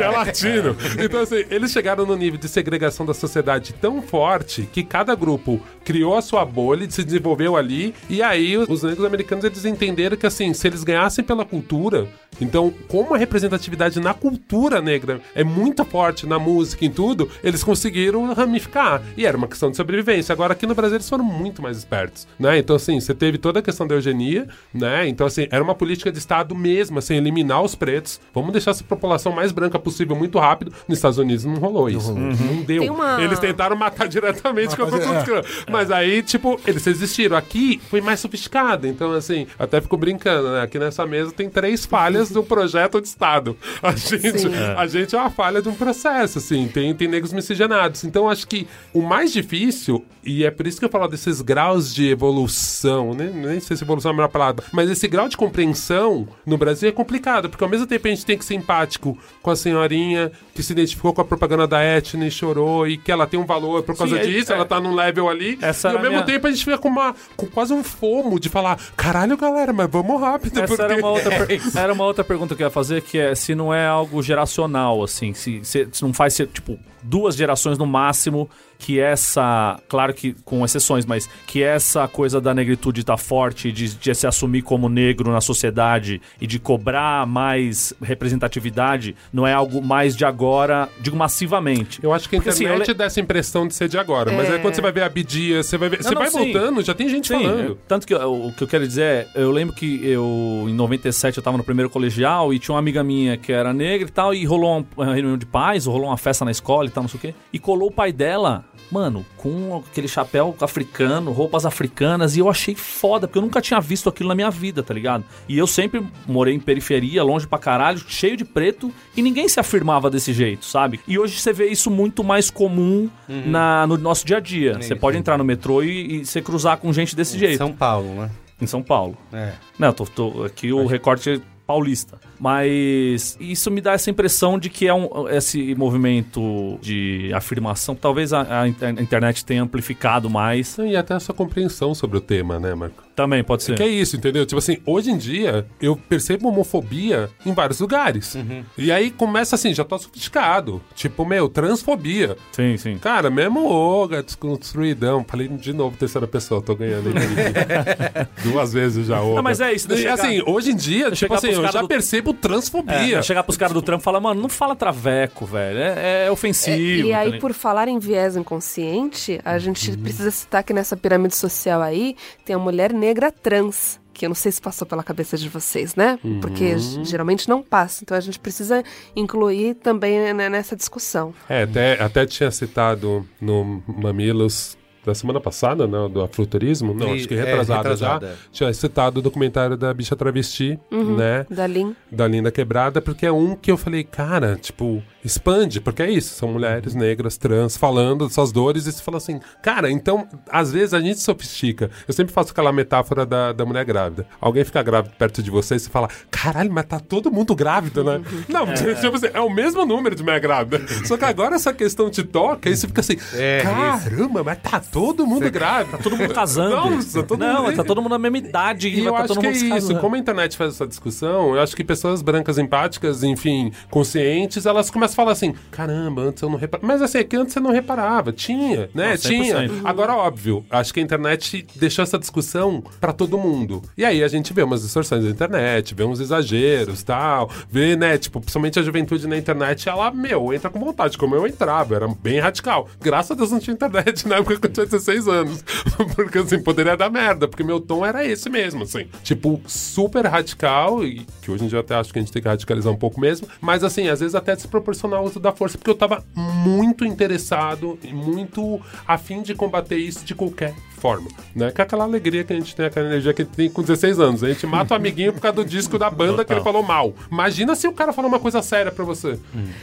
É 0.00 0.08
latino. 0.08 0.76
Então 1.02 1.20
assim, 1.20 1.44
eles 1.50 1.72
chegaram 1.72 2.06
no 2.06 2.16
nível 2.16 2.38
de 2.38 2.48
segregação 2.48 3.04
da 3.06 3.14
sociedade 3.14 3.72
tão 3.74 4.02
forte 4.02 4.68
que 4.72 4.82
cada 4.82 5.14
grupo 5.14 5.60
criou 5.84 6.16
a 6.16 6.22
sua 6.22 6.44
bolha, 6.44 6.88
se 6.90 7.04
desenvolveu 7.04 7.56
ali, 7.56 7.94
e 8.08 8.22
aí 8.22 8.56
os 8.56 8.82
negros 8.82 9.04
americanos 9.04 9.44
eles 9.44 9.64
entenderam 9.64 10.16
que 10.16 10.26
assim, 10.26 10.52
se 10.52 10.66
eles 10.66 10.82
ganhassem 10.84 11.24
pela 11.24 11.44
cultura, 11.44 12.08
então 12.40 12.72
como 12.88 13.14
a 13.14 13.18
representatividade 13.18 14.00
na 14.00 14.12
cultura 14.12 14.80
negra 14.80 15.20
é 15.34 15.44
muito 15.44 15.84
forte 15.84 16.26
na 16.26 16.38
música 16.38 16.84
em 16.84 16.90
tudo, 16.90 17.30
eles 17.42 17.62
conseguiram 17.62 18.32
ramificar. 18.32 19.02
E 19.16 19.26
era 19.26 19.36
uma 19.36 19.48
questão 19.48 19.70
de 19.70 19.76
sobrevivência. 19.76 20.32
Agora 20.32 20.52
aqui 20.52 20.66
no 20.66 20.74
Brasil 20.74 20.96
eles 20.96 21.08
foram 21.08 21.24
muito 21.24 21.62
mais 21.62 21.78
espertos, 21.78 22.26
né? 22.38 22.58
Então 22.58 22.76
assim, 22.76 22.98
você 23.00 23.14
teve 23.14 23.38
toda 23.38 23.60
a 23.60 23.62
questão 23.62 23.86
da 23.86 23.94
eugenia, 23.94 24.48
né? 24.72 25.08
Então 25.08 25.26
assim, 25.26 25.46
era 25.50 25.62
uma 25.62 25.74
política 25.74 26.12
de 26.12 26.18
estado 26.18 26.54
mesmo, 26.54 26.98
assim, 26.98 27.16
eliminar 27.16 27.62
os 27.62 27.74
pretos. 27.74 28.20
Vamos 28.34 28.52
deixar 28.52 28.72
essa 28.72 28.84
população 28.88 29.32
mais 29.32 29.52
branca 29.52 29.78
possível 29.78 30.16
muito 30.16 30.38
rápido. 30.38 30.72
Nos 30.88 30.98
Estados 30.98 31.18
Unidos 31.18 31.44
não 31.44 31.54
rolou 31.56 31.88
isso. 31.88 32.12
Não, 32.12 32.62
deu. 32.62 32.80
Tem 32.82 32.90
uma- 32.90 33.20
Eles 33.22 33.38
tentaram 33.38 33.76
matar 33.76 34.06
diretamente 34.08 34.76
com 34.76 34.82
a 34.84 34.90
dire- 34.90 35.02
escrava. 35.18 35.44
Mas 35.70 35.90
aí, 35.90 36.22
tipo, 36.22 36.60
eles 36.66 36.84
resistiram. 36.84 37.36
Aqui 37.36 37.80
foi 37.90 38.00
mais 38.00 38.20
sofisticado. 38.20 38.86
Então, 38.86 39.12
assim, 39.12 39.46
até 39.58 39.80
fico 39.80 39.96
brincando, 39.96 40.50
né? 40.52 40.62
Aqui 40.62 40.78
nessa 40.78 41.06
mesa 41.06 41.32
tem 41.32 41.48
três 41.48 41.84
falhas 41.86 42.30
do 42.30 42.42
projeto 42.42 43.00
de 43.00 43.08
Estado. 43.08 43.56
A 43.82 43.92
gente, 43.92 44.38
Sim. 44.38 44.50
a 44.76 44.86
gente 44.86 45.14
é 45.14 45.18
uma 45.18 45.30
falha 45.30 45.60
de 45.62 45.68
um 45.68 45.74
processo, 45.74 46.38
assim. 46.38 46.68
Tem, 46.68 46.94
tem 46.94 47.08
negros 47.08 47.32
miscigenados. 47.32 48.04
Então, 48.04 48.28
acho 48.28 48.46
que 48.46 48.66
o 48.92 49.02
mais 49.02 49.32
difícil, 49.32 50.04
e 50.24 50.44
é 50.44 50.50
por 50.50 50.66
isso 50.66 50.78
que 50.78 50.84
eu 50.84 50.88
falo 50.88 51.06
desses 51.08 51.40
graus 51.40 51.94
de 51.94 52.08
evolução, 52.10 53.14
né? 53.14 53.30
Nem 53.34 53.60
sei 53.60 53.76
se 53.76 53.84
evolução 53.84 54.10
é 54.10 54.14
a 54.14 54.16
melhor 54.16 54.28
palavra, 54.28 54.64
mas 54.72 54.90
esse 54.90 55.06
grau 55.08 55.28
de 55.28 55.36
compreensão 55.36 56.26
no 56.44 56.56
Brasil 56.56 56.88
é 56.88 56.92
complicado, 56.92 57.48
porque 57.48 57.62
ao 57.64 57.70
mesmo 57.70 57.86
tempo 57.86 58.06
a 58.06 58.10
gente 58.10 58.24
tem 58.26 58.36
que 58.38 58.44
ser 58.44 58.54
empático 58.76 59.16
com 59.42 59.50
a 59.50 59.56
senhorinha 59.56 60.30
que 60.54 60.62
se 60.62 60.72
identificou 60.72 61.12
com 61.12 61.20
a 61.20 61.24
propaganda 61.24 61.66
da 61.66 61.82
Etna 61.82 62.26
e 62.26 62.30
chorou, 62.30 62.86
e 62.86 62.96
que 62.96 63.10
ela 63.12 63.26
tem 63.26 63.38
um 63.38 63.44
valor 63.44 63.82
por 63.82 63.96
causa 63.96 64.16
Sim, 64.16 64.22
é- 64.22 64.26
disso, 64.26 64.52
é- 64.52 64.56
ela 64.56 64.64
tá 64.64 64.80
num 64.80 64.94
level 64.94 65.28
ali. 65.28 65.58
Essa 65.60 65.88
e 65.88 65.92
ao 65.92 65.98
mesmo 65.98 66.14
minha- 66.14 66.24
tempo 66.24 66.46
a 66.46 66.50
gente 66.50 66.64
fica 66.64 66.78
com, 66.78 66.88
uma, 66.88 67.14
com 67.36 67.46
quase 67.46 67.72
um 67.72 67.82
fomo 67.82 68.38
de 68.40 68.48
falar: 68.48 68.78
caralho, 68.96 69.36
galera, 69.36 69.72
mas 69.72 69.88
vamos 69.90 70.20
rápido. 70.20 70.58
Essa 70.58 70.66
porque... 70.76 70.82
era 70.82 70.96
uma, 70.96 71.10
outra 71.10 71.30
per- 71.46 71.60
era 71.76 71.92
uma 71.92 72.04
outra 72.04 72.24
pergunta 72.24 72.54
que 72.54 72.62
eu 72.62 72.66
ia 72.66 72.70
fazer, 72.70 73.02
que 73.02 73.18
é 73.18 73.34
se 73.34 73.54
não 73.54 73.72
é 73.72 73.86
algo 73.86 74.22
geracional, 74.22 75.02
assim, 75.02 75.32
se, 75.34 75.60
se, 75.64 75.88
se 75.90 76.02
não 76.02 76.12
faz 76.12 76.34
ser, 76.34 76.46
tipo, 76.48 76.78
duas 77.02 77.36
gerações 77.36 77.78
no 77.78 77.86
máximo 77.86 78.48
que 78.78 79.00
essa, 79.00 79.80
claro 79.88 80.12
que 80.14 80.34
com 80.44 80.64
exceções, 80.64 81.04
mas 81.06 81.28
que 81.46 81.62
essa 81.62 82.06
coisa 82.06 82.40
da 82.40 82.54
negritude 82.54 83.04
tá 83.04 83.16
forte, 83.16 83.72
de, 83.72 83.94
de 83.94 84.14
se 84.14 84.26
assumir 84.26 84.62
como 84.62 84.88
negro 84.88 85.32
na 85.32 85.40
sociedade 85.40 86.20
e 86.40 86.46
de 86.46 86.58
cobrar 86.58 87.26
mais 87.26 87.92
representatividade, 88.02 89.16
não 89.32 89.46
é 89.46 89.52
algo 89.52 89.82
mais 89.82 90.14
de 90.16 90.24
agora, 90.24 90.88
digo 91.00 91.16
massivamente. 91.16 92.00
Eu 92.02 92.12
acho 92.12 92.28
que 92.28 92.36
a 92.36 92.38
Porque, 92.38 92.50
assim, 92.50 92.64
internet 92.64 92.88
le- 92.88 92.94
dá 92.94 93.04
essa 93.06 93.20
impressão 93.20 93.66
de 93.66 93.74
ser 93.74 93.88
de 93.88 93.98
agora. 93.98 94.30
Mas 94.32 94.48
aí 94.50 94.56
É. 94.56 94.58
quando 94.58 94.74
você 94.74 94.80
vai 94.82 94.92
ver 94.92 95.02
a 95.02 95.08
Bidia, 95.08 95.62
você 95.62 95.76
vai 95.78 95.88
ver. 95.88 96.02
você 96.02 96.10
não, 96.10 96.20
vai 96.20 96.30
sim. 96.30 96.38
voltando, 96.52 96.82
já 96.82 96.94
tem 96.94 97.08
gente 97.08 97.28
Sim, 97.28 97.42
falando. 97.42 97.72
é, 97.72 97.76
tanto 97.88 98.06
que 98.06 98.14
eu- 98.14 98.46
o 98.46 98.52
que 98.52 98.62
eu 98.62 98.68
quero 98.68 98.86
dizer 98.86 99.02
é, 99.02 99.26
eu 99.36 99.50
lembro 99.50 99.74
que 99.74 100.00
eu, 100.06 100.66
em 100.68 100.74
97, 100.74 101.38
eu 101.38 101.42
tava 101.42 101.56
no 101.56 101.64
primeiro 101.64 101.88
colegial 101.90 102.52
e 102.52 102.58
tinha 102.58 102.74
uma 102.74 102.78
amiga 102.78 103.02
minha 103.02 103.36
que 103.36 103.52
era 103.52 103.72
negra 103.72 104.06
e 104.08 104.10
tal, 104.10 104.34
e 104.34 104.44
rolou 104.44 104.78
uma, 104.78 104.86
uma 104.96 105.14
reunião 105.14 105.38
de 105.38 105.46
pais, 105.46 105.86
rolou 105.86 106.08
uma 106.08 106.16
festa 106.16 106.44
na 106.44 106.50
escola 106.50 106.86
e 106.86 106.90
tal, 106.90 107.02
não 107.04 107.08
sei 107.08 107.18
o 107.18 107.20
quê, 107.20 107.34
e 107.52 107.58
colou 107.58 107.88
o 107.88 107.92
pai 107.92 108.12
dela, 108.12 108.64
mano, 108.90 109.24
com 109.36 109.82
aquele 109.90 110.08
chapéu 110.08 110.54
africano, 110.60 111.32
roupas 111.32 111.66
africanas, 111.66 112.36
e 112.36 112.40
eu 112.40 112.48
achei 112.48 112.74
foda, 112.74 113.26
porque 113.26 113.38
eu 113.38 113.42
nunca 113.42 113.60
tinha 113.60 113.80
visto 113.80 114.08
aquilo 114.08 114.28
na 114.28 114.34
minha 114.34 114.50
vida, 114.50 114.82
tá 114.82 114.92
ligado? 114.94 115.24
E 115.48 115.56
eu 115.58 115.66
sempre 115.66 116.04
morei 116.26 116.54
em 116.54 116.60
periferia, 116.60 117.22
longe 117.22 117.46
pra 117.46 117.58
caralho, 117.58 117.98
cheio 118.06 118.36
de 118.36 118.44
preto, 118.44 118.92
e 119.16 119.22
ninguém 119.22 119.48
se 119.48 119.58
afirmava 119.60 120.08
desse 120.10 120.32
jeito, 120.32 120.64
sabe? 120.64 121.00
E 121.06 121.18
hoje 121.18 121.38
você 121.38 121.52
vê 121.52 121.66
isso 121.68 121.90
muito 121.90 122.22
mais 122.22 122.50
comum 122.50 123.08
na, 123.28 123.86
no 123.86 123.96
nosso 123.98 124.24
dia 124.26 124.36
a 124.36 124.40
dia. 124.40 124.74
Você 124.80 124.94
pode 124.94 125.16
entrar 125.16 125.36
no 125.38 125.44
metrô 125.44 125.82
e, 125.82 126.20
e 126.20 126.24
você 126.24 126.40
cruzar 126.40 126.76
com 126.78 126.92
gente 126.92 127.14
desse 127.16 127.38
jeito. 127.38 127.58
São 127.58 127.72
Paulo, 127.72 128.14
né? 128.14 128.30
Em 128.60 128.66
São 128.66 128.82
Paulo. 128.82 129.16
É. 129.32 129.52
Não, 129.78 129.92
tô, 129.92 130.04
tô- 130.06 130.44
aqui 130.44 130.72
o 130.72 130.86
recorte 130.86 131.42
paulista. 131.66 132.18
Mas 132.38 133.36
isso 133.40 133.70
me 133.70 133.80
dá 133.80 133.92
essa 133.92 134.10
impressão 134.10 134.58
de 134.58 134.70
que 134.70 134.86
é 134.86 134.94
um, 134.94 135.28
esse 135.28 135.74
movimento 135.74 136.78
de 136.80 137.30
afirmação. 137.34 137.94
Talvez 137.94 138.32
a, 138.32 138.62
a 138.62 138.68
inter- 138.68 138.94
a 138.98 139.02
internet 139.02 139.44
tenha 139.44 139.62
amplificado 139.62 140.30
mais. 140.30 140.78
E 140.78 140.96
até 140.96 141.14
a 141.14 141.20
sua 141.20 141.34
compreensão 141.34 141.94
sobre 141.94 142.18
o 142.18 142.20
tema, 142.20 142.58
né, 142.58 142.74
Marco? 142.74 143.05
Também 143.16 143.42
pode 143.42 143.62
ser. 143.62 143.74
Que 143.76 143.82
é 143.82 143.88
isso, 143.88 144.14
entendeu? 144.14 144.44
Tipo 144.44 144.58
assim, 144.58 144.76
hoje 144.84 145.10
em 145.10 145.16
dia 145.16 145.66
eu 145.80 145.96
percebo 145.96 146.48
homofobia 146.50 147.30
em 147.46 147.52
vários 147.54 147.80
lugares. 147.80 148.34
Uhum. 148.34 148.62
E 148.76 148.92
aí 148.92 149.10
começa 149.10 149.54
assim, 149.56 149.72
já 149.74 149.82
tô 149.84 149.98
sofisticado. 149.98 150.82
Tipo, 150.94 151.24
meu, 151.24 151.48
transfobia. 151.48 152.36
Sim, 152.52 152.76
sim. 152.76 152.98
Cara, 152.98 153.30
mesmo 153.30 153.66
Oga, 153.66 154.22
desconstruidão. 154.22 155.24
Falei 155.26 155.48
de 155.48 155.72
novo, 155.72 155.96
terceira 155.96 156.26
pessoa, 156.26 156.60
tô 156.60 156.74
ganhando 156.76 157.08
aí. 157.08 158.26
Duas 158.44 158.72
vezes 158.74 159.06
já, 159.06 159.20
Oga. 159.22 159.36
Não, 159.36 159.42
mas 159.42 159.60
é 159.62 159.72
isso, 159.72 159.90
E, 159.92 160.06
assim, 160.06 160.32
chegar- 160.36 160.50
hoje 160.50 160.70
em 160.72 160.76
dia, 160.76 161.04
tipo 161.06 161.16
chegar 161.16 161.34
assim, 161.36 161.48
eu 161.52 161.66
já 161.72 161.80
do- 161.80 161.88
percebo 161.88 162.32
É, 162.32 162.34
transfobia. 162.34 163.14
vai 163.14 163.22
chegar 163.22 163.42
pros 163.42 163.56
caras 163.56 163.72
do 163.72 163.80
trampo 163.80 164.02
e 164.02 164.04
falar, 164.04 164.20
mano, 164.20 164.42
não 164.42 164.48
fala 164.50 164.76
traveco, 164.76 165.46
velho. 165.46 165.78
É, 165.78 166.26
é 166.26 166.30
ofensivo. 166.30 167.08
E 167.08 167.14
aí, 167.14 167.32
tá 167.32 167.38
por 167.38 167.54
falar 167.54 167.88
em 167.88 167.98
viés 167.98 168.36
inconsciente, 168.36 169.40
a 169.42 169.58
gente 169.58 169.96
precisa 169.96 170.30
citar 170.30 170.62
que 170.62 170.74
nessa 170.74 170.96
pirâmide 170.98 171.34
social 171.34 171.80
aí 171.80 172.14
tem 172.44 172.54
a 172.54 172.58
mulher 172.58 172.92
negra 172.92 173.05
trans. 173.32 174.00
Que 174.12 174.24
eu 174.24 174.30
não 174.30 174.34
sei 174.34 174.50
se 174.50 174.62
passou 174.62 174.86
pela 174.86 175.02
cabeça 175.04 175.36
de 175.36 175.46
vocês, 175.46 175.94
né? 175.94 176.18
Porque 176.40 176.78
g- 176.78 177.04
geralmente 177.04 177.46
não 177.50 177.62
passa. 177.62 178.02
Então 178.02 178.16
a 178.16 178.20
gente 178.20 178.38
precisa 178.38 178.82
incluir 179.14 179.74
também 179.74 180.32
né, 180.32 180.48
nessa 180.48 180.74
discussão. 180.74 181.34
É, 181.48 181.64
até, 181.64 182.02
até 182.02 182.24
tinha 182.24 182.50
citado 182.50 183.28
no 183.38 183.82
Mamilos 183.86 184.76
da 185.06 185.14
semana 185.14 185.40
passada, 185.40 185.86
né, 185.86 186.08
do 186.12 186.20
afroturismo, 186.20 186.92
não, 186.92 187.14
E- 187.14 187.18
acho 187.20 187.28
que 187.28 187.34
é, 187.34 187.38
retrasada, 187.44 187.76
retrasada, 187.90 188.26
já, 188.26 188.32
é. 188.32 188.36
tinha 188.52 188.72
citado 188.74 189.20
o 189.20 189.22
documentário 189.22 189.76
da 189.76 189.94
bicha 189.94 190.16
travesti, 190.16 190.78
né, 190.90 191.46
Da 191.48 191.66
Lin. 191.66 191.94
da 192.10 192.26
Linda 192.26 192.50
Quebrada, 192.50 193.00
porque 193.00 193.24
é 193.24 193.32
um 193.32 193.54
que 193.54 193.70
eu 193.70 193.76
falei, 193.76 194.02
cara, 194.04 194.56
tipo, 194.56 195.02
expande, 195.24 195.80
porque 195.80 196.02
é 196.02 196.10
isso, 196.10 196.34
são 196.34 196.48
mulheres 196.48 196.94
negras, 196.94 197.36
trans, 197.36 197.76
falando 197.76 198.24
das 198.24 198.34
suas 198.34 198.50
dores, 198.52 198.86
e 198.86 198.92
você 198.92 199.02
fala 199.02 199.16
assim, 199.18 199.40
cara, 199.62 199.90
então, 199.90 200.26
às 200.50 200.72
vezes 200.72 200.92
a 200.94 201.00
gente 201.00 201.20
sofistica. 201.20 201.90
Eu 202.06 202.14
sempre 202.14 202.32
faço 202.32 202.50
aquela 202.52 202.72
metáfora 202.72 203.24
da, 203.24 203.52
da 203.52 203.64
mulher 203.64 203.84
grávida. 203.84 204.26
Alguém 204.40 204.64
fica 204.64 204.82
grávido 204.82 205.14
perto 205.16 205.42
de 205.42 205.50
você 205.50 205.76
e 205.76 205.78
você 205.78 205.88
fala, 205.90 206.08
caralho, 206.30 206.72
mas 206.72 206.84
tá 206.86 206.98
todo 206.98 207.30
mundo 207.30 207.54
grávido, 207.54 208.02
né? 208.04 208.20
Não, 208.48 208.66
tipo 208.74 209.16
assim, 209.16 209.28
é 209.32 209.40
o 209.40 209.50
mesmo 209.50 209.84
número 209.86 210.14
de 210.16 210.22
mulher 210.22 210.40
grávida. 210.40 210.80
Só 211.04 211.16
que 211.16 211.24
agora 211.24 211.54
essa 211.56 211.72
questão 211.72 212.10
te 212.10 212.22
toca 212.24 212.68
e 212.70 212.76
você 212.76 212.86
fica 212.86 213.00
assim, 213.00 213.16
É, 213.34 213.60
caramba, 213.62 214.42
mas 214.42 214.58
tá 214.58 214.80
todo 214.80 214.95
mundo 215.26 215.50
grávido. 215.50 215.96
Tá 215.96 216.02
todo 216.02 216.16
mundo 216.16 216.34
casando. 216.34 216.76
Nossa, 216.76 217.22
todo 217.22 217.40
não, 217.40 217.64
mundo... 217.64 217.76
tá 217.76 217.84
todo 217.84 218.02
mundo 218.02 218.12
na 218.12 218.18
mesma 218.18 218.38
idade. 218.38 218.88
E 218.88 219.00
vai 219.00 219.06
eu 219.06 219.12
tá 219.12 219.18
acho 219.18 219.28
todo 219.28 219.40
que 219.40 219.46
é 219.46 219.52
isso. 219.52 219.68
casando. 219.68 220.00
Como 220.00 220.14
a 220.14 220.18
internet 220.18 220.56
faz 220.56 220.74
essa 220.74 220.86
discussão, 220.86 221.54
eu 221.54 221.60
acho 221.60 221.74
que 221.74 221.84
pessoas 221.84 222.22
brancas 222.22 222.58
empáticas, 222.58 223.22
enfim, 223.22 223.72
conscientes, 223.90 224.66
elas 224.66 224.90
começam 224.90 225.14
a 225.14 225.16
falar 225.16 225.32
assim: 225.32 225.54
caramba, 225.70 226.22
antes 226.22 226.42
eu 226.42 226.50
não 226.50 226.58
reparava. 226.58 226.86
Mas 226.86 227.02
assim, 227.02 227.18
é 227.18 227.24
que 227.24 227.36
antes 227.36 227.52
você 227.52 227.60
não 227.60 227.70
reparava. 227.70 228.32
Tinha, 228.32 228.90
né? 228.94 229.12
Ah, 229.12 229.16
100%. 229.16 229.18
Tinha. 229.20 229.70
Agora, 229.84 230.14
óbvio, 230.14 230.64
acho 230.70 230.92
que 230.92 231.00
a 231.00 231.02
internet 231.02 231.66
deixou 231.76 232.02
essa 232.02 232.18
discussão 232.18 232.82
pra 233.00 233.12
todo 233.12 233.38
mundo. 233.38 233.82
E 233.96 234.04
aí 234.04 234.22
a 234.22 234.28
gente 234.28 234.52
vê 234.52 234.62
umas 234.62 234.82
distorções 234.82 235.24
da 235.24 235.30
internet, 235.30 235.94
vê 235.94 236.04
uns 236.04 236.20
exageros 236.20 237.02
tal. 237.02 237.50
Vê, 237.70 237.96
né? 237.96 238.18
Tipo, 238.18 238.40
principalmente 238.40 238.78
a 238.78 238.82
juventude 238.82 239.26
na 239.26 239.36
internet, 239.36 239.88
ela, 239.88 240.10
meu, 240.10 240.52
entra 240.52 240.68
com 240.70 240.78
vontade, 240.80 241.16
como 241.16 241.34
eu 241.34 241.46
entrava. 241.46 241.94
Era 241.94 242.08
bem 242.08 242.40
radical. 242.40 242.88
Graças 243.00 243.30
a 243.30 243.34
Deus 243.34 243.50
não 243.50 243.58
tinha 243.58 243.74
internet 243.74 244.26
na 244.28 244.36
época 244.36 244.58
que 244.58 244.66
eu 244.66 244.72
tinha 244.72 244.85
16 244.86 245.28
anos. 245.28 245.64
porque 246.14 246.38
assim, 246.38 246.62
poderia 246.62 246.96
dar 246.96 247.10
merda, 247.10 247.46
porque 247.46 247.62
meu 247.62 247.80
tom 247.80 248.04
era 248.04 248.24
esse 248.24 248.48
mesmo, 248.48 248.84
assim. 248.84 249.06
Tipo, 249.22 249.60
super 249.66 250.26
radical, 250.26 251.04
e 251.04 251.26
que 251.42 251.50
hoje 251.50 251.64
em 251.64 251.68
dia 251.68 251.76
eu 251.76 251.80
até 251.80 251.94
acho 251.94 252.12
que 252.12 252.18
a 252.18 252.22
gente 252.22 252.32
tem 252.32 252.42
que 252.42 252.48
radicalizar 252.48 252.92
um 252.92 252.96
pouco 252.96 253.20
mesmo. 253.20 253.46
Mas 253.60 253.84
assim, 253.84 254.08
às 254.08 254.20
vezes 254.20 254.34
até 254.34 254.54
desproporcional 254.54 255.24
o 255.24 255.26
uso 255.26 255.40
da 255.40 255.52
força, 255.52 255.76
porque 255.78 255.90
eu 255.90 255.94
tava 255.94 256.24
muito 256.34 257.04
interessado 257.04 257.98
e 258.02 258.12
muito 258.12 258.80
afim 259.06 259.42
de 259.42 259.54
combater 259.54 259.96
isso 259.96 260.24
de 260.24 260.34
qualquer 260.34 260.74
forma, 261.06 261.28
né? 261.54 261.70
Que 261.70 261.80
é 261.80 261.84
aquela 261.84 262.02
alegria 262.04 262.42
que 262.42 262.52
a 262.52 262.56
gente 262.56 262.74
tem, 262.74 262.86
aquela 262.86 263.06
energia 263.06 263.32
que 263.32 263.42
a 263.42 263.44
gente 263.44 263.54
tem 263.54 263.70
com 263.70 263.80
16 263.82 264.18
anos. 264.18 264.42
A 264.42 264.48
gente 264.48 264.66
mata 264.66 264.92
o 264.94 264.96
amiguinho 264.96 265.32
por 265.32 265.40
causa 265.40 265.56
do 265.56 265.64
disco 265.64 265.98
da 265.98 266.10
banda 266.10 266.44
que 266.44 266.52
ele 266.52 266.60
falou 266.62 266.82
mal. 266.82 267.14
Imagina 267.30 267.74
se 267.76 267.86
o 267.86 267.92
cara 267.92 268.12
falar 268.12 268.26
uma 268.28 268.40
coisa 268.40 268.60
séria 268.62 268.90
pra 268.90 269.04
você. 269.04 269.38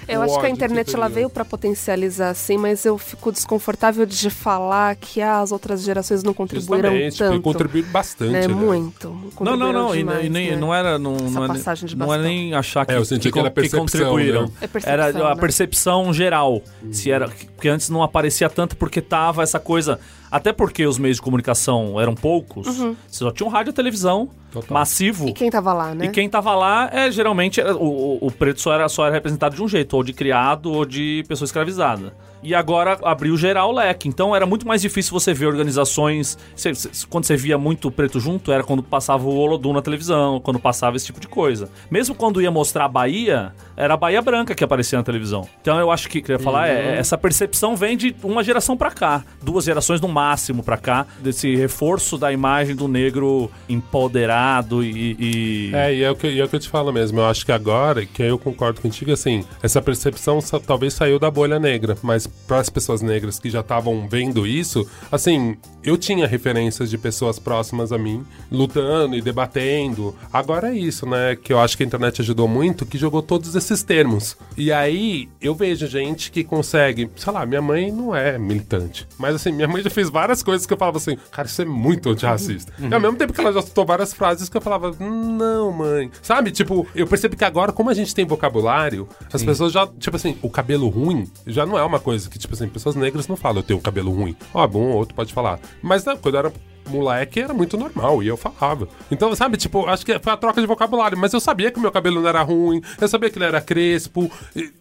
Eu 0.07 0.19
O 0.19 0.23
acho 0.23 0.39
que 0.39 0.45
a 0.45 0.49
internet 0.49 0.91
você 0.91 0.97
ela 0.97 1.07
veio 1.07 1.29
pra 1.29 1.45
potencializar 1.45 2.29
assim, 2.29 2.57
mas 2.57 2.83
eu 2.85 2.97
fico 2.97 3.31
desconfortável 3.31 4.05
de 4.05 4.29
falar 4.29 4.95
que 4.97 5.21
ah, 5.21 5.39
as 5.39 5.51
outras 5.51 5.81
gerações 5.83 6.23
não 6.23 6.33
contribuíram 6.33 6.89
Justamente, 6.89 7.17
tanto. 7.17 7.41
contribuíram 7.41 7.89
bastante, 7.89 8.31
né? 8.31 8.47
né? 8.47 8.53
Muito. 8.53 9.09
Não, 9.39 9.55
não, 9.55 9.71
não. 9.71 9.95
e- 9.95 10.03
Contribuíram 10.03 10.21
e, 10.25 10.29
nem, 10.29 10.43
demais, 10.43 10.55
né? 10.55 10.55
não 10.57 10.73
era. 10.75 10.99
Não, 10.99 11.15
Essa 11.15 11.23
não, 11.29 11.45
é, 11.45 11.47
nem- 11.47 11.57
passagem 11.57 11.87
de 11.87 11.95
não 11.97 12.05
é 12.05 12.09
bastão. 12.09 12.23
nem 12.25 12.53
achar 12.53 12.85
que, 12.85 12.91
É, 12.91 12.97
eu 12.97 13.05
senti 13.05 13.31
que 13.31 13.39
era 13.39 13.49
con- 13.49 13.53
percepção, 13.55 13.79
contribuíram. 13.85 14.43
né? 14.43 14.51
É 14.61 14.89
era 14.91 15.05
a 15.07 15.35
né? 15.35 15.35
percepção 15.39 16.13
geral. 16.13 16.61
Se 16.91 17.09
era, 17.11 17.29
porque 17.55 17.69
antes 17.69 17.89
não 17.89 18.03
aparecia 18.03 18.49
tanto 18.49 18.75
porque 18.75 19.01
tava 19.01 19.41
essa 19.43 19.59
coisa. 19.59 19.99
Até 20.33 20.51
porque 20.51 20.83
os 20.87 20.97
meios 20.97 21.17
de 21.17 21.21
comunicação 21.21 22.01
eram 22.01 22.15
poucos, 22.15 22.65
você 23.07 23.19
só 23.19 23.29
tinha 23.29 23.45
um 23.45 23.51
rádio 23.51 23.69
e 23.69 23.73
televisão 23.73 24.31
Total. 24.53 24.73
massivo. 24.73 25.23
Uhum. 25.23 25.29
E 25.29 25.33
quem 25.33 25.49
tava 25.49 25.73
lá, 25.73 25.93
né? 25.93 26.05
E 26.05 26.09
quem 26.09 26.29
tava 26.29 26.55
lá 26.55 26.89
é 26.93 27.11
geralmente 27.11 27.59
era- 27.59 27.75
o, 27.75 28.19
o- 28.21 28.31
preto 28.31 28.61
só 28.61 28.71
era, 28.73 28.87
só 28.87 29.05
era 29.05 29.15
representado 29.15 29.55
de 29.55 29.61
um 29.63 29.67
jeito, 29.67 29.95
ou 29.97 30.03
de 30.03 30.13
criado 30.13 30.71
ou 30.71 30.85
de 30.85 31.25
pessoa 31.27 31.45
escravizada. 31.45 32.13
E 32.45 32.53
agora 32.53 32.99
abriu 33.05 33.37
geral 33.37 33.69
o 33.69 33.73
leque. 33.73 34.07
Então 34.09 34.35
era 34.35 34.45
muito 34.45 34.67
mais 34.67 34.81
difícil 34.81 35.13
você 35.13 35.33
ver 35.33 35.45
organizações. 35.47 36.37
cê- 36.55 36.75
cê- 36.75 36.89
quando 37.09 37.23
você 37.23 37.37
via 37.37 37.57
muito 37.57 37.89
preto 37.89 38.19
junto, 38.19 38.51
era 38.51 38.63
quando 38.63 38.83
passava 38.83 39.23
o 39.25 39.33
Olodum 39.33 39.71
na 39.71 39.81
televisão, 39.81 40.41
quando 40.41 40.59
passava 40.59 40.97
esse 40.97 41.05
tipo 41.05 41.21
de 41.21 41.27
coisa. 41.27 41.69
Mesmo 41.89 42.13
quando 42.13 42.41
ia 42.41 42.51
mostrar 42.51 42.83
a 42.85 42.87
Bahia, 42.89 43.53
era 43.77 43.93
a 43.93 43.97
Bahia 43.97 44.21
Branca 44.21 44.53
que 44.53 44.61
aparecia 44.63 44.97
na 44.97 45.03
televisão. 45.05 45.47
Então 45.61 45.79
eu 45.79 45.89
acho 45.89 46.09
que 46.09 46.21
queria 46.21 46.37
falar 46.37 46.67
é 46.67 46.97
essa 46.97 47.17
percepção 47.17 47.77
vem 47.77 47.95
de 47.95 48.13
uma 48.21 48.43
geração 48.43 48.75
pra 48.75 48.91
cá, 48.91 49.23
duas 49.41 49.63
gerações 49.63 50.01
no 50.01 50.09
máximo 50.09 50.61
pra 50.61 50.75
cá, 50.77 51.05
desse 51.19 51.55
reforço 51.55 52.17
da 52.17 52.29
imagem 52.31 52.75
do 52.75 52.89
negro 52.89 53.49
empoderado 53.69 54.42
e. 54.83 55.15
e- 55.19 55.71
É, 55.75 55.93
e 55.95 56.03
é, 56.03 56.11
o 56.11 56.15
que, 56.15 56.39
é 56.39 56.43
o 56.43 56.47
que 56.49 56.55
eu 56.55 56.59
te 56.59 56.69
falo 56.69 56.91
mesmo. 56.91 57.19
Eu 57.19 57.25
acho 57.25 57.45
que 57.45 57.51
agora, 57.51 58.05
que 58.05 58.21
aí 58.23 58.29
eu 58.29 58.37
concordo 58.39 58.81
contigo, 58.81 59.11
assim, 59.11 59.43
essa 59.61 59.81
percepção 59.81 60.39
talvez 60.65 60.93
saiu 60.93 61.19
da 61.19 61.29
bolha 61.29 61.59
negra, 61.59 61.97
mas 62.01 62.25
para 62.27 62.59
as 62.59 62.69
pessoas 62.69 63.01
negras 63.01 63.39
que 63.39 63.49
já 63.49 63.59
estavam 63.61 64.07
vendo 64.07 64.45
isso, 64.47 64.87
assim, 65.11 65.55
eu 65.83 65.97
tinha 65.97 66.25
referências 66.27 66.89
de 66.89 66.97
pessoas 66.97 67.37
próximas 67.39 67.91
a 67.91 67.97
mim 67.97 68.23
lutando 68.51 69.15
e 69.15 69.21
debatendo. 69.21 70.15
Agora 70.31 70.69
é 70.73 70.77
isso, 70.77 71.05
né? 71.05 71.35
Que 71.35 71.51
eu 71.53 71.59
acho 71.59 71.75
que 71.77 71.83
a 71.83 71.85
internet 71.85 72.21
ajudou 72.21 72.47
muito, 72.47 72.85
que 72.85 72.97
jogou 72.97 73.21
todos 73.21 73.55
esses 73.55 73.83
termos. 73.83 74.35
E 74.57 74.71
aí 74.71 75.29
eu 75.41 75.53
vejo 75.53 75.85
gente 75.87 76.31
que 76.31 76.43
consegue, 76.43 77.09
sei 77.15 77.31
lá, 77.33 77.45
minha 77.45 77.61
mãe 77.61 77.91
não 77.91 78.15
é 78.15 78.37
militante, 78.37 79.07
mas 79.17 79.35
assim, 79.35 79.51
minha 79.51 79.67
mãe 79.67 79.81
já 79.83 79.89
fez 79.89 80.09
várias 80.09 80.41
coisas 80.41 80.65
que 80.65 80.73
eu 80.73 80.77
falava 80.77 80.97
assim, 80.97 81.17
cara, 81.31 81.47
isso 81.47 81.61
é 81.61 81.65
muito 81.65 82.09
antirracista. 82.09 82.71
E 82.79 82.93
ao 82.93 82.99
mesmo 82.99 83.17
tempo 83.17 83.33
que 83.33 83.39
ela 83.41 83.51
já 83.53 83.61
citou 83.61 83.85
várias 83.85 84.13
frases 84.13 84.32
que 84.49 84.57
eu 84.57 84.61
falava, 84.61 84.91
não, 84.99 85.71
mãe. 85.71 86.11
Sabe? 86.21 86.51
Tipo, 86.51 86.87
eu 86.95 87.07
percebi 87.07 87.35
que 87.35 87.45
agora, 87.45 87.71
como 87.71 87.89
a 87.89 87.93
gente 87.93 88.13
tem 88.13 88.25
vocabulário, 88.25 89.07
as 89.31 89.43
pessoas 89.43 89.71
já, 89.71 89.87
tipo 89.99 90.15
assim, 90.15 90.37
o 90.41 90.49
cabelo 90.49 90.87
ruim 90.89 91.29
já 91.45 91.65
não 91.65 91.77
é 91.77 91.83
uma 91.83 91.99
coisa 91.99 92.29
que, 92.29 92.37
tipo 92.37 92.53
assim, 92.53 92.67
pessoas 92.67 92.95
negras 92.95 93.27
não 93.27 93.35
falam, 93.35 93.59
eu 93.59 93.63
tenho 93.63 93.79
um 93.79 93.81
cabelo 93.81 94.11
ruim. 94.11 94.35
Ó, 94.53 94.65
bom, 94.67 94.91
outro 94.91 95.15
pode 95.15 95.33
falar. 95.33 95.59
Mas 95.81 96.05
não, 96.05 96.17
quando 96.17 96.35
eu 96.35 96.39
era 96.39 96.53
moleque 96.87 97.39
era 97.39 97.53
muito 97.53 97.77
normal 97.77 98.21
e 98.23 98.27
eu 98.27 98.37
falava. 98.37 98.87
Então, 99.11 99.35
sabe, 99.35 99.57
tipo, 99.57 99.85
acho 99.85 100.05
que 100.05 100.17
foi 100.19 100.33
a 100.33 100.37
troca 100.37 100.61
de 100.61 100.67
vocabulário, 100.67 101.17
mas 101.17 101.33
eu 101.33 101.39
sabia 101.39 101.71
que 101.71 101.77
o 101.77 101.81
meu 101.81 101.91
cabelo 101.91 102.21
não 102.21 102.27
era 102.29 102.41
ruim, 102.41 102.81
eu 102.99 103.07
sabia 103.07 103.29
que 103.29 103.37
ele 103.37 103.45
era 103.45 103.61
crespo. 103.61 104.29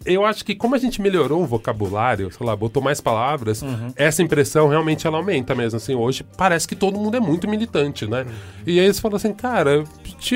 Eu 0.05 0.25
acho 0.25 0.45
que 0.45 0.55
como 0.55 0.75
a 0.75 0.79
gente 0.79 1.01
melhorou 1.01 1.43
o 1.43 1.47
vocabulário, 1.47 2.31
sei 2.33 2.47
lá, 2.47 2.55
botou 2.55 2.83
mais 2.83 3.01
palavras, 3.01 3.63
essa 3.97 4.23
impressão 4.23 4.69
realmente 4.69 5.07
ela 5.07 5.19
aumenta 5.19 5.55
mesmo. 5.55 5.77
Assim, 5.77 5.95
hoje 5.95 6.25
parece 6.37 6.67
que 6.67 6.75
todo 6.77 6.99
mundo 6.99 7.17
é 7.17 7.21
muito 7.21 7.49
militante, 7.49 8.07
né? 8.07 8.27
E 8.67 8.79
aí 8.79 8.85
eles 8.87 8.99
falam 9.01 9.17
assim, 9.17 9.33
cara, 9.33 9.85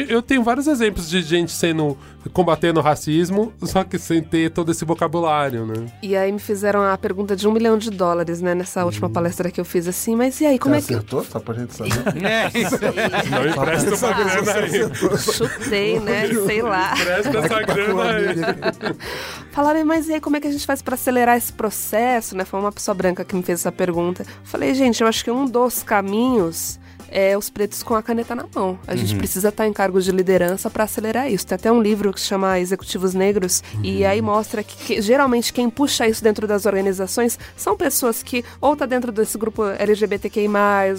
eu 0.09 0.23
tenho 0.23 0.43
vários 0.43 0.67
exemplos 0.67 1.09
de 1.09 1.23
gente 1.23 1.53
sendo 1.53 1.97
combatendo 2.33 2.81
o 2.81 2.83
racismo, 2.83 3.53
só 3.63 3.85
que 3.85 3.99
sem 3.99 4.21
ter 4.21 4.51
todo 4.51 4.73
esse 4.73 4.85
vocabulário, 4.85 5.65
né? 5.65 5.87
E 6.03 6.17
aí 6.17 6.33
me 6.33 6.41
fizeram 6.41 6.83
a 6.83 6.99
pergunta 6.99 7.37
de 7.37 7.47
um 7.47 7.53
milhão 7.53 7.79
de 7.79 7.91
dólares, 7.91 8.41
né? 8.43 8.55
Nessa 8.55 8.85
última 8.85 9.09
palestra 9.09 9.51
que 9.51 9.61
eu 9.61 9.65
fiz 9.65 9.87
assim, 9.87 10.17
mas 10.17 10.41
e 10.41 10.47
aí, 10.47 10.59
como 10.59 10.75
Você 10.75 10.79
é 10.79 10.87
que. 10.87 10.95
acertou? 10.95 11.25
Gente 11.57 11.75
saber. 11.75 11.93
É, 12.27 12.47
isso. 12.59 12.79
Não 13.31 13.47
empresta 13.49 13.95
uma 13.95 14.13
grana 14.13 14.53
aí. 14.55 15.19
Chutei, 15.19 16.01
né? 16.01 16.29
Sei 16.47 16.63
lá. 16.63 16.93
Empresta 16.93 17.39
essa 17.39 17.63
grana 17.63 18.03
aí. 18.13 18.37
Falaram, 19.53 19.85
mas 19.85 20.09
e 20.09 20.15
aí, 20.15 20.21
como 20.21 20.37
é 20.37 20.41
que 20.41 20.49
a 20.49 20.51
gente 20.53 20.67
faz 20.67 20.83
pra 20.83 20.95
acelerar 20.95 21.37
esse 21.37 21.53
processo, 21.53 22.37
né? 22.37 22.45
Foi 22.45 22.61
uma 22.61 22.73
pessoa 22.73 22.95
branca 22.95 23.25
que 23.25 23.35
me 23.35 23.43
fez 23.43 23.61
essa 23.61 23.73
pergunta. 23.73 24.25
Falei, 24.45 24.75
gente, 24.75 25.01
eu 25.01 25.09
acho 25.09 25.25
que 25.25 25.31
um 25.31 25.47
dos 25.47 25.83
caminhos 25.83 26.79
é 27.11 27.37
os 27.37 27.51
pretos 27.51 27.83
com 27.83 27.95
a 27.95 28.03
caneta 28.03 28.35
na 28.35 28.47
mão. 28.55 28.79
A 28.87 28.95
gente 28.97 29.15
precisa 29.17 29.49
estar 29.49 29.67
em 29.67 29.73
cargos 29.73 30.05
de 30.05 30.13
liderança 30.13 30.69
pra 30.71 30.85
acelerar 30.85 31.31
isso. 31.31 31.47
Tem 31.47 31.57
até 31.57 31.71
um 31.73 31.81
livro 31.81 32.13
que 32.13 32.21
se 32.21 32.27
chama 32.27 32.59
Executivos 32.59 33.15
Negros, 33.15 33.63
e 33.83 34.05
aí 34.05 34.21
mostra 34.23 34.63
que, 34.63 34.77
que, 34.77 35.03
geralmente 35.03 35.53
quem 35.53 35.69
puxa 35.71 36.07
isso 36.09 36.23
dentro 36.23 36.47
das 36.47 36.67
organizações 36.67 37.39
são 37.57 37.77
pessoas 37.77 38.23
que 38.23 38.45
ou 38.61 38.77
tá 38.77 38.87
dentro 38.87 39.11
desse 39.13 39.37
grupo 39.39 39.63
LGBTQI+, 39.65 40.49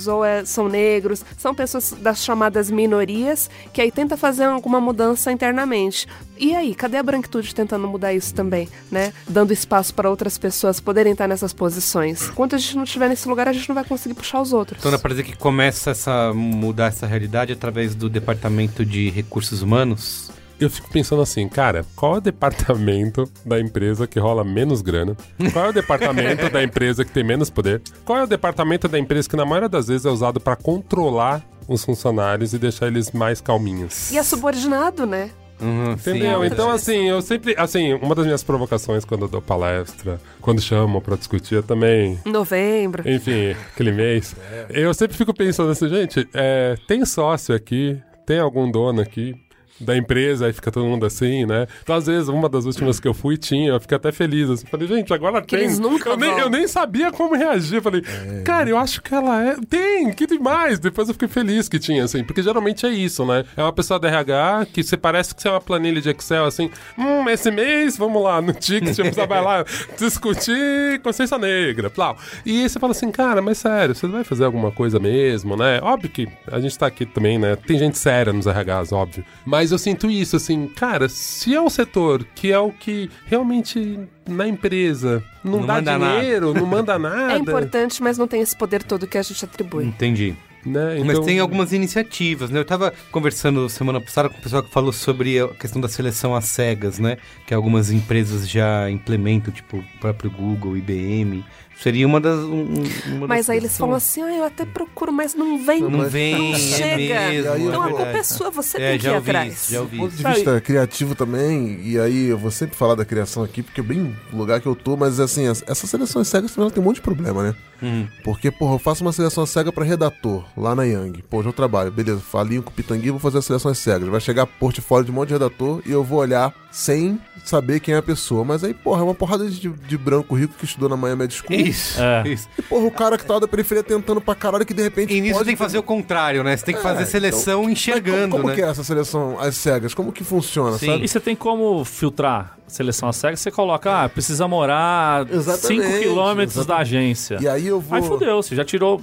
ou 0.10 0.24
é- 0.24 0.46
são 0.46 0.68
negros, 0.68 1.24
são 1.38 1.54
pessoas 1.54 1.94
das 2.00 2.24
chamadas 2.24 2.70
minorias, 2.70 3.50
que 3.74 3.82
aí 3.82 3.92
tenta 3.92 4.16
fazer 4.18 4.44
alguma 4.46 4.80
mudança 4.80 5.32
internamente. 5.32 6.08
E 6.40 6.56
aí, 6.56 6.76
cadê 6.76 6.98
a 6.98 7.04
branquitude 7.04 7.54
tentando 7.56 7.88
mudar 7.88 8.14
isso 8.14 8.34
também, 8.34 8.70
né? 8.92 9.12
Dando 9.28 9.52
espaço 9.52 9.94
para 9.94 10.10
outras 10.10 10.38
pessoas 10.38 10.80
poderem 10.80 11.14
estar 11.14 11.28
nessas 11.28 11.52
posições. 11.52 12.30
Enquanto 12.30 12.54
a 12.56 12.58
gente 12.60 12.76
não 12.76 12.84
estiver 12.84 13.10
nesse 13.10 13.28
lugar, 13.28 13.48
a 13.48 13.54
gente 13.54 13.68
não 13.68 13.74
vai 13.76 13.84
conseguir 13.84 14.14
puxar 14.14 14.42
os 14.42 14.54
outros. 14.54 14.78
Então 14.80 14.92
dá 14.92 15.00
pra 15.00 15.10
dizer 15.10 15.24
que 15.24 15.36
começa 15.36 15.94
essa 15.98 16.32
mudar 16.34 16.88
essa 16.88 17.08
realidade 17.08 17.52
através 17.52 17.96
do 17.96 18.10
departamento 18.10 18.86
de 18.86 19.10
recursos 19.10 19.62
humanos. 19.62 20.32
Eu 20.60 20.70
fico 20.70 20.90
pensando 20.90 21.22
assim, 21.22 21.48
cara, 21.48 21.86
qual 21.96 22.16
é 22.16 22.18
o 22.18 22.22
departamento 22.22 23.30
da 23.46 23.60
empresa 23.60 24.08
que 24.08 24.20
rola 24.20 24.44
menos 24.44 24.82
grana? 24.82 25.16
Qual 25.54 25.66
é 25.66 25.70
o 25.70 25.74
departamento 25.74 26.50
da 26.50 26.64
empresa 26.64 27.06
que 27.06 27.12
tem 27.12 27.24
menos 27.24 27.50
poder? 27.50 27.82
Qual 28.04 28.18
é 28.18 28.24
o 28.24 28.28
departamento 28.28 28.88
da 28.88 28.98
empresa 28.98 29.30
que 29.30 29.36
na 29.36 29.46
maioria 29.46 29.70
das 29.70 29.88
vezes 29.88 30.06
é 30.06 30.10
usado 30.10 30.40
pra 30.40 30.56
controlar 30.56 31.44
os 31.68 31.84
funcionários 31.86 32.54
e 32.54 32.58
deixar 32.58 32.88
eles 32.88 33.12
mais 33.12 33.40
calminhos? 33.40 34.12
E 34.12 34.18
é 34.18 34.24
subordinado, 34.24 35.06
né? 35.06 35.30
Uhum, 35.60 35.94
Entendeu? 35.94 36.42
sim. 36.42 36.46
Então, 36.48 36.72
assim, 36.72 37.10
eu 37.10 37.22
sempre. 37.22 37.56
Assim, 37.58 37.94
uma 37.94 38.14
das 38.14 38.26
minhas 38.26 38.44
provocações 38.44 39.04
quando 39.04 39.24
eu 39.24 39.28
dou 39.28 39.42
palestra, 39.42 40.20
quando 40.42 40.62
chamam 40.62 41.02
pra 41.02 41.16
discutir, 41.16 41.56
eu 41.56 41.64
também. 41.64 42.20
Novembro. 42.26 43.08
Enfim, 43.10 43.56
aquele 43.74 43.92
mês. 43.92 44.36
Eu 44.70 44.94
sempre 44.94 45.18
fico 45.18 45.34
pensando 45.34 45.72
assim, 45.72 45.90
gente, 45.90 46.28
é, 46.34 46.76
tem 46.88 47.04
sócio 47.06 47.56
aqui, 47.56 48.00
tem 48.26 48.40
algum 48.40 48.70
dono 48.70 49.02
aqui 49.02 49.36
da 49.80 49.96
empresa, 49.96 50.48
aí 50.48 50.54
fica 50.54 50.72
todo 50.72 50.86
mundo 50.86 51.06
assim, 51.06 51.46
né? 51.46 51.68
Então, 51.84 51.96
às 51.96 52.08
vezes, 52.08 52.28
uma 52.30 52.50
das 52.50 52.66
últimas 52.66 53.00
que 53.00 53.08
eu 53.08 53.14
fui 53.14 53.38
tinha, 53.38 53.70
eu 53.70 53.80
fiquei 53.80 53.96
até 53.96 54.12
feliz. 54.12 54.50
Assim, 54.50 54.66
falei, 54.68 54.88
gente, 54.88 55.14
agora 55.14 55.42
tem. 55.42 55.60
eles 55.60 55.80
nunca 55.80 56.10
eu, 56.10 56.18
nem, 56.18 56.38
eu 56.38 56.50
nem 56.50 56.68
sabia 56.68 57.12
como 57.12 57.36
reagir. 57.36 57.82
Falei, 57.82 58.02
cara, 58.44 58.70
eu 58.70 58.78
acho 58.78 59.02
que 59.02 59.14
ela 59.14 59.44
é. 59.44 59.56
Tem, 59.70 60.12
que 60.12 60.26
demais. 60.26 60.80
Depois 60.80 61.08
eu 61.08 61.14
fiquei 61.14 61.28
feliz 61.28 61.70
que 61.70 61.80
tinha, 61.80 62.04
assim, 62.04 62.24
porque 62.24 62.42
geralmente 62.42 62.86
é 62.86 62.90
isso, 62.90 63.26
né? 63.26 63.46
É 63.56 63.62
uma 63.62 63.74
pessoa 63.74 64.00
da 64.00 64.08
RH 64.08 64.68
que 64.74 64.84
você 64.84 64.98
parece 64.98 65.34
que 65.34 65.42
você 65.42 65.48
é 65.48 65.52
uma 65.52 65.62
planilha 65.62 66.02
de 66.02 66.10
Excel, 66.10 66.46
assim, 66.46 66.70
hum, 66.98 67.28
esse 67.30 67.52
mês, 67.52 67.98
vamos 67.98 68.22
lá, 68.22 68.42
no 68.42 68.54
ticket, 68.54 68.96
você 68.96 69.28
vai 69.28 69.44
lá 69.44 69.66
discutir 69.98 71.00
consciência 71.04 71.38
negra, 71.38 71.90
plau. 71.90 72.18
E 72.46 72.64
aí 72.64 72.70
você 72.70 72.80
fala 72.80 72.92
assim, 72.92 73.12
cara, 73.12 73.42
mas 73.42 73.58
sério, 73.58 73.94
você 73.94 74.08
vai 74.08 74.24
fazer 74.24 74.46
alguma 74.46 74.72
coisa 74.72 75.00
mesmo, 75.00 75.56
né? 75.56 75.80
Óbvio 75.82 76.10
que 76.10 76.28
a 76.52 76.60
gente 76.60 76.78
tá 76.78 76.88
aqui 76.88 77.06
também, 77.06 77.38
né? 77.38 77.56
Tem 77.56 77.78
gente 77.78 77.98
séria 77.98 78.34
nos 78.34 78.46
RHs, 78.46 78.92
óbvio. 78.92 79.24
Mas 79.46 79.67
eu 79.72 79.78
sinto 79.78 80.10
isso, 80.10 80.36
assim, 80.36 80.68
cara, 80.68 81.08
se 81.10 81.54
é 81.56 81.62
um 81.62 81.70
setor 81.70 82.26
que 82.36 82.52
é 82.52 82.60
o 82.60 82.72
que 82.72 83.10
realmente 83.26 84.00
na 84.28 84.48
empresa 84.48 85.24
não, 85.44 85.60
Não 85.60 85.66
dá 85.66 85.74
manda 85.76 85.98
nada. 85.98 86.20
dinheiro, 86.20 86.54
não 86.54 86.66
manda 86.66 86.98
nada. 87.00 87.34
É 87.34 87.38
importante, 87.38 88.02
mas 88.04 88.18
não 88.18 88.28
tem 88.28 88.42
esse 88.42 88.56
poder 88.56 88.84
todo 88.84 89.08
que 89.08 89.18
a 89.18 89.22
gente 89.24 89.44
atribui. 89.46 89.86
Entendi. 89.86 90.36
Né? 90.66 90.98
Mas 91.00 91.12
Então- 91.12 91.24
tem 91.24 91.40
algumas 91.40 91.72
iniciativas, 91.72 92.50
né? 92.50 92.60
Eu 92.60 92.66
tava 92.66 92.94
conversando 93.12 93.70
semana 93.70 94.02
passada 94.02 94.28
com 94.28 94.38
o 94.38 94.42
pessoal 94.42 94.62
que 94.62 94.70
falou 94.72 94.92
sobre 94.92 95.40
a 95.40 95.48
questão 95.50 95.80
da 95.82 95.88
seleção 95.88 96.36
às 96.36 96.44
cegas, 96.46 97.00
né? 97.00 97.18
Que 97.46 97.54
algumas 97.54 97.90
empresas 97.90 98.50
já 98.50 98.90
implementam, 98.92 99.54
tipo 99.54 99.78
o 99.78 99.84
próprio 100.02 100.30
Google, 100.30 100.76
IBM. 100.76 101.46
Seria 101.82 102.08
uma 102.08 102.20
das. 102.20 102.40
um- 102.40 102.84
uma 103.16 103.28
Mas 103.28 103.46
das 103.46 103.50
aí 103.52 103.58
eles 103.58 103.78
falam 103.78 103.96
assim, 103.96 104.22
ah, 104.24 104.36
eu 104.36 104.44
até 104.44 104.66
procuro, 104.66 105.12
mas 105.14 105.36
não 105.36 105.64
vem. 105.64 105.82
Não 105.82 106.10
vem, 106.10 106.54
é 106.54 106.58
chega. 106.58 107.30
mesmo, 107.30 107.68
então 107.70 107.84
é 107.84 107.86
a 107.86 107.90
culpa 107.90 108.18
é 108.18 108.24
sua, 108.24 108.50
você 108.50 108.78
É, 108.78 108.90
tem 108.92 108.98
que 108.98 109.04
já 109.06 109.12
ir 109.14 109.16
atrás. 109.18 109.54
isso, 109.54 109.72
já 109.74 109.82
Do 109.82 109.88
ponto 109.90 110.16
de 110.16 110.22
Sabe- 110.24 110.36
vista 110.36 110.60
criativo 110.62 111.14
também, 111.14 111.80
e 111.84 112.00
aí 112.00 112.26
eu 112.30 112.38
vou 112.38 112.50
sempre 112.50 112.76
falar 112.76 112.96
da 112.96 113.06
criação 113.06 113.44
aqui, 113.44 113.62
porque 113.62 113.80
é 113.80 113.84
bem 113.84 114.16
o 114.34 114.38
lugar 114.38 114.60
que 114.60 114.66
eu 114.68 114.76
tô, 114.76 114.98
mas 114.98 115.20
assim, 115.20 115.46
as- 115.48 115.64
essas 115.68 115.88
seleções 115.90 116.28
cegas 116.28 116.52
também 116.54 116.70
tem 116.72 116.82
um 116.82 116.86
monte 116.86 116.96
de 116.96 117.02
problema, 117.02 117.44
né? 117.44 117.56
Uhum. 117.80 118.08
Porque, 118.24 118.50
porra, 118.50 118.74
eu 118.74 118.80
faço 118.80 119.04
uma 119.04 119.14
seleção 119.14 119.46
cega 119.46 119.72
pra 119.72 119.84
redator, 119.86 120.44
lá 120.58 120.74
na 120.74 120.84
Yang. 120.84 121.22
Pô, 121.30 121.44
eu 121.44 121.54
trabalho, 121.54 121.92
beleza, 121.92 122.20
falinho 122.20 122.64
com 122.64 122.72
o 122.72 122.74
Pitangui, 122.74 123.12
vou 123.12 123.20
fazer 123.20 123.38
as 123.38 123.46
seleções 123.46 123.78
cegas. 123.78 124.10
Vai 124.10 124.20
chegar 124.20 124.48
portfólio 124.48 125.06
de 125.06 125.12
um 125.12 125.14
monte 125.14 125.28
de 125.28 125.34
redator 125.36 125.80
e 125.86 125.92
eu 125.92 126.04
vou 126.04 126.18
olhar 126.18 126.52
sem 126.72 127.20
saber 127.46 127.80
quem 127.80 127.94
é 127.94 127.98
a 127.98 128.02
pessoa. 128.02 128.44
Mas 128.44 128.64
aí, 128.64 128.74
porra, 128.74 129.02
é 129.02 129.04
uma 129.04 129.14
porrada 129.14 129.48
de, 129.48 129.70
de 129.70 129.98
branco 129.98 130.34
rico 130.34 130.56
que 130.58 130.66
estudou 130.66 130.90
na 130.90 130.98
Miami 130.98 131.30
School. 131.30 131.67
Isso, 131.70 132.02
É. 132.02 132.28
isso. 132.28 132.48
E, 132.58 132.62
porra, 132.62 132.86
o 132.86 132.92
cara 132.92 133.18
que 133.18 133.26
tá 133.26 133.40
da 133.40 133.48
periferia 133.48 133.84
tentando 133.84 134.20
pra 134.22 134.36
caralho 134.36 134.66
que 134.66 134.74
de 134.74 134.82
repente. 134.84 135.14
E 135.14 135.22
nisso 135.22 135.34
pode 135.36 135.46
tem 135.46 135.56
que 135.56 135.62
fazer 135.62 135.78
o 135.78 135.84
contrário, 135.84 136.44
né? 136.44 136.56
Você 136.56 136.66
tem 136.66 136.76
que 136.76 136.82
fazer 136.82 137.04
É, 137.04 137.06
seleção 137.06 137.64
Mas 137.64 137.72
enxergando, 137.74 138.30
como, 138.32 138.44
como 138.44 138.48
né? 138.50 138.56
que 138.56 138.62
é 138.62 138.68
essa 138.70 138.84
seleção 138.84 139.40
às 139.40 139.56
cegas? 139.56 139.94
Como 139.94 140.12
que 140.12 140.24
funciona, 140.24 140.78
Sim. 140.78 140.88
sabe? 140.88 141.04
E 141.06 141.08
você 141.08 141.20
tem 141.20 141.36
como 141.36 141.84
filtrar 141.86 142.58
seleção 142.68 143.08
a 143.10 143.14
cega? 143.14 143.36
Você 143.38 143.50
coloca, 143.50 144.04
ah, 144.04 144.10
precisa 144.10 144.48
morar 144.48 145.26
5 145.26 145.36
Exatamente, 145.36 146.00
quilômetros 146.00 146.66
da 146.66 146.78
agência. 146.78 147.38
E 147.40 147.48
aí 147.48 147.68
eu 147.68 147.80
vou. 147.80 147.96
Aí 147.98 148.04
fudeu, 148.04 148.42
você 148.42 148.56
já 148.56 148.66
tirou. 148.66 149.02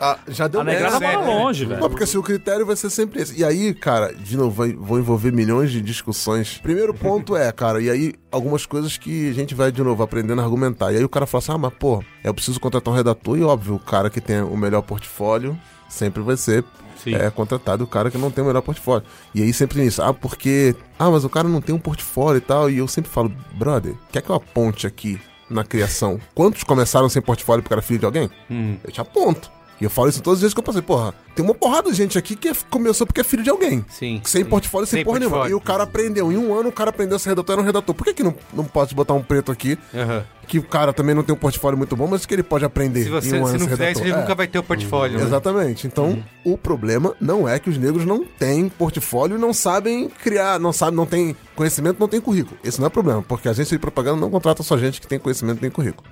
Ah, 0.00 0.18
já 0.28 0.48
deu 0.48 0.60
A 0.60 0.64
negrada 0.64 0.98
merda. 0.98 1.18
mora 1.22 1.30
longe, 1.30 1.64
velho. 1.64 1.80
Não, 1.80 1.88
porque 1.88 2.04
assim, 2.04 2.18
o 2.18 2.22
critério 2.22 2.66
vai 2.66 2.76
ser 2.76 2.90
sempre 2.90 3.22
esse. 3.22 3.38
E 3.38 3.44
aí, 3.44 3.74
cara, 3.74 4.12
de 4.14 4.36
novo, 4.36 4.50
vai, 4.50 4.72
vou 4.72 4.98
envolver 4.98 5.32
milhões 5.32 5.70
de 5.70 5.80
discussões. 5.80 6.58
Primeiro 6.62 6.92
ponto 6.94 7.36
é, 7.36 7.50
cara, 7.52 7.80
e 7.80 7.90
aí 7.90 8.14
algumas 8.30 8.66
coisas 8.66 8.96
que 8.98 9.30
a 9.30 9.32
gente 9.32 9.54
vai, 9.54 9.72
de 9.72 9.82
novo, 9.82 10.02
aprendendo 10.02 10.40
a 10.40 10.44
argumentar. 10.44 10.92
E 10.92 10.96
aí 10.98 11.04
o 11.04 11.08
cara 11.08 11.26
fala 11.26 11.42
assim, 11.42 11.52
ah, 11.52 11.55
mas 11.58 11.72
pô, 11.74 12.02
eu 12.22 12.34
preciso 12.34 12.60
contratar 12.60 12.92
um 12.92 12.96
redator. 12.96 13.38
E 13.38 13.42
óbvio, 13.42 13.74
o 13.74 13.78
cara 13.78 14.10
que 14.10 14.20
tem 14.20 14.40
o 14.40 14.56
melhor 14.56 14.82
portfólio 14.82 15.58
sempre 15.88 16.22
vai 16.22 16.36
ser 16.36 16.64
Sim. 17.02 17.14
é, 17.14 17.30
contratado 17.30 17.84
o 17.84 17.86
cara 17.86 18.10
que 18.10 18.18
não 18.18 18.30
tem 18.30 18.42
o 18.42 18.46
melhor 18.46 18.62
portfólio. 18.62 19.06
E 19.34 19.42
aí 19.42 19.52
sempre 19.52 19.80
nisso, 19.80 20.02
ah, 20.02 20.12
porque... 20.12 20.74
Ah, 20.98 21.10
mas 21.10 21.24
o 21.24 21.28
cara 21.28 21.48
não 21.48 21.60
tem 21.60 21.74
um 21.74 21.78
portfólio 21.78 22.38
e 22.38 22.42
tal. 22.42 22.70
E 22.70 22.78
eu 22.78 22.88
sempre 22.88 23.10
falo, 23.10 23.32
brother, 23.54 23.94
quer 24.10 24.22
que 24.22 24.30
eu 24.30 24.36
aponte 24.36 24.86
aqui 24.86 25.20
na 25.48 25.64
criação? 25.64 26.20
Quantos 26.34 26.64
começaram 26.64 27.08
sem 27.08 27.22
portfólio 27.22 27.62
porque 27.62 27.74
era 27.74 27.82
filho 27.82 28.00
de 28.00 28.06
alguém? 28.06 28.30
Hum. 28.50 28.76
Eu 28.82 28.90
te 28.90 29.00
aponto. 29.00 29.55
E 29.80 29.84
eu 29.84 29.90
falo 29.90 30.08
isso 30.08 30.22
todas 30.22 30.38
as 30.38 30.42
vezes 30.42 30.54
que 30.54 30.60
eu 30.60 30.64
passei, 30.64 30.80
porra, 30.80 31.12
tem 31.34 31.44
uma 31.44 31.54
porrada 31.54 31.90
de 31.90 31.96
gente 31.96 32.16
aqui 32.16 32.34
que 32.34 32.50
começou 32.70 33.06
porque 33.06 33.20
é 33.20 33.24
filho 33.24 33.42
de 33.42 33.50
alguém. 33.50 33.84
Sim. 33.90 34.22
Sem 34.24 34.42
portfólio, 34.44 34.86
sem, 34.86 34.98
Sem 34.98 35.04
porra 35.04 35.18
nenhuma. 35.18 35.36
portfólio. 35.36 35.54
E 35.54 35.56
o 35.56 35.60
cara 35.60 35.82
aprendeu. 35.82 36.32
Em 36.32 36.36
um 36.38 36.54
ano 36.58 36.70
o 36.70 36.72
cara 36.72 36.88
aprendeu 36.90 37.16
a 37.16 37.18
ser 37.18 37.28
redator, 37.30 37.52
era 37.54 37.62
um 37.62 37.64
redator. 37.64 37.94
Por 37.94 38.04
que, 38.04 38.14
que 38.14 38.22
não, 38.22 38.34
não 38.54 38.64
pode 38.64 38.94
botar 38.94 39.12
um 39.12 39.22
preto 39.22 39.52
aqui, 39.52 39.78
Aham. 39.94 40.24
que 40.48 40.58
o 40.58 40.62
cara 40.62 40.94
também 40.94 41.14
não 41.14 41.22
tem 41.22 41.34
um 41.34 41.38
portfólio 41.38 41.76
muito 41.76 41.94
bom, 41.94 42.06
mas 42.06 42.24
que 42.24 42.32
ele 42.34 42.42
pode 42.42 42.64
aprender 42.64 43.04
Se 43.04 43.10
você 43.10 43.36
em 43.36 43.42
um 43.42 43.46
se 43.46 43.50
ano 43.50 43.58
não 43.60 43.68
fizer 43.68 43.92
isso, 43.92 44.00
ele 44.00 44.12
É. 44.12 44.16
nunca 44.16 44.34
vai 44.34 44.46
ter 44.46 44.58
o 44.58 44.62
portfólio. 44.62 45.18
né? 45.18 45.24
Exatamente. 45.24 45.86
Então, 45.86 46.24
o 46.42 46.56
problema 46.56 47.14
não 47.20 47.46
é 47.46 47.58
que 47.58 47.68
os 47.68 47.76
negros 47.76 48.06
não 48.06 48.24
têm 48.24 48.70
portfólio 48.70 49.36
e 49.36 49.38
não 49.40 49.52
sabem 49.52 50.08
criar, 50.08 50.58
não 50.58 50.72
sabem, 50.72 50.94
não 50.96 51.04
tem 51.04 51.36
conhecimento, 51.54 52.00
não 52.00 52.08
tem 52.08 52.18
currículo. 52.20 52.56
Esse 52.64 52.78
não 52.78 52.86
é 52.86 52.88
o 52.88 52.90
problema, 52.90 53.22
porque 53.22 53.46
a 53.46 53.50
agência 53.50 53.76
de 53.76 53.80
propaganda 53.80 54.18
não 54.18 54.30
contrata 54.30 54.62
só 54.62 54.78
gente 54.78 55.02
que 55.02 55.06
tem 55.06 55.18
conhecimento 55.18 55.60
nem 55.60 55.70
currículo. 55.70 56.08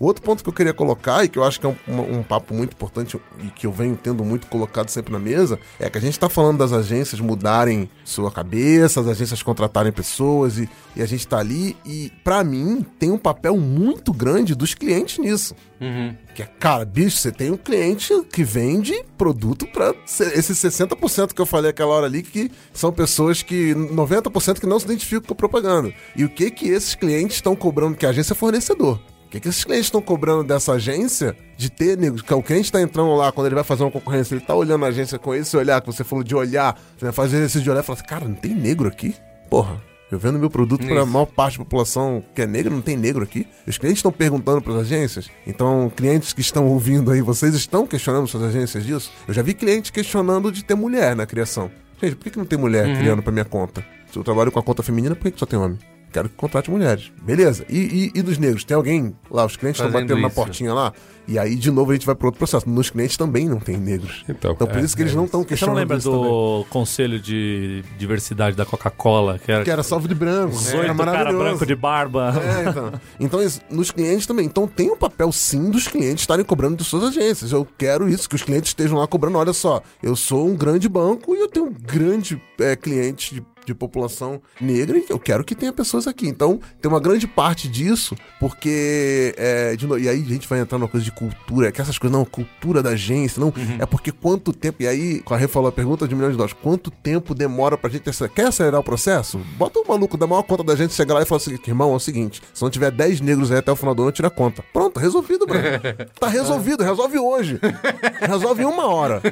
O 0.00 0.06
outro 0.06 0.22
ponto 0.22 0.42
que 0.42 0.48
eu 0.48 0.52
queria 0.52 0.74
colocar, 0.74 1.24
e 1.24 1.28
que 1.28 1.38
eu 1.38 1.44
acho 1.44 1.58
que 1.60 1.66
é 1.66 1.68
um, 1.68 2.18
um- 2.18 2.22
papo 2.22 2.54
muito 2.54 2.72
importante 2.72 3.18
e 3.42 3.46
que 3.48 3.66
eu 3.66 3.72
venho 3.72 3.96
tendo 4.00 4.24
muito 4.24 4.46
colocado 4.48 4.88
sempre 4.88 5.12
na 5.12 5.18
mesa, 5.18 5.58
é 5.78 5.88
que 5.88 5.96
a 5.98 6.00
gente 6.00 6.12
está 6.14 6.28
falando 6.28 6.58
das 6.58 6.72
agências 6.72 7.20
mudarem 7.20 7.88
sua 8.04 8.30
cabeça, 8.30 9.00
as 9.00 9.06
agências 9.06 9.42
contratarem 9.42 9.92
pessoas 9.92 10.58
e, 10.58 10.68
e 10.96 11.02
a 11.02 11.06
gente 11.06 11.20
está 11.20 11.38
ali 11.38 11.76
e, 11.84 12.10
pra 12.24 12.42
mim, 12.42 12.84
tem 12.98 13.10
um 13.10 13.18
papel 13.18 13.56
muito 13.56 14.12
grande 14.12 14.54
dos 14.54 14.74
clientes 14.74 15.18
nisso. 15.18 15.54
Uhum. 15.80 16.16
Que 16.34 16.42
é, 16.42 16.46
cara, 16.46 16.84
bicho, 16.84 17.18
você 17.18 17.30
tem 17.30 17.50
um 17.50 17.56
cliente 17.56 18.12
que 18.32 18.42
vende 18.42 18.94
produto 19.16 19.66
se- 20.06 20.24
esses 20.24 20.58
60% 20.58 21.32
que 21.34 21.40
eu 21.40 21.46
falei 21.46 21.70
aquela 21.70 21.92
hora 21.94 22.06
ali, 22.06 22.22
que 22.22 22.50
são 22.72 22.92
pessoas 22.92 23.42
que. 23.42 23.74
90% 23.74 24.60
que 24.60 24.66
não 24.66 24.78
se 24.78 24.86
identificam 24.86 25.26
com 25.28 25.34
propaganda. 25.34 25.92
E 26.14 26.24
o 26.24 26.28
que 26.28 26.50
que 26.50 26.68
esses 26.68 26.94
clientes 26.94 27.36
estão 27.36 27.54
cobrando? 27.54 27.96
Que 27.96 28.06
a 28.06 28.10
agência 28.10 28.32
é 28.32 28.36
fornecedor. 28.36 28.98
O 29.26 29.28
que, 29.28 29.40
que 29.40 29.48
esses 29.48 29.64
clientes 29.64 29.86
estão 29.86 30.00
cobrando 30.00 30.44
dessa 30.44 30.72
agência 30.74 31.36
de 31.56 31.68
ter 31.68 31.98
negros? 31.98 32.22
Que 32.22 32.32
o 32.32 32.42
cliente 32.42 32.70
tá 32.70 32.80
entrando 32.80 33.12
lá, 33.16 33.32
quando 33.32 33.46
ele 33.46 33.56
vai 33.56 33.64
fazer 33.64 33.82
uma 33.82 33.90
concorrência, 33.90 34.34
ele 34.34 34.44
tá 34.44 34.54
olhando 34.54 34.84
a 34.84 34.88
agência 34.88 35.18
com 35.18 35.34
esse 35.34 35.56
olhar 35.56 35.80
que 35.80 35.88
você 35.88 36.04
falou 36.04 36.22
de 36.22 36.34
olhar, 36.34 36.80
né, 37.02 37.10
fazer 37.10 37.38
exercício 37.38 37.62
de 37.62 37.70
olhar 37.70 37.80
e 37.80 37.82
falar 37.82 37.98
assim, 37.98 38.06
cara, 38.06 38.28
não 38.28 38.36
tem 38.36 38.54
negro 38.54 38.86
aqui? 38.86 39.16
Porra. 39.50 39.82
Eu 40.12 40.20
vendo 40.20 40.38
meu 40.38 40.48
produto 40.48 40.86
para 40.86 41.00
a 41.00 41.06
maior 41.06 41.26
parte 41.26 41.58
da 41.58 41.64
população 41.64 42.22
que 42.32 42.40
é 42.40 42.46
negra, 42.46 42.72
não 42.72 42.80
tem 42.80 42.96
negro 42.96 43.24
aqui. 43.24 43.44
Os 43.66 43.76
clientes 43.76 43.98
estão 43.98 44.12
perguntando 44.12 44.62
para 44.62 44.74
as 44.74 44.82
agências. 44.82 45.28
Então, 45.44 45.90
clientes 45.96 46.32
que 46.32 46.40
estão 46.40 46.64
ouvindo 46.68 47.10
aí, 47.10 47.20
vocês 47.20 47.52
estão 47.56 47.84
questionando 47.84 48.28
suas 48.28 48.44
agências 48.44 48.86
disso? 48.86 49.10
Eu 49.26 49.34
já 49.34 49.42
vi 49.42 49.52
clientes 49.52 49.90
questionando 49.90 50.52
de 50.52 50.64
ter 50.64 50.76
mulher 50.76 51.16
na 51.16 51.26
criação. 51.26 51.68
Gente, 52.00 52.14
por 52.14 52.22
que, 52.22 52.30
que 52.30 52.38
não 52.38 52.46
tem 52.46 52.56
mulher 52.56 52.96
criando 52.96 53.20
para 53.20 53.32
minha 53.32 53.44
conta? 53.44 53.84
Se 54.12 54.16
eu 54.16 54.22
trabalho 54.22 54.52
com 54.52 54.60
a 54.60 54.62
conta 54.62 54.80
feminina, 54.80 55.16
por 55.16 55.24
que, 55.24 55.32
que 55.32 55.40
só 55.40 55.46
tem 55.46 55.58
homem? 55.58 55.78
Quero 56.16 56.30
que 56.30 56.34
contrate 56.34 56.70
mulheres. 56.70 57.12
Beleza. 57.22 57.62
E, 57.68 58.10
e- 58.14 58.18
e 58.18 58.22
dos 58.22 58.38
negros? 58.38 58.64
Tem 58.64 58.74
alguém 58.74 59.14
lá? 59.30 59.44
Os 59.44 59.54
clientes 59.54 59.78
estão 59.82 59.92
batendo 59.92 60.18
na 60.18 60.28
isso. 60.28 60.34
portinha 60.34 60.72
lá? 60.72 60.90
E 61.28 61.38
aí, 61.38 61.56
de 61.56 61.70
novo, 61.70 61.90
a 61.90 61.94
gente 61.94 62.06
vai 62.06 62.14
para 62.14 62.28
outro 62.28 62.38
processo. 62.38 62.66
Nos 62.66 62.88
clientes 62.88 63.18
também 63.18 63.46
não 63.46 63.58
tem 63.58 63.76
negros. 63.76 64.24
Então, 64.26 64.54
por 64.54 64.70
é, 64.78 64.80
isso 64.80 64.96
que 64.96 65.02
eles 65.02 65.12
é 65.12 65.16
não 65.16 65.26
estão 65.26 65.40
Você 65.40 65.44
não 65.44 65.48
questionando 65.48 65.76
lembra 65.76 65.96
isso 65.98 66.10
também. 66.10 66.24
do 66.30 66.64
conselho 66.70 67.20
de 67.20 67.84
diversidade 67.98 68.56
da 68.56 68.64
Coca-Cola? 68.64 69.38
Que 69.38 69.52
era, 69.52 69.64
Que 69.64 69.70
era 69.70 69.82
salvo 69.82 70.08
de 70.08 70.14
branco. 70.14 70.54
os 70.54 70.68
era 70.68 70.78
oito 70.78 70.96
cara 70.96 71.04
maravilhoso. 71.12 71.44
branco 71.44 71.66
de 71.66 71.74
barba. 71.74 72.32
É, 72.42 72.70
então. 72.70 72.92
Então, 73.20 73.42
isso, 73.42 73.60
nos 73.68 73.90
clientes 73.90 74.26
também. 74.26 74.46
Então, 74.46 74.66
tem 74.66 74.90
um 74.90 74.96
papel, 74.96 75.30
sim, 75.32 75.68
dos 75.70 75.86
clientes 75.86 76.22
estarem 76.22 76.44
cobrando 76.46 76.76
de 76.76 76.84
suas 76.84 77.02
agências. 77.04 77.52
Eu 77.52 77.66
quero 77.76 78.08
isso, 78.08 78.26
que 78.26 78.36
os 78.36 78.42
clientes 78.42 78.70
estejam 78.70 78.96
lá 78.96 79.06
cobrando. 79.06 79.36
Olha 79.36 79.52
só, 79.52 79.82
eu 80.02 80.16
sou 80.16 80.48
um 80.48 80.56
grande 80.56 80.88
banco 80.88 81.34
e 81.34 81.40
eu 81.40 81.48
tenho 81.48 81.66
um 81.66 81.74
grande 81.74 82.40
é, 82.58 82.74
cliente 82.74 83.34
de, 83.34 83.42
de 83.66 83.74
população 83.74 84.40
negra 84.60 84.96
e 84.98 85.06
eu 85.08 85.18
quero 85.18 85.44
que 85.44 85.54
tenha 85.54 85.72
pessoas 85.72 86.06
aqui. 86.06 86.28
Então, 86.28 86.60
tem 86.80 86.90
uma 86.90 87.00
grande 87.00 87.26
parte 87.26 87.68
disso, 87.68 88.16
porque. 88.40 89.34
é, 89.36 89.76
novo, 89.82 89.98
e 89.98 90.08
aí 90.08 90.22
a 90.22 90.24
gente 90.24 90.48
vai 90.48 90.60
entrar 90.60 90.78
numa 90.78 90.88
coisa 90.88 91.04
de 91.04 91.12
cultura, 91.12 91.70
que 91.72 91.80
essas 91.80 91.98
coisas, 91.98 92.16
não, 92.16 92.24
cultura 92.24 92.82
da 92.82 92.90
agência, 92.90 93.40
não. 93.40 93.52
É 93.78 93.86
porque 93.86 94.12
quanto 94.12 94.52
tempo. 94.52 94.82
E 94.82 94.86
aí, 94.86 95.20
com 95.20 95.34
a 95.34 95.36
Rê 95.36 95.48
falou 95.48 95.68
a 95.68 95.72
pergunta 95.72 96.06
de 96.06 96.14
um 96.14 96.18
milhão 96.18 96.30
de 96.30 96.36
dólares: 96.36 96.56
quanto 96.62 96.90
tempo 96.90 97.34
demora 97.34 97.76
pra 97.76 97.90
gente. 97.90 98.08
acelerar? 98.08 98.34
Quer 98.34 98.46
acelerar 98.46 98.80
o 98.80 98.84
processo? 98.84 99.38
Bota 99.56 99.80
o 99.80 99.88
maluco 99.88 100.16
da 100.16 100.26
maior 100.26 100.42
conta 100.42 100.62
da 100.62 100.76
gente 100.76 100.94
chegar 100.94 101.14
lá 101.14 101.22
e 101.22 101.26
falar 101.26 101.40
seguinte: 101.40 101.68
irmão, 101.68 101.92
é 101.92 101.96
o 101.96 102.00
seguinte, 102.00 102.42
se 102.52 102.62
não 102.62 102.70
tiver 102.70 102.90
10 102.90 103.20
negros 103.20 103.50
aí 103.50 103.58
até 103.58 103.72
o 103.72 103.76
final 103.76 103.94
do 103.94 104.02
ano, 104.02 104.12
tira 104.12 104.28
a 104.28 104.30
conta. 104.30 104.64
Pronto, 104.72 104.98
resolvido, 105.00 105.46
Bruno. 105.46 105.64
tá 106.18 106.28
resolvido, 106.28 106.82
resolve 106.82 107.18
hoje. 107.18 107.60
Resolve 108.20 108.62
em 108.62 108.66
uma 108.66 108.86
hora. 108.86 109.22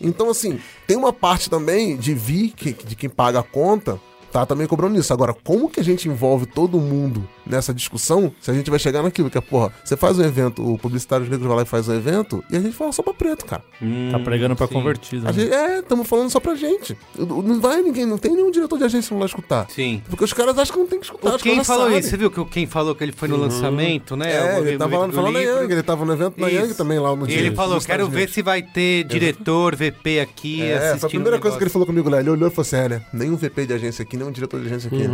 Então, 0.00 0.30
assim, 0.30 0.58
tem 0.86 0.96
uma 0.96 1.12
parte 1.12 1.48
também 1.50 1.96
de 1.96 2.14
vir, 2.14 2.50
que- 2.50 2.72
de 2.72 2.94
quem 2.96 3.08
paga 3.08 3.40
a 3.40 3.42
conta, 3.42 4.00
tá 4.32 4.44
também 4.46 4.66
cobrando 4.66 4.98
isso. 4.98 5.12
Agora, 5.12 5.34
como 5.34 5.68
que 5.70 5.80
a 5.80 5.84
gente 5.84 6.08
envolve 6.08 6.46
todo 6.46 6.78
mundo 6.78 7.28
nessa 7.46 7.72
discussão 7.72 8.32
se 8.40 8.50
a 8.50 8.54
gente 8.54 8.70
vai 8.70 8.78
chegar 8.78 9.02
naquilo? 9.02 9.30
Que 9.30 9.38
é, 9.38 9.40
porra, 9.40 9.72
você 9.84 9.96
faz 9.96 10.18
um 10.18 10.22
evento, 10.24 10.66
o 10.66 10.78
publicitário 10.78 11.26
negro 11.28 11.48
vai 11.48 11.58
lá 11.58 11.62
e 11.62 11.66
faz 11.66 11.88
um 11.88 11.94
evento, 11.94 12.44
e 12.50 12.56
a 12.56 12.60
gente 12.60 12.74
fala 12.74 12.92
só 12.92 13.02
pra 13.02 13.14
preto, 13.14 13.44
cara. 13.44 13.62
Tá 14.10 14.18
pregando 14.18 14.56
pra 14.56 14.66
sim. 14.66 14.74
convertido. 14.74 15.28
A 15.28 15.32
né? 15.32 15.38
gente, 15.38 15.52
é, 15.52 15.78
estamos 15.78 16.06
falando 16.08 16.30
só 16.30 16.40
pra 16.40 16.54
gente. 16.54 16.96
Não 17.18 17.60
vai 17.60 17.82
ninguém, 17.82 18.06
não 18.06 18.18
tem 18.18 18.34
nenhum 18.34 18.50
diretor 18.50 18.78
de 18.78 18.84
agência 18.84 19.08
que 19.08 19.14
não 19.14 19.20
vai 19.20 19.26
escutar. 19.26 19.66
Sim. 19.70 20.02
Porque 20.08 20.24
os 20.24 20.32
caras 20.32 20.58
acham 20.58 20.74
que 20.74 20.80
não 20.80 20.88
tem 20.88 20.98
que 20.98 21.06
escutar. 21.06 21.34
O 21.34 21.38
quem 21.38 21.62
falou 21.64 21.84
sabem. 21.84 21.98
isso? 21.98 22.10
Você 22.10 22.16
viu 22.16 22.30
que 22.30 22.40
o 22.40 22.46
quem 22.46 22.66
falou 22.66 22.94
que 22.94 23.04
ele 23.04 23.12
foi 23.12 23.28
no 23.28 23.36
lançamento, 23.36 24.16
né? 24.16 24.32
É, 24.32 24.58
ele 24.58 24.78
tava 24.78 24.98
lá 24.98 25.06
do 25.06 25.12
falando 25.12 25.34
na. 25.34 25.40
Yang, 25.40 25.72
ele 25.72 25.82
tava 25.82 26.04
no 26.04 26.12
evento 26.12 26.40
da 26.40 26.48
Isso. 26.50 26.62
Yang 26.62 26.74
também 26.74 26.98
lá 26.98 27.14
no 27.14 27.24
E 27.24 27.28
dia. 27.28 27.38
ele 27.38 27.50
dos 27.50 27.56
falou, 27.56 27.78
Estados 27.78 27.86
quero 27.86 28.08
ver 28.08 28.28
se 28.28 28.42
vai 28.42 28.62
ter 28.62 29.04
diretor, 29.04 29.76
VP 29.76 30.20
aqui, 30.20 30.62
É, 30.62 30.76
assistindo 30.76 31.00
foi 31.00 31.06
a 31.06 31.10
primeira 31.10 31.36
o 31.36 31.40
coisa 31.40 31.56
que 31.56 31.62
ele 31.64 31.70
falou 31.70 31.86
comigo 31.86 32.08
lá. 32.08 32.20
Ele 32.20 32.30
olhou 32.30 32.48
e 32.48 32.50
falou 32.50 32.62
assim: 32.62 32.76
é, 32.76 32.88
né? 32.88 33.02
Nenhum 33.12 33.36
VP 33.36 33.66
de 33.66 33.72
agência 33.74 34.02
aqui, 34.02 34.16
nenhum 34.16 34.30
diretor 34.30 34.60
de 34.60 34.66
agência 34.66 34.88
aqui. 34.88 35.04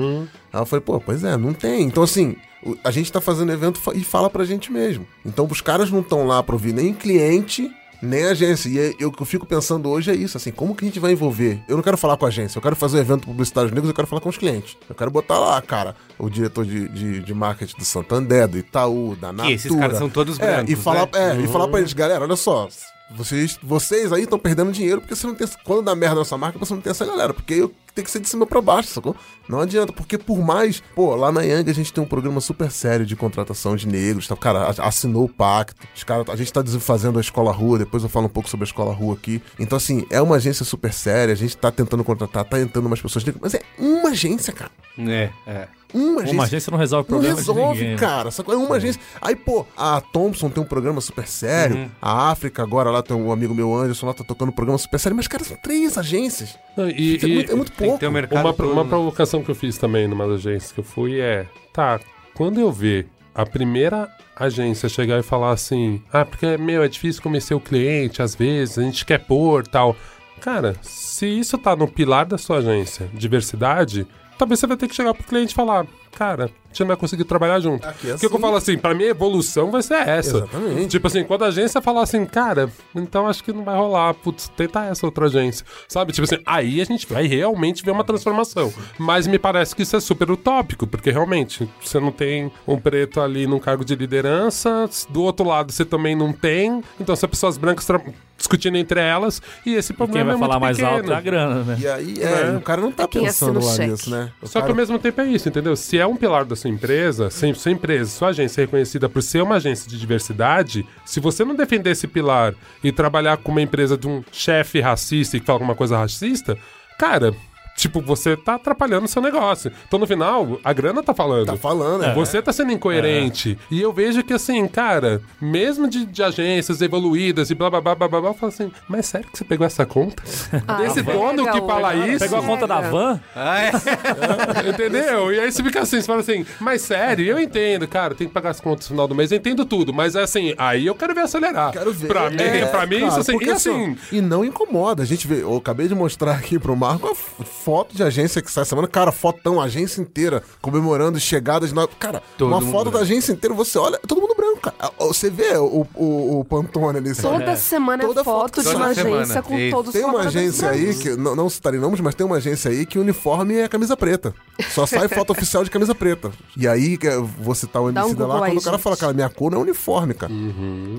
Aí 0.52 0.60
eu 0.60 0.66
falei, 0.66 0.82
pô, 0.84 1.00
pois 1.00 1.24
é, 1.24 1.36
não 1.36 1.52
tem. 1.52 1.82
Então, 1.82 2.02
assim, 2.02 2.21
o- 2.64 2.76
a 2.84 2.90
gente 2.90 3.10
tá 3.12 3.20
fazendo 3.20 3.52
evento 3.52 3.80
e 3.94 4.02
fala 4.04 4.28
pra 4.30 4.44
gente 4.44 4.70
mesmo. 4.72 5.06
Então, 5.24 5.46
os 5.50 5.60
caras 5.60 5.90
não 5.90 6.00
estão 6.00 6.26
lá 6.26 6.42
pra 6.42 6.54
ouvir 6.54 6.72
nem 6.72 6.92
cliente, 6.92 7.70
nem 8.02 8.24
agência. 8.24 8.68
E 8.68 8.78
é- 8.78 8.94
eu- 8.98 9.08
o 9.08 9.12
que 9.12 9.22
eu 9.22 9.26
fico 9.26 9.46
pensando 9.46 9.88
hoje 9.88 10.10
é 10.10 10.14
isso, 10.14 10.36
assim, 10.36 10.50
como 10.50 10.74
que 10.74 10.84
a 10.84 10.88
gente 10.88 10.98
vai 11.00 11.12
envolver? 11.12 11.60
Eu 11.68 11.76
não 11.76 11.82
quero 11.82 11.96
falar 11.96 12.16
com 12.16 12.24
a 12.24 12.28
agência, 12.28 12.58
eu 12.58 12.62
quero 12.62 12.74
fazer 12.76 12.98
um 12.98 13.00
evento 13.00 13.26
publicitário 13.26 13.70
negros, 13.70 13.88
eu 13.88 13.94
quero 13.94 14.08
falar 14.08 14.20
com 14.20 14.28
os 14.28 14.36
clientes. 14.38 14.76
Eu 14.88 14.94
quero 14.94 15.10
botar 15.10 15.38
lá, 15.38 15.60
cara, 15.62 15.94
o 16.18 16.28
diretor 16.28 16.64
de, 16.64 16.88
de, 16.88 17.20
de 17.20 17.34
marketing 17.34 17.76
do 17.76 17.84
Santander, 17.84 18.48
do 18.48 18.58
Itaú, 18.58 19.16
da 19.20 19.32
Natura. 19.32 19.54
esses 19.54 19.74
caras 19.74 19.98
são 19.98 20.08
todos 20.08 20.38
É, 20.40 20.46
brancos, 20.54 20.72
e 20.72 20.76
falar, 20.76 21.08
né? 21.12 21.36
é, 21.38 21.40
e 21.42 21.46
falar 21.48 21.68
pra 21.68 21.78
eles, 21.80 21.92
galera, 21.92 22.24
olha 22.24 22.36
só, 22.36 22.68
vocês, 23.14 23.58
vocês 23.62 24.10
aí 24.12 24.22
estão 24.24 24.38
perdendo 24.38 24.72
dinheiro 24.72 25.00
porque 25.00 25.14
você 25.14 25.26
não 25.26 25.34
tem. 25.34 25.46
Quando 25.64 25.82
dá 25.82 25.94
merda 25.94 26.16
na 26.16 26.24
sua 26.24 26.38
marca, 26.38 26.58
você 26.58 26.72
não 26.72 26.80
tem 26.80 26.90
essa 26.90 27.04
galera. 27.04 27.34
Porque 27.34 27.52
eu 27.54 27.70
tem 27.94 28.04
que 28.04 28.10
ser 28.10 28.20
de 28.20 28.28
cima 28.28 28.46
pra 28.46 28.60
baixo, 28.60 28.88
sacou? 28.88 29.14
Não 29.48 29.60
adianta, 29.60 29.92
porque 29.92 30.16
por 30.16 30.38
mais. 30.40 30.82
Pô, 30.94 31.14
lá 31.14 31.30
na 31.32 31.42
Yang 31.42 31.70
a 31.70 31.74
gente 31.74 31.92
tem 31.92 32.02
um 32.02 32.06
programa 32.06 32.40
super 32.40 32.70
sério 32.70 33.04
de 33.04 33.14
contratação 33.16 33.76
de 33.76 33.86
negros. 33.86 34.26
Tá? 34.26 34.36
Cara, 34.36 34.64
a- 34.78 34.86
assinou 34.88 35.24
o 35.24 35.28
pacto. 35.28 35.86
Os 35.94 36.02
cara, 36.04 36.24
a 36.28 36.36
gente 36.36 36.52
tá 36.52 36.64
fazendo 36.64 37.18
a 37.18 37.20
escola 37.20 37.52
rua, 37.52 37.78
depois 37.78 38.02
eu 38.02 38.08
falo 38.08 38.26
um 38.26 38.30
pouco 38.30 38.48
sobre 38.48 38.64
a 38.64 38.68
escola 38.68 38.92
rua 38.94 39.14
aqui. 39.14 39.42
Então, 39.58 39.76
assim, 39.76 40.06
é 40.10 40.20
uma 40.22 40.36
agência 40.36 40.64
super 40.64 40.92
séria, 40.92 41.32
a 41.32 41.36
gente 41.36 41.56
tá 41.56 41.70
tentando 41.70 42.02
contratar, 42.04 42.44
tá 42.44 42.60
entrando 42.60 42.86
umas 42.86 43.00
pessoas 43.02 43.24
negras. 43.24 43.42
Mas 43.42 43.54
é 43.54 43.62
uma 43.78 44.10
agência, 44.10 44.52
cara. 44.52 44.70
É, 44.98 45.30
é. 45.46 45.68
Uma 45.94 46.20
agência. 46.22 46.32
Uma 46.34 46.44
agência 46.44 46.70
não 46.70 46.78
resolve 46.78 47.02
Não 47.10 47.18
problema 47.18 47.36
resolve, 47.36 47.60
de 47.74 47.80
ninguém. 47.80 47.90
né? 47.90 47.96
cara. 47.98 48.30
Sacou? 48.30 48.54
É 48.54 48.56
uma 48.56 48.76
agência. 48.76 49.00
Aí, 49.20 49.36
pô, 49.36 49.66
a 49.76 50.00
Thompson 50.00 50.48
tem 50.48 50.62
um 50.62 50.66
programa 50.66 51.00
super 51.00 51.26
sério. 51.26 51.76
Uhum. 51.76 51.88
A 52.00 52.30
África, 52.30 52.62
agora 52.62 52.90
lá 52.90 53.02
tem 53.02 53.16
um 53.16 53.30
amigo 53.30 53.54
meu, 53.54 53.74
Anderson, 53.74 54.06
lá 54.06 54.14
tá 54.14 54.24
tocando 54.24 54.48
um 54.48 54.52
programa 54.52 54.78
super 54.78 54.98
sério. 54.98 55.16
Mas, 55.16 55.28
cara, 55.28 55.44
são 55.44 55.56
três 55.56 55.98
agências. 55.98 56.56
Não, 56.76 56.88
e- 56.88 57.18
é, 57.22 57.26
e- 57.26 57.34
muito, 57.34 57.52
é 57.52 57.54
muito 57.54 57.72
pouco. 57.72 58.06
um 58.06 58.10
mercado 58.10 58.44
Uma, 58.46 58.54
todo, 58.54 58.72
uma 58.72 58.84
né? 58.84 58.88
provocação 58.88 59.42
que 59.42 59.50
eu 59.50 59.54
fiz 59.54 59.76
também 59.78 60.08
numa 60.08 60.24
agência 60.24 60.72
que 60.74 60.80
eu 60.80 60.84
fui 60.84 61.20
é: 61.20 61.46
tá, 61.72 62.00
quando 62.34 62.58
eu 62.60 62.72
ver 62.72 63.06
a 63.34 63.44
primeira 63.44 64.08
agência 64.36 64.88
chegar 64.88 65.18
e 65.18 65.22
falar 65.22 65.52
assim, 65.52 66.02
ah, 66.12 66.24
porque, 66.24 66.56
meu, 66.56 66.82
é 66.82 66.88
difícil 66.88 67.22
convencer 67.22 67.56
o 67.56 67.60
cliente, 67.60 68.20
às 68.22 68.34
vezes, 68.34 68.78
a 68.78 68.82
gente 68.82 69.04
quer 69.04 69.18
pôr 69.18 69.66
tal. 69.66 69.94
Cara, 70.40 70.74
se 70.82 71.26
isso 71.26 71.56
tá 71.56 71.76
no 71.76 71.86
pilar 71.86 72.26
da 72.26 72.36
sua 72.36 72.58
agência, 72.58 73.08
diversidade, 73.14 74.06
talvez 74.42 74.58
você 74.58 74.66
vai 74.66 74.76
ter 74.76 74.88
que 74.88 74.94
chegar 74.96 75.14
pro 75.14 75.22
cliente 75.22 75.52
e 75.52 75.54
falar, 75.54 75.86
cara, 76.16 76.44
a 76.44 76.68
gente 76.68 76.80
não 76.80 76.86
vai 76.88 76.96
conseguir 76.96 77.24
trabalhar 77.24 77.58
junto. 77.60 77.86
Aqui 77.86 78.08
é 78.08 78.10
Porque 78.12 78.26
eu 78.26 78.30
assim. 78.30 78.38
falo 78.40 78.56
assim, 78.56 78.78
pra 78.78 78.94
mim 78.94 79.04
a 79.04 79.08
evolução 79.08 79.70
vai 79.70 79.82
ser 79.82 79.94
essa. 80.08 80.38
Exatamente. 80.38 80.86
Tipo 80.88 81.06
assim, 81.06 81.24
quando 81.24 81.44
a 81.44 81.48
agência 81.48 81.80
falar 81.82 82.02
assim, 82.02 82.24
cara, 82.24 82.70
então 82.94 83.26
acho 83.26 83.42
que 83.44 83.52
não 83.52 83.64
vai 83.64 83.76
rolar, 83.76 84.14
putz, 84.14 84.48
tenta 84.56 84.84
essa 84.86 85.04
outra 85.06 85.26
agência. 85.26 85.64
Sabe? 85.88 86.12
Tipo 86.12 86.24
assim, 86.24 86.42
aí 86.46 86.80
a 86.80 86.84
gente 86.84 87.06
vai 87.12 87.26
realmente 87.26 87.84
ver 87.84 87.90
uma 87.90 88.04
transformação. 88.04 88.72
Mas 88.98 89.26
me 89.26 89.38
parece 89.38 89.74
que 89.76 89.82
isso 89.82 89.96
é 89.96 90.00
super 90.00 90.30
utópico, 90.30 90.86
porque 90.86 91.10
realmente 91.10 91.68
você 91.82 91.98
não 92.00 92.10
tem 92.12 92.50
um 92.66 92.78
preto 92.78 93.20
ali 93.20 93.46
num 93.46 93.58
cargo 93.58 93.84
de 93.84 93.94
liderança, 93.94 94.88
do 95.10 95.22
outro 95.22 95.46
lado 95.46 95.72
você 95.72 95.84
também 95.84 96.14
não 96.16 96.32
tem. 96.32 96.82
Então 97.00 97.14
são 97.16 97.28
pessoas 97.28 97.56
brancas 97.58 97.84
tra- 97.86 98.00
discutindo 98.38 98.76
entre 98.76 98.98
elas 98.98 99.40
e 99.64 99.74
esse 99.74 99.92
E 99.92 99.96
problema 99.96 100.18
quem 100.18 100.26
vai 100.26 100.34
é 100.36 100.38
falar 100.38 100.54
muito 100.58 100.62
mais 100.62 100.76
pequeno. 100.76 100.96
alto 100.96 101.12
é 101.12 101.14
a 101.16 101.20
grana, 101.20 101.62
né? 101.62 101.76
E 101.80 101.86
aí, 101.86 102.14
é, 102.20 102.54
É. 102.54 102.56
o 102.56 102.60
cara 102.60 102.80
não 102.80 102.90
tá 102.90 103.04
É 103.04 103.06
quem 103.06 103.22
pensando 103.24 103.64
lá 103.64 103.72
cheque. 103.72 103.90
nisso, 103.90 104.10
né? 104.10 104.32
O 104.42 104.46
Só 104.46 104.54
que 104.54 104.60
cara- 104.62 104.72
ao 104.72 104.76
mesmo 104.76 104.98
tempo 104.98 105.20
é 105.20 105.26
isso, 105.26 105.48
entendeu? 105.48 105.76
Se 105.76 105.98
é 106.02 106.06
um 106.06 106.16
pilar 106.16 106.44
da 106.44 106.54
sua 106.54 106.70
empresa, 106.70 107.30
sua 107.30 107.70
empresa, 107.70 108.10
sua 108.10 108.28
agência 108.28 108.60
é 108.60 108.64
reconhecida 108.64 109.08
por 109.08 109.22
ser 109.22 109.42
uma 109.42 109.56
agência 109.56 109.88
de 109.88 109.98
diversidade, 109.98 110.86
se 111.04 111.20
você 111.20 111.44
não 111.44 111.54
defender 111.54 111.90
esse 111.90 112.06
pilar 112.06 112.54
e 112.82 112.92
trabalhar 112.92 113.36
com 113.38 113.52
uma 113.52 113.62
empresa 113.62 113.96
de 113.96 114.06
um 114.06 114.22
chefe 114.30 114.80
racista 114.80 115.36
e 115.36 115.40
que 115.40 115.46
fala 115.46 115.56
alguma 115.56 115.74
coisa 115.74 115.96
racista, 115.96 116.58
cara, 116.98 117.34
tipo, 117.76 118.00
você 118.00 118.36
tá 118.36 118.54
atrapalhando 118.54 119.04
o 119.06 119.08
seu 119.08 119.20
negócio. 119.22 119.72
Então 119.86 119.98
no 119.98 120.06
final, 120.06 120.58
a 120.62 120.72
grana 120.72 121.02
tá 121.02 121.14
falando. 121.14 121.46
Tá 121.46 121.56
falando, 121.56 122.04
é. 122.04 122.14
Você 122.14 122.40
tá 122.42 122.52
sendo 122.52 122.72
incoerente. 122.72 123.58
E 123.70 123.80
eu 123.80 123.92
vejo 123.92 124.22
que, 124.22 124.32
assim, 124.32 124.66
cara, 124.68 125.20
mesmo 125.40 125.88
de, 125.88 126.04
de 126.06 126.22
agências 126.22 126.80
evoluídas 126.82 127.50
e 127.50 127.54
blá 127.54 127.68
blá 127.70 127.80
blá 127.80 127.94
blá 127.94 128.08
blá, 128.08 128.20
blá 128.20 128.30
eu 128.30 128.34
falo 128.34 128.52
assim, 128.52 128.70
mas 128.88 129.00
é 129.00 129.02
sério 129.02 129.28
que 129.30 129.38
você 129.38 129.44
pegou 129.44 129.66
essa 129.66 129.84
conta? 129.86 130.22
Ah, 130.66 130.74
Desse 130.74 131.02
dono 131.02 131.44
que 131.50 131.60
fala 131.60 131.94
isso? 131.94 132.18
Pegou 132.20 132.38
a 132.38 132.42
conta 132.42 132.66
da 132.66 132.80
van? 132.80 133.20
Ah, 133.34 133.62
é? 133.62 133.72
Entendeu? 134.68 135.32
E 135.32 135.40
aí 135.40 135.50
você 135.52 135.62
fica 135.62 135.80
assim, 135.82 136.00
você 136.00 136.06
fala 136.06 136.20
assim, 136.20 136.44
mas 136.60 136.82
sério, 136.82 137.24
eu 137.26 137.38
entendo, 137.38 137.86
cara, 137.88 138.14
tem 138.14 138.26
que 138.28 138.32
pagar 138.32 138.50
as 138.50 138.60
contas 138.60 138.86
no 138.88 138.94
final 138.94 139.08
do 139.08 139.14
mês, 139.14 139.30
eu 139.32 139.38
entendo 139.38 139.64
tudo, 139.64 139.92
mas 139.92 140.14
é 140.14 140.22
assim, 140.22 140.54
aí 140.58 140.86
eu 140.86 140.94
quero 140.94 141.14
ver 141.14 141.22
acelerar. 141.22 141.72
Quero 141.72 141.92
ver. 141.92 142.06
Pra 142.08 142.30
mim, 142.30 142.36
É, 142.42 142.66
pra 142.66 142.86
mim 142.86 143.00
cara, 143.00 143.08
isso 143.08 143.20
assim, 143.20 143.38
e 143.40 143.50
assim, 143.50 143.96
E 144.10 144.20
não 144.20 144.44
incomoda. 144.44 145.02
A 145.02 145.06
gente 145.06 145.26
vê, 145.26 145.42
eu 145.42 145.56
acabei 145.56 145.88
de 145.88 145.94
mostrar 145.94 146.32
aqui 146.32 146.58
pro 146.58 146.76
Marco 146.76 147.08
a 147.08 147.12
f- 147.12 147.44
foto 147.72 147.96
de 147.96 148.02
agência 148.02 148.42
que 148.42 148.50
sai 148.52 148.66
semana. 148.66 148.86
Cara, 148.86 149.10
fotão, 149.10 149.58
agência 149.58 150.02
inteira, 150.02 150.42
comemorando 150.60 151.18
chegadas. 151.18 151.72
Na... 151.72 151.88
Cara, 151.88 152.22
Todo 152.36 152.48
uma 152.50 152.60
foto 152.60 152.90
branco. 152.90 152.90
da 152.90 153.00
agência 153.00 153.32
inteira, 153.32 153.54
você 153.54 153.78
olha, 153.78 153.96
é 153.96 154.06
todo 154.06 154.20
mundo 154.20 154.34
branco, 154.34 154.60
cara. 154.60 154.76
Ah, 154.78 154.90
Você 154.98 155.30
vê 155.30 155.56
o, 155.56 155.86
o, 155.94 156.40
o 156.40 156.44
Pantone 156.44 156.98
ali. 156.98 157.14
sabe? 157.14 157.38
Toda 157.38 157.56
semana 157.56 158.04
Toda 158.04 158.20
é 158.20 158.24
foto 158.24 158.60
de 158.60 158.66
toda 158.66 158.76
uma 158.76 158.94
semana. 158.94 159.20
agência 159.22 159.42
com 159.42 159.58
Isso. 159.58 159.76
todos 159.76 159.92
Tem 159.94 160.04
uma 160.04 160.20
agência 160.20 160.68
aí, 160.68 160.94
que 160.94 161.16
não, 161.16 161.34
não 161.34 161.48
citarei 161.48 161.80
nomes, 161.80 162.00
mas 162.00 162.14
tem 162.14 162.26
uma 162.26 162.36
agência 162.36 162.70
aí 162.70 162.84
que 162.84 162.98
o 162.98 163.00
uniforme 163.00 163.54
é 163.56 163.68
camisa 163.68 163.96
preta. 163.96 164.34
Só 164.70 164.84
sai 164.84 165.08
foto 165.08 165.30
oficial 165.30 165.64
de 165.64 165.70
camisa 165.70 165.94
preta. 165.94 166.30
E 166.54 166.68
aí, 166.68 166.98
vou 167.38 167.54
citar 167.54 167.80
o 167.80 167.90
Dá 167.90 168.02
um 168.04 168.08
MC 168.08 168.18
da 168.18 168.26
lá, 168.26 168.34
quando 168.40 168.50
aí, 168.50 168.56
o 168.58 168.60
cara 168.60 168.76
gente. 168.76 168.82
fala, 168.82 168.96
cara, 168.98 169.12
minha 169.14 169.30
cor 169.30 169.50
não 169.50 169.60
é 169.60 169.62
uniforme, 169.62 170.12
cara. 170.12 170.32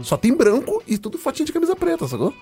Só 0.02 0.18
tem 0.18 0.34
branco 0.34 0.82
e 0.88 0.98
tudo 0.98 1.20
fotinho 1.20 1.46
de 1.46 1.54
camisa 1.54 1.76
preta, 1.76 2.08
sacou? 2.08 2.34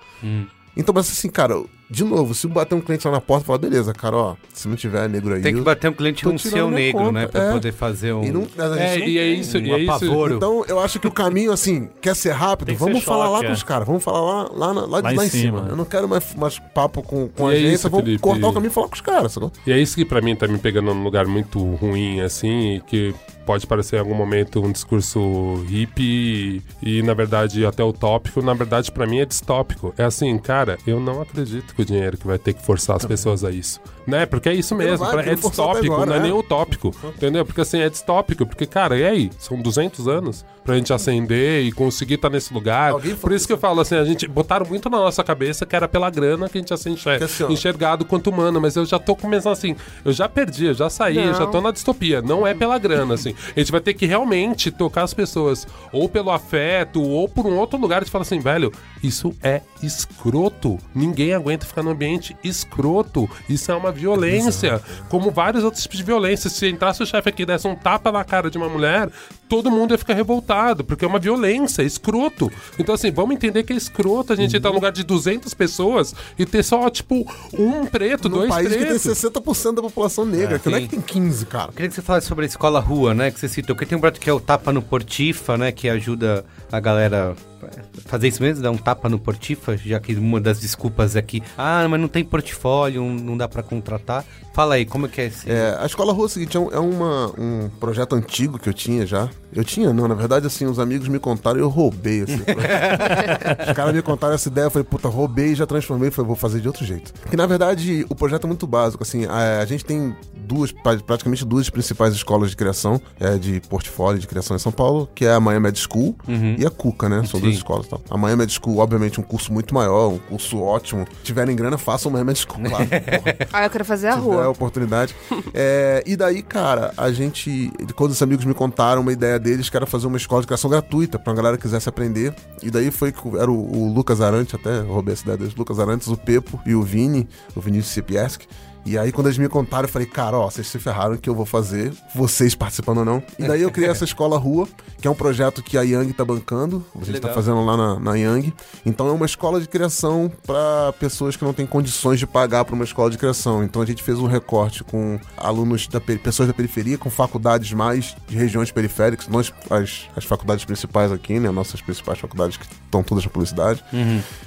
Então, 0.74 0.94
mas 0.94 1.10
assim, 1.10 1.28
cara, 1.28 1.62
de 1.92 2.04
novo, 2.04 2.34
se 2.34 2.48
bater 2.48 2.74
um 2.74 2.80
cliente 2.80 3.06
lá 3.06 3.12
na 3.12 3.20
porta, 3.20 3.44
fala, 3.44 3.58
beleza, 3.58 3.92
cara, 3.92 4.16
ó, 4.16 4.34
se 4.54 4.66
não 4.66 4.76
tiver 4.76 5.06
negro 5.10 5.34
aí. 5.34 5.42
Tem 5.42 5.54
que 5.54 5.60
bater 5.60 5.90
um 5.90 5.92
cliente 5.92 6.20
tirando 6.20 6.38
seu 6.38 6.70
negro, 6.70 7.00
conta, 7.00 7.12
né? 7.12 7.26
Pra 7.26 7.42
é. 7.44 7.52
poder 7.52 7.72
fazer 7.72 8.14
um, 8.14 8.24
E 8.24 8.30
não, 8.32 8.40
a 8.56 8.76
gente 8.78 8.80
É, 8.80 8.98
não 8.98 9.06
e 9.06 9.18
é 9.18 9.26
isso, 9.26 9.58
um 9.58 9.60
e 9.60 9.70
é 9.72 9.78
isso. 9.80 9.90
apavoro. 9.92 10.36
Então, 10.36 10.64
eu 10.66 10.80
acho 10.80 10.98
que 10.98 11.06
o 11.06 11.10
caminho, 11.12 11.52
assim, 11.52 11.90
quer 12.00 12.16
ser 12.16 12.30
rápido, 12.32 12.74
vamos 12.76 13.00
ser 13.00 13.04
falar 13.04 13.26
choque, 13.26 13.34
lá 13.36 13.40
com 13.44 13.50
é. 13.50 13.52
os 13.52 13.62
caras, 13.62 13.86
vamos 13.86 14.02
falar 14.02 14.20
lá, 14.20 14.48
lá, 14.50 14.72
lá, 14.72 14.86
Lá 14.86 15.00
lá, 15.02 15.12
em 15.12 15.28
cima. 15.28 15.58
cima. 15.58 15.66
Eu 15.68 15.76
não 15.76 15.84
quero 15.84 16.08
mais, 16.08 16.34
mais 16.34 16.58
papo 16.58 17.02
com, 17.02 17.28
com 17.28 17.48
a 17.48 17.52
é 17.52 17.58
agência, 17.58 17.74
isso, 17.74 17.90
vamos 17.90 18.06
Felipe. 18.06 18.22
cortar 18.22 18.48
o 18.48 18.52
caminho 18.54 18.70
e 18.70 18.74
falar 18.74 18.88
com 18.88 18.94
os 18.94 19.00
caras, 19.02 19.32
sacou? 19.32 19.52
E 19.66 19.72
é 19.72 19.78
isso 19.78 19.94
que 19.94 20.04
pra 20.06 20.22
mim 20.22 20.34
tá 20.34 20.48
me 20.48 20.56
pegando 20.56 20.94
num 20.94 21.04
lugar 21.04 21.26
muito 21.26 21.58
ruim, 21.74 22.22
assim, 22.22 22.76
e 22.76 22.80
que 22.80 23.14
pode 23.44 23.66
parecer 23.66 23.96
em 23.96 23.98
algum 23.98 24.14
momento 24.14 24.64
um 24.64 24.70
discurso 24.70 25.64
hippie 25.68 26.62
e, 26.82 26.98
e, 26.98 27.02
na 27.02 27.12
verdade, 27.14 27.66
até 27.66 27.82
utópico. 27.82 28.40
Na 28.40 28.54
verdade, 28.54 28.90
pra 28.92 29.06
mim 29.06 29.18
é 29.18 29.24
distópico. 29.26 29.92
É 29.98 30.04
assim, 30.04 30.38
cara, 30.38 30.78
eu 30.86 31.00
não 31.00 31.20
acredito 31.20 31.74
que 31.74 31.81
o 31.82 31.84
dinheiro 31.84 32.16
que 32.16 32.26
vai 32.26 32.38
ter 32.38 32.52
que 32.52 32.62
forçar 32.62 32.96
as 32.96 33.04
pessoas 33.04 33.44
a 33.44 33.50
isso. 33.50 33.80
Né? 34.06 34.26
Porque 34.26 34.48
é 34.48 34.54
isso 34.54 34.74
mesmo, 34.74 35.06
vai, 35.06 35.28
é 35.28 35.34
distópico, 35.34 35.92
agora, 35.92 36.06
não 36.06 36.14
é 36.14 36.18
é. 36.18 36.22
nem 36.22 36.32
utópico. 36.32 36.94
Entendeu? 37.04 37.44
Porque 37.44 37.60
assim, 37.60 37.80
é 37.80 37.88
distópico. 37.88 38.46
Porque, 38.46 38.66
cara, 38.66 38.96
e 38.96 39.04
aí? 39.04 39.30
São 39.38 39.60
200 39.60 40.08
anos 40.08 40.44
pra 40.64 40.76
gente 40.76 40.92
acender 40.92 41.64
e 41.64 41.72
conseguir 41.72 42.14
estar 42.14 42.30
nesse 42.30 42.52
lugar. 42.54 42.92
Por 43.20 43.32
isso 43.32 43.46
que 43.46 43.52
eu 43.52 43.58
falo 43.58 43.80
assim, 43.80 43.96
a 43.96 44.04
gente 44.04 44.28
botaram 44.28 44.64
muito 44.66 44.88
na 44.88 44.98
nossa 44.98 45.22
cabeça 45.24 45.66
que 45.66 45.74
era 45.74 45.88
pela 45.88 46.08
grana 46.10 46.48
que 46.48 46.58
a 46.58 46.60
gente 46.60 46.70
ia 46.70 46.76
ser 46.76 46.90
enxer- 46.90 47.22
assim, 47.22 47.52
enxergado 47.52 48.04
quanto 48.04 48.30
humano, 48.30 48.60
mas 48.60 48.76
eu 48.76 48.84
já 48.84 48.98
tô 48.98 49.16
começando 49.16 49.52
assim, 49.52 49.74
eu 50.04 50.12
já 50.12 50.28
perdi, 50.28 50.66
eu 50.66 50.74
já 50.74 50.88
saí, 50.88 51.18
eu 51.18 51.34
já 51.34 51.46
tô 51.46 51.60
na 51.60 51.70
distopia. 51.70 52.22
Não 52.22 52.46
é 52.46 52.54
pela 52.54 52.78
grana, 52.78 53.14
assim. 53.14 53.34
A 53.56 53.58
gente 53.58 53.72
vai 53.72 53.80
ter 53.80 53.94
que 53.94 54.06
realmente 54.06 54.70
tocar 54.70 55.02
as 55.02 55.12
pessoas, 55.14 55.66
ou 55.92 56.08
pelo 56.08 56.30
afeto, 56.30 57.02
ou 57.02 57.28
por 57.28 57.46
um 57.46 57.56
outro 57.56 57.78
lugar, 57.78 58.02
e 58.02 58.06
fala 58.06 58.22
assim, 58.22 58.38
velho, 58.38 58.72
isso 59.02 59.34
é 59.42 59.60
escroto. 59.82 60.78
Ninguém 60.94 61.34
aguenta 61.34 61.66
ficar 61.66 61.82
num 61.82 61.90
ambiente 61.90 62.36
escroto. 62.44 63.28
Isso 63.48 63.70
é 63.70 63.74
uma 63.74 63.90
violência. 63.90 64.80
Como 65.08 65.30
vários 65.30 65.64
outros 65.64 65.82
tipos 65.82 65.98
de 65.98 66.04
violência. 66.04 66.48
Se 66.50 66.68
entrasse 66.68 67.02
o 67.02 67.06
chefe 67.06 67.28
aqui 67.28 67.42
e 67.42 67.46
desse 67.46 67.66
um 67.66 67.74
tapa 67.74 68.12
na 68.12 68.24
cara 68.24 68.50
de 68.50 68.58
uma 68.58 68.68
mulher, 68.68 69.08
todo 69.52 69.70
mundo 69.70 69.92
ia 69.92 69.98
ficar 69.98 70.14
revoltado, 70.14 70.82
porque 70.82 71.04
é 71.04 71.08
uma 71.08 71.18
violência, 71.18 71.82
é 71.82 71.84
escroto. 71.84 72.50
Então, 72.78 72.94
assim, 72.94 73.10
vamos 73.10 73.34
entender 73.36 73.62
que 73.64 73.72
é 73.74 73.76
escroto 73.76 74.32
a 74.32 74.36
gente 74.36 74.56
entrar 74.56 74.70
no 74.70 74.76
lugar 74.76 74.90
de 74.92 75.04
200 75.04 75.52
pessoas 75.52 76.14
e 76.38 76.46
ter 76.46 76.62
só, 76.62 76.88
tipo, 76.88 77.30
um 77.52 77.84
preto, 77.84 78.30
Num 78.30 78.38
dois 78.38 78.48
país 78.48 78.68
que 78.68 78.74
tem 78.78 78.86
pretos. 78.86 79.02
60% 79.04 79.74
da 79.74 79.82
população 79.82 80.24
negra, 80.24 80.58
que 80.58 80.70
não 80.70 80.78
é 80.78 80.80
que 80.80 80.88
tem 80.88 81.02
15, 81.02 81.44
cara. 81.44 81.68
Eu 81.68 81.72
queria 81.74 81.88
que 81.90 81.94
você 81.94 82.00
falasse 82.00 82.26
sobre 82.26 82.46
a 82.46 82.48
escola 82.48 82.80
rua, 82.80 83.12
né? 83.12 83.30
Que 83.30 83.38
você 83.38 83.46
citou. 83.48 83.76
Porque 83.76 83.84
tem 83.84 83.98
um 83.98 84.00
prato 84.00 84.18
que 84.18 84.30
é 84.30 84.32
o 84.32 84.40
tapa 84.40 84.72
no 84.72 84.80
portifa, 84.80 85.58
né? 85.58 85.70
Que 85.70 85.86
ajuda 85.90 86.46
a 86.70 86.80
galera 86.80 87.34
a 87.62 88.08
fazer 88.08 88.28
isso 88.28 88.42
mesmo, 88.42 88.62
dar 88.62 88.70
um 88.70 88.76
tapa 88.78 89.08
no 89.08 89.18
portifa, 89.18 89.76
já 89.76 90.00
que 90.00 90.14
uma 90.14 90.40
das 90.40 90.58
desculpas 90.60 91.14
é 91.14 91.22
que, 91.22 91.42
ah, 91.56 91.86
mas 91.88 92.00
não 92.00 92.08
tem 92.08 92.24
portfólio, 92.24 93.04
não 93.04 93.36
dá 93.36 93.46
pra 93.46 93.62
contratar. 93.62 94.24
Fala 94.54 94.74
aí, 94.74 94.84
como 94.86 95.06
é 95.06 95.08
que 95.08 95.20
é 95.20 95.26
esse? 95.26 95.50
É, 95.50 95.76
a 95.78 95.86
Escola 95.86 96.12
Rua 96.12 96.24
é 96.24 96.26
o 96.26 96.28
seguinte, 96.28 96.56
é, 96.56 96.60
um, 96.60 96.70
é 96.72 96.78
uma- 96.80 97.26
um 97.38 97.70
projeto 97.78 98.14
antigo 98.16 98.58
que 98.58 98.68
eu 98.68 98.74
tinha 98.74 99.06
já. 99.06 99.28
Eu 99.54 99.64
tinha, 99.64 99.92
não, 99.92 100.08
na 100.08 100.14
verdade, 100.14 100.46
assim, 100.46 100.64
os 100.66 100.78
amigos 100.78 101.08
me 101.08 101.18
contaram 101.18 101.58
e 101.58 101.60
eu 101.62 101.68
roubei 101.68 102.20
esse 102.20 102.38
projeto. 102.38 102.62
Os 103.68 103.72
caras 103.74 103.94
me 103.94 104.00
contaram 104.02 104.34
essa 104.34 104.48
ideia, 104.48 104.64
eu 104.66 104.70
falei, 104.70 104.84
puta, 104.84 105.08
roubei 105.08 105.48
e 105.52 105.54
já 105.54 105.66
transformei, 105.66 106.10
falei, 106.10 106.26
vou 106.26 106.36
fazer 106.36 106.60
de 106.60 106.66
outro 106.68 106.84
jeito. 106.84 107.12
Porque, 107.20 107.36
na 107.36 107.46
verdade, 107.46 108.06
o 108.08 108.14
projeto 108.14 108.44
é 108.44 108.46
muito 108.48 108.66
básico, 108.66 109.02
assim, 109.02 109.26
a, 109.26 109.60
a 109.60 109.64
gente 109.66 109.84
tem 109.84 110.14
duas, 110.34 110.72
pra- 110.72 110.96
praticamente 110.96 111.44
duas 111.44 111.68
principais 111.68 112.14
escolas 112.14 112.50
de 112.50 112.56
criação, 112.56 113.00
é, 113.20 113.36
de 113.36 113.60
portfólio 113.68 114.18
de 114.20 114.26
criação 114.26 114.56
em 114.56 114.58
São 114.58 114.72
Paulo, 114.72 115.08
que 115.14 115.24
é 115.26 115.32
a 115.32 115.40
Miami 115.40 115.64
Med 115.64 115.78
School 115.78 116.16
e 116.58 116.64
a 116.66 116.70
Cuca, 116.70 117.08
né? 117.08 117.22
São 117.26 117.38
duas 117.38 117.52
Sim. 117.52 117.58
escolas, 117.58 117.86
tá? 117.86 117.98
A 118.10 118.16
Miami 118.16 118.38
Med 118.40 118.52
School, 118.52 118.78
obviamente, 118.78 119.20
um 119.20 119.22
curso 119.22 119.52
muito 119.52 119.74
maior, 119.74 120.08
um 120.08 120.18
curso 120.18 120.60
ótimo. 120.60 121.06
Se 121.18 121.24
tiverem 121.24 121.54
grana, 121.54 121.76
façam 121.78 122.10
o 122.10 122.12
Miami 122.12 122.28
Med 122.28 122.38
School, 122.38 122.62
claro. 122.68 122.86
Porra 122.88 123.36
Ah, 123.52 123.64
eu 123.64 123.70
quero 123.70 123.84
fazer 123.84 124.08
a 124.08 124.12
tiver 124.16 124.22
a 124.30 124.34
rua. 124.44 124.48
oportunidade. 124.48 125.14
É, 125.54 126.02
e 126.06 126.16
daí, 126.16 126.42
cara, 126.42 126.92
a 126.96 127.12
gente. 127.12 127.70
Quando 127.94 128.10
os 128.12 128.22
amigos 128.22 128.44
me 128.44 128.54
contaram 128.54 129.02
uma 129.02 129.12
ideia 129.12 129.38
deles, 129.42 129.68
que 129.68 129.76
era 129.76 129.86
fazer 129.86 130.06
uma 130.06 130.16
escola 130.16 130.40
de 130.40 130.46
criação 130.46 130.70
gratuita 130.70 131.18
pra 131.18 131.30
uma 131.30 131.36
galera 131.36 131.56
que 131.56 131.62
quisesse 131.62 131.88
aprender. 131.88 132.34
E 132.62 132.70
daí 132.70 132.90
foi 132.90 133.12
que 133.12 133.20
era 133.36 133.50
o, 133.50 133.76
o 133.76 133.92
Lucas 133.92 134.20
Arantes, 134.20 134.54
até 134.54 134.80
roubei 134.80 135.12
essa 135.12 135.22
ideia 135.24 135.38
deles, 135.38 135.54
Lucas 135.54 135.78
Arantes, 135.78 136.08
o 136.08 136.16
Pepo 136.16 136.60
e 136.64 136.74
o 136.74 136.82
Vini, 136.82 137.28
o 137.54 137.60
Vinícius 137.60 137.92
Sipieski. 137.92 138.46
E 138.84 138.98
aí, 138.98 139.12
quando 139.12 139.28
eles 139.28 139.38
me 139.38 139.48
contaram, 139.48 139.84
eu 139.84 139.88
falei, 139.88 140.06
cara, 140.06 140.36
ó, 140.36 140.50
vocês 140.50 140.66
se 140.66 140.78
ferraram 140.78 141.16
que 141.16 141.28
eu 141.28 141.34
vou 141.34 141.46
fazer, 141.46 141.92
vocês 142.14 142.54
participando 142.54 142.98
ou 142.98 143.04
não. 143.04 143.22
E 143.38 143.46
daí 143.46 143.62
eu 143.62 143.70
criei 143.70 143.88
essa 143.88 144.04
escola 144.04 144.36
rua, 144.36 144.68
que 145.00 145.06
é 145.06 145.10
um 145.10 145.14
projeto 145.14 145.62
que 145.62 145.78
a 145.78 145.82
Yang 145.82 146.12
tá 146.14 146.24
bancando. 146.24 146.84
A 146.94 146.98
gente 146.98 147.12
Legal. 147.12 147.30
tá 147.30 147.34
fazendo 147.34 147.64
lá 147.64 147.76
na, 147.76 148.00
na 148.00 148.14
Yang. 148.16 148.52
Então 148.84 149.06
é 149.08 149.12
uma 149.12 149.26
escola 149.26 149.60
de 149.60 149.68
criação 149.68 150.30
para 150.44 150.92
pessoas 150.94 151.36
que 151.36 151.44
não 151.44 151.52
têm 151.52 151.66
condições 151.66 152.18
de 152.18 152.26
pagar 152.26 152.64
para 152.64 152.74
uma 152.74 152.84
escola 152.84 153.08
de 153.10 153.18
criação. 153.18 153.62
Então 153.62 153.80
a 153.80 153.86
gente 153.86 154.02
fez 154.02 154.18
um 154.18 154.26
recorte 154.26 154.82
com 154.82 155.18
alunos 155.36 155.86
da 155.86 156.00
pessoas 156.00 156.48
da 156.48 156.54
periferia, 156.54 156.98
com 156.98 157.08
faculdades 157.08 157.72
mais 157.72 158.16
de 158.26 158.36
regiões 158.36 158.70
periféricas, 158.72 159.28
nós 159.28 159.52
as, 159.70 160.08
as 160.16 160.24
faculdades 160.24 160.64
principais 160.64 161.12
aqui, 161.12 161.38
né, 161.38 161.50
nossas 161.50 161.80
principais 161.80 162.18
faculdades 162.18 162.56
que 162.56 162.64
estão 162.64 163.02
todas 163.02 163.24
na 163.24 163.30
publicidade. 163.30 163.82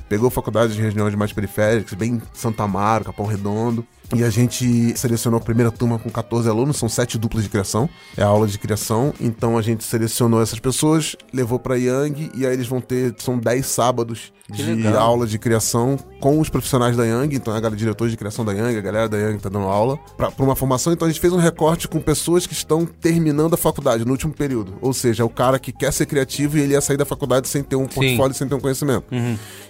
Pegou 0.10 0.30
faculdades 0.30 0.76
de 0.76 0.82
regiões 0.82 1.16
mais 1.16 1.32
periféricas, 1.34 1.94
bem 1.94 2.22
Santa 2.34 2.64
Amaro, 2.64 3.06
Capão 3.06 3.26
Redondo. 3.26 3.86
E 4.14 4.23
a 4.23 4.30
gente 4.30 4.98
selecionou 4.98 5.40
a 5.40 5.41
primeira 5.44 5.72
turma 5.72 5.98
com 5.98 6.10
14 6.10 6.48
alunos, 6.49 6.77
são 6.77 6.88
sete 6.90 7.18
duplas 7.18 7.44
de 7.44 7.49
criação, 7.49 7.90
é 8.15 8.23
a 8.23 8.27
aula 8.27 8.48
de 8.48 8.57
criação. 8.60 9.14
Então 9.19 9.57
a 9.57 9.61
gente 9.61 9.84
selecionou 9.84 10.41
essas 10.41 10.60
pessoas, 10.60 11.15
levou 11.34 11.57
pra 11.60 11.76
Yang 11.76 12.32
e 12.36 12.45
aí 12.45 12.53
eles 12.53 12.68
vão 12.68 12.80
ter, 12.82 13.15
são 13.18 13.38
10 13.38 13.65
sábados 13.65 14.32
Que 14.48 14.53
de 14.64 14.73
legal. 14.76 14.98
aula 15.02 15.26
de 15.26 15.40
criação 15.40 15.98
com 16.19 16.40
os 16.40 16.49
profissionais 16.49 16.95
da 16.95 17.03
Yang, 17.03 17.36
então 17.36 17.53
a 17.53 17.60
galera 17.60 17.76
diretores 17.76 18.11
de 18.11 18.18
criação 18.18 18.45
da 18.45 18.52
Yang, 18.53 18.77
a 18.77 18.82
galera 18.82 19.10
da 19.10 19.18
Yang 19.18 19.40
tá 19.40 19.49
dando 19.49 19.65
aula 19.68 19.98
pra, 20.18 20.32
pra 20.32 20.45
uma 20.45 20.56
formação. 20.56 20.94
Então 20.94 21.07
a 21.07 21.11
gente 21.11 21.19
fez 21.22 21.34
um 21.34 21.38
recorte 21.38 21.88
com 21.88 21.99
pessoas 21.99 22.45
que 22.48 22.53
estão 22.53 22.86
terminando 22.86 23.53
a 23.53 23.57
faculdade 23.57 24.06
no 24.06 24.11
último 24.11 24.34
período, 24.34 24.76
ou 24.82 24.94
seja, 24.94 25.23
é 25.23 25.26
o 25.26 25.30
cara 25.30 25.57
que 25.60 25.72
quer 25.72 25.91
ser 25.91 26.06
criativo 26.06 26.57
e 26.57 26.61
ele 26.61 26.73
ia 26.73 26.82
sair 26.82 26.98
da 26.98 27.06
faculdade 27.06 27.48
sem 27.48 27.64
ter 27.64 27.76
um 27.76 27.88
portfólio, 27.88 28.36
sem 28.36 28.48
ter 28.48 28.56
um 28.56 28.60
conhecimento. 28.60 29.06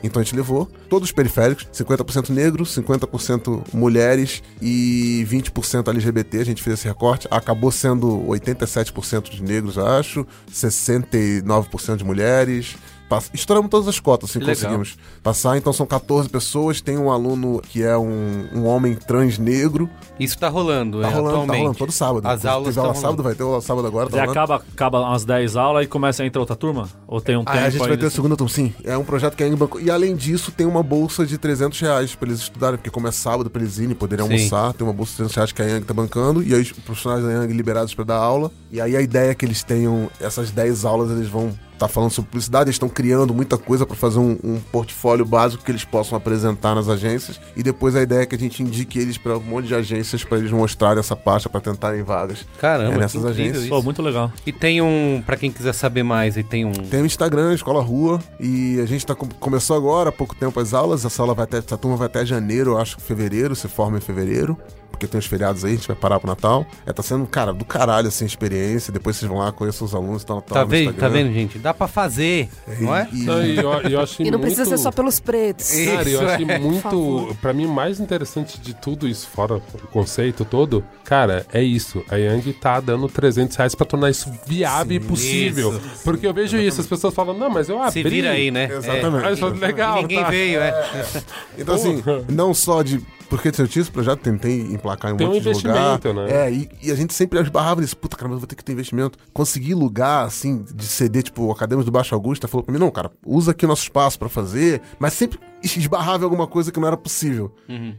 Então 0.04 0.22
a 0.22 0.24
gente 0.26 0.36
levou 0.36 0.66
todos 0.90 1.10
os 1.10 1.14
periféricos, 1.14 1.68
50% 1.74 2.30
negros, 2.30 2.76
50% 2.78 3.62
mulheres 3.74 4.25
e 4.62 5.26
20% 5.30 5.88
LGBT. 5.88 6.40
A 6.40 6.46
gente 6.46 6.62
fez 6.62 6.80
esse 6.80 6.88
recorte. 6.88 7.28
Acabou 7.32 7.72
sendo 7.72 8.20
87% 8.28 9.30
de 9.30 9.44
negros, 9.44 9.78
acho, 9.78 10.26
69% 10.52 11.98
de 11.98 12.04
mulheres. 12.04 12.76
Pass- 13.10 13.30
Estouramos 13.34 13.70
todas 13.70 13.88
as 13.88 14.00
cotas, 14.00 14.30
assim, 14.30 14.40
legal. 14.40 14.56
conseguimos 14.56 14.98
passar. 15.22 15.58
Então 15.58 15.72
são 15.72 15.86
14 15.86 16.28
pessoas. 16.30 16.82
Tem 16.82 16.98
um 16.98 17.12
aluno 17.12 17.62
que 17.62 17.84
é 17.84 17.96
um, 17.98 18.48
um 18.54 18.66
homem 18.66 18.96
trans 18.96 19.38
negro. 19.38 19.90
Isso 20.20 20.38
tá 20.38 20.50
rolando, 20.50 21.02
Tá 21.02 21.08
é, 21.08 21.12
rolando, 21.12 21.24
tá 21.30 21.34
atualmente. 21.34 21.58
rolando 21.60 21.78
todo 21.78 21.92
sábado. 21.92 22.28
As 22.28 22.46
aulas 22.46 22.68
Teve 22.70 22.80
aula 22.80 22.94
tão 22.94 23.02
sábado, 23.02 23.22
vai 23.24 23.36
ter 23.36 23.44
aula 23.44 23.62
sábado 23.62 23.88
agora. 23.88 24.10
Tá 24.10 24.18
rolando. 24.18 24.32
acaba, 24.32 24.56
acaba 24.56 25.00
umas 25.02 25.24
10 25.26 25.56
aulas 25.56 25.86
e 25.86 25.88
começa 25.88 26.24
a 26.24 26.26
entrar 26.26 26.40
outra 26.42 26.56
turma? 26.56 26.90
Ou 27.08 27.22
tem 27.22 27.38
um 27.38 27.42
Ah, 27.46 27.52
tempo 27.52 27.66
a 27.66 27.70
gente 27.70 27.80
vai 27.88 27.98
ter 27.98 28.06
a 28.06 28.08
assim? 28.08 28.16
segunda 28.16 28.36
turma, 28.36 28.50
sim. 28.54 28.74
É 28.84 28.98
um 28.98 29.04
projeto 29.04 29.36
que 29.36 29.44
a 29.44 29.48
Eng 29.48 29.56
bancou. 29.56 29.80
E 29.80 29.92
além 29.92 30.16
disso, 30.16 30.52
tem 30.52 30.66
uma 30.66 30.82
bolsa 30.82 31.26
de 31.26 31.38
300 31.38 31.80
reais 31.80 32.16
pra 32.16 32.28
eles 32.30 32.40
estudarem, 32.42 32.78
porque 32.78 32.90
como 32.90 33.08
é 33.08 33.12
sábado 33.12 33.50
pra 33.50 33.62
eles 33.62 33.78
irem, 33.78 33.94
poderem 33.96 34.26
Sim. 34.26 34.34
almoçar, 34.34 34.74
tem 34.74 34.86
uma 34.88 34.94
bolsa 34.94 35.12
de 35.12 35.18
300 35.18 35.36
reais 35.36 35.52
que 35.52 35.62
a 35.62 35.66
Yang 35.66 35.86
tá 35.86 35.94
bancando, 35.94 36.42
e 36.42 36.54
aí 36.54 36.62
os 36.62 36.72
profissionais 36.72 37.24
da 37.24 37.32
Yang 37.32 37.54
liberados 37.54 37.94
pra 37.94 38.04
dar 38.06 38.18
aula. 38.18 38.52
E 38.72 38.82
aí 38.82 38.96
a 38.96 39.02
ideia 39.02 39.32
é 39.32 39.36
que 39.36 39.46
eles 39.46 39.62
tenham 39.64 40.10
essas 40.20 40.50
10 40.50 40.86
aulas, 40.86 41.12
eles 41.12 41.28
vão 41.30 41.54
estar 41.76 41.88
falando 41.88 42.10
sobre 42.12 42.32
publicidade, 42.32 42.66
eles 42.70 42.76
estão 42.76 42.90
criando 42.90 43.34
muita 43.34 43.58
coisa 43.58 43.86
pra 43.86 43.96
fazer 43.96 44.20
um, 44.20 44.38
um 44.44 44.60
portfólio 44.72 45.26
básico 45.26 45.64
que 45.64 45.72
eles 45.72 45.84
possam 45.84 46.18
apresentar 46.18 46.74
nas 46.76 46.90
agências. 46.90 47.40
E 47.56 47.62
depois 47.62 47.96
a 47.96 48.02
ideia 48.02 48.22
é 48.22 48.26
que 48.26 48.36
a 48.36 48.40
gente 48.40 48.64
indique 48.64 48.98
eles 48.98 49.18
pra 49.18 49.38
um 49.38 49.42
monte 49.42 49.68
de 49.68 49.76
agências 49.76 50.24
pra 50.24 50.38
eles 50.38 50.52
mostrarem 50.52 51.00
essa 51.00 51.16
pasta 51.16 51.48
pra 51.50 51.62
tentarem 51.62 52.02
vagas. 52.04 52.46
Caramba, 52.60 52.96
É 52.96 52.98
nessas 52.98 53.24
agências. 53.26 53.68
Pô, 53.68 53.82
muito 53.82 54.02
legal. 54.02 54.32
E 54.46 54.52
tem 54.52 54.82
um, 54.82 55.22
pra 55.26 55.36
quem 55.38 55.52
quiser 55.52 55.74
saber 55.74 56.04
mais, 56.04 56.38
e 56.38 56.44
tem 56.44 56.66
um... 56.66 56.72
Tem 56.72 57.02
o 57.02 57.06
Instagram, 57.06 57.54
Escola 57.54 57.82
Rua, 57.82 58.20
e 58.40 58.80
a 58.82 58.86
gente 58.86 59.06
tá, 59.06 59.14
com- 59.14 59.28
começou 59.28 59.76
agora, 59.76 60.10
há 60.10 60.12
pouco 60.12 60.36
tempo 60.36 60.60
as 60.60 60.74
aulas. 60.74 61.06
Essa 61.06 61.22
aula 61.22 61.34
vai 61.34 61.44
até, 61.44 61.58
essa 61.58 61.78
turma 61.78 61.98
vai 61.98 62.08
até 62.08 62.26
janeiro, 62.26 62.72
eu 62.72 62.78
acho 62.78 62.98
que 62.98 63.04
fevereiro, 63.04 63.56
se 63.56 63.68
forma 63.68 63.98
em 63.98 64.02
fevereiro. 64.02 64.58
Porque 64.92 65.08
tem 65.08 65.20
os 65.20 65.26
feriados 65.26 65.66
aí, 65.66 65.74
a 65.74 65.76
gente 65.76 65.88
vai 65.88 65.96
parar 65.98 66.20
pro 66.20 66.28
Natal. 66.30 66.66
É, 66.86 66.94
tá 66.94 67.04
sendo, 67.04 67.26
cara, 67.28 67.54
do 67.54 67.66
caralho, 67.66 68.08
assim, 68.08 68.24
a 68.24 68.28
experiência. 68.28 68.94
Depois 68.94 69.18
vocês 69.18 69.30
vão 69.30 69.40
lá, 69.40 69.52
conheçam 69.52 69.86
os 69.86 69.94
alunos, 69.94 70.24
tá, 70.24 70.40
Tá 70.42 70.62
no 70.62 70.68
vendo, 70.68 70.90
Instagram. 70.92 71.00
tá 71.10 71.10
vendo, 71.14 71.34
gente? 71.34 71.60
Dá 71.60 71.74
pra 71.74 71.88
fazer, 71.88 72.50
não 72.80 72.96
é? 72.96 73.08
E, 73.12 73.24
Não, 73.24 73.46
e 73.46 73.58
eu, 73.58 73.72
eu 73.90 74.00
acho 74.00 74.22
E 74.22 74.26
não 74.32 74.40
muito... 74.40 74.42
precisa 74.44 74.66
ser 74.66 74.78
só 74.78 74.92
pelos 74.92 75.20
pretos. 75.20 75.70
Cara, 75.70 76.10
eu 76.10 76.28
achei 76.30 76.46
é. 76.50 76.60
muito. 76.60 77.36
Pra 77.42 77.52
mim, 77.54 77.66
o 77.66 77.70
mais 77.70 78.00
interessante 78.00 78.60
de 78.60 78.74
tudo 78.74 79.06
isso, 79.08 79.28
fora 79.28 79.56
o 79.58 79.88
conceito 79.92 80.46
todo, 80.46 80.84
cara, 81.04 81.46
é 81.52 81.62
isso. 81.62 82.04
A 82.10 82.16
Yang 82.16 82.54
tá 82.54 82.80
dando 82.80 83.10
300 83.10 83.56
reais 83.58 83.76
pra 83.76 83.86
tornar 83.86 84.10
isso 84.10 84.32
viável 84.48 84.96
e 84.96 85.00
possível. 85.00 85.72
isso. 85.74 85.82
Porque 86.06 86.26
eu 86.26 86.34
vejo 86.34 86.58
isso, 86.58 86.80
as 86.80 86.88
pessoas 86.88 87.14
falam, 87.14 87.38
não, 87.38 87.50
mas 87.50 87.68
eu 87.68 87.82
abri. 87.82 87.92
Se 87.92 88.04
vira 88.04 88.32
aí, 88.32 88.50
né? 88.50 88.70
Exatamente. 88.72 89.26
Aí 89.26 89.34
eu 89.34 89.38
falo, 89.38 89.56
É. 89.56 89.60
legal, 89.68 89.98
E 89.98 90.02
ninguém 90.04 90.24
tá. 90.24 90.30
veio, 90.30 90.60
é. 90.62 91.04
Então, 91.58 91.76
assim, 91.76 92.02
não 92.30 92.54
só 92.54 92.82
de. 92.82 93.02
Porque 93.36 93.62
eu 93.62 93.68
tinha 93.68 93.82
esse 93.82 93.92
projeto, 93.92 94.20
tentei 94.22 94.62
emplacar 94.62 95.12
em 95.12 95.14
um 95.14 95.18
Tem 95.18 95.28
um 95.28 95.34
monte 95.34 95.44
de 95.44 95.68
lugar. 95.68 96.00
né? 96.14 96.48
É, 96.48 96.52
e, 96.52 96.70
e 96.82 96.92
a 96.92 96.96
gente 96.96 97.14
sempre 97.14 97.40
esbarrava 97.40 97.82
nisso. 97.82 97.98
Puta, 97.98 98.16
cara, 98.16 98.30
mas 98.30 98.36
eu 98.36 98.40
vou 98.40 98.48
ter 98.48 98.56
que 98.56 98.64
ter 98.64 98.72
investimento. 98.72 99.18
Consegui 99.34 99.74
lugar, 99.74 100.26
assim, 100.26 100.64
de 100.64 100.86
CD, 100.86 101.22
tipo, 101.22 101.44
o 101.44 101.52
Acadêmicos 101.52 101.86
do 101.86 101.92
Baixo 101.92 102.16
Augusta 102.16 102.48
falou 102.48 102.64
pra 102.64 102.74
mim, 102.74 102.80
não, 102.80 102.90
cara, 102.90 103.12
usa 103.26 103.52
aqui 103.52 103.66
o 103.66 103.68
nosso 103.68 103.84
espaço 103.84 104.18
pra 104.18 104.30
fazer. 104.30 104.82
Mas 104.98 105.14
sempre 105.14 105.40
esbarrava 105.66 106.24
em 106.24 106.26
alguma 106.26 106.48
coisa 106.48 106.72
que 106.72 106.80
não 106.80 106.88
era 106.88 106.98
possível. 106.98 107.52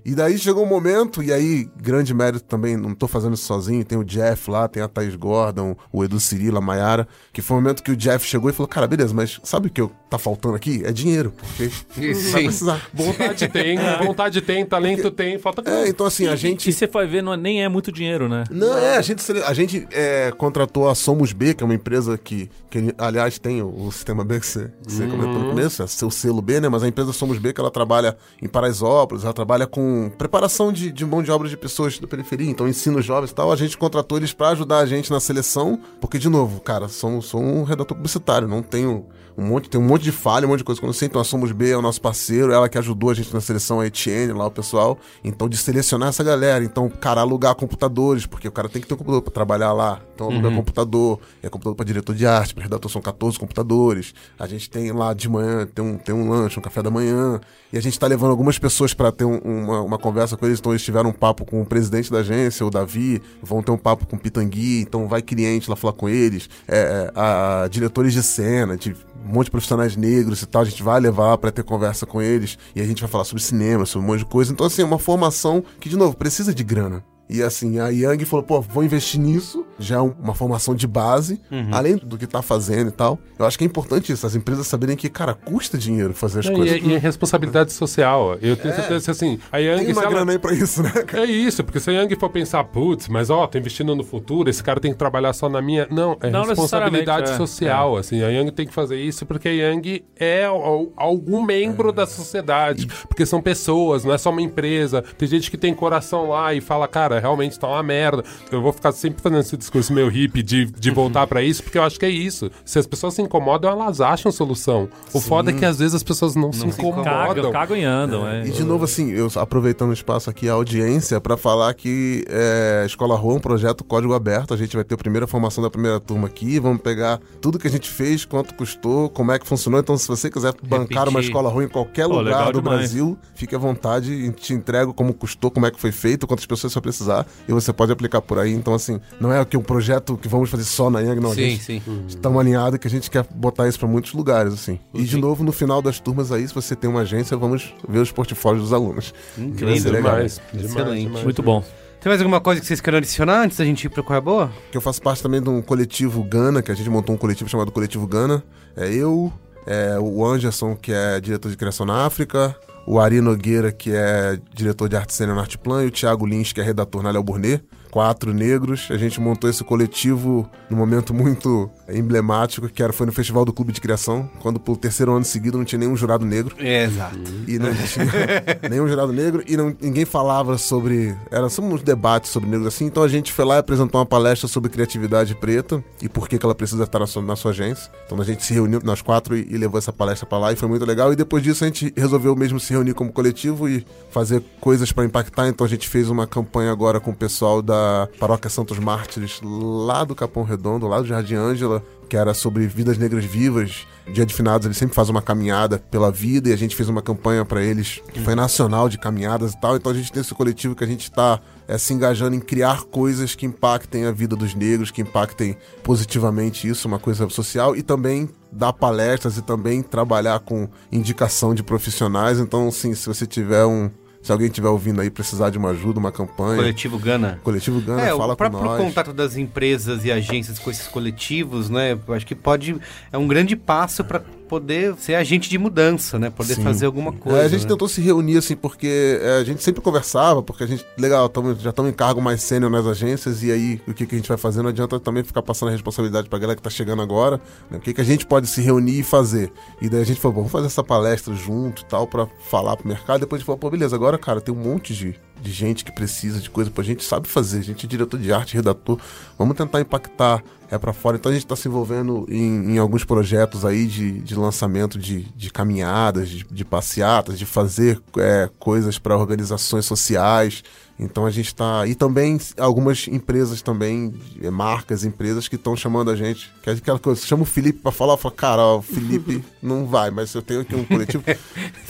E 0.05 0.15
daí 0.15 0.39
chegou 0.39 0.65
um 0.65 0.69
momento, 0.69 1.23
e 1.23 1.33
aí, 1.33 1.69
grande 1.81 2.15
mérito 2.15 2.45
também, 2.45 2.77
não 2.77 2.95
tô 2.95 3.07
fazendo 3.09 3.35
isso 3.35 3.45
sozinho, 3.45 3.85
tem 3.85 3.99
o 3.99 4.05
Jeff 4.05 4.51
lá, 4.51 4.69
tem 4.69 4.83
a 4.83 4.89
Thaís 4.89 5.15
Gordon, 5.17 5.77
o 5.93 6.05
Edu 6.05 6.19
Cirilo, 6.21 6.59
a 6.59 6.61
Mayara, 6.61 7.07
que 7.33 7.43
foi 7.43 7.57
o 7.57 7.61
momento 7.61 7.83
que 7.83 7.91
o 7.91 7.97
Jeff 7.97 8.25
chegou 8.27 8.49
e 8.51 8.53
falou, 8.53 8.69
cara, 8.69 8.87
beleza, 8.87 9.13
mas 9.15 9.41
sabe 9.43 9.69
o 9.69 9.71
que 9.71 9.81
eu, 9.81 9.91
tá 10.09 10.19
faltando 10.19 10.55
aqui? 10.55 10.83
É 10.85 10.93
dinheiro, 10.93 11.33
porque 11.37 11.69
vai 12.01 12.15
Sim. 12.15 12.33
precisar. 12.45 12.89
Vontade 12.95 13.49
tem, 13.49 13.79
vontade 14.05 14.41
tem, 14.41 14.65
talento 14.65 15.11
tem, 15.11 15.39
falta 15.39 15.63
É, 15.69 15.89
então 15.89 16.07
assim, 16.07 16.27
a 16.29 16.35
E 16.35 16.37
gente... 16.37 16.73
você 16.73 16.87
vai 16.87 17.07
ver, 17.07 17.23
não 17.23 17.33
é- 17.35 17.37
nem 17.37 17.63
é 17.65 17.69
muito 17.69 17.91
dinheiro, 17.93 18.29
né? 18.29 18.45
Não, 18.51 18.77
é, 18.79 18.97
a 18.97 19.03
gente, 19.03 19.23
a 19.45 19.53
gente 19.53 19.87
é, 19.91 20.33
contratou 20.37 20.89
a 20.89 20.95
Somos 20.95 21.33
B, 21.33 21.55
que 21.55 21.63
é 21.63 21.67
uma 21.67 21.75
empresa 21.75 22.17
que, 22.19 22.49
que 22.71 22.95
aliás, 22.99 23.39
tem 23.39 23.63
o, 23.63 23.87
o 23.87 23.93
sistema 23.93 24.25
B 24.25 24.41
que 24.41 24.47
você, 24.47 24.71
que 24.87 24.93
você 24.93 25.07
comentou 25.07 25.39
no 25.41 25.49
começo, 25.51 25.83
é 25.83 25.87
seu 25.87 26.11
selo 26.11 26.41
B, 26.43 26.61
né? 26.61 26.69
Mas 26.69 26.83
a 26.83 26.89
empresa 26.89 27.13
Somos 27.13 27.39
B, 27.39 27.53
que 27.57 27.61
ela 27.61 27.71
trabalha 27.71 28.17
em 28.41 28.47
Paraisópolis, 28.47 29.25
ela 29.25 29.33
trabalha 29.33 29.67
com 29.67 30.11
preparação 30.19 30.71
de, 30.71 30.93
de 30.93 31.07
mão 31.07 31.23
de 31.23 31.31
obra 31.31 31.49
de 31.49 31.57
pessoas 31.57 31.99
da 31.99 32.07
periferia, 32.07 32.51
então 32.51 32.69
ensina 32.69 32.99
os 32.99 33.05
jovens 33.05 33.31
e 33.31 33.35
tal. 33.35 33.51
A 33.51 33.57
gente 33.57 33.79
contratou 33.79 34.19
eles 34.19 34.35
pra 34.35 34.51
ajudar 34.51 34.79
a 34.79 34.87
gente 34.87 35.11
na 35.11 35.19
seleção, 35.19 35.81
porque, 36.01 36.19
de 36.19 36.29
novo, 36.29 36.61
cara, 36.61 36.87
sou, 36.87 37.23
sou 37.23 37.43
um 37.43 37.65
redator 37.65 37.97
publicitário, 37.97 38.47
não 38.47 38.63
tenho 38.63 39.07
um 39.39 39.43
monte, 39.45 39.69
tem 39.69 39.81
um 39.81 39.85
monte 39.85 40.03
de 40.03 40.13
falha, 40.13 40.47
um 40.47 40.51
monte 40.51 40.59
de 40.59 40.65
coisa 40.65 40.81
não 40.83 40.93
sei. 40.93 41.07
Então 41.09 41.21
a 41.21 41.25
Somos 41.25 41.53
B 41.53 41.71
é 41.71 41.77
o 41.77 41.83
nosso 41.83 42.01
parceiro, 42.01 42.53
ela 42.53 42.69
que 42.69 42.79
ajudou 42.79 43.11
a 43.11 43.15
gente 43.15 43.33
na 43.35 43.41
seleção, 43.41 43.81
a 43.81 43.87
Etienne, 43.87 44.33
lá 44.33 44.47
o 44.47 44.51
pessoal. 44.51 44.99
Então, 45.23 45.49
de 45.49 45.57
selecionar 45.57 46.09
essa 46.09 46.23
galera. 46.25 46.65
Então, 46.65 46.89
cara, 46.89 47.21
alugar 47.21 47.55
computadores, 47.55 48.25
porque 48.27 48.49
o 48.49 48.53
cara 48.53 48.69
tem 48.69 48.81
que 48.81 48.89
ter 48.89 48.95
um 48.95 48.97
computador 48.97 49.23
pra 49.23 49.33
trabalhar 49.33 49.73
lá. 49.73 50.01
Então, 50.15 50.29
alugar 50.31 50.51
computador, 50.57 51.21
é 51.43 51.49
computador 51.49 51.75
pra 51.77 51.85
diretor 51.85 52.15
de 52.15 52.27
arte, 52.27 52.55
pra 52.55 52.63
redator 52.63 52.91
são 52.91 53.03
14 53.03 53.39
computadores. 53.39 54.15
A 54.39 54.47
gente 54.47 54.71
tem 54.71 54.91
lá 54.93 55.13
de 55.13 55.29
manhã, 55.29 55.67
tem 55.67 55.85
um, 55.85 55.99
tem 55.99 56.15
um 56.15 56.29
lanche, 56.31 56.59
um 56.59 56.63
café 56.63 56.83
da 56.83 56.91
manhã. 56.91 57.39
E 57.73 57.77
a 57.77 57.83
gente 57.83 57.99
tá 57.99 58.07
levando 58.07 58.31
algumas 58.31 58.59
pessoas 58.59 58.95
pra 58.95 59.13
ter 59.13 59.25
um- 59.25 59.39
uma, 59.39 59.81
uma 59.83 59.99
conversa 59.99 60.37
com 60.37 60.47
eles. 60.47 60.59
Então, 60.59 60.73
eles 60.73 60.83
tiveram 60.83 61.11
um 61.11 61.13
papo 61.13 61.45
com 61.45 61.61
o 61.61 61.67
presidente 61.67 62.11
da 62.11 62.19
agência, 62.19 62.65
o 62.65 62.71
Davi, 62.71 63.21
vão 63.43 63.63
ter 63.63 63.71
um 63.73 63.77
papo 63.79 64.07
com 64.07 64.17
o 64.17 64.19
Pitangui. 64.19 64.81
Então, 64.81 65.07
vai 65.09 65.21
cliente 65.21 65.69
lá 65.69 65.77
falar 65.77 65.93
com 65.93 66.09
eles. 66.09 66.49
É, 66.67 66.79
é, 66.79 67.13
a, 67.15 67.63
a 67.65 67.69
diretores 67.69 68.13
de 68.15 68.23
cena, 68.23 68.77
de 68.77 68.97
um 69.25 69.33
monte 69.33 69.47
de 69.47 69.51
profissionais 69.51 69.97
negros 69.97 70.43
e 70.43 70.47
tal, 70.47 70.63
a 70.63 70.65
gente 70.65 70.83
vai 70.83 71.01
levar 71.01 71.37
pra 71.39 71.51
ter 71.51 71.65
conversa 71.65 72.07
com 72.07 72.21
eles 72.21 72.59
e 72.75 72.81
a 72.81 72.85
gente 72.85 73.01
vai 73.01 73.11
falar 73.11 73.25
sobre 73.25 73.43
cinema, 73.43 73.87
sobre 73.87 74.07
um 74.07 74.11
monte 74.11 74.21
de 74.21 74.27
coisa. 74.27 74.53
Então, 74.53 74.67
assim, 74.67 74.83
é 74.83 74.85
uma 74.85 74.99
formação 74.99 75.65
que, 75.81 75.89
de 75.89 75.97
novo, 75.97 76.17
precisa 76.17 76.55
de 76.55 76.63
grana. 76.63 77.05
E 77.29 77.43
assim, 77.43 77.79
a 77.81 77.89
Yang 77.89 78.25
falou, 78.25 78.45
pô, 78.45 78.61
vou 78.61 78.85
investir 78.85 79.21
nisso, 79.21 79.67
já 79.79 79.97
é 79.97 80.01
um- 80.01 80.15
uma 80.23 80.35
formação 80.35 80.75
de 80.75 80.87
base, 80.87 81.41
além 81.73 81.97
do 81.97 82.17
que 82.17 82.27
tá 82.27 82.41
fazendo 82.41 82.89
e 82.89 82.93
tal. 82.93 83.19
Eu 83.39 83.45
acho 83.47 83.59
que 83.59 83.65
é 83.65 83.67
importante 83.67 84.13
isso, 84.13 84.27
as 84.27 84.35
empresas 84.37 84.67
saberem 84.67 84.97
que, 84.97 85.09
cara, 85.09 85.35
custa 85.35 85.77
dinheiro 85.77 86.15
fazer 86.15 86.41
as 86.41 86.47
Não, 86.47 86.55
coisas. 86.55 86.77
e, 86.81 86.87
e 86.87 86.95
é 86.95 86.99
responsabilidade 86.99 87.73
social. 87.73 88.35
Eu 88.41 88.57
tenho 88.57 88.75
certeza 88.75 89.05
que 89.05 89.11
assim, 89.11 89.39
a 89.51 89.59
Yang, 89.59 89.85
Tem 89.87 89.93
uma 89.93 90.03
ela- 90.03 90.11
grana 90.11 90.33
aí 90.33 90.39
pra 90.39 90.53
isso, 90.53 90.83
né, 90.83 90.91
cara? 90.91 91.25
É 91.25 91.27
isso, 91.27 91.65
porque 91.65 91.81
se 91.81 91.91
a 91.91 91.93
Yang 91.95 92.15
for 92.17 92.31
pensar, 92.31 92.63
putz, 92.65 93.09
mas 93.09 93.29
ó, 93.29 93.47
tô 93.47 93.59
investindo 93.59 93.95
no 93.97 94.05
futuro, 94.05 94.49
esse 94.49 94.63
cara 94.63 94.79
tem 94.81 94.93
que 94.93 94.99
trabalhar 94.99 95.33
só 95.33 95.49
na 95.49 95.61
minha. 95.61 95.87
Não, 95.91 96.17
é 96.21 96.31
Não 96.31 96.45
responsabilidade 96.45 97.31
é. 97.33 97.37
social, 97.37 97.97
assim. 97.97 98.23
A 98.23 98.29
Yang 98.29 98.53
tem 98.53 98.67
que 98.67 98.73
fazer 98.75 98.97
isso 99.01 99.27
porque 99.27 99.49
a 99.49 99.53
Yang 99.53 100.05
é 100.19 100.45
al- 100.45 100.93
algum 100.97 101.43
membro 101.43 101.91
da 101.93 102.07
sociedade. 102.07 102.87
Porque 103.09 103.27
são 103.27 103.43
pessoas, 103.43 104.05
não 104.05 104.13
é 104.15 104.19
só 104.19 104.31
uma 104.31 104.43
empresa. 104.43 105.03
Tem 105.19 105.27
gente 105.29 105.51
que 105.51 105.57
tem 105.59 105.75
coração 105.75 106.29
lá 106.29 106.55
e 106.55 106.61
fala, 106.61 106.87
cara, 106.87 107.16
realmente 107.19 107.59
tá 107.59 107.69
uma 107.69 107.83
merda. 107.83 108.25
Eu 108.51 108.63
vou 108.63 108.73
ficar 108.73 108.93
sempre 108.93 109.23
fazendo 109.23 109.41
esse 109.41 109.57
discurso 109.57 109.93
meio 109.93 110.09
hippie 110.09 110.43
de, 110.43 110.67
de 110.67 110.91
voltar 110.91 111.27
pra 111.27 111.43
isso, 111.43 111.63
porque 111.63 111.79
eu 111.79 111.83
acho 111.83 111.99
que 111.99 112.07
é 112.07 112.11
isso. 112.11 112.51
Se 112.65 112.79
as 112.79 112.87
pessoas 112.87 113.15
se 113.15 113.23
incomodam, 113.23 113.71
elas 113.71 114.01
acham 114.01 114.31
solução. 114.31 114.89
O 115.13 115.21
foda 115.21 115.51
é 115.51 115.55
que 115.55 115.65
às 115.65 115.79
vezes 115.79 115.95
as 115.95 116.03
pessoas 116.03 116.35
não, 116.35 116.53
se 116.53 116.61
se 116.61 116.67
incomodam. 116.67 117.05
Cagam, 117.05 117.53
cagam 117.53 117.77
e 117.77 117.85
andam. 117.85 118.29
É. 118.29 118.47
E 118.47 118.51
de 118.51 118.65
novo, 118.65 118.85
assim, 118.85 119.11
eu 119.11 119.31
aproveitando 119.37 119.91
o 119.91 119.93
espaço 119.93 120.31
aqui, 120.31 120.49
a 120.49 120.53
audiência, 120.53 121.21
pra 121.21 121.37
falar 121.37 121.73
que 121.75 122.25
é, 122.29 122.85
Escola 122.87 123.17
Rua 123.17 123.35
é 123.35 123.37
um 123.37 123.41
projeto 123.41 123.85
código 123.85 124.15
aberto. 124.15 124.55
A 124.55 124.57
gente 124.57 124.75
vai 124.75 124.85
ter 124.85 124.95
a 124.95 124.99
primeira 124.99 125.27
formação 125.27 125.63
da 125.63 125.71
primeira 125.71 126.01
turma 126.01 126.27
aqui. 126.27 126.59
Vamos 126.59 126.81
pegar 126.83 127.21
tudo 127.41 127.59
que 127.59 127.67
a 127.67 127.71
gente 127.71 127.89
fez, 127.89 128.25
quanto 128.25 128.55
custou, 128.55 129.09
como 129.09 129.33
é 129.33 129.39
que 129.39 129.47
funcionou. 129.47 129.81
Então, 129.81 129.97
se 129.97 130.07
você 130.09 130.31
quiser 130.31 130.55
bancar 130.63 131.09
uma 131.09 131.21
escola 131.21 131.49
rua 131.49 131.65
em 131.65 131.69
qualquer 131.69 132.07
Pô, 132.09 132.19
lugar 132.19 132.53
do 132.53 132.61
demais. 132.61 132.79
Brasil, 132.79 133.19
fique 133.35 133.55
à 133.55 133.59
vontade. 133.59 134.13
A 134.13 134.17
gente 134.17 134.43
te 134.43 134.53
entrega 134.53 134.93
como 134.93 135.13
custou, 135.15 135.51
como 135.51 135.67
é 135.67 135.71
que 135.71 135.81
foi 135.81 135.93
feito, 135.93 136.27
quantas 136.27 136.47
pessoas 136.47 136.73
você 136.73 136.79
vai 136.79 136.83
precisar. 137.07 137.27
E 137.49 137.53
você 137.53 137.73
pode 137.73 137.93
aplicar 137.93 138.21
por 138.21 138.39
aí. 138.39 138.53
Então, 138.53 138.75
assim, 138.75 139.01
não 139.21 139.33
é 139.33 139.45
que 139.45 139.57
um 139.57 139.63
projeto 139.63 140.17
que 140.17 140.29
vamos 140.29 140.51
fazer 140.51 140.65
só 140.65 140.91
na 140.91 141.01
Yang, 141.01 141.21
não. 141.21 141.31
a 141.31 141.35
Sim, 141.35 141.51
gente 141.51 141.63
sim. 141.63 141.83
Estamos 142.09 142.41
alinhados 142.41 142.79
que 142.79 142.87
a 142.87 142.91
gente 142.91 143.11
quer 143.11 143.25
botar 143.35 143.69
isso 143.69 143.79
pra 143.79 143.89
muitos 143.89 144.13
lugares, 144.13 144.53
assim. 144.53 144.79
E 144.93 145.03
de 145.05 145.17
novo, 145.17 145.45
no 145.45 145.53
final 145.53 145.81
das 145.81 146.01
turmas 146.01 146.33
aí, 146.33 146.47
se 146.47 146.55
você 146.55 146.75
tem 146.75 146.91
uma 146.91 147.01
agência, 147.01 147.37
vamos 147.37 147.73
ver 147.89 148.01
os 148.01 148.11
portfólios 148.11 148.65
dos 148.65 148.73
alunos. 148.73 149.15
Que 149.57 149.65
vai 149.65 149.79
ser 149.79 149.91
legal. 149.91 150.15
Demais, 150.17 150.41
demais, 150.53 150.71
Excelente. 150.71 151.03
demais. 151.07 151.25
Muito 151.25 151.43
bom. 151.43 151.63
Tem 152.01 152.11
mais 152.11 152.21
alguma 152.21 152.41
coisa 152.41 152.61
que 152.61 152.67
vocês 152.67 152.81
queiram 152.81 152.99
adicionar 152.99 153.43
antes 153.43 153.57
da 153.57 153.65
gente 153.65 153.85
ir 153.85 153.89
pro 153.89 154.05
Qual 154.05 154.15
é 154.15 154.19
a 154.19 154.21
Boa? 154.21 154.53
Que 154.71 154.77
eu 154.77 154.81
faço 154.81 155.01
parte 155.03 155.23
também 155.23 155.43
de 155.43 155.49
um 155.49 155.61
coletivo 155.63 156.23
Gana, 156.23 156.63
que 156.63 156.71
a 156.71 156.75
gente 156.75 156.89
montou 156.91 157.15
um 157.15 157.19
coletivo 157.19 157.49
chamado 157.49 157.73
Coletivo 157.73 158.07
Gana. 158.07 158.45
É 158.77 158.93
eu, 158.93 159.33
é 159.67 159.99
o 159.99 160.25
Anderson, 160.25 160.77
que 160.77 160.93
é 160.93 161.19
diretor 161.21 161.51
de 161.51 161.57
criação 161.57 161.85
na 161.87 162.05
África, 162.07 162.55
o 162.87 163.01
Ari 163.01 163.21
Nogueira, 163.21 163.73
que 163.73 163.91
é 163.93 164.39
diretor 164.55 164.89
de 164.89 164.97
arte 164.97 165.13
cena 165.13 165.35
na 165.35 165.41
Artplan, 165.41 165.85
e 165.85 165.89
o 165.89 165.91
Thiago 165.91 166.25
Lins, 166.25 166.53
que 166.53 166.61
é 166.61 166.65
redator 166.65 167.03
na 167.03 167.11
Léo 167.11 167.23
Burnet. 167.23 167.65
Quatro 167.91 168.33
negros. 168.33 168.89
A 168.91 168.97
gente 168.97 169.21
montou 169.21 169.49
esse 169.49 169.65
coletivo 169.65 170.49
num 170.71 170.77
momento 170.77 171.13
muito 171.13 171.71
emblemático, 171.89 172.69
que 172.69 172.83
era, 172.83 172.93
foi 172.93 173.07
no 173.07 173.13
Festival 173.13 173.45
do 173.45 173.53
Clube 173.53 173.73
de 173.73 173.81
Criação, 173.81 174.29
quando 174.41 174.59
pelo 174.59 174.77
terceiro 174.77 175.13
ano 175.15 175.25
seguido 175.25 175.59
não 175.59 175.65
tinha 175.65 175.79
nenhum 175.79 175.97
jurado 175.97 176.25
negro. 176.25 176.57
Exato. 176.59 177.19
E 177.47 177.59
não 177.59 177.73
tinha 177.75 178.07
nenhum 178.69 178.89
jurado 178.89 179.13
negro 179.13 179.43
e 179.47 179.57
não, 179.57 179.75
ninguém 179.81 180.05
falava 180.05 180.59
sobre. 180.59 181.15
Era 181.31 181.49
só 181.49 181.63
uns 181.63 181.83
debates 181.83 182.31
sobre 182.31 182.49
negros 182.49 182.69
assim. 182.69 182.87
Então 182.87 183.03
a 183.03 183.09
gente 183.09 183.33
foi 183.33 183.45
lá 183.45 183.57
e 183.57 183.59
apresentou 183.59 184.01
uma 184.01 184.07
palestra 184.07 184.49
sobre 184.49 184.71
criatividade 184.71 185.35
preta 185.35 185.83
e 186.03 186.09
por 186.09 186.29
que, 186.29 186.39
que 186.39 186.45
ela 186.45 186.55
precisa 186.55 186.85
estar 186.85 186.99
na 186.99 187.07
sua, 187.07 187.23
na 187.23 187.37
sua 187.37 187.51
agência. 187.51 187.91
Então 188.05 188.21
a 188.21 188.25
gente 188.25 188.45
se 188.45 188.53
reuniu, 188.53 188.81
nós 188.83 189.03
quatro, 189.03 189.37
e, 189.37 189.47
e 189.51 189.57
levou 189.57 189.79
essa 189.79 189.93
palestra 189.93 190.27
pra 190.27 190.39
lá 190.39 190.53
e 190.53 190.57
foi 190.57 190.69
muito 190.69 190.85
legal. 190.85 191.13
E 191.13 191.17
depois 191.17 191.43
disso 191.43 191.65
a 191.65 191.67
gente 191.67 191.93
resolveu 191.97 192.35
mesmo 192.35 192.59
se 192.59 192.73
reunir 192.73 192.95
como 192.95 193.13
coletivo 193.13 193.69
e 193.69 193.87
fazer 194.11 194.43
coisas 194.61 194.93
pra 194.93 195.05
impactar. 195.05 195.49
Então 195.49 195.65
a 195.65 195.69
gente 195.69 195.89
fez 195.89 196.11
uma 196.11 196.27
campanha 196.27 196.73
agora 196.73 197.01
com 197.01 197.11
o 197.11 197.17
pessoal 197.17 197.63
da 197.63 198.09
Paróquia 198.19 198.51
Santos 198.51 198.79
Mártires, 198.79 199.41
lá 199.43 200.05
do 200.05 200.15
Capão 200.15 200.43
Redondo, 200.43 200.87
lá 200.87 201.01
do 201.01 201.07
Jardim 201.07 201.35
Ângela, 201.35 201.76
que 202.09 202.17
era 202.17 202.35
sobre 202.35 202.67
vidas 202.67 202.99
negras 202.99 203.25
vivas. 203.25 203.87
Dia 204.13 204.25
de 204.25 204.33
finados 204.33 204.67
eles 204.67 204.77
sempre 204.77 204.95
fazem 204.95 205.11
uma 205.13 205.23
caminhada 205.23 205.79
pela 205.91 206.13
vida 206.13 206.49
e 206.49 206.53
a 206.53 206.57
gente 206.57 206.77
fez 206.77 206.89
uma 206.89 207.03
campanha 207.03 207.45
pra 207.45 207.63
eles 207.63 208.01
que 208.13 208.21
foi 208.21 208.35
nacional 208.35 208.89
de 208.89 208.99
caminhadas 208.99 209.53
e 209.53 209.61
tal. 209.61 209.77
Então 209.77 209.91
a 209.91 209.95
gente 209.95 210.13
tem 210.13 210.21
esse 210.21 210.35
coletivo 210.35 210.77
que 210.77 210.85
a 210.85 210.87
gente 210.87 211.11
tá 211.11 211.41
é, 211.67 211.77
se 211.77 211.93
engajando 211.93 212.37
em 212.37 212.41
criar 212.41 212.85
coisas 212.85 213.35
que 213.35 213.45
impactem 213.45 214.07
a 214.07 214.13
vida 214.13 214.37
dos 214.37 214.55
negros, 214.55 214.91
que 214.91 215.03
impactem 215.03 215.57
positivamente 215.83 216.69
isso, 216.69 216.87
uma 216.87 216.99
coisa 216.99 217.29
social 217.29 217.75
e 217.75 217.83
também 217.83 218.29
dar 218.53 218.73
palestras 218.73 219.37
e 219.37 219.43
também 219.43 219.83
trabalhar 219.83 220.39
com 220.41 220.69
indicação 220.91 221.55
de 221.55 221.63
profissionais. 221.63 222.39
Então, 222.39 222.71
sim, 222.71 222.95
se 222.95 223.07
você 223.07 223.27
tiver 223.27 223.67
um 223.67 223.91
se 224.27 224.33
alguém 224.33 224.49
estiver 224.49 224.69
ouvindo 224.69 225.01
aí 225.01 225.09
precisar 225.09 225.51
de 225.51 225.57
uma 225.57 225.71
ajuda, 225.71 226.01
uma 226.01 226.11
campanha, 226.11 226.57
Coletivo 226.57 226.99
Gana. 226.99 227.39
coletivo 227.45 227.81
Gana, 227.81 228.03
É, 228.03 228.09
fala 228.09 228.25
o 228.25 228.29
com 228.31 228.37
próprio 228.37 228.65
nós. 228.65 228.83
contato 228.83 229.13
das 229.13 229.37
empresas 229.37 230.05
e 230.05 230.11
agências 230.11 230.59
com 230.59 230.69
esses 230.69 230.89
coletivos, 230.89 231.71
né? 231.71 231.97
Eu 232.09 232.13
acho 232.13 232.27
que 232.27 232.35
pode. 232.35 232.77
É 233.13 233.17
um 233.17 233.29
grande 233.29 233.55
passo 233.55 234.03
para 234.03 234.23
poder 234.47 234.95
ser 234.97 235.15
agente 235.15 235.49
de 235.49 235.59
mudança, 235.59 236.19
né? 236.19 236.31
Poder 236.31 236.55
Sim. 236.55 236.63
fazer 236.63 236.87
alguma 236.87 237.13
coisa. 237.13 237.39
É, 237.39 237.45
a 237.45 237.49
gente 237.49 237.63
né? 237.63 237.69
tentou 237.69 237.89
se 237.89 238.01
reunir, 238.01 238.39
assim, 238.39 238.57
porque 238.57 239.21
é, 239.21 239.39
a 239.39 239.45
gente 239.45 239.63
sempre 239.63 239.83
conversava, 239.83 240.43
porque 240.43 240.65
a 240.65 240.67
gente, 240.67 240.85
legal, 240.99 241.29
tamo, 241.29 241.55
já 241.57 241.71
estamos 241.71 241.91
em 241.91 241.95
cargo 241.95 242.21
mais 242.23 242.43
sênior 242.43 242.71
nas 242.71 242.87
agências, 242.87 243.43
e 243.43 243.53
aí 243.53 243.81
o 243.87 243.93
que, 243.93 244.07
que 244.07 244.15
a 244.15 244.19
gente 244.19 244.29
vai 244.29 244.39
fazer? 244.39 244.63
Não 244.63 244.71
adianta 244.71 244.99
também 244.99 245.23
ficar 245.23 245.43
passando 245.43 245.69
a 245.69 245.73
responsabilidade 245.73 246.29
pra 246.29 246.39
galera 246.39 246.57
que 246.57 246.63
tá 246.63 246.71
chegando 246.71 247.03
agora, 247.03 247.41
né? 247.71 247.79
O 247.79 247.81
que, 247.81 247.93
que 247.93 248.01
a 248.01 248.05
gente 248.05 248.25
pode 248.25 248.47
se 248.47 248.61
reunir 248.63 249.01
e 249.01 249.03
fazer? 249.03 249.53
E 249.83 249.89
daí 249.89 250.01
a 250.01 250.05
gente 250.05 250.21
falou, 250.21 250.37
"Bom, 250.37 250.41
vamos 250.47 250.53
fazer 250.53 250.67
essa 250.67 250.83
palestra 250.83 251.35
junto 251.35 251.83
e 251.83 251.85
tal, 251.85 252.07
pra 252.07 252.27
falar 252.49 252.77
pro 252.77 252.89
mercado. 252.89 253.21
Depois 253.21 253.39
a 253.39 253.41
gente 253.41 253.47
falou, 253.47 253.59
pô, 253.59 253.71
beleza, 253.71 253.95
agora, 253.97 254.17
cara, 254.17 254.41
tem 254.41 254.55
um 254.55 254.59
monte 254.59 254.95
de, 254.95 255.19
de 255.41 255.53
gente 255.53 255.85
que 255.85 255.93
precisa 255.93 256.41
de 256.41 256.51
coisa, 256.51 256.71
pô, 256.71 256.81
a 256.81 256.85
gente 256.85 257.05
sabe 257.05 257.29
fazer, 257.29 257.59
a 257.59 257.63
gente 257.63 257.87
é 257.87 257.89
diretor 257.89 258.19
de 258.19 258.33
arte, 258.33 258.55
redator, 258.55 258.99
vamos 259.39 259.57
tentar 259.57 259.81
impactar 259.81 260.43
é 260.71 260.79
para 260.79 260.93
fora. 260.93 261.17
Então 261.17 261.31
a 261.31 261.35
gente 261.35 261.45
está 261.45 261.57
se 261.57 261.69
envolvendo 261.69 262.27
em, 262.29 262.75
em 262.75 262.79
alguns 262.79 263.05
projetos 263.05 263.65
aí 263.65 263.87
de, 263.87 264.21
de 264.21 264.35
lançamento 264.35 264.99
de, 264.99 265.23
de 265.37 265.51
caminhadas, 265.51 266.29
de, 266.29 266.45
de 266.45 266.65
passeatas, 266.65 267.39
de 267.39 267.47
fazer 267.47 268.01
é, 268.19 268.51
coisas 268.59 268.99
para 268.99 269.17
organizações 269.17 269.85
sociais. 269.85 270.63
Então 270.99 271.27
a 271.27 271.31
gente 271.31 271.49
está. 271.49 271.87
E 271.87 271.95
também 271.95 272.39
algumas 272.57 273.07
empresas 273.07 273.61
também, 273.61 274.15
é, 274.41 274.49
marcas, 274.51 275.05
empresas 275.05 275.47
que 275.47 275.57
estão 275.57 275.77
chamando 275.77 276.11
a 276.11 276.17
gente. 276.17 276.51
Que 276.63 276.71
é 276.71 276.73
aquela 276.73 276.99
coisa, 276.99 277.21
chama 277.21 277.43
o 277.43 277.47
Felipe 277.47 277.81
para 277.81 277.93
falar, 277.93 278.17
fala, 278.17 278.35
cara, 278.35 278.67
o 278.67 278.83
Felipe 278.83 279.45
não 279.63 279.85
vai, 279.87 280.11
mas 280.11 280.35
eu 280.35 280.41
tenho 280.41 280.63
aqui 280.63 280.75
um 280.75 280.85
coletivo. 280.85 281.23
Tem 281.27 281.37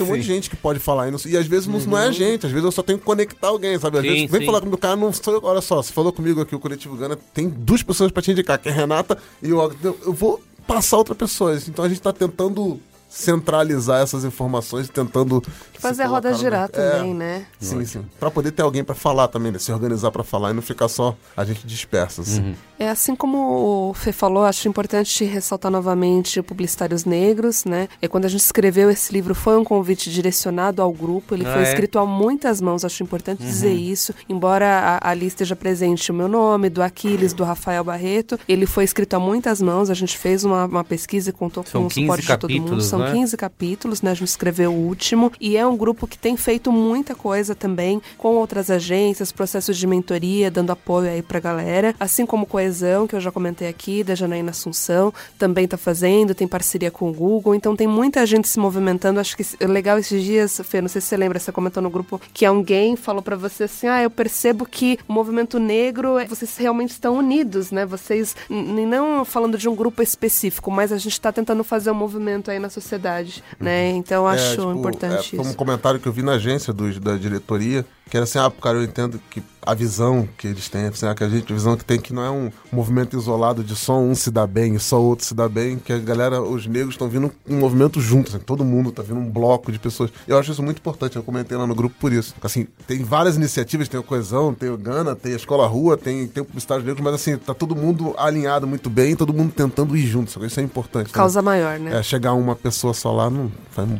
um 0.00 0.06
monte 0.06 0.20
de 0.22 0.26
gente 0.26 0.50
que 0.50 0.56
pode 0.56 0.80
falar. 0.80 1.06
E, 1.08 1.10
não- 1.12 1.20
e 1.24 1.36
às 1.36 1.46
vezes 1.46 1.68
não, 1.68 1.78
não 1.78 1.96
é 1.98 2.08
a 2.08 2.10
gente, 2.10 2.46
às 2.46 2.52
vezes 2.52 2.64
eu 2.64 2.72
só 2.72 2.82
tenho 2.82 2.98
que 2.98 3.04
conectar 3.04 3.46
alguém, 3.48 3.78
sabe? 3.78 3.98
Às 3.98 4.02
Sim, 4.04 4.10
vezes 4.10 4.30
vem 4.30 4.40
sim. 4.40 4.46
falar 4.46 4.58
comigo, 4.60 4.76
cara, 4.76 4.96
não 4.96 5.12
sou 5.12 5.34
eu. 5.34 5.40
Olha 5.44 5.60
só, 5.60 5.80
você 5.82 5.92
falou 5.92 6.12
comigo 6.12 6.40
aqui, 6.40 6.54
o 6.54 6.58
coletivo 6.60 6.96
Gana, 6.96 7.16
tem 7.32 7.48
duas 7.48 7.82
pessoas 7.82 8.10
para 8.10 8.22
te 8.22 8.32
indicar, 8.32 8.58
que 8.58 8.68
é 8.68 8.72
a 8.72 8.74
Renata 8.74 9.16
e 9.42 9.52
o. 9.52 9.72
Eu 9.82 9.98
eu 10.06 10.12
vou 10.12 10.42
passar 10.66 10.96
outra 10.96 11.14
pessoa. 11.14 11.56
Então 11.68 11.84
a 11.84 11.88
gente 11.88 12.00
tá 12.00 12.12
tentando 12.12 12.80
centralizar 13.08 14.02
essas 14.02 14.24
informações, 14.24 14.88
tentando 14.88 15.42
se 15.76 15.82
Fazer 15.82 16.02
a 16.02 16.06
roda 16.06 16.28
colocar 16.30 16.36
no- 16.36 16.42
girar 16.42 16.64
É, 16.64 16.68
também, 16.68 17.14
né? 17.14 17.46
Sim, 17.60 17.84
sim. 17.84 18.04
Pra 18.18 18.30
poder 18.30 18.50
ter 18.52 18.62
alguém 18.62 18.82
pra 18.84 18.94
falar 18.94 19.28
também, 19.28 19.52
né? 19.52 19.58
Se 19.58 19.72
organizar 19.72 20.10
pra 20.10 20.24
falar 20.24 20.50
e 20.50 20.52
não 20.54 20.62
ficar 20.62 20.88
só 20.88 21.16
a 21.36 21.44
gente 21.44 21.66
dispersa, 21.66 22.22
assim. 22.22 22.54
É 22.78 22.88
assim 22.90 23.16
como 23.16 23.88
o 23.90 23.94
Fê 23.94 24.12
falou, 24.12 24.44
acho 24.44 24.68
importante 24.68 25.24
ressaltar 25.24 25.70
novamente 25.72 26.38
o 26.38 26.44
Publicitários 26.44 27.04
Negros, 27.04 27.64
né? 27.64 27.88
E 28.02 28.08
quando 28.08 28.26
a 28.26 28.28
gente 28.28 28.40
escreveu 28.40 28.90
esse 28.90 29.12
livro, 29.12 29.34
foi 29.34 29.56
um 29.56 29.64
convite 29.64 30.10
direcionado 30.10 30.82
ao 30.82 30.92
grupo. 30.92 31.34
Ele 31.34 31.46
Ah, 31.46 31.52
foi 31.52 31.62
é? 31.62 31.68
escrito 31.68 31.98
a 31.98 32.04
muitas 32.06 32.60
mãos, 32.60 32.84
acho 32.84 33.02
importante 33.02 33.42
dizer 33.42 33.72
isso. 33.72 34.14
Embora 34.28 34.66
a- 35.02 35.10
ali 35.10 35.26
esteja 35.26 35.56
presente 35.56 36.10
o 36.10 36.14
meu 36.14 36.28
nome, 36.28 36.68
do 36.68 36.82
Aquiles, 36.82 37.32
do 37.32 37.44
Rafael 37.44 37.82
Barreto, 37.84 38.38
ele 38.48 38.66
foi 38.66 38.84
escrito 38.84 39.14
a 39.14 39.18
muitas 39.20 39.62
mãos. 39.62 39.88
A 39.90 39.94
gente 39.94 40.16
fez 40.18 40.44
uma, 40.44 40.66
uma 40.66 40.84
pesquisa 40.84 41.30
e 41.30 41.32
contou 41.32 41.64
São 41.64 41.82
com 41.82 41.86
o 41.86 41.90
15 41.90 42.00
suporte 42.06 42.22
de 42.26 42.36
todo 42.38 42.50
mundo. 42.50 42.58
capítulos, 42.60 42.86
São 42.86 42.98
né? 42.98 43.12
15 43.12 43.36
capítulos, 43.36 44.02
né? 44.02 44.10
A 44.10 44.14
gente 44.14 44.28
escreveu 44.28 44.72
o 44.72 44.76
último. 44.86 45.32
E 45.40 45.56
é 45.56 45.65
um 45.66 45.76
grupo 45.76 46.06
que 46.06 46.18
tem 46.18 46.36
feito 46.36 46.70
muita 46.72 47.14
coisa 47.14 47.54
também 47.54 48.00
com 48.18 48.34
outras 48.36 48.70
agências, 48.70 49.32
processos 49.32 49.76
de 49.76 49.86
mentoria, 49.86 50.50
dando 50.50 50.70
apoio 50.70 51.10
aí 51.10 51.22
pra 51.22 51.40
galera. 51.40 51.94
Assim 51.98 52.24
como 52.26 52.46
Coesão, 52.46 53.06
que 53.06 53.14
eu 53.16 53.20
já 53.20 53.30
comentei 53.32 53.68
aqui, 53.68 54.02
da 54.04 54.14
Janaína 54.14 54.50
Assunção, 54.50 55.12
também 55.38 55.66
tá 55.66 55.76
fazendo, 55.76 56.34
tem 56.34 56.46
parceria 56.48 56.90
com 56.90 57.10
o 57.10 57.12
Google. 57.12 57.54
Então 57.54 57.74
tem 57.76 57.86
muita 57.86 58.24
gente 58.26 58.48
se 58.48 58.58
movimentando. 58.58 59.20
Acho 59.20 59.36
que 59.36 59.44
é 59.60 59.66
legal 59.66 59.98
esses 59.98 60.22
dias, 60.22 60.60
Fê, 60.64 60.80
não 60.80 60.88
sei 60.88 61.00
se 61.00 61.08
você 61.08 61.16
lembra, 61.16 61.38
você 61.38 61.52
comentou 61.52 61.82
no 61.82 61.90
grupo 61.90 62.20
que 62.32 62.44
alguém 62.44 62.96
falou 62.96 63.22
pra 63.22 63.36
você 63.36 63.64
assim: 63.64 63.86
ah, 63.88 64.02
eu 64.02 64.10
percebo 64.10 64.66
que 64.66 64.98
o 65.08 65.12
movimento 65.12 65.58
negro, 65.58 66.18
é- 66.18 66.26
vocês 66.26 66.56
realmente 66.56 66.90
estão 66.90 67.16
unidos, 67.18 67.70
né? 67.70 67.84
Vocês, 67.86 68.34
não 68.50 69.24
falando 69.24 69.56
de 69.58 69.68
um 69.68 69.74
grupo 69.74 70.02
específico, 70.02 70.70
mas 70.70 70.92
a 70.92 70.98
gente 70.98 71.20
tá 71.20 71.32
tentando 71.32 71.62
fazer 71.64 71.90
um 71.90 71.94
movimento 71.94 72.50
aí 72.50 72.58
na 72.58 72.68
sociedade, 72.70 73.42
né? 73.60 73.90
Então 73.90 74.24
eu 74.24 74.28
acho 74.28 74.44
É, 74.44 74.56
tipo, 74.56 74.72
importante 74.72 75.36
é, 75.36 75.40
isso. 75.42 75.55
Comentário 75.56 75.98
que 75.98 76.06
eu 76.06 76.12
vi 76.12 76.22
na 76.22 76.32
agência 76.32 76.72
da 76.72 77.16
diretoria, 77.16 77.84
que 78.08 78.16
era 78.16 78.24
assim, 78.24 78.38
ah, 78.38 78.50
cara, 78.62 78.78
eu 78.78 78.84
entendo 78.84 79.20
que 79.28 79.42
a 79.66 79.74
visão 79.74 80.28
que 80.38 80.46
eles 80.46 80.68
têm, 80.68 80.86
assim, 80.86 81.12
que 81.12 81.24
a 81.24 81.28
gente, 81.28 81.52
a 81.52 81.56
visão 81.56 81.76
que 81.76 81.84
tem 81.84 81.98
que 81.98 82.12
não 82.12 82.22
é 82.22 82.30
um 82.30 82.52
movimento 82.70 83.16
isolado 83.18 83.64
de 83.64 83.74
só 83.74 83.98
um 83.98 84.14
se 84.14 84.30
dá 84.30 84.46
bem 84.46 84.76
e 84.76 84.78
só 84.78 85.02
outro 85.02 85.26
se 85.26 85.34
dá 85.34 85.48
bem, 85.48 85.76
que 85.76 85.92
a 85.92 85.98
galera, 85.98 86.40
os 86.40 86.68
negros 86.68 86.94
estão 86.94 87.08
vindo 87.08 87.32
um 87.48 87.58
movimento 87.58 88.00
junto, 88.00 88.28
assim, 88.28 88.38
todo 88.38 88.64
mundo 88.64 88.92
tá 88.92 89.02
vindo 89.02 89.18
um 89.18 89.28
bloco 89.28 89.72
de 89.72 89.80
pessoas. 89.80 90.12
Eu 90.28 90.38
acho 90.38 90.52
isso 90.52 90.62
muito 90.62 90.78
importante, 90.78 91.16
eu 91.16 91.22
comentei 91.24 91.58
lá 91.58 91.66
no 91.66 91.74
grupo 91.74 91.96
por 91.98 92.12
isso. 92.12 92.32
Assim, 92.40 92.68
tem 92.86 93.02
várias 93.02 93.34
iniciativas, 93.34 93.88
tem 93.88 93.98
o 93.98 94.04
Coesão, 94.04 94.54
tem 94.54 94.70
o 94.70 94.78
Gana, 94.78 95.16
tem 95.16 95.32
a 95.32 95.36
Escola 95.36 95.66
Rua, 95.66 95.96
tem, 95.96 96.28
tem 96.28 96.44
o 96.44 96.46
Publicitário 96.46 96.84
Negro, 96.84 97.02
mas 97.02 97.14
assim, 97.14 97.36
tá 97.36 97.52
todo 97.52 97.74
mundo 97.74 98.14
alinhado 98.16 98.68
muito 98.68 98.88
bem, 98.88 99.16
todo 99.16 99.34
mundo 99.34 99.52
tentando 99.52 99.96
ir 99.96 100.06
junto, 100.06 100.46
isso 100.46 100.60
é 100.60 100.62
importante. 100.62 101.08
né? 101.08 101.12
Causa 101.12 101.42
maior, 101.42 101.76
né? 101.80 101.98
É, 101.98 102.02
chegar 102.04 102.34
uma 102.34 102.54
pessoa 102.54 102.94
só 102.94 103.10
lá, 103.10 103.28
não, 103.28 103.50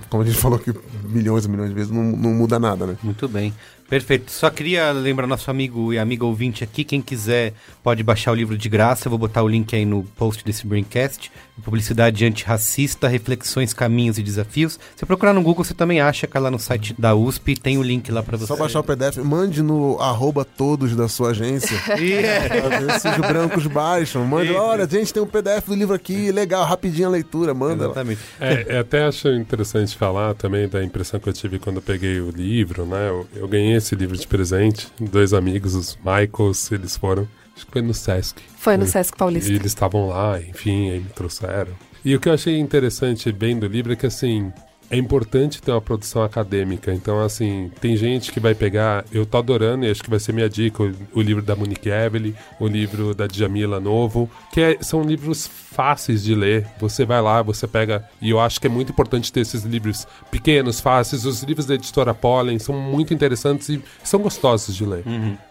como 0.08 0.22
a 0.22 0.26
gente 0.26 0.38
falou 0.38 0.60
aqui 0.60 0.72
milhões 1.02 1.44
e 1.44 1.48
milhões 1.48 1.70
de 1.70 1.74
vezes, 1.74 1.90
não, 1.90 2.04
não 2.04 2.30
muda 2.30 2.60
nada, 2.60 2.86
né? 2.86 2.96
Muito 3.02 3.26
bem. 3.26 3.52
Perfeito. 3.88 4.32
Só 4.32 4.50
queria 4.50 4.90
lembrar 4.90 5.26
nosso 5.26 5.50
amigo 5.50 5.92
e 5.92 5.98
amiga 5.98 6.24
ouvinte 6.24 6.64
aqui, 6.64 6.82
quem 6.82 7.00
quiser 7.00 7.54
pode 7.82 8.02
baixar 8.02 8.32
o 8.32 8.34
livro 8.34 8.58
de 8.58 8.68
graça, 8.68 9.06
eu 9.06 9.10
vou 9.10 9.18
botar 9.18 9.42
o 9.42 9.48
link 9.48 9.74
aí 9.76 9.84
no 9.84 10.02
post 10.02 10.44
desse 10.44 10.66
Braincast. 10.66 11.30
Publicidade 11.64 12.24
antirracista, 12.24 13.08
reflexões, 13.08 13.72
caminhos 13.72 14.18
e 14.18 14.22
desafios. 14.22 14.78
Se 14.94 15.06
procurar 15.06 15.32
no 15.32 15.42
Google, 15.42 15.64
você 15.64 15.74
também 15.74 16.00
acha, 16.00 16.26
cai 16.26 16.40
lá 16.40 16.50
no 16.50 16.58
site 16.58 16.94
da 16.98 17.14
USP, 17.14 17.56
tem 17.56 17.78
o 17.78 17.82
link 17.82 18.10
lá 18.12 18.22
pra 18.22 18.36
você. 18.36 18.46
Só 18.46 18.56
baixar 18.56 18.80
o 18.80 18.84
PDF, 18.84 19.16
mande 19.18 19.62
no 19.62 19.98
arroba 20.00 20.44
todos 20.44 20.94
da 20.94 21.08
sua 21.08 21.30
agência. 21.30 21.76
pra 21.86 22.78
ver 22.78 23.00
se 23.00 23.08
os 23.08 23.16
brancos 23.16 23.66
baixam. 23.66 24.24
Mande, 24.24 24.50
Isso. 24.50 24.60
olha, 24.60 24.88
gente, 24.88 25.12
tem 25.12 25.22
um 25.22 25.26
PDF 25.26 25.66
do 25.66 25.74
livro 25.74 25.94
aqui, 25.94 26.30
legal, 26.30 26.64
rapidinho 26.64 27.08
a 27.08 27.10
leitura, 27.10 27.54
manda. 27.54 27.84
lá. 27.84 27.92
Exatamente. 27.92 28.20
É, 28.38 28.76
eu 28.76 28.80
até 28.80 29.04
acho 29.04 29.28
interessante 29.28 29.96
falar 29.96 30.34
também 30.34 30.68
da 30.68 30.84
impressão 30.84 31.18
que 31.18 31.28
eu 31.28 31.32
tive 31.32 31.58
quando 31.58 31.76
eu 31.76 31.82
peguei 31.82 32.20
o 32.20 32.30
livro, 32.30 32.84
né? 32.84 33.08
Eu, 33.08 33.26
eu 33.34 33.48
ganhei 33.48 33.76
esse 33.76 33.94
livro 33.94 34.16
de 34.16 34.26
presente, 34.26 34.88
dois 35.00 35.32
amigos, 35.32 35.74
os 35.74 35.96
Michaels, 35.96 36.70
eles 36.70 36.96
foram, 36.96 37.26
acho 37.56 37.66
que 37.66 37.72
foi 37.72 37.82
no 37.82 37.94
Sesc. 37.94 38.40
Foi 38.56 38.76
no 38.76 38.86
Sesc 38.86 39.16
Paulista. 39.16 39.50
E 39.50 39.54
eles 39.54 39.66
estavam 39.66 40.08
lá, 40.08 40.40
enfim, 40.40 40.90
aí 40.90 41.00
me 41.00 41.08
trouxeram. 41.08 41.72
E 42.04 42.14
o 42.14 42.20
que 42.20 42.28
eu 42.28 42.34
achei 42.34 42.56
interessante 42.58 43.32
bem 43.32 43.58
do 43.58 43.66
livro 43.66 43.92
é 43.92 43.96
que, 43.96 44.06
assim, 44.06 44.52
é 44.90 44.96
importante 44.96 45.60
ter 45.60 45.70
uma 45.70 45.80
produção 45.80 46.22
acadêmica. 46.22 46.92
Então, 46.92 47.20
assim, 47.20 47.70
tem 47.80 47.96
gente 47.96 48.30
que 48.32 48.40
vai 48.40 48.54
pegar. 48.54 49.04
Eu 49.12 49.26
tô 49.26 49.38
adorando, 49.38 49.84
e 49.84 49.90
acho 49.90 50.02
que 50.02 50.10
vai 50.10 50.18
ser 50.20 50.32
minha 50.32 50.48
dica: 50.48 50.82
o, 50.82 50.94
o 51.14 51.20
livro 51.20 51.42
da 51.42 51.54
Monique 51.56 51.88
Evelyn, 51.88 52.34
o 52.60 52.66
livro 52.66 53.14
da 53.14 53.26
Djamila 53.26 53.80
Novo, 53.80 54.30
que 54.52 54.60
é- 54.60 54.78
são 54.80 55.02
livros 55.02 55.46
fáceis 55.46 56.22
de 56.22 56.34
ler. 56.34 56.66
Você 56.80 57.04
vai 57.04 57.20
lá, 57.20 57.42
você 57.42 57.66
pega. 57.66 58.04
E 58.20 58.30
eu 58.30 58.40
acho 58.40 58.60
que 58.60 58.66
é 58.66 58.70
muito 58.70 58.90
importante 58.92 59.32
ter 59.32 59.40
esses 59.40 59.64
livros 59.64 60.06
pequenos, 60.30 60.80
fáceis. 60.80 61.24
Os 61.24 61.42
livros 61.42 61.66
da 61.66 61.74
editora 61.74 62.14
Pollen 62.14 62.58
são 62.58 62.74
muito 62.74 63.12
interessantes 63.12 63.68
e 63.68 63.82
são 64.02 64.20
gostosos 64.20 64.74
de 64.74 64.84
ler. 64.84 65.04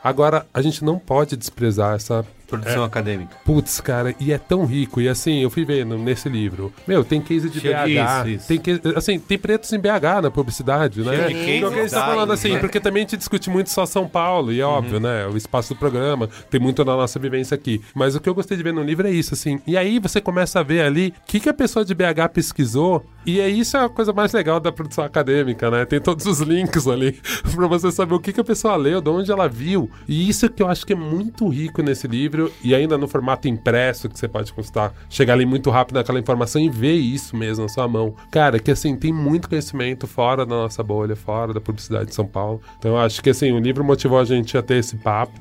Agora, 0.04 0.46
a 0.54 0.62
gente 0.62 0.84
não 0.84 0.98
pode 0.98 1.36
desprezar 1.36 1.96
essa 1.96 2.26
Produção 2.48 2.84
acadêmica. 2.84 3.36
Putz, 3.44 3.80
cara, 3.82 4.16
e 4.20 4.32
é 4.32 4.38
tão 4.38 4.66
rico. 4.66 5.02
E 5.02 5.10
assim, 5.10 5.42
eu 5.42 5.50
fui 5.50 5.66
vendo 5.66 5.98
nesse 5.98 6.30
livro. 6.30 6.74
Meu, 6.88 7.04
tem 7.04 7.22
case 7.22 7.50
de 7.50 7.60
Cheio 7.60 7.74
BH. 7.76 7.86
disso, 7.86 8.30
isso. 8.30 8.48
Tem 8.48 8.58
case, 8.60 8.82
assim, 8.96 9.20
tem 9.20 9.38
pretos 9.38 9.72
em 9.74 9.80
BH 9.80 10.22
na 10.24 10.32
publicidade, 10.32 11.02
né? 11.02 11.16
Cheio 11.16 11.28
de 11.28 11.34
case 11.34 11.52
Então, 11.58 11.72
que 11.72 11.90
tá 11.90 12.06
falando 12.06 12.34
assim, 12.34 12.54
né? 12.54 12.60
porque 12.60 12.80
também 12.80 13.02
a 13.02 13.06
gente 13.06 13.18
discute 13.18 13.50
muito 13.50 13.70
só 13.70 13.86
São 13.86 14.08
Paulo, 14.08 14.52
e 14.52 14.60
é 14.62 14.66
óbvio, 14.66 15.00
né? 15.00 15.28
O 15.28 15.38
espaço 15.38 15.74
do 15.74 15.78
programa, 15.78 16.30
tem 16.50 16.60
muito 16.60 16.84
da 16.84 16.96
nossa 16.96 17.20
vivência 17.20 17.56
aqui. 17.56 17.82
Mas 17.94 18.16
o 18.16 18.20
que 18.20 18.30
eu 18.30 18.36
gostei 18.36 18.58
de 18.58 18.64
ver 18.64 18.74
no 18.74 18.84
livro 18.84 19.08
é 19.08 19.12
isso, 19.12 19.34
assim. 19.34 19.60
E 19.66 19.78
aí 19.78 20.00
você 20.00 20.22
começa 20.22 20.60
a 20.60 20.64
ver 20.64 20.82
ali 20.82 21.14
o 21.24 21.26
que, 21.26 21.40
que 21.40 21.50
a 21.50 21.54
pessoa 21.54 21.84
de 21.84 21.94
BH 21.94 22.30
pesquisou. 22.34 23.06
E 23.26 23.40
é 23.40 23.50
isso 23.50 23.76
é 23.76 23.84
a 23.84 23.90
coisa 23.90 24.14
mais 24.14 24.32
legal 24.34 24.60
da 24.60 24.72
produção 24.72 25.04
acadêmica, 25.04 25.72
né? 25.72 25.84
Tem 25.86 26.00
todos 26.00 26.26
os 26.28 26.40
links 26.42 26.88
ali 26.88 27.20
pra 27.56 27.68
você 27.68 27.92
saber 27.92 28.14
o 28.14 28.20
que, 28.20 28.32
que 28.32 28.40
a 28.40 28.44
pessoa 28.44 28.76
leu, 28.76 29.02
de 29.02 29.10
onde 29.10 29.32
ela 29.32 29.48
viu. 29.50 29.90
E 30.08 30.30
isso 30.30 30.48
que 30.48 30.62
eu 30.62 30.68
acho 30.68 30.86
que 30.86 30.94
é 30.94 30.96
muito 30.96 31.48
rico 31.48 31.82
nesse 31.82 32.08
livro, 32.08 32.35
e 32.64 32.74
ainda 32.76 32.98
no 32.98 33.08
formato 33.08 33.48
impresso, 33.48 34.08
que 34.10 34.18
você 34.20 34.28
pode 34.28 34.52
consultar, 34.54 34.94
chegar 35.10 35.34
ali 35.34 35.46
muito 35.46 35.70
rápido 35.70 35.96
naquela 35.98 36.20
informação 36.20 36.62
e 36.62 36.70
ver 36.70 36.94
isso 36.96 37.36
mesmo 37.36 37.64
na 37.64 37.70
sua 37.70 37.88
mão. 37.88 38.16
Cara, 38.32 38.60
que 38.60 38.72
assim, 38.72 38.96
tem 38.96 39.12
muito 39.14 39.48
conhecimento 39.50 40.08
fora 40.08 40.46
da 40.46 40.56
nossa 40.56 40.82
bolha, 40.84 41.16
fora 41.16 41.54
da 41.54 41.62
publicidade 41.62 42.08
de 42.08 42.16
São 42.16 42.26
Paulo. 42.26 42.62
Então 42.80 42.92
eu 42.92 42.98
acho 42.98 43.22
que 43.22 43.30
assim, 43.30 43.52
o 43.52 43.60
livro 43.60 43.84
motivou 43.84 44.20
a 44.20 44.24
gente 44.26 44.58
a 44.58 44.62
ter 44.62 44.76
esse 44.78 44.96
papo. 44.98 45.40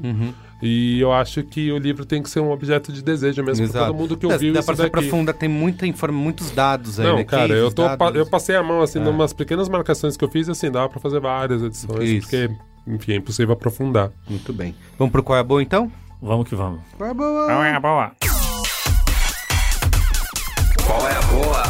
E 0.62 0.98
eu 1.00 1.12
acho 1.12 1.42
que 1.42 1.70
o 1.72 1.76
livro 1.78 2.06
tem 2.06 2.22
que 2.22 2.30
ser 2.30 2.40
um 2.40 2.50
objeto 2.50 2.90
de 2.90 3.02
desejo 3.02 3.42
mesmo 3.44 3.68
pra 3.68 3.86
todo 3.86 3.94
mundo 3.94 4.16
que 4.16 4.26
Dá- 4.26 4.32
ouviu 4.34 4.52
Dá 4.52 4.60
isso 4.60 4.68
daqui. 4.72 4.82
aprofundar, 4.86 5.34
tem 5.34 5.48
muita 5.48 5.86
informa, 5.86 6.18
muitos 6.18 6.50
dados 6.52 6.98
aí, 6.98 7.06
Não, 7.06 7.16
né? 7.16 7.24
cara, 7.24 7.48
Cases, 7.48 7.62
eu, 7.64 7.70
tô, 7.72 7.82
dados. 7.82 8.14
eu 8.16 8.24
passei 8.26 8.56
a 8.56 8.62
mão 8.62 8.80
assim, 8.80 8.98
É. 8.98 9.02
numas 9.02 9.32
pequenas 9.34 9.68
marcações 9.68 10.16
que 10.16 10.24
eu 10.24 10.28
fiz, 10.30 10.48
assim, 10.48 10.70
dava 10.70 10.88
pra 10.88 11.00
fazer 11.00 11.20
várias 11.20 11.62
edições, 11.62 12.08
Isso. 12.08 12.20
porque, 12.22 12.48
enfim, 12.86 13.12
é 13.12 13.16
impossível 13.16 13.52
aprofundar. 13.52 14.10
Muito 14.30 14.54
bem. 14.54 14.74
Vamos 14.98 15.12
pro 15.12 15.22
Qual 15.22 15.36
é 15.36 15.40
a 15.40 15.44
Boa, 15.44 15.62
então? 15.62 15.92
Vamos 16.24 16.48
que 16.48 16.54
vamos. 16.54 16.80
Qual 16.96 17.06
é 17.06 17.10
a 17.10 17.14
Boa? 17.14 17.80
boa. 17.80 18.16
Qual 20.86 21.06
é 21.06 21.16
a 21.16 21.22
boa? 21.22 21.62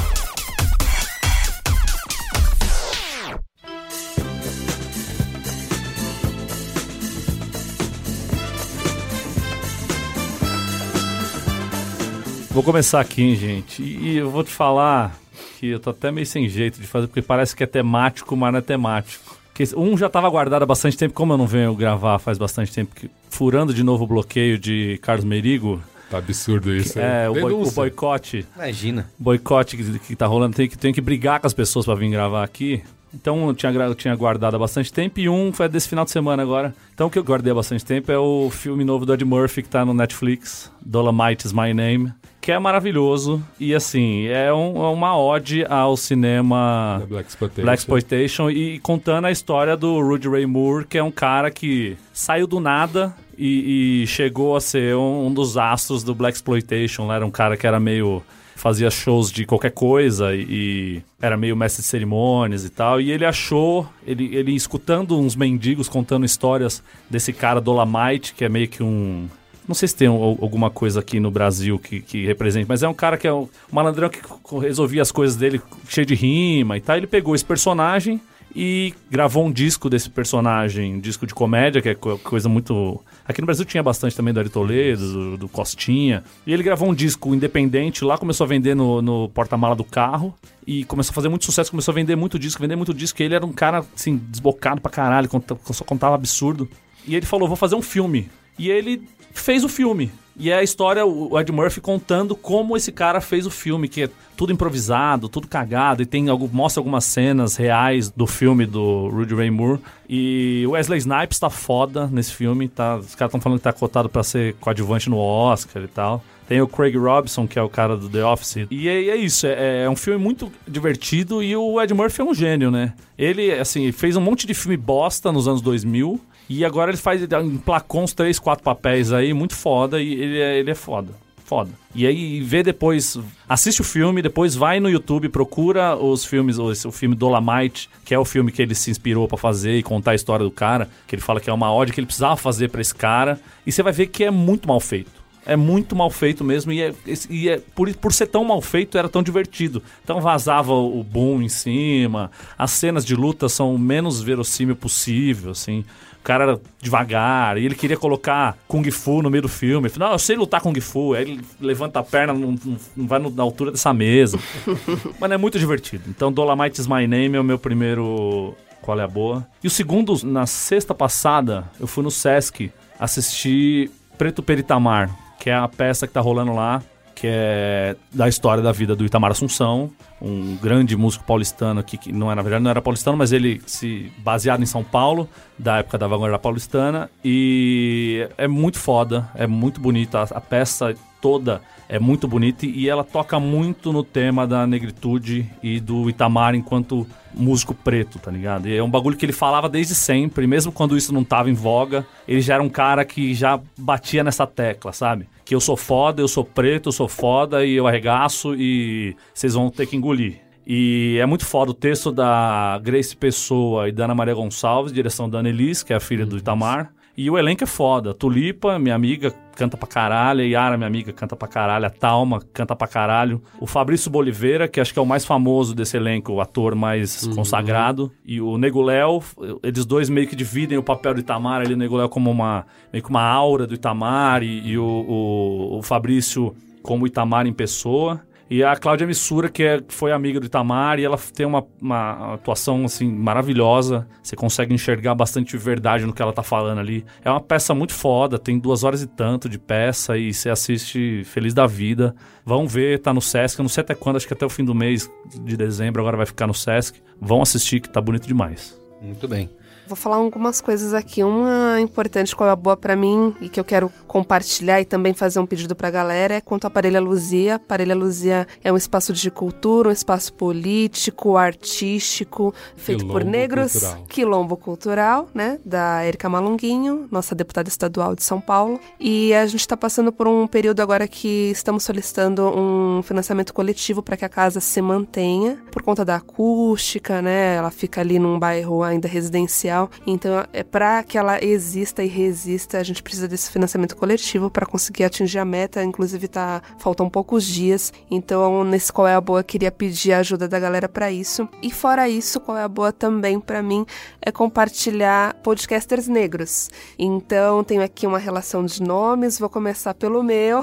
Vou 12.51 12.63
começar 12.63 13.01
aqui, 13.01 13.23
hein, 13.25 13.35
gente. 13.35 13.83
E 13.83 14.19
eu 14.19 14.31
vou 14.31 14.45
te 14.45 14.53
falar 14.53 15.19
que 15.59 15.67
eu 15.71 15.81
tô 15.81 15.91
até 15.91 16.13
meio 16.13 16.27
sem 16.29 16.49
jeito 16.49 16.81
de 16.81 16.87
fazer, 16.87 17.09
porque 17.09 17.21
parece 17.23 17.57
que 17.57 17.65
é 17.65 17.67
temático, 17.67 18.37
mas 18.37 18.53
não 18.53 18.61
é 18.61 18.63
temático. 18.63 19.24
Porque 19.55 19.75
um 19.77 19.97
já 19.97 20.07
estava 20.09 20.29
guardado 20.29 20.65
há 20.65 20.67
bastante 20.67 20.97
tempo, 20.99 21.15
como 21.15 21.33
eu 21.33 21.39
não 21.39 21.47
venho 21.47 21.75
gravar 21.77 22.19
faz 22.19 22.37
bastante 22.37 22.73
tempo, 22.73 22.93
que, 22.95 23.09
furando 23.31 23.73
de 23.73 23.85
novo 23.85 24.03
o 24.03 24.07
bloqueio 24.07 24.59
de 24.59 24.99
Carlos 25.01 25.25
Merigo, 25.25 25.81
Tá 26.11 26.19
absurdo 26.19 26.75
isso, 26.75 26.99
hein? 26.99 27.05
é, 27.05 27.31
o, 27.31 27.35
boi- 27.35 27.53
o 27.53 27.71
boicote 27.71 28.45
Imagina. 28.57 29.09
boicote 29.19 29.77
que, 29.77 29.99
que 30.01 30.17
tá 30.17 30.27
rolando, 30.27 30.55
tem 30.57 30.69
que, 30.69 30.77
tem 30.77 30.93
que 30.93 31.01
brigar 31.01 31.41
com 31.41 31.47
as 31.47 31.55
pessoas 31.55 31.87
pra 31.87 31.95
vir 31.95 32.11
gravar 32.11 32.43
aqui. 32.45 32.83
Então 33.15 33.47
eu 33.47 33.55
tinha, 33.55 33.71
eu 33.73 33.95
tinha 33.95 34.15
guardado 34.17 34.57
há 34.57 34.59
bastante 34.59 34.93
tempo 34.93 35.21
e 35.21 35.29
um 35.29 35.53
foi 35.53 35.69
desse 35.69 35.89
final 35.89 36.05
de 36.05 36.11
semana 36.11 36.43
agora. 36.43 36.75
Então 36.93 37.07
o 37.07 37.11
que 37.11 37.19
eu 37.19 37.23
guardei 37.25 37.53
há 37.53 37.55
bastante 37.55 37.85
tempo 37.85 38.11
é 38.11 38.19
o 38.19 38.51
filme 38.51 38.83
novo 38.85 39.07
do 39.07 39.15
Ed 39.15 39.25
Murphy 39.25 39.63
que 39.63 39.69
tá 39.69 39.85
no 39.85 39.95
Netflix, 39.95 40.69
Dolomite 40.85 41.47
is 41.47 41.53
My 41.53 41.73
Name, 41.73 42.13
que 42.45 42.53
é 42.53 42.59
maravilhoso 42.59 43.43
e 43.59 43.75
assim, 43.75 44.27
é, 44.27 44.53
um- 44.53 44.77
é 44.85 44.89
uma 44.91 45.17
ode 45.19 45.65
ao 45.65 45.97
cinema 45.97 47.03
Black 47.09 47.31
Exploitation. 47.31 47.63
Black 47.63 47.79
Exploitation 47.81 48.51
e 48.51 48.79
contando 48.81 49.25
a 49.25 49.31
história 49.31 49.75
do 49.79 49.99
Rudy 50.03 50.29
Ray 50.29 50.45
Moore, 50.45 50.85
que 50.87 50.99
é 50.99 51.03
um 51.03 51.11
cara 51.11 51.51
que 51.51 51.97
saiu 52.13 52.47
do 52.47 52.61
nada 52.61 53.15
e, 53.39 54.03
e 54.03 54.07
chegou 54.07 54.55
a 54.57 54.61
ser 54.61 54.95
um, 54.95 55.29
um 55.29 55.33
dos 55.33 55.57
astros 55.57 56.05
do 56.05 56.15
Black 56.15 56.37
Exploitation. 56.37 57.11
Era 57.11 57.25
um 57.25 57.31
cara 57.31 57.57
que 57.57 57.67
era 57.67 57.81
meio 57.81 58.23
fazia 58.57 58.91
shows 58.91 59.33
de 59.33 59.47
qualquer 59.47 59.73
coisa 59.73 60.35
e, 60.35 60.43
e 60.49 61.03
era 61.23 61.39
meio 61.39 61.57
mestre 61.57 61.81
de 61.83 61.89
cerimônias 61.89 62.63
e 62.63 62.69
tal. 62.69 63.01
E 63.01 63.11
ele 63.11 63.25
achou, 63.25 63.89
ele, 64.07 64.37
ele 64.37 64.53
escutando 64.55 65.19
uns 65.19 65.35
mendigos 65.35 65.89
contando 65.89 66.27
histórias 66.27 66.83
desse 67.09 67.33
cara 67.33 67.59
Dolomite, 67.59 68.35
que 68.35 68.45
é 68.45 68.51
meio 68.51 68.69
que 68.69 68.83
um 68.83 69.27
Não 69.67 69.75
sei 69.75 69.89
se 69.89 69.97
tem 69.97 70.09
al- 70.09 70.39
alguma 70.41 70.71
coisa 70.71 71.01
aqui 71.01 71.19
no 71.19 71.31
Brasil 71.31 71.79
que, 71.79 72.01
que 72.01 72.27
represente, 72.27 72.67
mas 72.69 72.83
é 72.83 72.89
um 72.89 72.95
cara 72.95 73.17
que 73.17 73.27
é 73.27 73.33
um 73.33 73.49
malandrão 73.73 74.09
que 74.09 74.21
resolvia 74.61 75.03
as 75.03 75.11
coisas 75.11 75.37
dele 75.37 75.61
cheio 75.89 76.07
de 76.07 76.15
rima 76.15 76.77
e 76.77 76.81
tal. 76.81 76.97
Ele 76.97 77.07
pegou 77.07 77.35
esse 77.35 77.45
personagem 77.45 78.21
e 78.57 78.95
gravou 79.11 79.45
um 79.47 79.51
disco 79.51 79.91
desse 79.91 80.09
personagem, 80.09 80.95
um 80.95 81.01
disco 81.01 81.27
de 81.27 81.35
comédia, 81.35 81.83
que 81.83 81.89
é 81.89 81.95
co- 81.95 82.19
coisa 82.19 82.49
muito. 82.49 83.03
Aqui 83.27 83.41
no 83.41 83.47
Brasil 83.47 83.65
tinha 83.65 83.83
bastante 83.83 84.15
também 84.15 84.33
do 84.33 84.39
Ari 84.39 84.49
Toledo, 84.49 85.13
do, 85.13 85.37
do 85.39 85.49
Costinha. 85.49 86.23
E 86.47 86.53
ele 86.53 86.63
gravou 86.63 86.89
um 86.89 86.95
disco 86.95 87.35
independente 87.35 88.05
lá, 88.05 88.17
começou 88.19 88.45
a 88.45 88.49
vender 88.49 88.77
no, 88.77 89.01
no 89.03 89.29
porta-mala 89.31 89.75
do 89.75 89.83
carro. 89.83 90.33
E 90.67 90.85
começou 90.85 91.11
a 91.11 91.15
fazer 91.15 91.29
muito 91.29 91.45
sucesso, 91.45 91.71
começou 91.71 91.91
a 91.91 91.95
vender 91.97 92.15
muito 92.17 92.39
disco, 92.39 92.61
vender 92.63 92.77
muito 92.77 92.95
disco. 92.95 93.21
E 93.21 93.25
ele 93.25 93.35
era 93.35 93.45
um 93.45 93.53
cara, 93.53 93.85
assim, 93.97 94.17
desbocado 94.29 94.81
pra 94.81 94.91
caralho, 94.91 95.29
só 95.73 95.85
contava 95.85 96.15
absurdo. 96.15 96.69
E 97.09 97.17
ele 97.17 97.27
falou: 97.27 97.49
vou 97.49 97.57
fazer 97.57 97.75
um 97.75 97.83
filme. 97.83 98.29
E 98.57 98.71
ele 98.71 99.03
fez 99.35 99.65
o 99.65 99.69
filme. 99.69 100.11
E 100.37 100.51
é 100.51 100.57
a 100.57 100.63
história, 100.65 101.07
o 101.07 101.39
Ed 101.39 101.53
Murphy 101.53 101.81
contando 101.81 102.35
como 102.35 102.77
esse 102.77 102.91
cara 102.91 103.21
fez 103.21 103.47
o 103.47 103.51
filme, 103.51 103.89
que 103.89 104.03
é 104.03 104.11
tudo 104.37 104.53
improvisado, 104.53 105.29
tudo 105.29 105.47
cagado, 105.47 106.03
e 106.03 106.07
tem 106.07 106.29
algo, 106.29 106.51
mostra 106.53 106.81
algumas 106.81 107.05
cenas 107.05 107.55
reais 107.55 108.11
do 108.11 108.27
filme 108.27 108.67
do 108.67 109.09
Rudy 109.11 109.33
Ray 109.33 109.51
Moore. 109.51 109.79
E 110.09 110.65
o 110.67 110.73
Wesley 110.73 110.99
Snipes 110.99 111.39
tá 111.39 111.49
foda 111.49 112.09
nesse 112.09 112.33
filme, 112.33 112.69
tá, 112.69 112.97
os 112.97 113.15
caras 113.15 113.31
estão 113.31 113.41
falando 113.41 113.59
que 113.59 113.65
tá 113.65 113.73
cotado 113.73 114.09
pra 114.09 114.25
ser 114.25 114.55
coadjuvante 114.55 115.09
no 115.09 115.19
Oscar 115.19 115.85
e 115.85 115.89
tal. 115.89 116.25
Tem 116.49 116.61
o 116.61 116.67
Craig 116.67 116.97
Robinson, 116.97 117.47
que 117.47 117.59
é 117.59 117.63
o 117.63 117.69
cara 117.69 117.97
do 117.97 118.09
The 118.09 118.25
Office. 118.25 118.67
E 118.71 118.89
é, 118.89 119.11
é 119.11 119.17
isso, 119.17 119.47
é, 119.47 119.85
é 119.85 119.91
um 119.91 119.97
filme 119.97 120.23
muito 120.23 120.53
divertido 120.67 121.45
e 121.45 121.57
o 121.57 121.81
Ed 121.81 121.95
Murphy 121.95 122.21
é 122.21 122.25
um 122.25 122.35
gênio, 122.35 122.73
né? 122.73 122.93
Ele, 123.17 123.53
assim, 123.53 123.91
fez 123.93 124.17
um 124.17 124.21
monte 124.21 124.49
de 124.49 124.53
filme 124.53 124.77
bosta 124.77 125.31
nos 125.31 125.47
anos 125.47 125.63
2000 125.63 126.21
e 126.49 126.65
agora 126.65 126.91
ele 126.91 126.99
faz, 126.99 127.23
ele 127.23 127.37
emplacou 127.47 128.03
uns 128.03 128.13
três, 128.13 128.39
quatro 128.39 128.65
papéis 128.65 129.13
aí, 129.13 129.33
muito 129.33 129.55
foda 129.55 130.01
e 130.01 130.13
ele 130.13 130.39
é, 130.39 130.59
ele 130.59 130.71
é 130.71 130.75
foda. 130.75 131.13
Foda. 131.45 131.71
E 131.95 132.07
aí 132.07 132.41
vê 132.41 132.63
depois, 132.63 133.19
assiste 133.47 133.83
o 133.83 133.85
filme, 133.85 134.23
depois 134.23 134.55
vai 134.55 134.81
no 134.81 134.89
YouTube, 134.89 135.29
procura 135.29 135.95
os 135.95 136.25
filmes, 136.25 136.59
o, 136.59 136.91
filme 136.91 137.15
Dolomite, 137.15 137.91
que 138.03 138.15
é 138.15 138.19
o 138.19 138.25
filme 138.25 138.51
que 138.51 138.63
ele 138.63 138.75
se 138.75 138.91
inspirou 138.91 139.29
pra 139.29 139.37
fazer 139.37 139.77
e 139.77 139.83
contar 139.83 140.13
a 140.13 140.15
história 140.15 140.43
do 140.43 140.51
cara, 140.51 140.89
que 141.07 141.15
ele 141.15 141.21
fala 141.21 141.41
que 141.41 141.51
é 141.51 141.53
uma 141.53 141.73
ode 141.73 141.93
que 141.93 142.01
ele 142.01 142.07
precisava 142.07 142.35
fazer 142.35 142.71
pra 142.71 142.81
esse 142.81 142.95
cara, 142.95 143.39
e 143.67 143.71
você 143.71 143.83
vai 143.83 143.93
ver 143.93 144.07
que 144.07 144.25
é 144.25 144.31
muito 144.31 144.67
mal 144.67 144.81
feito. 144.81 145.11
É 145.47 145.55
muito 145.55 145.95
mal 145.95 146.09
feito 146.09 146.43
mesmo 146.43 146.73
e, 146.73 146.81
é, 146.81 146.95
e 147.29 147.51
é 147.51 147.61
por, 147.75 147.95
por 147.97 148.15
ser 148.15 148.27
tão 148.27 148.43
mal 148.43 148.63
feito 148.63 148.97
era 148.97 149.11
tão 149.11 149.23
divertido. 149.23 149.83
Então 150.03 150.19
vazava 150.23 150.73
o 150.73 151.05
boom 151.05 151.43
em 151.43 151.51
cima, 151.51 152.31
as 152.57 152.71
cenas 152.71 153.05
de 153.05 153.15
luta 153.15 153.51
são 153.51 153.75
o 153.75 153.79
menos 153.79 154.23
verossímil 154.23 154.75
possível, 154.75 155.51
assim. 155.51 155.85
O 156.25 156.27
cara 156.27 156.45
era 156.45 156.61
devagar, 156.81 157.59
e 157.59 157.67
ele 157.67 157.75
queria 157.75 157.99
colocar 157.99 158.57
Kung 158.67 158.83
Fu 158.91 159.21
no 159.21 159.29
meio 159.29 159.43
do 159.43 159.49
filme. 159.49 159.89
Ele 159.89 159.93
falou, 159.93 160.09
não, 160.09 160.15
eu 160.15 160.19
sei 160.19 160.37
lutar 160.37 160.63
Kung 160.63 160.81
Fu. 160.81 161.13
Aí 161.13 161.21
ele 161.21 161.41
levanta 161.61 161.99
a 161.99 162.03
perna, 162.03 162.33
não, 162.33 162.57
não- 162.65 163.07
vai 163.07 163.19
na 163.19 163.43
altura 163.43 163.71
dessa 163.73 163.93
mesa. 163.93 164.39
Mas 165.21 165.31
é 165.31 165.37
muito 165.37 165.59
divertido. 165.59 166.05
Então, 166.09 166.33
Dolomite 166.33 166.81
is 166.81 166.87
My 166.87 167.07
Name 167.07 167.37
é 167.37 167.41
o 167.41 167.45
meu 167.45 167.59
primeiro 167.59 168.57
Qual 168.81 168.99
é 168.99 169.03
a 169.03 169.07
Boa. 169.07 169.47
E 169.63 169.67
o 169.67 169.71
segundo, 169.71 170.15
na 170.25 170.47
sexta 170.47 170.95
passada, 170.95 171.65
eu 171.79 171.87
fui 171.87 172.03
no 172.03 172.11
Sesc 172.11 172.73
assistir 172.99 173.91
Preto 174.17 174.43
Peritamar, 174.43 175.11
que 175.39 175.51
é 175.51 175.55
a 175.55 175.69
peça 175.69 176.07
que 176.07 176.13
tá 176.15 176.23
rolando 176.23 176.55
lá, 176.55 176.83
que 177.25 177.31
é 177.31 177.97
da 178.13 178.29
história 178.29 178.63
da 178.63 178.71
vida 178.71 178.95
do 178.95 179.03
Itamar 179.03 179.31
Assunção, 179.31 179.91
um 180.21 180.57
grande 180.57 180.95
músico 180.95 181.25
paulistano 181.25 181.81
aqui, 181.81 181.97
que 181.97 182.13
não 182.13 182.27
era, 182.27 182.37
na 182.37 182.43
verdade 182.43 182.63
não 182.63 182.71
era 182.71 182.83
paulistano, 182.83 183.17
mas 183.17 183.33
ele 183.33 183.63
se 183.65 184.13
baseado 184.19 184.63
em 184.63 184.67
São 184.67 184.85
Paulo, 184.85 185.27
da 185.59 185.79
época 185.79 185.97
da 185.97 186.07
vanguarda 186.07 186.39
paulistana, 186.39 187.11
e 187.25 188.29
é 188.37 188.47
muito 188.47 188.79
foda, 188.79 189.27
é 189.35 189.47
muito 189.47 189.81
bonita, 189.81 190.19
a, 190.19 190.37
a 190.37 190.41
peça 190.41 190.95
toda 191.19 191.63
é 191.89 191.99
muito 191.99 192.27
bonita 192.27 192.67
e 192.67 192.89
ela 192.89 193.05
toca 193.05 193.39
muito 193.39 193.93
no 193.93 194.03
tema 194.03 194.47
da 194.47 194.67
negritude 194.67 195.51
e 195.63 195.81
do 195.81 196.09
Itamar 196.09 196.55
enquanto 196.55 197.07
músico 197.35 197.75
preto, 197.75 198.19
tá 198.19 198.31
ligado? 198.31 198.69
E 198.69 198.77
é 198.77 198.83
um 198.83 198.91
bagulho 198.91 199.17
que 199.17 199.25
ele 199.25 199.33
falava 199.33 199.69
desde 199.69 199.95
sempre, 199.95 200.47
mesmo 200.47 200.73
quando 200.73 200.97
isso 200.97 201.13
não 201.13 201.25
tava 201.25 201.51
em 201.51 201.55
voga, 201.55 202.07
ele 202.27 202.41
já 202.41 202.55
era 202.55 202.63
um 202.63 202.69
cara 202.69 203.05
que 203.05 203.35
já 203.35 203.61
batia 203.77 204.23
nessa 204.23 204.47
tecla, 204.47 204.93
sabe? 204.93 205.29
Que 205.45 205.55
eu 205.55 205.61
sou 205.61 205.77
foda, 205.77 206.23
eu 206.23 206.29
sou 206.29 206.45
preto, 206.45 206.89
eu 206.89 206.93
sou 206.93 207.09
foda 207.09 207.65
e 207.65 207.75
eu 207.75 207.87
arregaço 207.87 208.55
e 208.55 209.17
vocês 209.33 209.55
vão 209.55 209.71
ter 209.71 209.87
que 209.87 209.97
engolir. 209.97 210.41
E 210.67 211.19
é 211.21 211.27
muito 211.27 211.45
foda 211.45 211.73
o 211.73 211.75
texto 211.75 212.11
da 212.11 212.81
Grace 212.83 213.15
Pessoa 213.15 213.89
e 213.89 213.93
da 213.93 214.05
Ana 214.05 214.15
Maria 214.15 214.35
Gonçalves, 214.35 214.93
direção 214.93 215.29
da 215.29 215.41
Annelise, 215.41 215.85
que 215.85 215.93
é 215.93 215.97
a 215.97 216.01
filha 216.01 216.25
do 216.25 216.39
Itamar. 216.39 216.91
E 217.17 217.31
o 217.31 217.39
elenco 217.39 217.63
é 217.63 217.67
foda. 217.67 218.13
Tulipa, 218.13 218.79
minha 218.79 218.95
amiga, 218.95 219.33
canta 219.55 219.77
pra 219.77 219.87
caralho. 219.87 220.41
A 220.41 220.45
Yara, 220.45 220.77
minha 220.77 220.87
amiga, 220.87 221.13
canta 221.13 221.37
pra 221.37 221.47
caralho. 221.47 221.87
A 221.87 221.91
Talma, 221.91 222.41
canta 222.53 222.75
pra 222.75 222.89
caralho. 222.89 223.41
O 223.61 223.67
Fabrício 223.67 224.11
Boliveira, 224.11 224.67
que 224.67 224.81
acho 224.81 224.93
que 224.93 224.99
é 224.99 225.03
o 225.03 225.07
mais 225.07 225.25
famoso 225.25 225.75
desse 225.75 225.97
elenco, 225.97 226.33
o 226.33 226.41
ator 226.41 226.75
mais 226.75 227.27
consagrado. 227.29 228.11
E 228.25 228.41
o 228.41 228.59
Nego 228.59 228.83
Léo, 228.83 229.23
eles 229.63 229.85
dois 229.87 230.11
meio 230.11 230.27
que 230.27 230.35
dividem 230.35 230.77
o 230.77 230.83
papel 230.83 231.15
do 231.15 231.21
Itamar 231.21 231.61
ali. 231.61 231.75
O 231.75 231.77
Nego 231.77 231.97
Léo 231.97 232.09
como 232.09 232.31
uma, 232.31 232.67
meio 232.93 233.03
que 233.03 233.11
uma 233.11 233.23
aura 233.23 233.67
do 233.67 233.75
Itamar 233.75 234.43
e, 234.43 234.71
e 234.71 234.79
o, 234.79 234.85
o, 234.85 235.79
o 235.79 235.83
Fabrício 235.83 236.55
como 236.83 237.05
o 237.05 237.07
Itamar 237.07 237.47
em 237.47 237.53
pessoa. 237.53 238.21
E 238.51 238.63
a 238.63 238.77
Cláudia 238.77 239.07
Missura, 239.07 239.49
que 239.49 239.63
é, 239.63 239.83
foi 239.89 240.13
amiga 240.13 240.39
do 240.39 240.47
Itamar, 240.47 240.99
e 240.99 241.05
ela 241.05 241.19
tem 241.35 241.47
uma, 241.47 241.65
uma 241.81 242.35
atuação 242.35 242.85
assim 242.85 243.11
maravilhosa. 243.11 244.07
Você 244.23 244.37
consegue 244.37 244.75
enxergar 244.75 245.15
bastante 245.15 245.57
verdade 245.57 246.05
no 246.05 246.13
que 246.13 246.21
ela 246.21 246.33
tá 246.33 246.43
falando 246.43 246.79
ali. 246.79 247.05
É 247.25 247.31
uma 247.31 247.41
peça 247.41 247.75
muito 247.75 247.95
foda, 247.95 248.39
tem 248.39 248.59
duas 248.59 248.85
horas 248.85 249.03
e 249.03 249.07
tanto 249.07 249.49
de 249.49 249.59
peça 249.59 250.19
e 250.19 250.33
você 250.33 250.51
assiste 250.51 251.25
feliz 251.25 251.55
da 251.55 251.67
vida. 251.67 252.15
Vão 252.45 252.67
ver, 252.67 253.01
tá 253.01 253.15
no 253.15 253.21
Sesc. 253.21 253.59
Eu 253.59 253.63
não 253.63 253.71
sei 253.71 253.81
até 253.81 253.95
quando, 253.95 254.17
acho 254.17 254.27
que 254.27 254.35
até 254.35 254.45
o 254.45 254.51
fim 254.51 254.65
do 254.65 254.75
mês 254.75 255.11
de 255.43 255.57
dezembro 255.57 256.03
agora 256.03 256.17
vai 256.17 256.27
ficar 256.27 256.47
no 256.47 256.55
Sesc. 256.55 257.01
Vão 257.21 257.41
assistir 257.41 257.81
que 257.81 257.89
tá 257.89 258.01
bonito 258.01 258.27
demais. 258.27 258.79
Muito 259.01 259.27
bem. 259.27 259.49
Vou 259.87 259.97
falar 259.97 260.17
algumas 260.17 260.61
coisas 260.61 260.95
aqui. 260.95 261.23
Uma 261.23 261.81
importante, 261.81 262.35
qual 262.35 262.49
é 262.49 262.53
a 262.53 262.57
boa 262.57 262.77
pra 262.77 262.97
mim 262.97 263.35
e 263.41 263.49
que 263.49 263.61
eu 263.61 263.65
quero 263.65 263.93
compartilhar 264.07 264.81
e 264.81 264.85
também 264.85 265.13
fazer 265.13 265.39
um 265.39 265.47
pedido 265.47 265.75
pra 265.77 265.91
galera 265.91 266.35
é 266.35 266.41
quanto 266.41 266.67
à 266.67 266.71
Parelha 266.71 267.01
Luzia. 267.01 267.59
Parelha 267.59 267.95
Luzia 267.95 268.47
é 268.63 268.73
um 268.73 268.77
espaço 268.77 269.13
de 269.13 269.31
cultura, 269.31 269.89
um 269.89 269.93
espaço 269.93 270.33
político, 270.33 271.37
artístico, 271.37 272.55
feito 272.77 273.05
por 273.07 273.19
Quilombo 273.21 273.31
negros. 273.31 273.73
cultural. 273.73 274.05
Quilombo 274.09 274.57
Cultural, 274.57 275.29
né? 275.35 275.59
Da 275.65 276.07
Erika 276.07 276.29
Malunguinho, 276.29 277.07
nossa 277.11 277.35
deputada 277.35 277.69
estadual 277.69 278.15
de 278.15 278.23
São 278.23 278.41
Paulo. 278.41 278.81
E 278.99 279.35
a 279.35 279.45
gente 279.47 279.61
está 279.61 279.77
passando 279.77 280.13
por 280.13 280.27
um 280.27 280.47
período 280.47 280.81
agora 280.81 281.07
que 281.07 281.51
estamos 281.51 281.83
solicitando 281.83 282.43
um 282.57 283.03
financiamento 283.03 283.53
coletivo 283.53 284.03
para 284.03 284.17
que 284.17 284.25
a 284.25 284.29
casa 284.29 284.61
se 284.61 284.81
mantenha, 284.81 285.59
por 285.71 285.83
conta 285.83 286.05
da 286.05 286.17
acústica, 286.17 287.21
né? 287.21 287.57
Ela 287.57 287.71
fica 287.71 288.01
ali 288.01 288.19
num 288.19 288.39
bairro 288.39 288.83
ainda 288.83 289.09
residencial. 289.09 289.74
Então, 290.07 290.45
é 290.53 290.63
para 290.63 291.03
que 291.03 291.19
ela 291.19 291.43
exista 291.43 292.03
e 292.03 292.09
resista, 292.09 292.79
a 292.79 292.83
gente 292.83 293.03
precisa 293.03 293.29
desse 293.29 293.51
financiamento 293.51 293.97
coletivo 293.97 294.51
para 294.51 294.67
conseguir 294.67 295.05
atingir 295.05 295.39
a 295.39 295.45
meta. 295.45 295.83
Inclusive, 295.83 296.29
tá 296.29 296.63
faltam 296.79 297.09
poucos 297.09 297.45
dias. 297.45 297.93
Então, 298.11 298.65
nesse 298.65 298.93
qual 298.93 299.07
é 299.07 299.15
a 299.15 299.21
boa, 299.21 299.43
queria 299.43 299.71
pedir 299.71 300.13
a 300.13 300.19
ajuda 300.19 300.49
da 300.49 300.59
galera 300.59 300.89
para 300.89 301.11
isso. 301.11 301.49
E 301.63 301.71
fora 301.71 302.09
isso, 302.09 302.41
qual 302.41 302.57
é 302.57 302.63
a 302.63 302.69
boa 302.69 302.93
também 302.93 303.41
para 303.41 303.63
mim 303.63 303.85
é 304.21 304.33
compartilhar 304.33 305.35
podcasters 305.43 306.09
negros. 306.09 306.71
Então, 306.99 307.63
tenho 307.63 307.83
aqui 307.83 308.07
uma 308.07 308.19
relação 308.19 308.65
de 308.65 308.83
nomes, 308.83 309.39
vou 309.39 309.49
começar 309.49 309.95
pelo 309.95 310.23
meu. 310.23 310.63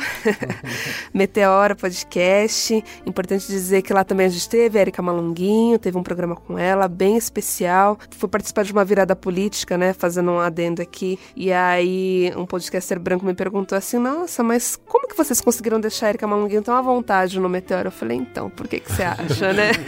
Meteora 1.14 1.76
Podcast. 1.76 2.84
Importante 3.06 3.48
dizer 3.48 3.82
que 3.82 3.94
lá 3.94 4.04
também 4.04 4.26
a 4.26 4.30
gente 4.30 4.50
teve 4.50 4.78
a 4.78 4.82
Erika 4.82 5.02
Malunguinho, 5.02 5.78
teve 5.78 5.98
um 5.98 6.04
programa 6.04 6.36
com 6.36 6.58
ela, 6.58 6.88
bem 6.88 7.18
especial. 7.18 7.98
Fui 8.18 8.30
participar 8.30 8.64
de 8.64 8.72
uma 8.72 8.86
virada 9.02 9.16
política, 9.16 9.78
né? 9.78 9.94
Fazendo 9.94 10.32
um 10.32 10.40
adendo 10.40 10.82
aqui. 10.82 11.20
E 11.36 11.52
aí, 11.52 12.32
um 12.36 12.46
podcaster 12.46 13.00
branco 13.00 13.26
me 13.26 13.34
perguntou 13.34 13.78
assim: 13.78 13.98
Nossa, 13.98 14.44
mas 14.44 14.80
como 14.88 15.08
que 15.08 15.18
vocês 15.18 15.42
conseguiram 15.42 15.80
deixar 15.80 16.08
a 16.08 16.10
Erika 16.10 16.28
Malunguinho 16.28 16.62
tão 16.62 16.76
à 16.76 16.82
vontade 16.82 17.40
no 17.40 17.50
Meteora? 17.50 17.88
Eu 17.88 17.92
falei: 17.92 18.18
Então, 18.18 18.50
por 18.50 18.68
que, 18.68 18.80
que 18.80 18.92
você 18.92 19.04
acha, 19.04 19.54
né? 19.54 19.72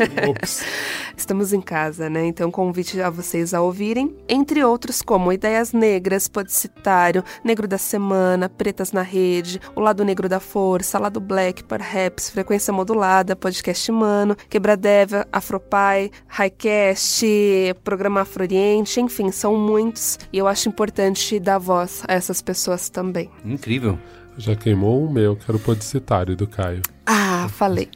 Estamos 1.15 1.53
em 1.53 1.61
casa, 1.61 2.09
né? 2.09 2.25
Então, 2.25 2.49
convite 2.49 2.99
a 2.99 3.09
vocês 3.09 3.53
a 3.53 3.61
ouvirem, 3.61 4.15
entre 4.27 4.63
outros 4.63 5.01
como 5.01 5.31
Ideias 5.31 5.71
Negras, 5.71 6.27
Podcitário, 6.27 7.23
Negro 7.43 7.67
da 7.67 7.77
Semana, 7.77 8.49
Pretas 8.49 8.91
na 8.91 9.03
Rede, 9.03 9.61
O 9.75 9.79
Lado 9.79 10.03
Negro 10.03 10.27
da 10.27 10.39
Força, 10.39 10.97
Lado 10.97 11.19
Black, 11.19 11.63
Perhaps, 11.63 12.29
Frequência 12.29 12.73
Modulada, 12.73 13.35
Podcast 13.35 13.91
Mano, 13.91 14.35
Quebradeva, 14.49 15.27
Afropai, 15.31 16.09
Highcast, 16.27 17.25
Programa 17.83 18.21
Afro-Oriente, 18.21 18.99
enfim, 19.03 19.31
são 19.31 19.55
muitos 19.57 20.17
e 20.31 20.37
eu 20.37 20.47
acho 20.47 20.69
importante 20.69 21.39
dar 21.39 21.57
voz 21.57 22.03
a 22.07 22.13
essas 22.13 22.41
pessoas 22.41 22.89
também. 22.89 23.29
Incrível. 23.45 23.97
Já 24.37 24.55
queimou 24.55 25.05
o 25.05 25.11
meu, 25.11 25.35
que 25.35 25.43
era 25.47 25.55
o 25.55 25.59
podicitário 25.59 26.35
do 26.35 26.47
Caio. 26.47 26.81
Ah, 27.05 27.47
falei. 27.49 27.87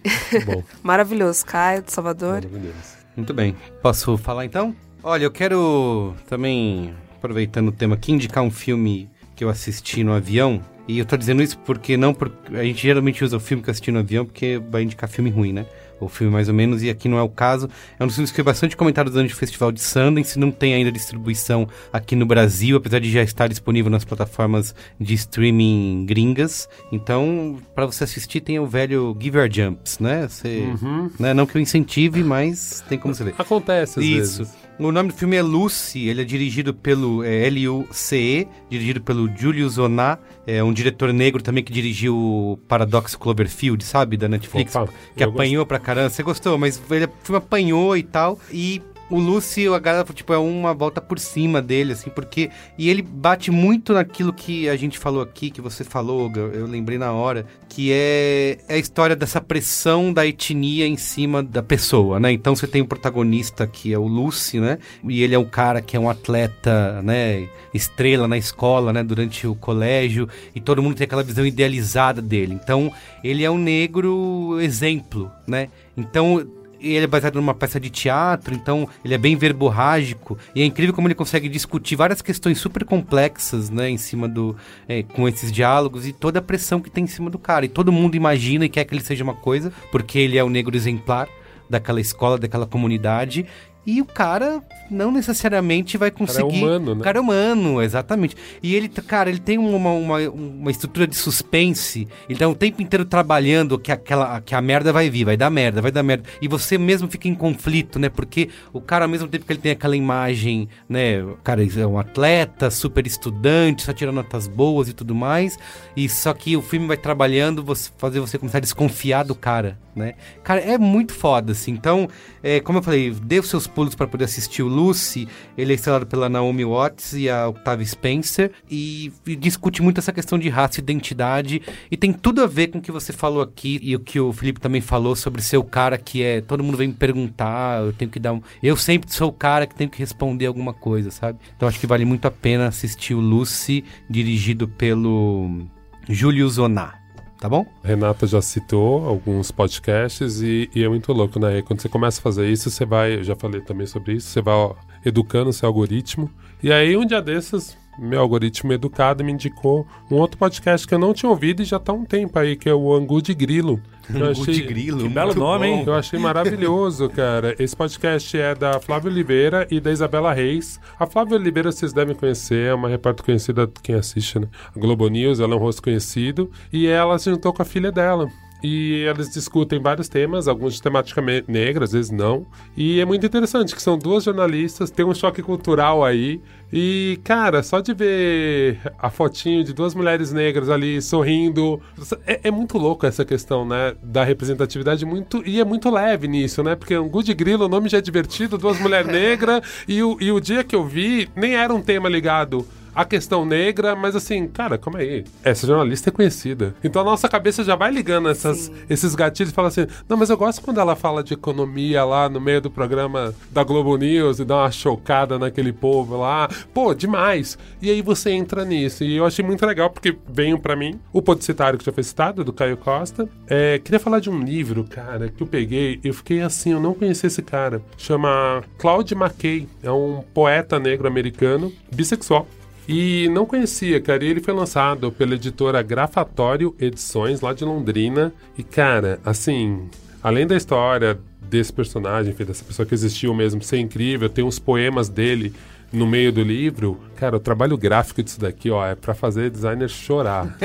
Bom, 0.45 0.63
Maravilhoso, 0.83 1.43
Caio, 1.45 1.81
de 1.81 1.91
Salvador. 1.91 2.43
maravilhoso. 2.43 2.97
Muito 3.15 3.33
bem. 3.33 3.55
Posso 3.81 4.15
falar 4.17 4.45
então? 4.45 4.75
Olha, 5.01 5.23
eu 5.23 5.31
quero 5.31 6.13
também, 6.29 6.93
aproveitando 7.17 7.69
o 7.69 7.71
tema 7.71 7.95
aqui, 7.95 8.11
indicar 8.11 8.43
um 8.43 8.51
filme 8.51 9.09
que 9.35 9.43
eu 9.43 9.49
assisti 9.49 10.03
no 10.03 10.13
avião, 10.13 10.61
E 10.87 10.99
eu 10.99 11.05
tô 11.05 11.17
dizendo 11.17 11.43
isso 11.43 11.57
porque 11.59 11.97
não 11.97 12.13
porque 12.13 12.55
a 12.55 12.63
gente 12.63 12.81
geralmente 12.81 13.21
usa 13.23 13.35
o 13.35 13.39
filme 13.41 13.61
que 13.61 13.69
assisti 13.69 13.91
no 13.91 13.99
avião 13.99 14.23
porque 14.25 14.61
vai 14.69 14.83
indicar 14.83 15.09
filme 15.09 15.29
ruim, 15.29 15.51
né? 15.51 15.65
O 15.99 16.07
filme 16.07 16.31
mais 16.31 16.47
ou 16.47 16.53
menos, 16.53 16.83
e 16.83 16.89
aqui 16.89 17.07
não 17.07 17.17
é 17.17 17.21
o 17.21 17.29
caso. 17.29 17.69
É 17.99 18.03
um 18.03 18.07
dos 18.07 18.15
filmes 18.15 18.29
que 18.31 18.35
foi 18.35 18.43
bastante 18.43 18.75
comentado 18.77 19.09
durante 19.09 19.33
o 19.33 19.37
Festival 19.37 19.71
de 19.71 19.81
Sundance, 19.81 20.37
não 20.39 20.51
tem 20.51 20.73
ainda 20.73 20.91
distribuição 20.91 21.67
aqui 21.91 22.15
no 22.15 22.25
Brasil, 22.25 22.77
apesar 22.77 22.99
de 22.99 23.11
já 23.11 23.21
estar 23.23 23.47
disponível 23.47 23.89
nas 23.91 24.05
plataformas 24.05 24.73
de 24.99 25.13
streaming 25.13 26.05
gringas. 26.07 26.67
Então, 26.91 27.57
para 27.75 27.85
você 27.85 28.03
assistir, 28.03 28.41
tem 28.41 28.59
o 28.59 28.65
velho 28.65 29.15
Give 29.19 29.37
Your 29.37 29.49
Jumps, 29.51 29.99
né? 29.99 30.27
Você, 30.27 30.59
Uhum. 30.81 31.09
né? 31.19 31.33
Não 31.33 31.45
que 31.45 31.55
eu 31.57 31.61
incentive, 31.61 32.23
mas 32.23 32.83
tem 32.87 32.97
como 32.97 33.13
você 33.13 33.23
ver. 33.23 33.35
Acontece 33.37 33.99
às 33.99 34.05
Isso. 34.05 34.37
vezes. 34.43 34.66
O 34.79 34.91
nome 34.91 35.09
do 35.09 35.15
filme 35.15 35.35
é 35.35 35.41
Lucy, 35.41 36.07
ele 36.07 36.21
é 36.21 36.23
dirigido 36.23 36.71
pelo 36.71 37.23
é, 37.23 37.47
L-U-C-E, 37.47 38.47
dirigido 38.69 39.01
pelo 39.01 39.27
Julius 39.35 39.79
Oná, 39.79 40.19
é 40.45 40.63
um 40.63 40.71
diretor 40.71 41.11
negro 41.11 41.41
também 41.41 41.63
que 41.63 41.73
dirigiu 41.73 42.15
o 42.15 42.57
Paradox 42.67 43.15
Cloverfield, 43.15 43.83
sabe, 43.83 44.17
da 44.17 44.27
Netflix, 44.27 44.75
Opa, 44.75 44.93
que 45.15 45.23
apanhou 45.23 45.65
pra 45.65 45.79
caramba. 45.79 46.11
Você 46.11 46.21
gostou, 46.21 46.59
mas 46.59 46.79
ele 46.91 47.05
o 47.05 47.11
filme 47.23 47.37
apanhou 47.37 47.97
e 47.97 48.03
tal, 48.03 48.39
e 48.51 48.81
o 49.09 49.19
Lucy, 49.19 49.67
a 49.67 49.79
galera, 49.79 50.05
tipo, 50.13 50.33
é 50.33 50.37
uma 50.37 50.73
volta 50.73 50.99
por 50.99 51.19
cima 51.19 51.61
dele, 51.61 51.93
assim, 51.93 52.09
porque... 52.09 52.49
E 52.77 52.89
ele 52.89 53.01
bate 53.01 53.51
muito 53.51 53.93
naquilo 53.93 54.33
que 54.33 54.67
a 54.67 54.75
gente 54.75 54.99
falou 54.99 55.21
aqui, 55.21 55.49
que 55.49 55.61
você 55.61 55.83
falou, 55.83 56.31
eu 56.35 56.65
lembrei 56.65 56.97
na 56.97 57.11
hora, 57.11 57.45
que 57.69 57.91
é, 57.91 58.57
é 58.67 58.75
a 58.75 58.77
história 58.77 59.15
dessa 59.15 59.39
pressão 59.39 60.11
da 60.11 60.25
etnia 60.25 60.87
em 60.87 60.97
cima 60.97 61.41
da 61.41 61.63
pessoa, 61.63 62.19
né? 62.19 62.31
Então 62.31 62.55
você 62.55 62.67
tem 62.67 62.81
o 62.81 62.87
protagonista, 62.87 63.65
que 63.67 63.93
é 63.93 63.97
o 63.97 64.07
Lucy, 64.07 64.59
né? 64.59 64.79
E 65.07 65.21
ele 65.21 65.35
é 65.35 65.39
um 65.39 65.45
cara 65.45 65.81
que 65.81 65.95
é 65.95 65.99
um 65.99 66.09
atleta, 66.09 67.01
né? 67.01 67.47
Estrela 67.73 68.27
na 68.27 68.37
escola, 68.37 68.91
né? 68.91 69.03
Durante 69.03 69.47
o 69.47 69.55
colégio, 69.55 70.27
e 70.55 70.59
todo 70.59 70.81
mundo 70.81 70.95
tem 70.95 71.05
aquela 71.05 71.23
visão 71.23 71.45
idealizada 71.45 72.21
dele. 72.21 72.53
Então, 72.61 72.91
ele 73.23 73.43
é 73.43 73.51
um 73.51 73.57
negro 73.57 74.59
exemplo, 74.59 75.31
né? 75.45 75.69
Então, 75.95 76.45
ele 76.79 77.05
é 77.05 77.07
baseado 77.07 77.35
numa 77.35 77.53
peça 77.53 77.79
de 77.79 77.89
teatro, 77.89 78.53
então 78.53 78.87
ele 79.03 79.13
é 79.13 79.17
bem 79.17 79.35
verborrágico. 79.35 80.37
E 80.55 80.61
é 80.61 80.65
incrível 80.65 80.93
como 80.93 81.07
ele 81.07 81.15
consegue 81.15 81.49
discutir 81.49 81.95
várias 81.95 82.21
questões 82.21 82.57
super 82.57 82.83
complexas, 82.85 83.69
né, 83.69 83.89
em 83.89 83.97
cima 83.97 84.27
do 84.27 84.55
é, 84.87 85.03
com 85.03 85.27
esses 85.27 85.51
diálogos 85.51 86.07
e 86.07 86.13
toda 86.13 86.39
a 86.39 86.41
pressão 86.41 86.79
que 86.79 86.89
tem 86.89 87.03
em 87.03 87.07
cima 87.07 87.29
do 87.29 87.39
cara. 87.39 87.65
E 87.65 87.69
todo 87.69 87.91
mundo 87.91 88.15
imagina 88.15 88.65
e 88.65 88.69
quer 88.69 88.85
que 88.85 88.93
ele 88.93 89.03
seja 89.03 89.23
uma 89.23 89.35
coisa 89.35 89.71
porque 89.91 90.19
ele 90.19 90.37
é 90.37 90.43
o 90.43 90.49
negro 90.49 90.75
exemplar 90.75 91.27
daquela 91.69 91.99
escola, 91.99 92.37
daquela 92.37 92.65
comunidade 92.65 93.45
e 93.87 94.01
o 94.01 94.05
cara 94.05 94.61
não 94.91 95.13
necessariamente 95.13 95.97
vai 95.97 96.11
conseguir. 96.11 96.61
humano, 96.61 96.93
né? 96.93 96.99
O 96.99 97.03
cara 97.03 97.19
é 97.19 97.21
humano, 97.21 97.81
exatamente. 97.81 98.35
E 98.61 98.75
ele, 98.75 98.89
cara, 98.89 99.29
ele 99.29 99.39
tem 99.39 99.57
uma, 99.57 99.91
uma, 99.91 100.29
uma 100.29 100.69
estrutura 100.69 101.07
de 101.07 101.15
suspense. 101.15 102.05
Ele 102.27 102.37
tá 102.37 102.45
o 102.49 102.53
tempo 102.53 102.81
inteiro 102.81 103.05
trabalhando 103.05 103.79
que, 103.79 103.89
aquela, 103.89 104.41
que 104.41 104.53
a 104.53 104.61
merda 104.61 104.91
vai 104.91 105.09
vir, 105.09 105.23
vai 105.23 105.37
dar 105.37 105.49
merda, 105.49 105.81
vai 105.81 105.89
dar 105.89 106.03
merda. 106.03 106.27
E 106.41 106.49
você 106.49 106.77
mesmo 106.77 107.07
fica 107.07 107.29
em 107.29 107.35
conflito, 107.35 107.97
né? 107.97 108.09
Porque 108.09 108.49
o 108.73 108.81
cara, 108.81 109.05
ao 109.05 109.09
mesmo 109.09 109.27
tempo 109.27 109.45
que 109.45 109.53
ele 109.53 109.61
tem 109.61 109.71
aquela 109.71 109.95
imagem, 109.95 110.67
né? 110.89 111.23
O 111.23 111.37
cara 111.37 111.63
é 111.63 111.87
um 111.87 111.97
atleta, 111.97 112.69
super 112.69 113.07
estudante, 113.07 113.83
só 113.83 113.93
tira 113.93 114.11
notas 114.11 114.49
boas 114.49 114.89
e 114.89 114.93
tudo 114.93 115.15
mais. 115.15 115.57
E 115.95 116.09
só 116.09 116.33
que 116.33 116.57
o 116.57 116.61
filme 116.61 116.87
vai 116.87 116.97
trabalhando, 116.97 117.63
você, 117.63 117.89
fazer 117.97 118.19
você 118.19 118.37
começar 118.37 118.57
a 118.57 118.61
desconfiar 118.61 119.23
do 119.23 119.33
cara, 119.33 119.77
né? 119.95 120.15
Cara, 120.43 120.59
é 120.59 120.77
muito 120.77 121.13
foda, 121.13 121.53
assim. 121.53 121.71
Então, 121.71 122.09
é, 122.43 122.59
como 122.59 122.79
eu 122.79 122.83
falei, 122.83 123.11
dê 123.11 123.39
os 123.39 123.49
seus 123.49 123.65
para 123.95 124.07
poder 124.07 124.25
assistir 124.25 124.63
o 124.63 124.67
Lucy. 124.67 125.27
Ele 125.57 125.71
é 125.71 125.75
estrelado 125.75 126.05
pela 126.05 126.29
Naomi 126.29 126.65
Watts 126.65 127.13
e 127.13 127.29
a 127.29 127.47
Octavia 127.47 127.85
Spencer. 127.85 128.51
E, 128.69 129.11
e 129.25 129.35
discute 129.35 129.81
muito 129.81 129.99
essa 129.99 130.11
questão 130.11 130.37
de 130.37 130.49
raça 130.49 130.79
e 130.79 130.83
identidade. 130.83 131.61
E 131.89 131.97
tem 131.97 132.13
tudo 132.13 132.41
a 132.41 132.47
ver 132.47 132.67
com 132.67 132.79
o 132.79 132.81
que 132.81 132.91
você 132.91 133.13
falou 133.13 133.41
aqui 133.41 133.79
e 133.81 133.95
o 133.95 133.99
que 133.99 134.19
o 134.19 134.31
Felipe 134.33 134.59
também 134.59 134.81
falou 134.81 135.15
sobre 135.15 135.41
ser 135.41 135.57
o 135.57 135.63
cara 135.63 135.97
que 135.97 136.23
é. 136.23 136.41
Todo 136.41 136.63
mundo 136.63 136.77
vem 136.77 136.87
me 136.89 136.93
perguntar, 136.93 137.83
eu 137.83 137.93
tenho 137.93 138.09
que 138.09 138.19
dar 138.19 138.33
um. 138.33 138.41
Eu 138.61 138.75
sempre 138.75 139.11
sou 139.11 139.29
o 139.29 139.33
cara 139.33 139.65
que 139.67 139.75
tenho 139.75 139.89
que 139.89 139.99
responder 139.99 140.45
alguma 140.45 140.73
coisa, 140.73 141.11
sabe? 141.11 141.39
Então 141.55 141.67
acho 141.67 141.79
que 141.79 141.87
vale 141.87 142.05
muito 142.05 142.27
a 142.27 142.31
pena 142.31 142.67
assistir 142.67 143.13
o 143.13 143.19
Lucy, 143.19 143.83
dirigido 144.09 144.67
pelo 144.67 145.67
Julius 146.09 146.57
Oná. 146.57 147.06
Tá 147.39 147.47
bom? 147.47 147.65
Renata 147.83 148.25
já 148.25 148.41
citou 148.41 149.07
alguns 149.07 149.51
podcasts 149.51 150.41
e, 150.41 150.69
e 150.73 150.83
é 150.83 150.89
muito 150.89 151.13
louco, 151.13 151.39
né? 151.39 151.61
Quando 151.61 151.81
você 151.81 151.87
começa 151.87 152.19
a 152.19 152.23
fazer 152.23 152.49
isso, 152.49 152.69
você 152.69 152.83
vai, 152.83 153.17
eu 153.17 153.23
já 153.23 153.35
falei 153.35 153.61
também 153.61 153.85
sobre 153.85 154.13
isso, 154.13 154.27
você 154.27 154.41
vai 154.41 154.55
ó, 154.55 154.73
educando 155.05 155.53
seu 155.53 155.67
algoritmo. 155.67 156.31
E 156.63 156.71
aí, 156.71 156.97
um 156.97 157.05
dia 157.05 157.21
desses, 157.21 157.77
meu 157.97 158.19
algoritmo 158.21 158.71
educado 158.73 159.23
me 159.23 159.31
indicou 159.31 159.87
um 160.11 160.15
outro 160.15 160.37
podcast 160.37 160.87
que 160.87 160.93
eu 160.93 160.99
não 160.99 161.13
tinha 161.13 161.29
ouvido 161.29 161.61
e 161.61 161.65
já 161.65 161.79
tá 161.79 161.91
há 161.91 161.95
um 161.95 162.05
tempo 162.05 162.37
aí, 162.37 162.55
que 162.55 162.69
é 162.69 162.73
o 162.73 162.93
Angu 162.93 163.21
de 163.21 163.33
Grilo. 163.33 163.81
Eu 164.13 164.31
achei- 164.31 164.61
Grilo. 164.61 164.99
Que 165.03 165.09
belo 165.09 165.33
nome, 165.35 165.67
hein? 165.67 165.83
Eu 165.85 165.93
achei 165.93 166.17
maravilhoso, 166.17 167.09
cara. 167.11 167.53
Esse 167.59 167.75
podcast 167.75 168.37
é 168.37 168.55
da 168.55 168.79
Flávia 168.79 169.11
Oliveira 169.11 169.67
e 169.69 169.81
da 169.81 169.91
Isabela 169.91 170.31
Reis. 170.31 170.79
A 170.97 171.05
Flávia 171.05 171.35
Oliveira 171.35 171.71
vocês 171.73 171.91
devem 171.91 172.15
conhecer, 172.15 172.67
é 172.69 172.73
uma 172.73 172.87
repórter 172.87 173.25
conhecida, 173.25 173.69
quem 173.83 173.95
assiste, 173.95 174.39
né? 174.39 174.47
A 174.73 174.79
Globo 174.79 175.09
News, 175.09 175.41
ela 175.41 175.53
é 175.53 175.57
um 175.57 175.59
rosto 175.59 175.81
conhecido. 175.83 176.49
E 176.71 176.87
ela 176.87 177.19
se 177.19 177.29
juntou 177.29 177.51
com 177.51 177.61
a 177.61 177.65
filha 177.65 177.91
dela. 177.91 178.29
E 178.63 179.05
eles 179.07 179.29
discutem 179.29 179.79
vários 179.79 180.07
temas, 180.07 180.47
alguns 180.47 180.73
de 180.75 180.81
temática 180.81 181.21
negra, 181.47 181.83
às 181.83 181.91
vezes 181.91 182.11
não. 182.11 182.45
E 182.75 182.99
é 182.99 183.05
muito 183.05 183.25
interessante 183.25 183.75
que 183.75 183.81
são 183.81 183.97
duas 183.97 184.23
jornalistas, 184.23 184.89
tem 184.89 185.05
um 185.05 185.13
choque 185.13 185.43
cultural 185.43 186.03
aí. 186.03 186.41
E, 186.73 187.19
cara, 187.23 187.63
só 187.63 187.79
de 187.79 187.93
ver 187.93 188.79
a 188.99 189.09
fotinho 189.09 189.63
de 189.63 189.73
duas 189.73 189.93
mulheres 189.93 190.33
negras 190.33 190.69
ali 190.69 191.01
sorrindo. 191.01 191.79
É, 192.25 192.41
é 192.45 192.51
muito 192.51 192.77
louco 192.77 193.05
essa 193.05 193.23
questão, 193.23 193.65
né? 193.65 193.95
Da 194.03 194.23
representatividade 194.23 195.05
muito. 195.05 195.41
E 195.45 195.61
é 195.61 195.65
muito 195.65 195.89
leve 195.89 196.27
nisso, 196.27 196.61
né? 196.63 196.75
Porque 196.75 196.97
um 196.97 197.09
de 197.21 197.33
Grilo, 197.33 197.65
o 197.65 197.69
nome 197.69 197.89
já 197.89 197.99
é 197.99 198.01
divertido, 198.01 198.57
duas 198.57 198.79
mulheres 198.79 199.07
negras. 199.11 199.61
E 199.87 200.03
o, 200.03 200.17
e 200.19 200.31
o 200.31 200.39
dia 200.39 200.63
que 200.63 200.75
eu 200.75 200.83
vi, 200.85 201.29
nem 201.35 201.55
era 201.55 201.73
um 201.73 201.81
tema 201.81 202.09
ligado 202.09 202.67
a 202.97 203.05
questão 203.05 203.45
negra, 203.45 203.95
mas 203.95 204.15
assim, 204.15 204.47
cara, 204.47 204.75
calma 204.75 204.97
aí. 204.97 205.23
Essa 205.43 205.67
jornalista 205.67 206.09
é 206.09 206.11
conhecida. 206.11 206.73
Então 206.83 207.03
a 207.03 207.05
nossa 207.05 207.29
cabeça 207.29 207.63
já 207.63 207.75
vai 207.75 207.91
ligando 207.91 208.27
essas, 208.27 208.71
esses 208.89 209.13
gatilhos 209.13 209.51
e 209.51 209.55
fala 209.55 209.67
assim: 209.67 209.85
não, 210.09 210.17
mas 210.17 210.31
eu 210.31 210.35
gosto 210.35 210.63
quando 210.63 210.79
ela 210.79 210.95
fala 210.95 211.23
de 211.23 211.35
economia 211.35 212.03
lá 212.03 212.27
no 212.27 212.41
meio 212.41 212.59
do 212.59 212.71
programa 212.71 213.35
da 213.51 213.63
Globo 213.63 213.95
News 213.97 214.39
e 214.39 214.45
dá 214.45 214.63
uma 214.63 214.71
chocada 214.71 215.37
naquele 215.37 215.71
povo 215.71 216.17
lá. 216.17 216.49
Pô, 216.73 216.95
demais. 216.95 217.55
E 217.79 217.91
aí 217.91 218.01
você 218.01 218.31
entra 218.31 218.65
nisso. 218.65 219.03
E 219.03 219.15
eu 219.15 219.27
achei 219.27 219.45
muito 219.45 219.63
legal 219.63 219.91
porque 219.91 220.17
veio 220.27 220.57
pra 220.57 220.75
mim 220.75 220.99
o 221.13 221.21
Podicitário 221.21 221.77
que 221.77 221.85
já 221.85 221.91
foi 221.91 222.03
citado, 222.03 222.43
do 222.43 222.51
Caio 222.51 222.77
Costa. 222.77 223.29
É, 223.47 223.77
queria 223.77 223.99
falar 223.99 224.19
de 224.19 224.31
um 224.31 224.39
livro, 224.39 224.83
cara, 224.85 225.29
que 225.29 225.43
eu 225.43 225.45
peguei. 225.45 225.99
Eu 226.03 226.15
fiquei 226.15 226.41
assim, 226.41 226.71
eu 226.71 226.79
não 226.79 226.95
conhecia 226.95 227.27
esse 227.27 227.43
cara. 227.43 227.79
Chama 227.95 228.63
Claude 228.79 229.13
McKay. 229.13 229.67
É 229.83 229.91
um 229.91 230.23
poeta 230.33 230.79
negro 230.79 231.07
americano, 231.07 231.71
bissexual. 231.93 232.47
E 232.87 233.27
não 233.29 233.45
conhecia, 233.45 233.99
cara. 233.99 234.23
E 234.23 234.29
ele 234.29 234.39
foi 234.39 234.53
lançado 234.53 235.11
pela 235.11 235.35
editora 235.35 235.81
Grafatório 235.81 236.75
Edições, 236.79 237.41
lá 237.41 237.53
de 237.53 237.65
Londrina. 237.65 238.33
E, 238.57 238.63
cara, 238.63 239.19
assim, 239.25 239.89
além 240.23 240.47
da 240.47 240.55
história 240.55 241.19
desse 241.41 241.73
personagem, 241.73 242.31
enfim, 242.31 242.45
dessa 242.45 242.63
pessoa 242.63 242.85
que 242.85 242.93
existiu 242.93 243.33
mesmo, 243.33 243.61
ser 243.61 243.77
incrível, 243.77 244.29
tem 244.29 244.43
uns 244.43 244.59
poemas 244.59 245.09
dele 245.09 245.53
no 245.91 246.05
meio 246.05 246.31
do 246.31 246.41
livro. 246.43 246.99
Cara, 247.15 247.37
o 247.37 247.39
trabalho 247.39 247.77
gráfico 247.77 248.21
disso 248.21 248.39
daqui, 248.39 248.69
ó, 248.69 248.85
é 248.85 248.95
pra 248.95 249.13
fazer 249.13 249.49
designer 249.49 249.89
chorar. 249.89 250.57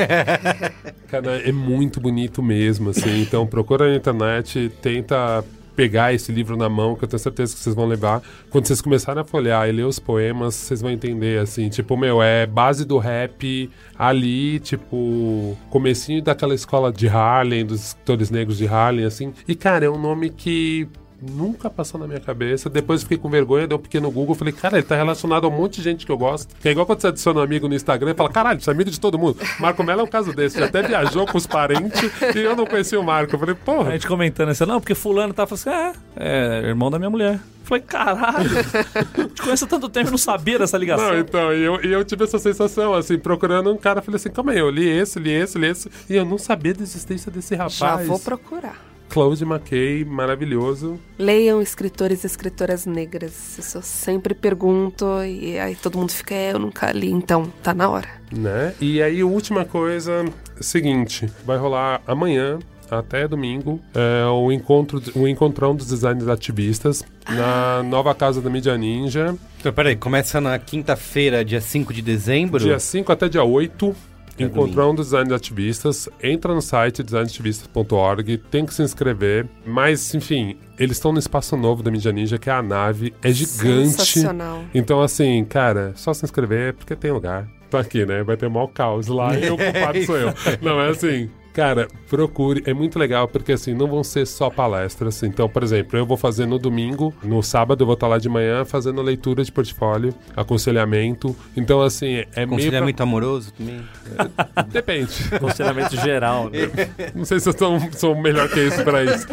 Cara, 1.09 1.37
é 1.39 1.53
muito 1.53 2.01
bonito 2.01 2.43
mesmo, 2.43 2.91
assim. 2.91 3.23
Então 3.23 3.47
procura 3.47 3.89
na 3.89 3.97
internet, 3.97 4.71
tenta 4.81 5.45
pegar 5.83 6.15
esse 6.15 6.31
livro 6.31 6.57
na 6.57 6.69
mão, 6.69 6.95
que 6.95 7.03
eu 7.03 7.09
tenho 7.09 7.19
certeza 7.19 7.57
que 7.57 7.61
vocês 7.61 7.75
vão 7.75 7.87
levar. 7.87 8.23
Quando 8.51 8.69
vocês 8.69 8.81
começarem 8.81 9.21
a 9.21 9.25
folhear 9.25 9.69
e 9.69 9.73
ler 9.73 9.85
os 9.85 9.99
poemas, 9.99 10.55
vocês 10.55 10.81
vão 10.81 10.93
entender, 10.93 11.41
assim, 11.41 11.69
tipo, 11.69 11.97
meu, 11.97 12.23
é 12.23 12.47
base 12.47 12.85
do 12.85 12.99
rap 12.99 13.69
ali, 13.99 14.61
tipo, 14.61 15.59
comecinho 15.71 16.23
daquela 16.23 16.55
escola 16.55 16.93
de 16.93 17.09
Harlem, 17.09 17.67
dos 17.67 17.87
escritores 17.89 18.31
negros 18.31 18.59
de 18.59 18.69
Harlem, 18.69 19.05
assim. 19.05 19.35
E, 19.49 19.57
cara, 19.57 19.85
é 19.87 19.91
um 19.91 20.01
nome 20.01 20.31
que 20.31 20.89
nunca 21.23 21.71
passou 21.71 22.01
na 22.01 22.07
minha 22.07 22.21
cabeça. 22.21 22.69
Depois 22.69 23.01
eu 23.01 23.05
fiquei 23.05 23.19
com 23.19 23.31
vergonha, 23.31 23.67
dei 23.67 23.77
um 23.77 23.81
pequeno 23.81 24.11
Google. 24.11 24.35
Falei, 24.35 24.53
cara, 24.53 24.77
ele 24.79 24.87
tá 24.87 24.97
relacionado 24.97 25.45
a 25.45 25.49
um 25.49 25.51
monte 25.51 25.77
de 25.77 25.83
gente 25.83 26.05
que 26.05 26.13
eu 26.13 26.19
gosto. 26.19 26.55
Que 26.61 26.69
é 26.69 26.73
igual 26.73 26.85
quando 26.85 27.01
você 27.01 27.09
adiciona 27.09 27.41
um 27.41 27.43
amigo 27.43 27.69
no 27.69 27.75
Instagram 27.75 28.11
e 28.11 28.15
fala, 28.15 28.31
caralho, 28.31 28.61
você 28.61 28.71
é 28.71 28.73
amigo 28.73 28.91
de 28.91 28.99
todo 28.99 29.19
mundo. 29.19 29.39
Marco 29.61 29.83
Mello 29.85 30.01
é 30.01 30.05
um 30.05 30.09
caso 30.09 30.33
desse. 30.33 30.57
Ele 30.59 30.67
até 30.67 30.83
viajou 30.83 31.27
com 31.27 31.39
os 31.39 31.47
parentes 31.47 32.03
e 32.35 32.39
eu 32.39 32.57
não 32.57 32.67
conhecia 32.67 32.99
o 32.99 33.05
Marco. 33.05 33.35
Eu 33.35 33.39
falei, 33.39 33.55
A 33.55 33.65
porra. 33.65 33.93
gente 33.93 34.07
comentando 34.07 34.51
isso, 34.51 34.67
não, 34.67 34.81
porque 34.81 34.95
fulano 34.95 35.33
tá 35.33 35.47
falando 35.47 35.61
assim, 35.79 35.95
é, 36.17 36.63
é 36.65 36.69
irmão 36.69 36.91
da 36.91 36.99
minha 36.99 37.11
mulher. 37.11 37.41
Falei, 37.65 37.83
caralho, 37.83 38.51
te 39.33 39.41
conheço 39.41 39.65
há 39.65 39.69
tanto 39.69 39.89
tempo 39.89 40.09
e 40.09 40.11
não 40.11 40.19
sabia 40.19 40.59
dessa 40.59 40.77
ligação. 40.77 41.13
Não, 41.13 41.19
então, 41.21 41.55
e 41.55 41.63
eu, 41.63 41.85
e 41.85 41.93
eu 41.93 42.05
tive 42.05 42.25
essa 42.25 42.39
sensação, 42.39 42.93
assim, 42.93 43.17
procurando 43.19 43.73
um 43.73 43.77
cara, 43.77 44.03
falei 44.03 44.17
assim, 44.17 44.31
calma 44.31 44.51
aí, 44.53 44.59
eu 44.59 44.69
li 44.69 44.89
esse, 44.89 45.19
li 45.21 45.31
esse, 45.31 45.57
li 45.59 45.69
esse, 45.69 45.89
e 46.11 46.17
eu 46.17 46.25
não 46.25 46.39
sabia 46.39 46.75
da 46.75 46.83
existência 46.83 47.31
desse 47.31 47.55
rapaz. 47.55 47.79
Já 47.79 47.97
vou 47.99 48.19
procurar. 48.19 48.92
Claude 49.13 49.45
McKay, 49.45 50.07
maravilhoso. 50.07 50.99
Leiam 51.19 51.61
escritores 51.61 52.25
e 52.25 52.27
escritoras 52.27 52.87
negras. 52.87 53.59
Isso 53.59 53.77
eu 53.77 53.83
sempre 53.83 54.33
pergunto 54.33 55.05
e 55.23 55.59
aí 55.59 55.77
todo 55.77 55.99
mundo 55.99 56.13
fica, 56.13 56.35
é, 56.35 56.55
eu 56.55 56.59
nunca 56.59 56.91
li, 56.93 57.11
então 57.11 57.53
tá 57.63 57.75
na 57.75 57.91
hora. 57.91 58.09
Né? 58.35 58.75
E 58.81 59.03
aí, 59.03 59.23
última 59.23 59.67
coisa, 59.67 60.25
seguinte, 60.59 61.29
vai 61.45 61.59
rolar 61.59 62.01
amanhã 62.07 62.59
até 62.91 63.29
domingo 63.29 63.81
é, 63.95 64.27
o 64.27 64.53
encontro 64.53 65.03
o 65.15 65.27
encontrão 65.27 65.75
dos 65.75 65.87
designers 65.89 66.29
ativistas 66.29 67.03
na 67.29 67.83
nova 67.83 68.15
casa 68.15 68.41
da 68.41 68.51
Mídia 68.51 68.77
Ninja, 68.77 69.35
Então, 69.61 69.73
peraí, 69.73 69.95
começa 69.95 70.41
na 70.41 70.59
quinta-feira, 70.59 71.45
dia 71.45 71.61
5 71.61 71.93
de 71.93 72.03
dezembro. 72.03 72.61
dia 72.63 72.79
5 72.79 73.13
até 73.13 73.29
dia 73.29 73.45
8. 73.45 73.95
É 74.43 74.47
Encontrão 74.47 74.95
dos 74.95 75.07
designers 75.07 75.33
ativistas, 75.33 76.09
entra 76.23 76.55
no 76.55 76.63
site 76.63 77.03
designativistas.org, 77.03 78.39
tem 78.51 78.67
que 78.67 78.75
se 78.75 78.83
inscrever, 78.83 79.49
mas 79.67 80.15
enfim, 80.15 80.57
eles 80.79 80.97
estão 80.97 81.13
no 81.13 81.19
espaço 81.19 81.57
novo 81.57 81.83
da 81.83 81.91
Mídia 81.91 82.13
Ninja, 82.13 82.39
que 82.39 82.51
é 82.51 82.53
a 82.53 82.63
nave, 82.63 83.15
é 83.23 83.31
gigante. 83.31 83.91
Sensacional. 83.91 84.65
Então, 84.75 85.01
assim, 85.01 85.45
cara, 85.45 85.93
só 85.95 86.13
se 86.13 86.25
inscrever 86.25 86.75
porque 86.75 86.97
tem 86.97 87.11
lugar. 87.11 87.49
Tô 87.71 87.77
aqui, 87.79 88.05
né? 88.05 88.23
Vai 88.23 88.37
ter 88.37 88.51
maior 88.51 88.67
caos 88.67 89.07
lá 89.07 89.35
e 89.39 89.51
o 89.51 89.57
culpado 89.57 90.05
sou 90.05 90.17
eu. 90.17 90.35
Não, 90.61 90.79
é 90.81 90.91
assim. 90.91 91.31
Cara, 91.53 91.89
procure, 92.09 92.63
é 92.67 92.73
muito 92.73 92.99
legal 92.99 93.29
porque 93.29 93.53
assim, 93.53 93.75
não 93.75 93.87
vão 93.87 94.03
ser 94.03 94.27
só 94.27 94.49
palestras. 94.49 95.23
Então, 95.23 95.49
por 95.49 95.63
exemplo, 95.63 95.99
eu 95.99 96.07
vou 96.07 96.17
fazer 96.17 96.47
no 96.47 96.59
domingo, 96.59 97.13
no 97.23 97.43
sábado 97.43 97.83
eu 97.83 97.87
vou 97.87 97.95
estar 97.95 98.09
lá 98.09 98.19
de 98.19 98.29
manhã 98.29 98.65
fazendo 98.65 99.03
leitura 99.03 99.45
de 99.45 99.53
portfólio, 99.53 100.15
aconselhamento. 100.35 101.37
Então, 101.57 101.83
assim, 101.83 102.25
é 102.35 102.47
meio. 102.47 102.59
Conselhamento 102.59 103.03
amoroso 103.03 103.53
também. 103.53 103.83
Pra... 104.17 104.63
Depende. 104.71 105.13
Conselhamento 105.39 105.97
geral, 105.97 106.49
né? 106.49 106.71
Não 107.15 107.25
sei 107.25 107.41
se 107.41 107.49
eu 107.49 107.57
sou, 107.57 107.79
sou 107.93 108.21
melhor 108.21 108.49
que 108.49 108.61
isso 108.61 108.83
pra 108.83 109.05
isso. 109.05 109.27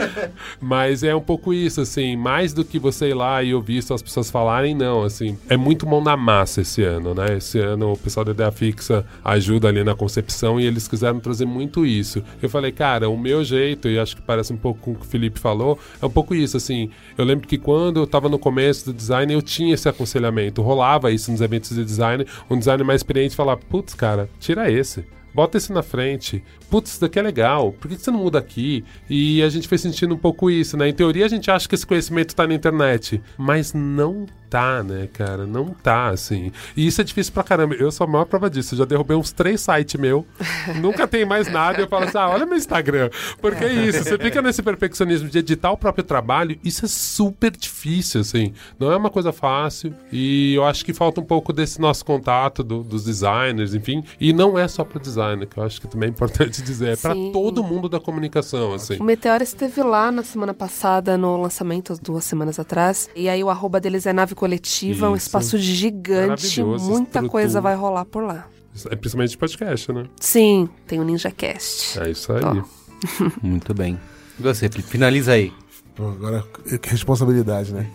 Mas 0.59 1.03
é 1.03 1.15
um 1.15 1.21
pouco 1.21 1.53
isso, 1.53 1.81
assim, 1.81 2.15
mais 2.15 2.53
do 2.53 2.65
que 2.65 2.79
você 2.79 3.09
ir 3.09 3.13
lá 3.13 3.41
e 3.43 3.53
ouvir 3.53 3.81
só 3.81 3.93
as 3.93 4.01
pessoas 4.01 4.29
falarem, 4.29 4.75
não, 4.75 5.03
assim, 5.03 5.37
é 5.47 5.55
muito 5.55 5.87
mão 5.87 6.01
na 6.01 6.17
massa 6.17 6.61
esse 6.61 6.83
ano, 6.83 7.13
né? 7.13 7.37
Esse 7.37 7.59
ano 7.59 7.93
o 7.93 7.97
pessoal 7.97 8.25
da 8.25 8.31
Ideia 8.31 8.51
Fixa 8.51 9.05
ajuda 9.23 9.67
ali 9.67 9.83
na 9.83 9.95
concepção 9.95 10.59
e 10.59 10.65
eles 10.65 10.87
quiseram 10.87 11.19
trazer 11.19 11.45
muito 11.45 11.85
isso. 11.85 12.08
Eu 12.41 12.49
falei, 12.49 12.71
cara, 12.71 13.09
o 13.09 13.17
meu 13.17 13.43
jeito, 13.43 13.87
e 13.87 13.99
acho 13.99 14.15
que 14.15 14.21
parece 14.21 14.51
um 14.53 14.57
pouco 14.57 14.79
com 14.79 14.91
o 14.91 14.95
que 14.95 15.05
o 15.05 15.05
Felipe 15.05 15.39
falou, 15.39 15.77
é 16.01 16.05
um 16.05 16.09
pouco 16.09 16.33
isso, 16.33 16.57
assim. 16.57 16.89
Eu 17.17 17.25
lembro 17.25 17.47
que 17.47 17.57
quando 17.57 17.99
eu 17.99 18.07
tava 18.07 18.29
no 18.29 18.39
começo 18.39 18.85
do 18.85 18.93
design, 18.93 19.31
eu 19.33 19.41
tinha 19.41 19.73
esse 19.73 19.87
aconselhamento, 19.87 20.61
rolava 20.61 21.11
isso 21.11 21.31
nos 21.31 21.41
eventos 21.41 21.75
de 21.75 21.83
design, 21.83 22.25
um 22.49 22.57
designer 22.57 22.85
mais 22.85 22.99
experiente 22.99 23.35
falava, 23.35 23.59
putz, 23.69 23.93
cara, 23.93 24.29
tira 24.39 24.71
esse. 24.71 25.05
Bota 25.33 25.57
esse 25.57 25.71
na 25.71 25.83
frente. 25.83 26.43
Putz, 26.69 26.91
isso 26.91 27.01
daqui 27.01 27.19
é 27.19 27.21
legal. 27.21 27.71
Por 27.73 27.89
que 27.89 27.97
você 27.97 28.11
não 28.11 28.19
muda 28.19 28.39
aqui? 28.39 28.83
E 29.09 29.41
a 29.41 29.49
gente 29.49 29.67
foi 29.67 29.77
sentindo 29.77 30.13
um 30.13 30.17
pouco 30.17 30.49
isso, 30.49 30.77
né? 30.77 30.89
Em 30.89 30.93
teoria, 30.93 31.25
a 31.25 31.29
gente 31.29 31.49
acha 31.49 31.67
que 31.67 31.75
esse 31.75 31.85
conhecimento 31.85 32.35
tá 32.35 32.45
na 32.47 32.53
internet. 32.53 33.21
Mas 33.37 33.73
não 33.73 34.27
tá, 34.49 34.83
né, 34.83 35.07
cara? 35.13 35.45
Não 35.45 35.67
tá, 35.67 36.07
assim. 36.09 36.51
E 36.75 36.87
isso 36.87 36.99
é 36.99 37.03
difícil 37.03 37.31
pra 37.31 37.43
caramba. 37.43 37.75
Eu 37.75 37.91
sou 37.91 38.05
a 38.05 38.09
maior 38.09 38.25
prova 38.25 38.49
disso. 38.49 38.73
Eu 38.73 38.79
já 38.79 38.85
derrubei 38.85 39.15
uns 39.15 39.31
três 39.31 39.61
sites 39.61 39.99
meu. 39.99 40.25
Nunca 40.81 41.07
tem 41.07 41.23
mais 41.25 41.51
nada. 41.51 41.79
E 41.79 41.83
eu 41.83 41.87
falo 41.87 42.05
assim, 42.05 42.17
ah, 42.17 42.29
olha 42.29 42.45
meu 42.45 42.57
Instagram. 42.57 43.09
Porque 43.39 43.63
é 43.63 43.73
isso. 43.73 44.03
Você 44.03 44.17
fica 44.17 44.41
nesse 44.41 44.63
perfeccionismo 44.63 45.29
de 45.29 45.37
editar 45.37 45.71
o 45.71 45.77
próprio 45.77 46.03
trabalho. 46.03 46.57
Isso 46.63 46.85
é 46.85 46.87
super 46.87 47.51
difícil, 47.51 48.21
assim. 48.21 48.53
Não 48.79 48.91
é 48.91 48.97
uma 48.97 49.09
coisa 49.09 49.31
fácil. 49.31 49.93
E 50.11 50.55
eu 50.55 50.65
acho 50.65 50.83
que 50.83 50.93
falta 50.93 51.21
um 51.21 51.25
pouco 51.25 51.53
desse 51.53 51.79
nosso 51.79 52.03
contato 52.03 52.63
do, 52.63 52.83
dos 52.83 53.03
designers, 53.03 53.73
enfim. 53.73 54.03
E 54.19 54.33
não 54.33 54.57
é 54.57 54.67
só 54.67 54.83
pro 54.83 54.99
designer, 55.19 55.47
que 55.47 55.57
eu 55.57 55.63
acho 55.63 55.81
que 55.81 55.87
também 55.87 56.07
é 56.07 56.09
importante 56.11 56.61
dizer. 56.63 56.89
É 56.89 56.95
pra 56.95 57.13
Sim. 57.13 57.31
todo 57.31 57.63
mundo 57.63 57.89
da 57.89 57.99
comunicação, 57.99 58.73
assim. 58.73 58.97
O 58.97 59.03
Meteor 59.03 59.41
esteve 59.41 59.81
lá 59.83 60.11
na 60.11 60.23
semana 60.23 60.53
passada, 60.53 61.17
no 61.17 61.41
lançamento, 61.41 61.95
duas 62.01 62.23
semanas 62.23 62.59
atrás. 62.59 63.09
E 63.15 63.27
aí 63.27 63.43
o 63.43 63.49
arroba 63.49 63.79
deles 63.79 64.05
é 64.05 64.13
nave 64.13 64.35
coletiva, 64.35 65.09
um 65.09 65.15
Isso. 65.15 65.27
espaço 65.27 65.57
gigante. 65.57 66.63
Muita 66.63 66.79
estrutura. 66.79 67.29
coisa 67.29 67.61
vai 67.61 67.75
rolar 67.75 68.05
por 68.05 68.23
lá. 68.23 68.47
É 68.89 68.95
principalmente 68.95 69.31
de 69.31 69.37
podcast, 69.37 69.91
né? 69.91 70.05
Sim, 70.19 70.69
tem 70.87 70.99
o 70.99 71.03
NinjaCast. 71.03 71.99
É 71.99 72.09
isso 72.09 72.31
aí. 72.31 72.41
Ó. 72.43 72.63
Muito 73.41 73.73
bem. 73.73 73.99
E 74.39 74.41
você, 74.43 74.69
Felipe? 74.69 74.89
Finaliza 74.89 75.33
aí. 75.33 75.51
Pô, 75.95 76.07
agora, 76.07 76.43
que 76.81 76.89
responsabilidade, 76.89 77.73
né? 77.73 77.89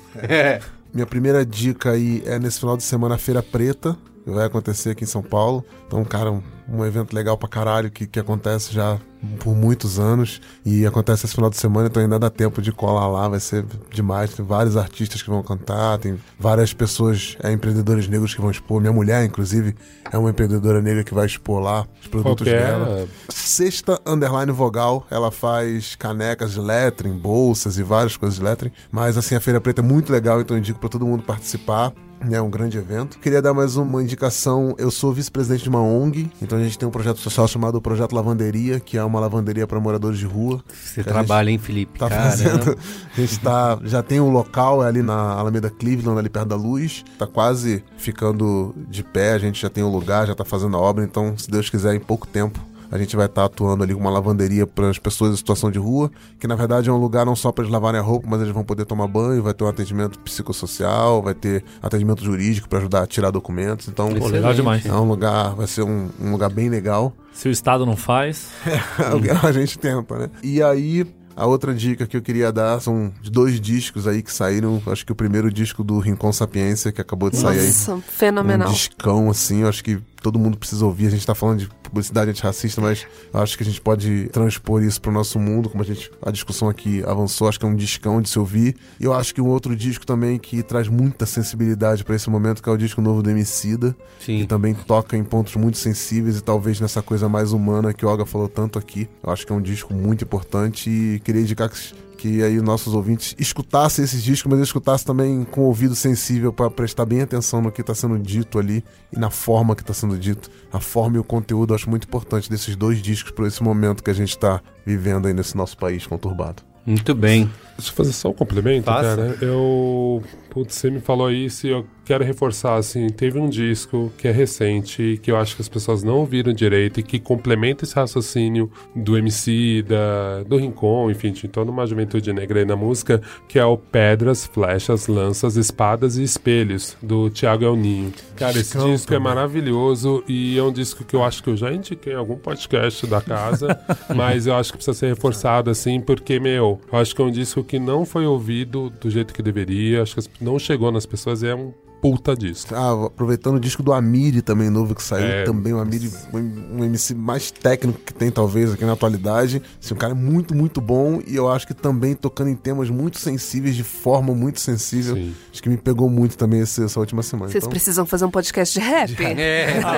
Minha 0.92 1.06
primeira 1.06 1.44
dica 1.44 1.92
aí 1.92 2.22
é 2.26 2.38
nesse 2.38 2.60
final 2.60 2.76
de 2.76 2.82
semana 2.82 3.16
Feira 3.16 3.42
Preta, 3.42 3.96
que 4.24 4.30
vai 4.30 4.44
acontecer 4.46 4.90
aqui 4.90 5.04
em 5.04 5.06
São 5.06 5.22
Paulo. 5.22 5.64
Então, 5.86 6.04
cara, 6.04 6.42
um, 6.68 6.84
evento 6.84 7.14
legal 7.14 7.36
pra 7.36 7.48
caralho 7.48 7.90
que, 7.90 8.06
que 8.06 8.18
acontece 8.18 8.72
já 8.72 8.98
por 9.38 9.54
muitos 9.54 9.98
anos 9.98 10.40
e 10.64 10.86
acontece 10.86 11.24
esse 11.24 11.34
final 11.34 11.48
de 11.48 11.56
semana, 11.56 11.86
então 11.86 12.02
ainda 12.02 12.18
dá 12.18 12.28
tempo 12.28 12.60
de 12.60 12.70
colar 12.72 13.08
lá, 13.08 13.28
vai 13.28 13.40
ser 13.40 13.64
demais. 13.90 14.34
Tem 14.34 14.44
vários 14.44 14.76
artistas 14.76 15.22
que 15.22 15.30
vão 15.30 15.42
cantar, 15.42 15.98
tem 15.98 16.18
várias 16.38 16.72
pessoas, 16.72 17.36
é, 17.42 17.52
empreendedores 17.52 18.08
negros 18.08 18.34
que 18.34 18.40
vão 18.40 18.50
expor. 18.50 18.80
Minha 18.80 18.92
mulher, 18.92 19.24
inclusive, 19.24 19.74
é 20.12 20.18
uma 20.18 20.30
empreendedora 20.30 20.80
negra 20.82 21.02
que 21.02 21.14
vai 21.14 21.26
expor 21.26 21.60
lá 21.60 21.86
os 22.00 22.06
produtos 22.06 22.46
Qual 22.46 22.56
que 22.56 22.62
é? 22.62 22.66
dela. 22.66 23.08
Sexta 23.28 24.00
Underline 24.06 24.52
Vogal, 24.52 25.06
ela 25.10 25.30
faz 25.30 25.94
canecas 25.94 26.52
de 26.52 26.60
lettering, 26.60 27.16
bolsas 27.16 27.78
e 27.78 27.82
várias 27.82 28.16
coisas 28.16 28.38
de 28.38 28.44
lettering. 28.44 28.72
Mas 28.90 29.16
assim, 29.16 29.34
a 29.34 29.40
Feira 29.40 29.60
Preta 29.60 29.80
é 29.80 29.84
muito 29.84 30.12
legal, 30.12 30.40
então 30.40 30.56
eu 30.56 30.58
indico 30.58 30.78
pra 30.78 30.88
todo 30.88 31.06
mundo 31.06 31.22
participar. 31.22 31.92
É 32.30 32.40
um 32.40 32.48
grande 32.48 32.78
evento. 32.78 33.18
Queria 33.18 33.42
dar 33.42 33.52
mais 33.52 33.76
uma 33.76 34.02
indicação. 34.02 34.74
Eu 34.78 34.90
sou 34.90 35.12
vice-presidente 35.12 35.64
de 35.64 35.68
uma 35.68 35.82
ONG, 35.82 36.30
então 36.40 36.53
a 36.56 36.64
gente 36.64 36.78
tem 36.78 36.88
um 36.88 36.90
projeto 36.90 37.18
social 37.18 37.46
chamado 37.46 37.80
Projeto 37.80 38.14
Lavanderia, 38.14 38.80
que 38.80 38.96
é 38.96 39.04
uma 39.04 39.20
lavanderia 39.20 39.66
para 39.66 39.78
moradores 39.80 40.18
de 40.18 40.26
rua. 40.26 40.62
Você 40.68 41.02
trabalha, 41.02 41.50
hein, 41.50 41.58
Felipe? 41.58 41.98
Tá 41.98 42.08
Caramba. 42.08 42.30
fazendo. 42.30 42.78
A 43.16 43.20
gente 43.20 43.40
tá. 43.40 43.78
Já 43.84 44.02
tem 44.02 44.20
um 44.20 44.30
local 44.30 44.84
é 44.84 44.88
ali 44.88 45.02
na 45.02 45.32
Alameda 45.32 45.70
Cleveland, 45.70 46.18
ali 46.18 46.28
perto 46.28 46.48
da 46.48 46.56
luz. 46.56 47.04
Tá 47.18 47.26
quase 47.26 47.84
ficando 47.96 48.74
de 48.88 49.02
pé. 49.02 49.32
A 49.32 49.38
gente 49.38 49.60
já 49.60 49.70
tem 49.70 49.84
o 49.84 49.88
lugar, 49.88 50.26
já 50.26 50.34
tá 50.34 50.44
fazendo 50.44 50.76
a 50.76 50.80
obra. 50.80 51.04
Então, 51.04 51.36
se 51.36 51.50
Deus 51.50 51.70
quiser, 51.70 51.94
em 51.94 52.00
pouco 52.00 52.26
tempo. 52.26 52.60
A 52.90 52.98
gente 52.98 53.16
vai 53.16 53.26
estar 53.26 53.44
atuando 53.44 53.82
ali 53.82 53.94
com 53.94 54.00
uma 54.00 54.10
lavanderia 54.10 54.66
para 54.66 54.90
as 54.90 54.98
pessoas 54.98 55.32
em 55.32 55.36
situação 55.36 55.70
de 55.70 55.78
rua, 55.78 56.10
que 56.38 56.46
na 56.46 56.54
verdade 56.54 56.88
é 56.88 56.92
um 56.92 56.98
lugar 56.98 57.26
não 57.26 57.36
só 57.36 57.50
para 57.50 57.64
eles 57.64 57.72
lavarem 57.72 58.00
a 58.00 58.02
roupa, 58.02 58.26
mas 58.28 58.40
eles 58.40 58.52
vão 58.52 58.64
poder 58.64 58.84
tomar 58.84 59.06
banho, 59.06 59.42
vai 59.42 59.54
ter 59.54 59.64
um 59.64 59.68
atendimento 59.68 60.18
psicossocial, 60.20 61.22
vai 61.22 61.34
ter 61.34 61.64
atendimento 61.82 62.22
jurídico 62.24 62.68
para 62.68 62.78
ajudar 62.78 63.02
a 63.02 63.06
tirar 63.06 63.30
documentos. 63.30 63.88
Então, 63.88 64.12
Pô, 64.14 64.28
legal 64.28 64.54
demais. 64.54 64.86
é 64.86 64.92
um 64.92 65.08
lugar, 65.08 65.54
vai 65.54 65.66
ser 65.66 65.82
um, 65.82 66.10
um 66.20 66.32
lugar 66.32 66.50
bem 66.50 66.68
legal. 66.68 67.12
Se 67.32 67.48
o 67.48 67.50
Estado 67.50 67.84
não 67.84 67.96
faz, 67.96 68.48
a 69.42 69.52
gente 69.52 69.78
tenta, 69.78 70.16
né? 70.16 70.30
E 70.42 70.62
aí, 70.62 71.04
a 71.36 71.46
outra 71.46 71.74
dica 71.74 72.06
que 72.06 72.16
eu 72.16 72.22
queria 72.22 72.52
dar 72.52 72.80
são 72.80 73.12
de 73.20 73.30
dois 73.30 73.60
discos 73.60 74.06
aí 74.06 74.22
que 74.22 74.32
saíram. 74.32 74.80
Acho 74.86 75.04
que 75.04 75.12
o 75.12 75.16
primeiro 75.16 75.52
disco 75.52 75.82
do 75.82 75.98
Rincon 75.98 76.32
Sapiência, 76.32 76.92
que 76.92 77.00
acabou 77.00 77.30
de 77.30 77.36
sair 77.36 77.58
aí. 77.58 77.66
Nossa, 77.66 77.98
fenomenal. 77.98 78.68
Um 78.68 78.72
discão, 78.72 79.30
assim, 79.30 79.62
eu 79.62 79.68
acho 79.68 79.82
que 79.82 80.00
todo 80.24 80.38
mundo 80.38 80.56
precisa 80.56 80.86
ouvir. 80.86 81.08
A 81.08 81.10
gente 81.10 81.26
tá 81.26 81.34
falando 81.34 81.58
de 81.58 81.68
publicidade 81.82 82.30
antirracista, 82.30 82.80
mas 82.80 83.06
eu 83.32 83.40
acho 83.40 83.58
que 83.58 83.62
a 83.62 83.66
gente 83.66 83.78
pode 83.78 84.30
transpor 84.32 84.82
isso 84.82 84.98
pro 84.98 85.12
nosso 85.12 85.38
mundo, 85.38 85.68
como 85.68 85.82
a 85.82 85.86
gente 85.86 86.10
a 86.22 86.30
discussão 86.30 86.66
aqui 86.66 87.04
avançou, 87.04 87.46
acho 87.46 87.60
que 87.60 87.66
é 87.66 87.68
um 87.68 87.76
discão 87.76 88.22
de 88.22 88.30
se 88.30 88.38
ouvir. 88.38 88.74
E 88.98 89.04
eu 89.04 89.12
acho 89.12 89.34
que 89.34 89.40
um 89.42 89.48
outro 89.48 89.76
disco 89.76 90.06
também 90.06 90.38
que 90.38 90.62
traz 90.62 90.88
muita 90.88 91.26
sensibilidade 91.26 92.02
para 92.02 92.16
esse 92.16 92.30
momento, 92.30 92.62
que 92.62 92.68
é 92.70 92.72
o 92.72 92.76
disco 92.78 93.02
novo 93.02 93.22
do 93.22 93.30
Emicida, 93.30 93.94
que 94.18 94.24
Sim. 94.24 94.46
também 94.46 94.72
toca 94.72 95.14
em 95.14 95.22
pontos 95.22 95.54
muito 95.56 95.76
sensíveis 95.76 96.38
e 96.38 96.42
talvez 96.42 96.80
nessa 96.80 97.02
coisa 97.02 97.28
mais 97.28 97.52
humana 97.52 97.92
que 97.92 98.06
o 98.06 98.08
Olga 98.08 98.24
falou 98.24 98.48
tanto 98.48 98.78
aqui. 98.78 99.06
Eu 99.22 99.30
acho 99.30 99.46
que 99.46 99.52
é 99.52 99.54
um 99.54 99.60
disco 99.60 99.92
muito 99.92 100.24
importante 100.24 100.88
e 100.88 101.20
queria 101.20 101.42
indicar 101.42 101.68
que 101.68 101.76
que 102.24 102.42
aí 102.42 102.58
nossos 102.62 102.94
ouvintes 102.94 103.36
escutassem 103.38 104.02
esses 104.02 104.22
discos, 104.22 104.50
mas 104.50 104.58
escutassem 104.58 105.06
também 105.06 105.44
com 105.44 105.60
o 105.60 105.64
ouvido 105.64 105.94
sensível 105.94 106.54
para 106.54 106.70
prestar 106.70 107.04
bem 107.04 107.20
atenção 107.20 107.60
no 107.60 107.70
que 107.70 107.82
está 107.82 107.94
sendo 107.94 108.18
dito 108.18 108.58
ali 108.58 108.82
e 109.12 109.18
na 109.18 109.28
forma 109.28 109.76
que 109.76 109.82
está 109.82 109.92
sendo 109.92 110.16
dito. 110.16 110.50
A 110.72 110.80
forma 110.80 111.16
e 111.16 111.18
o 111.18 111.24
conteúdo 111.24 111.72
eu 111.72 111.74
acho 111.74 111.90
muito 111.90 112.04
importante 112.04 112.48
desses 112.48 112.76
dois 112.76 113.02
discos 113.02 113.30
para 113.30 113.46
esse 113.46 113.62
momento 113.62 114.02
que 114.02 114.10
a 114.10 114.14
gente 114.14 114.30
está 114.30 114.62
vivendo 114.86 115.26
aí 115.26 115.34
nesse 115.34 115.54
nosso 115.54 115.76
país 115.76 116.06
conturbado. 116.06 116.62
Muito 116.86 117.14
bem. 117.14 117.50
Deixa 117.76 117.90
eu 117.90 117.94
fazer 117.94 118.12
só 118.14 118.30
um 118.30 118.32
complemento, 118.32 118.86
Faça. 118.86 119.16
cara. 119.16 119.38
Eu. 119.42 120.22
Putz, 120.54 120.76
você 120.76 120.88
me 120.88 121.00
falou 121.00 121.30
isso 121.32 121.66
e 121.66 121.70
eu 121.70 121.84
quero 122.04 122.22
reforçar, 122.22 122.76
assim, 122.76 123.08
teve 123.08 123.38
um 123.38 123.48
disco 123.48 124.12
que 124.18 124.28
é 124.28 124.30
recente, 124.30 125.18
que 125.22 125.30
eu 125.32 125.36
acho 125.38 125.56
que 125.56 125.62
as 125.62 125.68
pessoas 125.68 126.02
não 126.04 126.18
ouviram 126.18 126.52
direito 126.52 127.00
e 127.00 127.02
que 127.02 127.18
complementa 127.18 127.82
esse 127.84 127.94
raciocínio 127.96 128.70
do 128.94 129.16
MC, 129.16 129.82
da, 129.88 130.42
do 130.46 130.56
Rincon, 130.58 131.10
enfim, 131.10 131.32
de 131.32 131.48
toda 131.48 131.70
uma 131.70 131.86
juventude 131.86 132.30
negra 132.32 132.60
aí 132.60 132.64
na 132.66 132.76
música, 132.76 133.20
que 133.48 133.58
é 133.58 133.64
o 133.64 133.76
Pedras, 133.78 134.46
Flechas, 134.46 135.08
Lanças, 135.08 135.56
Espadas 135.56 136.16
e 136.18 136.22
Espelhos, 136.22 136.94
do 137.02 137.30
Thiago 137.30 137.64
El 137.64 137.74
Ninho. 137.76 138.12
Cara, 138.36 138.58
esse 138.58 138.76
disco 138.78 139.12
é 139.12 139.16
também. 139.16 139.20
maravilhoso 139.34 140.22
e 140.28 140.58
é 140.58 140.62
um 140.62 140.72
disco 140.72 141.04
que 141.04 141.16
eu 141.16 141.24
acho 141.24 141.42
que 141.42 141.48
eu 141.50 141.56
já 141.56 141.72
indiquei 141.72 142.12
em 142.12 142.16
algum 142.16 142.36
podcast 142.36 143.06
da 143.06 143.20
casa, 143.20 143.80
mas 144.14 144.46
eu 144.46 144.54
acho 144.54 144.72
que 144.72 144.76
precisa 144.78 144.94
ser 144.96 145.06
reforçado, 145.08 145.70
assim, 145.70 146.00
porque, 146.02 146.38
meu, 146.38 146.80
eu 146.92 146.98
acho 146.98 147.16
que 147.16 147.22
é 147.22 147.24
um 147.24 147.30
disco 147.30 147.64
que 147.64 147.78
não 147.78 148.04
foi 148.04 148.26
ouvido 148.26 148.90
do 149.00 149.08
jeito 149.10 149.32
que 149.32 149.42
deveria, 149.42 150.02
acho 150.02 150.12
que 150.14 150.20
as- 150.20 150.30
não 150.44 150.58
chegou 150.58 150.92
nas 150.92 151.06
pessoas, 151.06 151.42
é 151.42 151.54
um 151.54 151.72
puta 152.04 152.36
disco. 152.36 152.74
Ah, 152.74 153.06
aproveitando 153.06 153.56
o 153.56 153.60
disco 153.60 153.82
do 153.82 153.90
Amiri 153.90 154.42
também 154.42 154.68
novo 154.68 154.94
que 154.94 155.02
saiu, 155.02 155.24
É. 155.26 155.44
também 155.44 155.72
o 155.72 155.78
Amiri, 155.78 156.10
um, 156.34 156.80
um 156.80 156.84
MC 156.84 157.14
mais 157.14 157.50
técnico 157.50 157.98
que 158.00 158.12
tem 158.12 158.30
talvez 158.30 158.70
aqui 158.74 158.84
na 158.84 158.92
atualidade. 158.92 159.62
Assim, 159.82 159.94
um 159.94 159.96
cara 159.96 160.14
muito, 160.14 160.54
muito 160.54 160.82
bom 160.82 161.22
e 161.26 161.34
eu 161.34 161.50
acho 161.50 161.66
que 161.66 161.72
também 161.72 162.14
tocando 162.14 162.50
em 162.50 162.54
temas 162.54 162.90
muito 162.90 163.18
sensíveis, 163.18 163.74
de 163.74 163.82
forma 163.82 164.34
muito 164.34 164.60
sensível. 164.60 165.14
Sim. 165.14 165.34
Acho 165.50 165.62
que 165.62 165.68
me 165.70 165.78
pegou 165.78 166.10
muito 166.10 166.36
também 166.36 166.60
esse- 166.60 166.84
essa 166.84 167.00
última 167.00 167.22
semana. 167.22 167.50
Vocês 167.50 167.62
Então, 167.64 167.70
precisam 167.70 168.04
fazer 168.04 168.26
um 168.26 168.30
podcast 168.30 168.78
de 168.78 168.84
rap? 168.84 169.16
É, 169.24 169.80
Ah, 169.82 169.94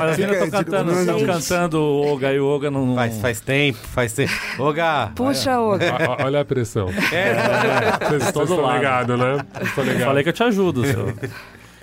mas 0.00 0.16
Fica 0.16 0.32
estão 0.32 0.44
dica 0.46 0.64
cantando, 0.64 0.92
do 0.92 0.98
estão 1.00 1.18
Nunes. 1.20 1.48
cantando 1.48 1.78
o 1.78 2.12
Oga 2.14 2.32
e 2.32 2.40
o 2.40 2.46
Oga 2.46 2.68
não. 2.70 2.84
não- 2.86 2.94
faz, 2.96 3.16
faz 3.18 3.40
tempo, 3.40 3.78
faz 3.78 4.12
tempo. 4.12 4.32
Gá. 4.74 5.12
Puxa, 5.14 5.60
Oga. 5.60 6.16
Olha 6.24 6.40
a 6.40 6.44
pressão. 6.44 6.88
É, 7.12 8.08
Vocês 8.08 8.32
todo 8.32 8.44
estão 8.44 8.60
lado. 8.60 8.76
ligados, 8.76 9.18
né? 9.18 9.38
Estou 9.62 9.84
Eu 9.84 9.92
ligado. 9.92 10.06
falei 10.08 10.22
que 10.24 10.28
eu 10.30 10.32
te 10.32 10.42
ajudo, 10.42 10.84
seu. 10.84 11.27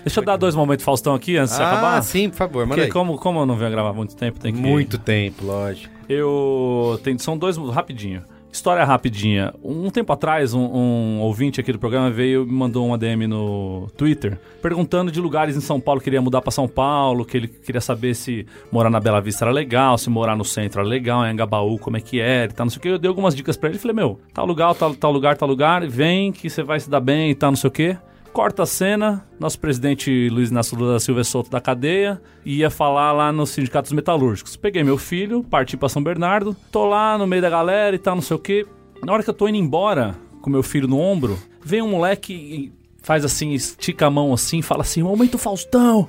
Deixa 0.04 0.20
eu 0.20 0.24
dar 0.24 0.36
dois 0.36 0.54
momentos 0.54 0.84
Faustão 0.84 1.14
aqui 1.16 1.36
antes 1.36 1.56
de 1.56 1.62
ah, 1.62 1.72
acabar. 1.72 2.02
sim, 2.02 2.30
por 2.30 2.36
favor, 2.36 2.60
manda 2.64 2.76
Porque 2.76 2.82
aí. 2.82 2.92
como, 2.92 3.18
como 3.18 3.40
eu 3.40 3.46
não 3.46 3.56
venho 3.56 3.72
gravar 3.72 3.92
muito 3.92 4.14
tempo, 4.14 4.38
tem 4.38 4.54
que. 4.54 4.60
Muito 4.60 4.98
tempo, 4.98 5.44
lógico. 5.44 5.92
Eu. 6.08 7.00
Tem, 7.02 7.18
são 7.18 7.36
dois. 7.36 7.56
Rapidinho. 7.56 8.22
História 8.56 8.82
rapidinha. 8.84 9.52
Um 9.62 9.90
tempo 9.90 10.10
atrás, 10.14 10.54
um, 10.54 10.60
um 10.60 11.20
ouvinte 11.20 11.60
aqui 11.60 11.72
do 11.72 11.78
programa 11.78 12.10
veio 12.10 12.42
e 12.42 12.46
me 12.46 12.52
mandou 12.52 12.86
uma 12.86 12.96
DM 12.96 13.26
no 13.26 13.86
Twitter 13.98 14.38
perguntando 14.62 15.12
de 15.12 15.20
lugares 15.20 15.56
em 15.56 15.60
São 15.60 15.78
Paulo 15.78 16.00
que 16.00 16.08
ele 16.08 16.16
ia 16.16 16.22
mudar 16.22 16.40
pra 16.40 16.50
São 16.50 16.66
Paulo, 16.66 17.24
que 17.26 17.36
ele 17.36 17.48
queria 17.48 17.82
saber 17.82 18.14
se 18.14 18.46
morar 18.72 18.88
na 18.88 18.98
Bela 18.98 19.20
Vista 19.20 19.44
era 19.44 19.52
legal, 19.52 19.98
se 19.98 20.08
morar 20.08 20.34
no 20.34 20.44
centro 20.44 20.80
era 20.80 20.88
legal, 20.88 21.22
em 21.26 21.30
Angabaú 21.32 21.78
como 21.78 21.98
é 21.98 22.00
que 22.00 22.18
era 22.18 22.50
e 22.50 22.54
tal, 22.54 22.64
não 22.64 22.70
sei 22.70 22.78
o 22.78 22.80
que. 22.80 22.88
Eu 22.88 22.98
dei 22.98 23.08
algumas 23.08 23.34
dicas 23.34 23.58
pra 23.58 23.68
ele 23.68 23.76
e 23.76 23.80
falei: 23.80 23.94
Meu, 23.94 24.18
tal 24.32 24.46
lugar, 24.46 24.74
tal, 24.74 24.94
tal 24.94 25.12
lugar, 25.12 25.36
tal 25.36 25.48
lugar, 25.48 25.86
vem 25.86 26.32
que 26.32 26.48
você 26.48 26.62
vai 26.62 26.80
se 26.80 26.88
dar 26.88 27.00
bem 27.00 27.30
e 27.30 27.34
tal, 27.34 27.50
não 27.50 27.56
sei 27.56 27.68
o 27.68 27.70
que. 27.70 27.96
Corta 28.36 28.64
a 28.64 28.66
cena, 28.66 29.26
nosso 29.40 29.58
presidente 29.58 30.28
Luiz 30.28 30.50
Inácio 30.50 30.76
Lula 30.76 30.92
da 30.92 31.00
Silva 31.00 31.22
é 31.22 31.24
solto 31.24 31.50
da 31.50 31.58
cadeia 31.58 32.20
e 32.44 32.58
ia 32.58 32.68
falar 32.68 33.10
lá 33.10 33.32
nos 33.32 33.48
sindicatos 33.48 33.92
metalúrgicos. 33.92 34.56
Peguei 34.56 34.84
meu 34.84 34.98
filho, 34.98 35.42
parti 35.42 35.74
pra 35.74 35.88
São 35.88 36.02
Bernardo, 36.02 36.54
tô 36.70 36.84
lá 36.84 37.16
no 37.16 37.26
meio 37.26 37.40
da 37.40 37.48
galera 37.48 37.96
e 37.96 37.98
tal, 37.98 38.14
não 38.14 38.20
sei 38.20 38.36
o 38.36 38.38
quê. 38.38 38.66
Na 39.02 39.14
hora 39.14 39.22
que 39.22 39.30
eu 39.30 39.32
tô 39.32 39.48
indo 39.48 39.56
embora, 39.56 40.14
com 40.42 40.50
meu 40.50 40.62
filho 40.62 40.86
no 40.86 41.00
ombro, 41.00 41.38
vem 41.64 41.80
um 41.80 41.88
moleque 41.88 42.34
e 42.34 42.72
faz 43.02 43.24
assim, 43.24 43.54
estica 43.54 44.08
a 44.08 44.10
mão 44.10 44.34
assim, 44.34 44.60
fala 44.60 44.82
assim, 44.82 45.02
momento 45.02 45.38
Faustão. 45.38 46.06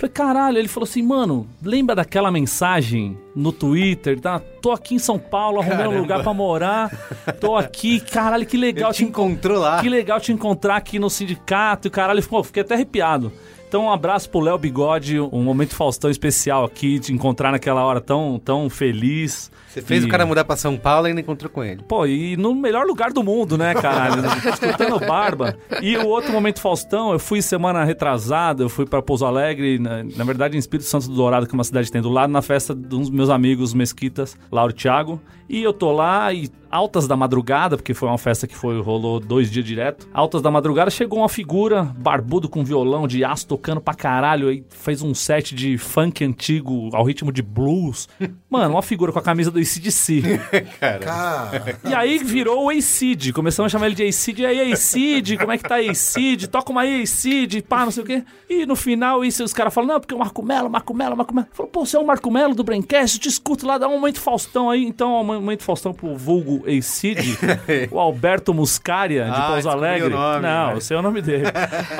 Falei, 0.00 0.14
caralho, 0.14 0.56
ele 0.56 0.66
falou 0.66 0.88
assim, 0.88 1.02
mano, 1.02 1.46
lembra 1.62 1.94
daquela 1.94 2.30
mensagem 2.30 3.18
no 3.36 3.52
Twitter, 3.52 4.18
tá? 4.18 4.40
Tô 4.62 4.72
aqui 4.72 4.94
em 4.94 4.98
São 4.98 5.18
Paulo, 5.18 5.60
arrumei 5.60 5.86
um 5.86 6.00
lugar 6.00 6.22
pra 6.22 6.32
morar, 6.32 6.90
tô 7.38 7.54
aqui, 7.54 8.00
caralho, 8.00 8.46
que 8.46 8.56
legal 8.56 8.92
Ele 8.92 8.96
te 8.96 9.04
encontrou 9.04 9.58
lá. 9.58 9.78
que 9.78 9.90
legal 9.90 10.18
te 10.18 10.32
encontrar 10.32 10.76
aqui 10.76 10.98
no 10.98 11.10
sindicato. 11.10 11.88
E 11.88 11.90
caralho, 11.90 12.22
fiquei 12.22 12.62
até 12.62 12.72
arrepiado. 12.76 13.30
Então, 13.70 13.84
um 13.84 13.92
abraço 13.92 14.28
pro 14.28 14.40
Léo 14.40 14.58
Bigode, 14.58 15.20
um 15.20 15.44
momento 15.44 15.76
Faustão 15.76 16.10
especial 16.10 16.64
aqui, 16.64 16.98
te 16.98 17.12
encontrar 17.12 17.52
naquela 17.52 17.84
hora 17.84 18.00
tão, 18.00 18.36
tão 18.44 18.68
feliz. 18.68 19.48
Você 19.68 19.80
fez 19.80 20.02
E- 20.02 20.06
o 20.06 20.08
cara 20.10 20.26
mudar 20.26 20.44
pra 20.44 20.56
São 20.56 20.76
Paulo 20.76 21.06
e 21.06 21.10
ainda 21.10 21.20
encontrou 21.20 21.48
com 21.48 21.62
ele. 21.62 21.80
Pô, 21.86 22.04
e 22.04 22.36
no 22.36 22.52
melhor 22.52 22.84
lugar 22.84 23.12
do 23.12 23.22
mundo, 23.22 23.56
né, 23.56 23.72
caralho? 23.74 24.24
Escutando 24.52 24.98
barba. 25.06 25.56
E 25.80 25.96
o 25.96 26.08
outro 26.08 26.32
momento 26.32 26.60
Faustão, 26.60 27.12
eu 27.12 27.20
fui 27.20 27.40
semana 27.40 27.84
retrasada, 27.84 28.64
eu 28.64 28.68
fui 28.68 28.86
pra 28.86 29.00
Pouso 29.00 29.24
Alegre, 29.24 29.78
na, 29.78 30.02
na 30.02 30.24
verdade 30.24 30.56
em 30.56 30.58
Espírito 30.58 30.88
Santo 30.88 31.06
do 31.06 31.14
Dourado, 31.14 31.46
que 31.46 31.54
é 31.54 31.56
uma 31.56 31.62
cidade 31.62 31.86
que 31.86 31.92
tem 31.92 32.02
do 32.02 32.10
lado, 32.10 32.32
na 32.32 32.42
festa 32.42 32.74
de 32.74 32.96
uns 32.96 33.08
meus 33.08 33.30
amigos 33.30 33.72
mesquitas, 33.72 34.36
Lauro 34.50 34.72
e 34.72 34.74
Thiago. 34.74 35.20
E 35.48 35.62
eu 35.62 35.72
tô 35.72 35.92
lá 35.92 36.32
e 36.32 36.48
altas 36.70 37.08
da 37.08 37.16
madrugada, 37.16 37.76
porque 37.76 37.92
foi 37.92 38.08
uma 38.08 38.18
festa 38.18 38.46
que 38.46 38.54
foi 38.54 38.80
rolou 38.80 39.18
dois 39.18 39.50
dias 39.50 39.64
direto. 39.64 40.08
Altas 40.12 40.40
da 40.40 40.50
madrugada 40.50 40.90
chegou 40.90 41.18
uma 41.18 41.28
figura 41.28 41.82
barbudo 41.82 42.48
com 42.48 42.64
violão 42.64 43.06
de 43.06 43.24
aço 43.24 43.46
tocando 43.46 43.80
pra 43.80 43.94
caralho, 43.94 44.48
aí 44.48 44.64
fez 44.70 45.02
um 45.02 45.14
set 45.14 45.54
de 45.54 45.76
funk 45.76 46.24
antigo 46.24 46.90
ao 46.94 47.04
ritmo 47.04 47.32
de 47.32 47.42
blues. 47.42 48.08
Mano, 48.48 48.74
uma 48.74 48.82
figura 48.82 49.12
com 49.12 49.18
a 49.18 49.22
camisa 49.22 49.50
do 49.50 49.58
ACDC. 49.58 50.22
Cara, 50.78 51.76
E 51.84 51.94
aí 51.94 52.18
virou 52.18 52.66
o 52.66 52.70
Acid. 52.70 53.32
Começamos 53.32 53.70
a 53.70 53.72
chamar 53.72 53.86
ele 53.86 53.94
de 53.94 54.04
Acid. 54.04 54.40
E 54.40 54.46
aí, 54.46 54.72
Acid, 54.72 55.36
como 55.38 55.52
é 55.52 55.58
que 55.58 55.68
tá 55.68 55.76
aí, 55.76 55.88
Acid? 55.88 56.48
Toca 56.48 56.70
uma 56.70 56.82
aí, 56.82 57.02
Acid, 57.02 57.62
pá, 57.62 57.84
não 57.84 57.90
sei 57.90 58.02
o 58.02 58.06
quê. 58.06 58.24
E 58.48 58.66
no 58.66 58.76
final, 58.76 59.24
isso, 59.24 59.42
os 59.44 59.52
caras 59.52 59.72
falam, 59.72 59.94
não, 59.94 60.00
porque 60.00 60.14
o 60.14 60.18
Marco 60.18 60.42
Melo, 60.42 60.70
Marco 60.70 60.94
Melo, 60.94 61.16
Marco 61.16 61.34
Melo. 61.34 61.48
Falou, 61.52 61.70
pô, 61.70 61.84
você 61.86 61.96
é 61.96 62.00
o 62.00 62.06
Marco 62.06 62.30
Melo 62.30 62.54
do 62.54 62.64
Braincast, 62.64 63.16
eu 63.16 63.22
te 63.22 63.28
escuto 63.28 63.66
lá, 63.66 63.78
dá 63.78 63.88
um 63.88 63.92
momento 63.92 64.20
Faustão 64.20 64.70
aí. 64.70 64.84
Então, 64.84 65.20
um 65.20 65.24
momento 65.24 65.62
Faustão 65.62 65.92
pro 65.92 66.16
vulgo 66.16 66.59
Acid. 66.66 67.18
o 67.90 67.98
Alberto 67.98 68.52
Muscaria, 68.54 69.24
de 69.24 69.30
Ah, 69.40 69.48
Pouso 69.52 69.68
Alegre. 69.68 70.08
o 70.08 70.10
nome, 70.10 70.42
não, 70.42 70.66
vai. 70.66 70.78
esse 70.78 70.94
é 70.94 70.98
o 70.98 71.02
nome 71.02 71.20
dele. 71.22 71.44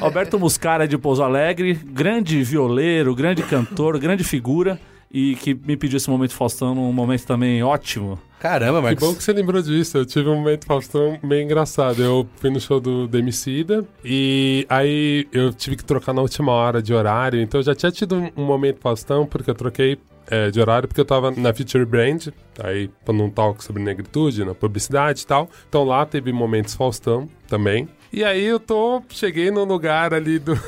Alberto 0.01 0.39
Muscaria, 0.39 0.87
de 0.89 0.97
Pouso 0.99 1.23
Alegre. 1.23 1.74
Grande 1.74 2.43
violeiro, 2.43 3.15
grande 3.15 3.43
cantor, 3.43 3.99
grande 3.99 4.24
figura. 4.24 4.78
E 5.12 5.35
que 5.35 5.53
me 5.55 5.77
pediu 5.77 5.97
esse 5.97 6.09
momento 6.09 6.32
Faustão 6.35 6.73
num 6.73 6.93
momento 6.93 7.27
também 7.27 7.61
ótimo. 7.65 8.16
Caramba, 8.39 8.78
Que 8.78 8.82
Marcos. 8.85 9.09
bom 9.09 9.15
que 9.16 9.24
você 9.24 9.32
lembrou 9.32 9.61
disso. 9.61 9.99
Eu 9.99 10.07
tive 10.07 10.28
um 10.28 10.37
momento 10.37 10.66
Faustão 10.66 11.19
meio 11.20 11.43
engraçado. 11.43 12.01
Eu 12.01 12.28
fui 12.37 12.49
no 12.49 12.61
show 12.61 12.78
do 12.78 13.09
Demicida 13.09 13.85
e 14.05 14.65
aí 14.69 15.27
eu 15.32 15.53
tive 15.53 15.74
que 15.74 15.85
trocar 15.85 16.12
na 16.12 16.23
última 16.23 16.53
hora 16.53 16.81
de 16.81 16.95
horário. 16.95 17.41
Então 17.41 17.59
eu 17.59 17.65
já 17.65 17.74
tinha 17.74 17.91
tido 17.91 18.15
um- 18.20 18.31
um 18.37 18.45
momento 18.45 18.78
Faustão, 18.81 19.27
porque 19.27 19.51
eu 19.51 19.55
troquei 19.57 19.99
é, 20.31 20.51
de 20.51 20.61
horário, 20.61 20.86
porque 20.89 21.01
eu 21.01 21.05
tava 21.05 21.31
na 21.32 21.52
Future 21.52 21.85
Brand, 21.85 22.28
aí 22.62 22.89
pra 23.05 23.12
num 23.12 23.28
talk 23.28 23.62
sobre 23.62 23.82
negritude, 23.82 24.44
na 24.44 24.55
publicidade 24.55 25.23
e 25.23 25.27
tal. 25.27 25.51
Então 25.69 25.85
lá 25.85 26.07
teve 26.07 26.32
momentos 26.32 26.74
Faustão 26.74 27.28
também. 27.48 27.89
E 28.12 28.24
aí 28.24 28.44
eu 28.44 28.59
tô. 28.59 29.02
Cheguei 29.09 29.51
num 29.51 29.65
lugar 29.65 30.15
ali 30.15 30.39
do. 30.39 30.59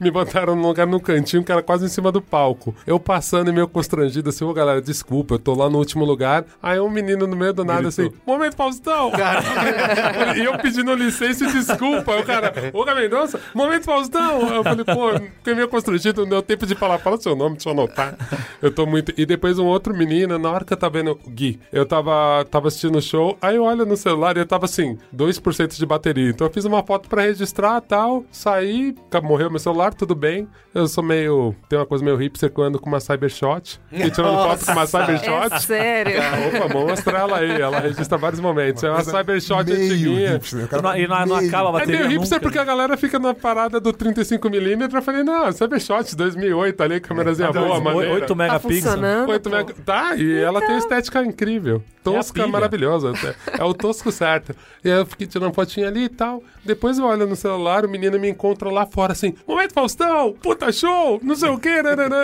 Me 0.00 0.10
botaram 0.10 0.54
num 0.54 0.66
lugar 0.66 0.86
no 0.86 1.00
cantinho 1.00 1.44
que 1.44 1.52
era 1.52 1.62
quase 1.62 1.84
em 1.84 1.88
cima 1.88 2.10
do 2.10 2.20
palco. 2.20 2.74
Eu 2.86 2.98
passando 2.98 3.48
e 3.50 3.52
meio 3.52 3.68
constrangido 3.68 4.28
assim, 4.30 4.44
ô 4.44 4.52
galera, 4.52 4.80
desculpa, 4.80 5.34
eu 5.34 5.38
tô 5.38 5.54
lá 5.54 5.68
no 5.68 5.78
último 5.78 6.04
lugar. 6.04 6.44
Aí 6.62 6.78
um 6.80 6.90
menino 6.90 7.26
no 7.26 7.36
meio 7.36 7.52
do 7.52 7.64
nada 7.64 7.88
assim, 7.88 8.10
momento 8.26 8.56
Faustão! 8.56 9.12
e 10.36 10.44
eu 10.44 10.58
pedindo 10.58 10.94
licença 10.94 11.44
e 11.44 11.52
desculpa. 11.52 12.12
Aí 12.12 12.20
o 12.20 12.24
cara, 12.24 12.52
ô 12.72 12.84
Mendonça, 12.94 13.40
momento 13.54 13.84
Faustão! 13.84 14.54
Eu 14.54 14.62
falei, 14.62 14.84
pô, 14.84 15.12
fiquei 15.36 15.54
meio 15.54 15.68
constrangido, 15.68 16.22
não 16.22 16.28
deu 16.28 16.42
tempo 16.42 16.66
de 16.66 16.74
falar, 16.74 16.98
fala 16.98 17.20
seu 17.20 17.34
nome, 17.34 17.56
deixa 17.56 17.68
eu 17.68 17.72
anotar. 17.72 18.16
Eu 18.60 18.70
tô 18.72 18.86
muito. 18.86 19.12
E 19.16 19.26
depois 19.26 19.58
um 19.58 19.66
outro 19.66 19.94
menino, 19.94 20.38
na 20.38 20.50
hora 20.50 20.64
que 20.64 20.72
eu 20.72 20.76
tava 20.76 20.98
vendo 20.98 21.12
o 21.12 21.30
Gui, 21.30 21.60
eu 21.72 21.86
tava, 21.86 22.44
tava 22.50 22.68
assistindo 22.68 22.96
o 22.96 23.02
show, 23.02 23.36
aí 23.40 23.56
eu 23.56 23.64
olho 23.64 23.84
no 23.84 23.96
celular 23.96 24.36
e 24.36 24.40
eu 24.40 24.46
tava 24.46 24.64
assim, 24.64 24.98
2% 25.14 25.76
de 25.76 25.86
bateria. 25.86 26.30
Então 26.30 26.46
eu 26.46 26.52
fiz 26.52 26.64
uma 26.64 26.82
foto 26.82 27.08
pra 27.08 27.22
registrar 27.22 27.80
tal, 27.80 28.24
saí, 28.30 28.94
morreu 29.22 29.50
meu 29.50 29.58
celular, 29.58 29.83
tudo 29.92 30.14
bem. 30.14 30.48
Eu 30.74 30.86
sou 30.88 31.04
meio. 31.04 31.54
Tem 31.68 31.78
uma 31.78 31.84
coisa 31.86 32.04
meio 32.04 32.16
hipster 32.16 32.50
que 32.50 32.58
eu 32.58 32.64
ando 32.64 32.78
com 32.78 32.88
uma 32.88 32.98
Cybershot. 33.00 33.80
E 33.92 34.10
tirando 34.10 34.36
foto 34.36 34.64
com 34.64 34.72
uma 34.72 34.86
Cybershot. 34.86 35.54
É 35.54 35.58
sério. 35.60 36.12
Opa, 36.56 36.72
vou 36.72 36.86
mostrar 36.88 37.20
ela 37.20 37.38
aí. 37.38 37.60
Ela 37.60 37.80
registra 37.80 38.16
vários 38.18 38.40
momentos. 38.40 38.82
É 38.82 38.90
uma 38.90 39.02
Cybershot 39.04 39.64
meio 39.64 39.84
antiguinha. 39.84 40.32
hipster, 40.32 40.68
cara 40.68 40.98
E 40.98 41.06
não, 41.06 41.16
e 41.20 41.26
não, 41.26 41.26
não 41.26 41.36
acaba 41.36 41.68
a 41.68 41.70
É 41.70 41.72
bateria 41.80 42.00
meio 42.00 42.10
hipster 42.12 42.36
nunca. 42.38 42.40
porque 42.40 42.58
a 42.58 42.64
galera 42.64 42.96
fica 42.96 43.18
na 43.18 43.34
parada 43.34 43.78
do 43.80 43.92
35mm. 43.92 44.94
Eu 44.94 45.02
falei, 45.02 45.22
não, 45.22 45.50
Cybershot 45.52 46.14
2008 46.16 46.82
ali, 46.82 47.00
câmerazinha 47.00 47.52
boa, 47.52 47.80
maneira. 47.80 48.14
8 48.14 48.26
Tá 48.26 48.34
megapixels. 48.34 48.94
pô. 48.94 49.50
mega- 49.50 49.74
Tá, 49.84 50.14
e 50.16 50.38
ela 50.40 50.60
tem 50.60 50.76
estética 50.78 51.22
incrível. 51.24 51.82
Tosca, 52.02 52.34
pilha. 52.34 52.48
maravilhosa. 52.48 53.12
É 53.58 53.64
o 53.64 53.72
tosco 53.72 54.12
certo. 54.12 54.54
E 54.84 54.90
aí 54.90 54.98
eu 54.98 55.06
fiquei 55.06 55.26
tirando 55.26 55.54
fotinha 55.54 55.88
ali 55.88 56.04
e 56.04 56.08
tal. 56.08 56.42
Depois 56.62 56.98
eu 56.98 57.06
olho 57.06 57.26
no 57.26 57.34
celular, 57.34 57.84
o 57.86 57.88
menino 57.88 58.18
me 58.20 58.28
encontra 58.28 58.68
lá 58.70 58.84
fora 58.84 59.12
assim: 59.12 59.34
Momento 59.48 59.63
Faustão, 59.72 60.34
puta 60.42 60.70
show, 60.72 61.20
não 61.22 61.34
sei 61.34 61.48
o 61.50 61.58
que, 61.58 61.68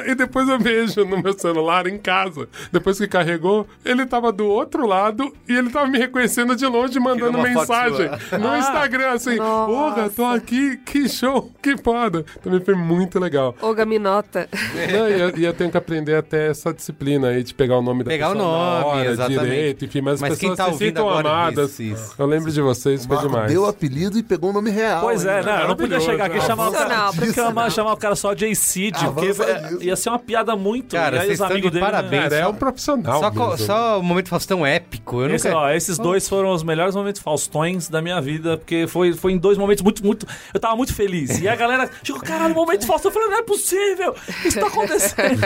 E 0.06 0.14
depois 0.14 0.48
eu 0.48 0.58
vejo 0.58 1.04
no 1.04 1.22
meu 1.22 1.32
celular 1.38 1.86
em 1.86 1.98
casa. 1.98 2.48
Depois 2.72 2.98
que 2.98 3.06
carregou, 3.08 3.66
ele 3.84 4.06
tava 4.06 4.32
do 4.32 4.46
outro 4.46 4.86
lado 4.86 5.32
e 5.48 5.54
ele 5.54 5.70
tava 5.70 5.86
me 5.86 5.98
reconhecendo 5.98 6.54
de 6.56 6.66
longe, 6.66 6.98
mandando 7.00 7.38
mensagem 7.38 8.08
no 8.38 8.56
Instagram 8.56 9.10
assim: 9.12 9.36
Porra, 9.36 10.10
tô 10.10 10.24
aqui, 10.24 10.76
que 10.78 11.08
show, 11.08 11.50
que 11.62 11.76
foda. 11.76 12.24
Também 12.42 12.60
foi 12.60 12.74
muito 12.74 13.18
legal. 13.18 13.54
Oga 13.60 13.84
Minota. 13.84 14.48
Não, 14.92 15.08
e, 15.08 15.20
eu, 15.20 15.38
e 15.38 15.44
eu 15.44 15.52
tenho 15.52 15.70
que 15.70 15.76
aprender 15.76 16.14
até 16.16 16.48
essa 16.48 16.72
disciplina 16.72 17.28
aí 17.28 17.42
de 17.42 17.54
pegar 17.54 17.78
o 17.78 17.82
nome 17.82 18.04
da 18.04 18.10
Pegar 18.10 18.30
o 18.30 18.32
pessoa 18.32 18.48
na 18.52 18.80
nome, 18.80 18.84
hora, 19.00 19.10
exatamente. 19.10 19.40
direito, 19.40 19.84
enfim, 19.84 20.00
mas, 20.00 20.20
Mas 20.20 20.32
as 20.32 20.38
quem 20.38 20.50
pessoas 20.50 20.68
tá 20.68 20.72
se 20.72 20.78
sintam 20.78 21.08
agora, 21.08 21.28
amadas. 21.28 21.70
isso, 21.78 21.82
isso. 21.82 22.14
Eu 22.18 22.26
lembro 22.26 22.50
de 22.50 22.60
vocês, 22.60 23.04
O 23.04 23.08
foi 23.08 23.18
demais. 23.18 23.52
deu 23.52 23.62
o 23.62 23.66
apelido 23.66 24.18
e 24.18 24.22
pegou 24.22 24.50
o 24.50 24.52
nome 24.52 24.70
real. 24.70 25.00
Pois 25.02 25.24
é, 25.24 25.42
né? 25.42 25.62
Eu 25.62 25.68
não 25.68 25.76
podia 25.76 26.00
chegar 26.00 26.26
aqui 26.26 26.36
e 26.36 26.40
né? 26.40 26.46
chamar 26.46 26.68
o 26.68 26.72
cara. 26.72 27.12
Profissional, 27.32 27.52
Dia 27.52 27.60
chamar, 27.62 27.70
chamar 27.70 27.92
o 27.92 27.96
cara 27.96 28.14
só 28.16 28.34
de 28.34 28.54
Cid, 28.54 28.92
porque 29.12 29.26
Avança 29.28 29.44
é, 29.44 29.84
ia 29.84 29.96
ser 29.96 30.08
uma 30.10 30.18
piada 30.18 30.54
muito. 30.56 30.94
Cara, 30.96 31.16
e 31.16 31.18
aí 31.20 31.26
vocês 31.26 31.32
estão 31.40 31.46
amigos 31.48 31.70
de 31.70 31.74
dele. 31.78 31.84
né? 31.84 31.90
parabéns. 31.90 32.22
Cara, 32.24 32.36
é 32.36 32.42
só- 32.44 32.50
um 32.50 32.54
profissional. 32.54 33.20
Só, 33.20 33.30
mesmo. 33.30 33.58
só 33.58 33.98
o 33.98 34.02
momento 34.02 34.28
Faustão 34.28 34.66
épico. 34.66 35.22
Eu 35.22 35.34
Esse, 35.34 35.48
nunca... 35.48 35.58
ó, 35.60 35.70
esses 35.70 35.98
dois 35.98 36.28
foram 36.28 36.50
os 36.52 36.62
melhores 36.62 36.94
momentos 36.94 37.20
faustões 37.20 37.88
da 37.88 38.00
minha 38.02 38.20
vida, 38.20 38.56
porque 38.56 38.86
foi, 38.86 39.12
foi 39.12 39.32
em 39.32 39.38
dois 39.38 39.56
momentos 39.58 39.82
muito, 39.82 40.04
muito. 40.04 40.26
Eu 40.52 40.60
tava 40.60 40.76
muito 40.76 40.94
feliz. 40.94 41.40
E 41.40 41.48
a 41.48 41.54
galera 41.56 41.90
chegou, 42.02 42.20
caralho, 42.20 42.54
momento 42.54 42.86
Faustão. 42.86 43.10
Eu 43.10 43.14
falei, 43.14 43.28
não 43.28 43.38
é 43.38 43.42
possível! 43.42 44.10
O 44.28 44.42
que 44.42 44.48
está 44.48 44.66
acontecendo? 44.66 45.40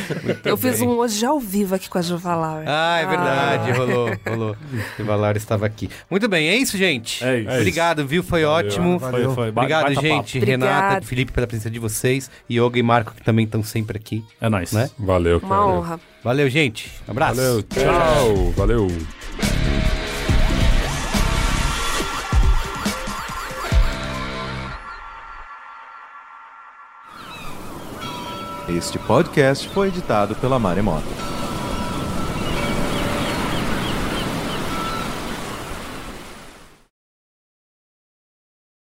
Eu 0.44 0.56
fiz 0.56 0.80
um 0.80 0.88
hoje 0.90 1.24
ao 1.24 1.38
vivo 1.38 1.74
aqui 1.74 1.88
com 1.88 1.98
a 1.98 2.02
Juvalar. 2.02 2.64
Ah, 2.66 2.98
é 3.00 3.06
verdade, 3.06 3.72
rolou, 3.72 4.10
rolou. 4.26 4.56
O 4.98 5.04
Valar 5.04 5.36
estava 5.36 5.66
aqui. 5.66 5.88
Muito 6.10 6.28
bem, 6.28 6.48
é 6.48 6.56
isso, 6.56 6.76
gente. 6.76 7.24
É 7.24 7.40
isso. 7.40 7.50
Obrigado, 7.50 8.06
viu? 8.06 8.22
Foi 8.22 8.44
ótimo. 8.44 8.98
Valeu. 8.98 9.26
Foi, 9.26 9.34
foi. 9.44 9.52
Ba- 9.52 9.62
Obrigado, 9.62 9.84
baita 9.86 10.00
gente. 10.00 10.38
papo. 10.38 10.46
Renata, 10.46 10.76
Obrigado. 10.76 11.04
Pela 11.32 11.46
presença 11.46 11.70
de 11.70 11.78
vocês. 11.78 12.30
Yoga 12.50 12.78
e 12.78 12.82
Marco, 12.82 13.14
que 13.14 13.22
também 13.22 13.44
estão 13.44 13.62
sempre 13.62 13.96
aqui. 13.98 14.24
É 14.40 14.48
nóis. 14.48 14.72
Né? 14.72 14.90
Valeu, 14.98 15.38
Uma 15.38 15.48
cara. 15.48 15.66
honra. 15.66 16.00
Valeu, 16.22 16.48
gente. 16.50 16.90
Abraço. 17.08 17.36
Valeu, 17.36 17.62
tchau. 17.62 18.52
Valeu. 18.56 18.88
Este 28.68 28.98
podcast 29.00 29.68
foi 29.70 29.88
editado 29.88 30.34
pela 30.36 30.58
Maremoto. 30.58 31.08